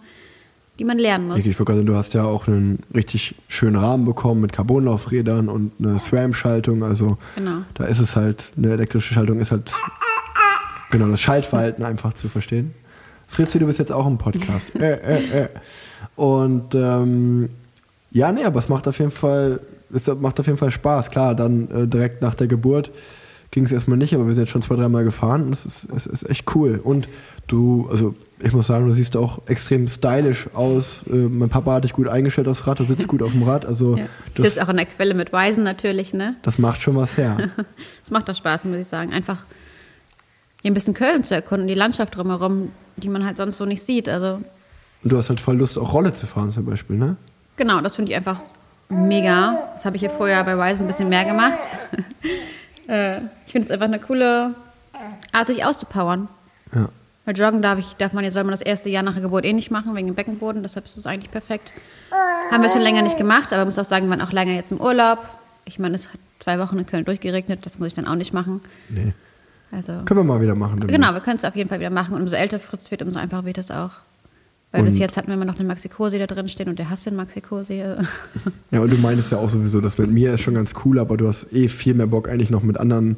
die 0.79 0.85
man 0.85 0.97
lernen 0.97 1.27
muss. 1.27 1.45
Ich 1.45 1.55
sagen, 1.55 1.85
du 1.85 1.95
hast 1.95 2.13
ja 2.15 2.23
auch 2.23 2.47
einen 2.47 2.81
richtig 2.95 3.35
schönen 3.47 3.75
Rahmen 3.75 4.05
bekommen 4.05 4.41
mit 4.41 4.51
Carbonlaufrädern 4.53 5.47
und 5.49 5.73
eine 5.79 5.99
SRAM-Schaltung. 5.99 6.83
Also 6.83 7.17
Genau. 7.35 7.57
da 7.75 7.85
ist 7.85 7.99
es 7.99 8.15
halt, 8.15 8.51
eine 8.57 8.71
elektrische 8.71 9.13
Schaltung 9.13 9.39
ist 9.39 9.51
halt 9.51 9.71
genau 10.89 11.07
das 11.09 11.21
Schaltverhalten 11.21 11.83
einfach 11.83 12.13
zu 12.13 12.29
verstehen. 12.29 12.73
Fritzi, 13.33 13.59
du 13.59 13.65
bist 13.65 13.79
jetzt 13.79 13.91
auch 13.91 14.07
im 14.07 14.17
Podcast. 14.17 14.75
äh, 14.75 14.93
äh, 14.93 15.43
äh. 15.43 15.47
Und 16.15 16.75
ähm, 16.75 17.49
ja, 18.11 18.31
nee, 18.31 18.43
aber 18.43 18.59
es 18.59 18.69
macht 18.69 18.87
auf 18.87 18.99
jeden 18.99 19.11
Fall, 19.11 19.59
es 19.93 20.07
macht 20.07 20.39
auf 20.39 20.45
jeden 20.45 20.57
Fall 20.57 20.71
Spaß. 20.71 21.09
Klar, 21.09 21.35
dann 21.35 21.69
äh, 21.71 21.87
direkt 21.87 22.21
nach 22.21 22.35
der 22.35 22.47
Geburt 22.47 22.91
ging 23.51 23.65
es 23.65 23.71
erstmal 23.71 23.97
nicht, 23.97 24.13
aber 24.15 24.25
wir 24.25 24.33
sind 24.33 24.43
jetzt 24.43 24.51
schon 24.51 24.61
zwei, 24.61 24.75
dreimal 24.75 25.03
gefahren 25.03 25.43
und 25.43 25.53
es 25.53 25.65
ist, 25.65 25.87
es 25.95 26.07
ist 26.07 26.29
echt 26.29 26.55
cool. 26.55 26.79
Und 26.83 27.07
du, 27.47 27.87
also 27.91 28.15
ich 28.39 28.51
muss 28.51 28.67
sagen, 28.67 28.87
du 28.87 28.93
siehst 28.93 29.15
auch 29.15 29.41
extrem 29.47 29.87
stylisch 29.87 30.47
aus. 30.53 31.01
Äh, 31.09 31.15
mein 31.15 31.49
Papa 31.49 31.75
hat 31.75 31.83
dich 31.83 31.93
gut 31.93 32.07
eingestellt 32.07 32.47
aufs 32.47 32.67
Rad, 32.67 32.79
du 32.79 32.83
sitzt 32.85 33.07
gut 33.07 33.21
auf 33.21 33.31
dem 33.31 33.43
Rad. 33.43 33.65
Also 33.65 33.95
Ja. 33.95 34.05
Das, 34.35 34.47
sitze 34.47 34.63
auch 34.63 34.69
an 34.69 34.77
der 34.77 34.87
Quelle 34.87 35.13
mit 35.13 35.31
Weisen 35.31 35.63
natürlich, 35.63 36.13
ne? 36.13 36.35
das 36.41 36.57
macht 36.57 36.81
schon 36.81 36.95
was 36.95 37.17
her. 37.17 37.37
Es 38.03 38.11
macht 38.11 38.29
auch 38.29 38.35
Spaß, 38.35 38.65
muss 38.65 38.77
ich 38.77 38.87
sagen. 38.87 39.13
Einfach 39.13 39.45
hier 40.61 40.71
ein 40.71 40.73
bisschen 40.73 40.93
Köln 40.93 41.23
zu 41.23 41.35
erkunden, 41.35 41.67
die 41.67 41.73
Landschaft 41.73 42.17
drumherum, 42.17 42.69
die 42.97 43.09
man 43.09 43.25
halt 43.25 43.37
sonst 43.37 43.57
so 43.57 43.65
nicht 43.65 43.83
sieht. 43.83 44.07
Also 44.09 44.41
Und 45.03 45.11
du 45.11 45.17
hast 45.17 45.29
halt 45.29 45.39
voll 45.39 45.57
Lust, 45.57 45.77
auch 45.77 45.93
Rolle 45.93 46.13
zu 46.13 46.27
fahren 46.27 46.49
zum 46.49 46.65
Beispiel, 46.65 46.97
ne? 46.97 47.17
genau, 47.55 47.81
das 47.81 47.95
finde 47.95 48.11
ich 48.11 48.17
einfach 48.17 48.39
mega. 48.89 49.69
Das 49.73 49.85
habe 49.85 49.95
ich 49.95 50.01
hier 50.01 50.09
vorher 50.09 50.43
bei 50.43 50.57
Wise 50.57 50.83
ein 50.83 50.87
bisschen 50.87 51.09
mehr 51.09 51.25
gemacht. 51.25 51.59
Äh, 52.85 53.19
ich 53.45 53.53
finde 53.53 53.67
es 53.67 53.71
einfach 53.71 53.85
eine 53.85 53.97
coole 53.97 54.55
Art, 55.31 55.47
sich 55.47 55.63
auszupowern. 55.63 56.27
Ja. 56.75 56.89
Weil 57.23 57.37
joggen 57.37 57.61
darf, 57.61 57.79
ich, 57.79 57.93
darf 57.93 58.11
man, 58.11 58.29
soll 58.29 58.43
man 58.43 58.51
das 58.51 58.61
erste 58.61 58.89
Jahr 58.89 59.03
nach 59.03 59.13
der 59.13 59.21
Geburt 59.21 59.45
eh 59.45 59.53
nicht 59.53 59.71
machen, 59.71 59.95
wegen 59.95 60.07
dem 60.07 60.15
Beckenboden. 60.15 60.63
Deshalb 60.63 60.85
ist 60.85 60.97
es 60.97 61.05
eigentlich 61.05 61.31
perfekt. 61.31 61.71
Haben 62.51 62.61
wir 62.61 62.69
schon 62.69 62.81
länger 62.81 63.01
nicht 63.01 63.17
gemacht, 63.17 63.53
aber 63.53 63.63
muss 63.63 63.79
auch 63.79 63.85
sagen, 63.85 64.07
wir 64.07 64.17
waren 64.17 64.21
auch 64.27 64.33
länger 64.33 64.51
jetzt 64.51 64.71
im 64.71 64.81
Urlaub. 64.81 65.19
Ich 65.63 65.79
meine, 65.79 65.95
es 65.95 66.09
hat 66.09 66.19
zwei 66.39 66.59
Wochen 66.59 66.77
in 66.77 66.85
Köln 66.85 67.05
durchgeregnet, 67.05 67.65
das 67.65 67.79
muss 67.79 67.87
ich 67.87 67.93
dann 67.93 68.05
auch 68.05 68.15
nicht 68.15 68.33
machen. 68.33 68.61
Nee. 68.89 69.13
Also 69.75 69.93
Können 70.05 70.19
wir 70.19 70.23
mal 70.23 70.41
wieder 70.41 70.55
machen. 70.55 70.79
demnächst. 70.79 70.95
Genau, 71.01 71.13
wir 71.13 71.21
können 71.21 71.37
es 71.37 71.45
auf 71.45 71.55
jeden 71.55 71.69
Fall 71.69 71.79
wieder 71.79 71.89
machen. 71.89 72.15
Und 72.15 72.21
umso 72.21 72.35
älter 72.35 72.59
Fritz 72.59 72.91
wird, 72.91 73.01
umso 73.01 73.17
einfacher 73.19 73.45
wird 73.45 73.57
es 73.57 73.71
auch. 73.71 73.91
Weil 74.71 74.81
Und- 74.81 74.85
bis 74.85 74.97
jetzt 74.97 75.17
hatten 75.17 75.27
wir 75.27 75.33
immer 75.35 75.45
noch 75.45 75.55
den 75.55 75.67
Maxi-Cosi 75.67 76.17
da 76.19 76.27
drin 76.27 76.47
stehen 76.49 76.69
und 76.69 76.79
der 76.79 76.89
hasst 76.89 77.05
den 77.05 77.15
Maxi-Cosi. 77.15 77.83
Ja, 78.71 78.79
und 78.81 78.89
du 78.91 78.97
meintest 78.97 79.31
ja 79.31 79.37
auch 79.37 79.49
sowieso, 79.49 79.81
das 79.81 79.97
mit 79.97 80.11
mir 80.11 80.33
ist 80.33 80.41
schon 80.41 80.55
ganz 80.55 80.73
cool, 80.83 80.97
aber 80.99 81.15
du 81.17 81.27
hast 81.27 81.51
eh 81.53 81.67
viel 81.67 81.93
mehr 81.93 82.07
Bock 82.07 82.27
eigentlich 82.27 82.49
noch 82.49 82.63
mit 82.63 82.77
anderen 82.79 83.17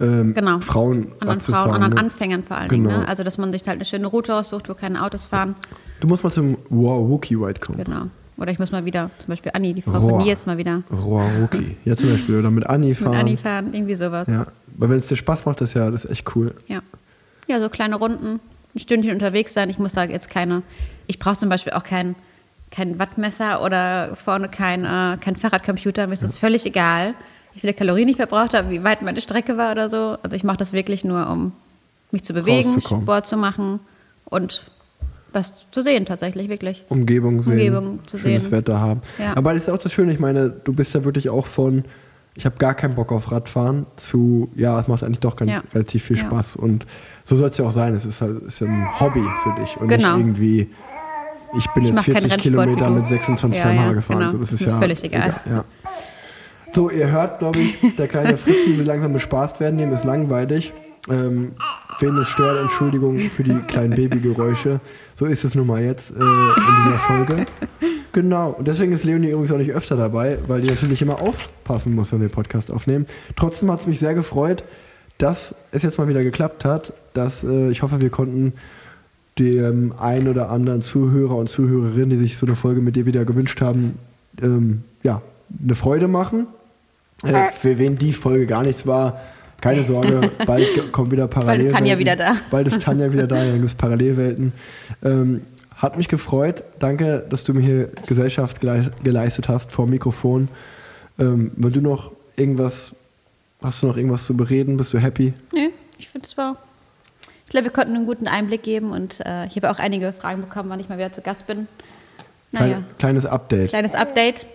ähm, 0.00 0.34
Genau. 0.34 0.60
Frauen 0.60 1.12
anderen 1.20 1.40
Frauen, 1.40 1.54
fahren, 1.54 1.70
anderen 1.74 1.94
ne? 1.94 2.00
Anfängern 2.00 2.42
vor 2.42 2.56
allen 2.56 2.68
Genau. 2.70 2.88
Dingen. 2.88 3.00
Ne? 3.02 3.08
Also, 3.08 3.22
dass 3.22 3.38
man 3.38 3.52
sich 3.52 3.62
halt 3.68 3.76
eine 3.76 3.84
schöne 3.84 4.06
Route 4.06 4.34
aussucht, 4.34 4.68
wo 4.68 4.74
keine 4.74 5.02
Autos 5.04 5.26
fahren. 5.26 5.54
Du 6.00 6.08
musst 6.08 6.24
mal 6.24 6.30
zum 6.30 6.56
Wow 6.70 7.08
Wookie 7.08 7.34
Ride 7.34 7.60
kommen. 7.60 7.84
Genau. 7.84 8.06
Oder 8.36 8.52
ich 8.52 8.58
muss 8.58 8.72
mal 8.72 8.84
wieder, 8.84 9.10
zum 9.18 9.28
Beispiel 9.28 9.52
Anni, 9.54 9.74
die 9.74 9.82
Frau 9.82 9.98
Rohr. 9.98 10.10
von 10.10 10.18
Nils, 10.24 10.46
mal 10.46 10.56
wieder 10.56 10.82
Rohr 10.90 11.24
Wookie. 11.40 11.76
Ja, 11.84 11.96
zum 11.96 12.10
Beispiel. 12.10 12.38
Oder 12.38 12.50
mit 12.50 12.66
Anni 12.66 12.94
fahren. 12.94 13.10
mit 13.10 13.20
Anni 13.20 13.36
fahren, 13.36 13.74
irgendwie 13.74 13.94
sowas. 13.94 14.28
Ja. 14.28 14.46
Weil 14.76 14.90
wenn 14.90 14.98
es 14.98 15.08
dir 15.08 15.16
Spaß 15.16 15.44
macht, 15.44 15.60
das 15.60 15.70
ist 15.70 15.74
ja 15.74 15.90
das 15.90 16.04
ist 16.04 16.10
echt 16.10 16.36
cool. 16.36 16.54
Ja. 16.66 16.80
Ja, 17.48 17.60
so 17.60 17.68
kleine 17.68 17.96
Runden, 17.96 18.40
ein 18.74 18.78
Stündchen 18.78 19.12
unterwegs 19.12 19.52
sein. 19.52 19.68
Ich 19.70 19.78
muss 19.78 19.92
da 19.92 20.04
jetzt 20.04 20.30
keine, 20.30 20.62
ich 21.06 21.18
brauche 21.18 21.36
zum 21.36 21.48
Beispiel 21.48 21.72
auch 21.72 21.82
kein, 21.82 22.14
kein 22.70 22.98
Wattmesser 22.98 23.62
oder 23.62 24.14
vorne 24.14 24.48
kein, 24.48 24.84
äh, 24.84 25.18
kein 25.20 25.36
Fahrradcomputer. 25.36 26.06
Mir 26.06 26.14
ist 26.14 26.22
das 26.22 26.36
völlig 26.36 26.64
egal, 26.64 27.14
wie 27.52 27.60
viele 27.60 27.74
Kalorien 27.74 28.08
ich 28.08 28.16
verbraucht 28.16 28.54
habe, 28.54 28.70
wie 28.70 28.84
weit 28.84 29.02
meine 29.02 29.20
Strecke 29.20 29.56
war 29.56 29.72
oder 29.72 29.88
so. 29.88 30.16
Also 30.22 30.36
ich 30.36 30.44
mache 30.44 30.58
das 30.58 30.72
wirklich 30.72 31.04
nur, 31.04 31.28
um 31.28 31.52
mich 32.12 32.22
zu 32.22 32.32
bewegen. 32.32 32.80
Sport 32.80 33.26
zu 33.26 33.36
machen 33.36 33.80
und 34.24 34.69
was 35.32 35.70
zu 35.70 35.82
sehen 35.82 36.04
tatsächlich, 36.06 36.48
wirklich. 36.48 36.84
Umgebung 36.88 37.42
sehen, 37.42 37.52
Umgebung 37.74 37.98
zu 38.06 38.18
schönes 38.18 38.44
sehen. 38.44 38.52
Wetter 38.52 38.80
haben. 38.80 39.00
Ja. 39.18 39.36
Aber 39.36 39.52
das 39.54 39.62
ist 39.62 39.68
auch 39.70 39.78
das 39.78 39.92
Schöne, 39.92 40.12
ich 40.12 40.18
meine, 40.20 40.50
du 40.50 40.72
bist 40.72 40.94
ja 40.94 41.04
wirklich 41.04 41.28
auch 41.30 41.46
von, 41.46 41.84
ich 42.34 42.46
habe 42.46 42.56
gar 42.58 42.74
keinen 42.74 42.94
Bock 42.94 43.12
auf 43.12 43.30
Radfahren, 43.32 43.86
zu, 43.96 44.50
ja, 44.54 44.78
es 44.80 44.88
macht 44.88 45.02
eigentlich 45.02 45.20
doch 45.20 45.36
ganz, 45.36 45.50
Ja. 45.50 45.62
relativ 45.74 46.04
viel 46.04 46.16
Ja. 46.16 46.24
Spaß. 46.24 46.56
Und 46.56 46.86
so 47.24 47.36
soll 47.36 47.48
es 47.48 47.58
ja 47.58 47.64
auch 47.66 47.70
sein. 47.72 47.94
Es 47.94 48.04
ist, 48.06 48.20
halt, 48.22 48.42
ist 48.42 48.60
ja 48.60 48.66
ein 48.68 49.00
Hobby 49.00 49.22
für 49.42 49.60
dich 49.60 49.76
und 49.76 49.88
Genau. 49.88 50.16
nicht 50.16 50.26
irgendwie, 50.26 50.70
ich 51.56 51.66
bin 51.74 51.82
Ich 51.82 51.88
jetzt 51.88 51.96
mach 51.96 52.04
keinen 52.04 52.14
40 52.14 52.30
Rennsport 52.32 52.40
Kilometer 52.42 52.90
mit 52.90 53.06
26 53.06 53.58
Ja, 53.58 53.70
km/h 53.70 53.92
gefahren. 53.94 54.18
genau. 54.20 54.30
So, 54.30 54.38
das 54.38 54.52
Ist 54.52 54.60
ist, 54.60 54.66
ja 54.66 54.78
völlig 54.78 55.02
egal. 55.04 55.34
ja. 55.50 55.64
So, 56.72 56.88
ihr 56.88 57.10
hört, 57.10 57.40
glaube 57.40 57.58
ich, 57.58 57.96
der 57.96 58.06
kleine 58.06 58.36
Fritzi 58.36 58.78
will 58.78 58.86
langsam 58.86 59.12
bespaßt 59.12 59.58
werden, 59.58 59.78
dem 59.78 59.92
ist 59.92 60.04
langweilig. 60.04 60.72
Ähm, 61.08 61.52
wen 61.98 62.18
es 62.18 62.28
stört, 62.28 62.60
Entschuldigung 62.60 63.18
für 63.18 63.42
die 63.42 63.54
kleinen 63.66 63.94
Babygeräusche. 63.94 64.80
So 65.14 65.26
ist 65.26 65.44
es 65.44 65.54
nun 65.54 65.66
mal 65.66 65.82
jetzt 65.82 66.10
äh, 66.10 66.14
in 66.14 66.84
dieser 66.84 66.98
Folge. 66.98 67.46
Genau, 68.12 68.50
und 68.58 68.66
deswegen 68.66 68.92
ist 68.92 69.04
Leonie 69.04 69.28
übrigens 69.28 69.52
auch 69.52 69.58
nicht 69.58 69.70
öfter 69.70 69.96
dabei, 69.96 70.38
weil 70.46 70.62
die 70.62 70.68
natürlich 70.68 71.00
immer 71.00 71.20
aufpassen 71.20 71.94
muss, 71.94 72.12
wenn 72.12 72.20
wir 72.20 72.28
Podcast 72.28 72.70
aufnehmen. 72.70 73.06
Trotzdem 73.36 73.70
hat 73.70 73.80
es 73.80 73.86
mich 73.86 74.00
sehr 74.00 74.14
gefreut, 74.14 74.64
dass 75.18 75.54
es 75.70 75.82
jetzt 75.82 75.98
mal 75.98 76.08
wieder 76.08 76.22
geklappt 76.22 76.64
hat, 76.64 76.92
dass 77.12 77.44
äh, 77.44 77.70
ich 77.70 77.82
hoffe, 77.82 78.00
wir 78.00 78.10
konnten 78.10 78.54
dem 79.38 79.94
einen 79.98 80.28
oder 80.28 80.50
anderen 80.50 80.82
Zuhörer 80.82 81.36
und 81.36 81.48
Zuhörerin, 81.48 82.10
die 82.10 82.16
sich 82.16 82.36
so 82.36 82.46
eine 82.46 82.56
Folge 82.56 82.80
mit 82.80 82.96
dir 82.96 83.06
wieder 83.06 83.24
gewünscht 83.24 83.60
haben, 83.60 83.98
ähm, 84.42 84.82
ja, 85.02 85.22
eine 85.62 85.74
Freude 85.74 86.08
machen. 86.08 86.46
Äh, 87.22 87.52
für 87.52 87.78
wen 87.78 87.96
die 87.96 88.12
Folge 88.12 88.46
gar 88.46 88.62
nichts 88.62 88.86
war, 88.86 89.20
keine 89.60 89.84
Sorge, 89.84 90.30
bald 90.46 90.92
kommt 90.92 91.10
wieder 91.12 91.26
Parallelwelten. 91.28 91.66
ist 91.68 91.74
Tanja 91.74 91.98
wieder 91.98 92.16
da. 92.16 92.36
Bald 92.50 92.68
ist 92.68 92.82
Tanja 92.82 93.12
wieder 93.12 93.26
da, 93.26 93.36
dann 93.36 93.54
gibt 93.54 93.64
es 93.66 93.74
Parallelwelten. 93.74 94.52
Ähm, 95.04 95.42
hat 95.76 95.96
mich 95.96 96.08
gefreut. 96.08 96.62
Danke, 96.78 97.24
dass 97.30 97.44
du 97.44 97.54
mir 97.54 97.60
hier 97.62 97.88
Gesellschaft 98.06 98.60
gelei- 98.60 98.90
geleistet 99.02 99.48
hast 99.48 99.72
vor 99.72 99.86
Mikrofon. 99.86 100.48
Ähm, 101.18 101.52
wenn 101.56 101.72
du 101.72 101.80
noch 101.80 102.12
irgendwas, 102.36 102.92
hast 103.62 103.82
du 103.82 103.86
noch 103.88 103.96
irgendwas 103.96 104.24
zu 104.26 104.36
bereden? 104.36 104.76
Bist 104.76 104.92
du 104.92 104.98
happy? 104.98 105.32
Nö, 105.54 105.68
ich 105.98 106.08
finde 106.08 106.26
es 106.26 106.36
war. 106.36 106.56
Ich 107.46 107.50
glaube, 107.50 107.64
wir 107.64 107.72
konnten 107.72 107.96
einen 107.96 108.06
guten 108.06 108.28
Einblick 108.28 108.62
geben 108.62 108.92
und 108.92 109.20
äh, 109.26 109.46
ich 109.46 109.56
habe 109.56 109.70
auch 109.70 109.78
einige 109.78 110.12
Fragen 110.12 110.40
bekommen, 110.42 110.68
wann 110.70 110.78
ich 110.80 110.88
mal 110.88 110.98
wieder 110.98 111.10
zu 111.12 111.20
Gast 111.20 111.46
bin. 111.46 111.66
Naja, 112.52 112.66
Kleine, 112.66 112.84
kleines 112.98 113.26
Update. 113.26 113.68
kleines 113.70 113.94
Update. 113.94 114.46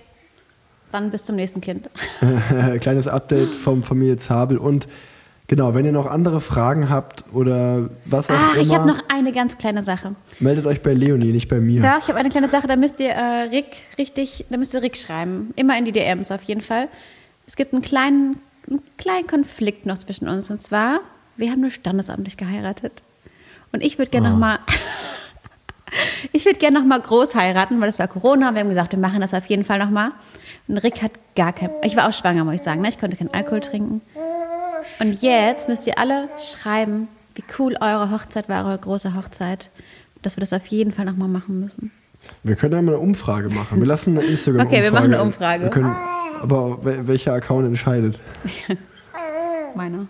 Dann 0.95 1.11
bis 1.11 1.25
zum 1.25 1.35
nächsten 1.35 1.59
Kind. 1.59 1.89
kleines 2.79 3.07
Update 3.09 3.53
vom 3.53 3.83
Familie 3.83 4.15
Zabel. 4.15 4.57
Und 4.57 4.87
genau, 5.47 5.73
wenn 5.73 5.83
ihr 5.85 5.91
noch 5.91 6.05
andere 6.05 6.39
Fragen 6.39 6.89
habt 6.89 7.25
oder 7.33 7.89
was 8.05 8.29
auch 8.31 8.35
Ah, 8.35 8.53
immer, 8.53 8.61
ich 8.61 8.73
habe 8.73 8.87
noch 8.87 8.99
eine 9.09 9.33
ganz 9.33 9.57
kleine 9.57 9.83
Sache. 9.83 10.15
meldet 10.39 10.65
euch 10.65 10.81
bei 10.81 10.93
Leonie, 10.93 11.33
nicht 11.33 11.49
bei 11.49 11.59
mir. 11.59 11.81
Ja, 11.81 11.97
ich 11.99 12.07
habe 12.07 12.17
eine 12.17 12.29
kleine 12.29 12.49
Sache, 12.49 12.67
da 12.67 12.77
müsst 12.77 13.01
ihr 13.01 13.09
äh, 13.09 13.49
Rick 13.49 13.65
richtig, 13.97 14.45
da 14.49 14.57
müsst 14.57 14.73
ihr 14.73 14.81
Rick 14.81 14.95
schreiben. 14.97 15.51
Immer 15.57 15.77
in 15.77 15.83
die 15.83 15.91
DMs 15.91 16.31
auf 16.31 16.43
jeden 16.43 16.61
Fall. 16.61 16.87
Es 17.45 17.57
gibt 17.57 17.73
einen 17.73 17.81
kleinen, 17.81 18.39
einen 18.69 18.81
kleinen 18.97 19.27
Konflikt 19.27 19.85
noch 19.85 19.97
zwischen 19.97 20.29
uns. 20.29 20.49
Und 20.49 20.61
zwar, 20.61 21.01
wir 21.35 21.51
haben 21.51 21.59
nur 21.59 21.71
standesamtlich 21.71 22.37
geheiratet. 22.37 23.01
Und 23.73 23.83
ich 23.83 23.97
würde 23.97 24.11
gerne 24.11 24.29
Ah. 24.29 24.31
noch 24.31 24.39
mal, 24.39 24.59
ich 26.31 26.45
würde 26.45 26.57
gerne 26.59 26.79
noch 26.79 26.85
mal 26.85 27.01
groß 27.01 27.35
heiraten, 27.35 27.79
weil 27.81 27.87
das 27.89 27.99
war 27.99 28.07
Corona. 28.07 28.53
Wir 28.53 28.61
haben 28.61 28.69
gesagt, 28.69 28.93
wir 28.93 28.99
machen 28.99 29.19
das 29.19 29.33
auf 29.33 29.45
jeden 29.47 29.65
Fall 29.65 29.79
noch 29.79 29.89
mal. 29.89 30.11
Und 30.67 30.77
Rick 30.79 31.01
hat 31.01 31.11
gar 31.35 31.53
kein, 31.53 31.69
ich 31.83 31.95
war 31.95 32.07
auch 32.09 32.13
schwanger, 32.13 32.43
muss 32.43 32.55
ich 32.55 32.61
sagen. 32.63 32.81
Ne? 32.81 32.89
Ich 32.89 32.99
konnte 32.99 33.17
keinen 33.17 33.33
Alkohol 33.33 33.59
trinken. 33.61 34.01
Und 34.99 35.21
jetzt 35.21 35.67
müsst 35.69 35.85
ihr 35.87 35.97
alle 35.99 36.27
schreiben, 36.39 37.07
wie 37.35 37.43
cool 37.59 37.75
eure 37.81 38.11
Hochzeit 38.11 38.49
war, 38.49 38.65
eure 38.65 38.77
große 38.77 39.13
Hochzeit. 39.15 39.69
Dass 40.21 40.37
wir 40.37 40.41
das 40.41 40.53
auf 40.53 40.65
jeden 40.67 40.91
Fall 40.91 41.05
noch 41.05 41.15
mal 41.17 41.27
machen 41.27 41.59
müssen. 41.59 41.91
Wir 42.43 42.55
können 42.55 42.73
ja 42.73 42.81
mal 42.81 42.93
eine 42.93 42.99
Umfrage 43.01 43.49
machen. 43.49 43.79
Wir 43.79 43.85
lassen 43.87 44.17
eine 44.17 44.25
Instagram-Umfrage. 44.25 44.75
Okay, 44.77 44.83
wir 44.83 44.91
machen 44.91 45.13
eine 45.13 45.21
Umfrage. 45.21 45.63
Wir 45.65 45.69
können, 45.69 45.95
aber 46.41 46.79
wel- 46.83 47.05
welcher 47.05 47.33
Account 47.33 47.67
entscheidet? 47.67 48.19
Meiner. 49.75 50.07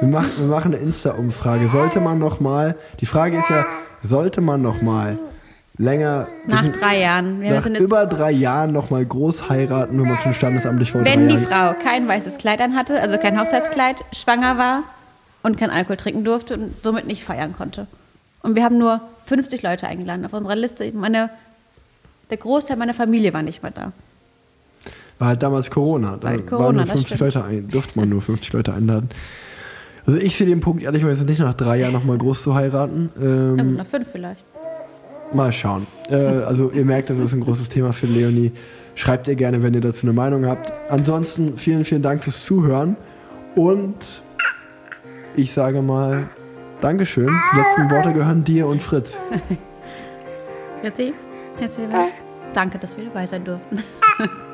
Wir 0.00 0.08
machen, 0.08 0.30
wir 0.38 0.46
machen 0.46 0.74
eine 0.74 0.82
Insta-Umfrage. 0.82 1.68
Sollte 1.68 2.00
man 2.00 2.18
noch 2.18 2.40
mal, 2.40 2.76
die 3.00 3.06
Frage 3.06 3.38
ist 3.38 3.50
ja, 3.50 3.66
sollte 4.02 4.40
man 4.40 4.62
noch 4.62 4.80
mal 4.82 5.18
länger, 5.82 6.28
Nach 6.46 6.66
drei 6.68 7.00
Jahren. 7.00 7.40
Wir 7.40 7.54
nach 7.54 7.66
über 7.66 8.06
drei 8.06 8.30
Jahren 8.30 8.72
noch 8.72 8.90
mal 8.90 9.04
groß 9.04 9.48
heiraten, 9.48 10.00
wenn 10.00 10.08
man 10.08 10.18
schon 10.18 10.34
standesamtlich 10.34 10.92
vor 10.92 11.04
wenn 11.04 11.28
die. 11.28 11.38
Frau 11.38 11.74
kein 11.82 12.06
weißes 12.06 12.38
Kleid 12.38 12.60
anhatte, 12.60 13.00
also 13.00 13.18
kein 13.18 13.38
Hochzeitskleid, 13.38 13.96
schwanger 14.12 14.56
war 14.58 14.84
und 15.42 15.58
kein 15.58 15.70
Alkohol 15.70 15.96
trinken 15.96 16.24
durfte 16.24 16.54
und 16.54 16.74
somit 16.82 17.06
nicht 17.06 17.24
feiern 17.24 17.54
konnte. 17.56 17.86
Und 18.42 18.54
wir 18.54 18.64
haben 18.64 18.78
nur 18.78 19.00
50 19.26 19.62
Leute 19.62 19.86
eingeladen 19.86 20.24
auf 20.24 20.32
unserer 20.32 20.56
Liste. 20.56 20.90
Meine, 20.92 21.30
der 22.30 22.36
Großteil 22.38 22.76
meiner 22.76 22.94
Familie 22.94 23.34
war 23.34 23.42
nicht 23.42 23.62
mehr 23.62 23.72
da. 23.72 23.92
War 25.18 25.28
halt 25.28 25.42
damals 25.42 25.70
Corona. 25.70 26.16
Da 26.20 26.28
waren 26.28 26.46
Corona, 26.46 26.72
nur 26.72 26.80
das 26.82 26.90
50 26.90 27.06
stimmt. 27.06 27.20
Leute 27.20 27.44
ein, 27.44 27.68
durfte 27.68 27.98
man 27.98 28.08
nur 28.08 28.22
50 28.22 28.52
Leute 28.52 28.72
einladen. 28.72 29.10
Also 30.06 30.18
ich 30.18 30.36
sehe 30.36 30.46
den 30.46 30.60
Punkt 30.60 30.82
ehrlicherweise 30.82 31.24
nicht 31.24 31.38
nach 31.38 31.54
drei 31.54 31.78
Jahren 31.78 31.92
noch 31.92 32.04
mal 32.04 32.18
groß 32.18 32.42
zu 32.42 32.54
heiraten. 32.54 33.10
Ähm, 33.20 33.56
Na 33.56 33.62
gut, 33.62 33.76
nach 33.76 33.86
fünf 33.86 34.10
vielleicht. 34.10 34.44
Mal 35.34 35.52
schauen. 35.52 35.86
Äh, 36.10 36.16
also 36.16 36.70
ihr 36.70 36.84
merkt, 36.84 37.10
das 37.10 37.18
ist 37.18 37.32
ein 37.32 37.40
großes 37.40 37.68
Thema 37.68 37.92
für 37.92 38.06
Leonie. 38.06 38.52
Schreibt 38.94 39.28
ihr 39.28 39.34
gerne, 39.34 39.62
wenn 39.62 39.74
ihr 39.74 39.80
dazu 39.80 40.06
eine 40.06 40.12
Meinung 40.12 40.46
habt. 40.46 40.72
Ansonsten 40.90 41.56
vielen, 41.56 41.84
vielen 41.84 42.02
Dank 42.02 42.22
fürs 42.22 42.44
Zuhören. 42.44 42.96
Und 43.54 44.22
ich 45.36 45.52
sage 45.52 45.82
mal 45.82 46.28
Dankeschön. 46.80 47.26
Die 47.26 47.56
letzten 47.56 47.90
Worte 47.90 48.12
gehören 48.12 48.44
dir 48.44 48.66
und 48.66 48.82
Fritz. 48.82 49.16
Jetzt 50.82 50.98
Danke, 52.54 52.78
dass 52.78 52.96
wir 52.96 53.04
dabei 53.04 53.26
sein 53.26 53.44
durften. 53.44 53.82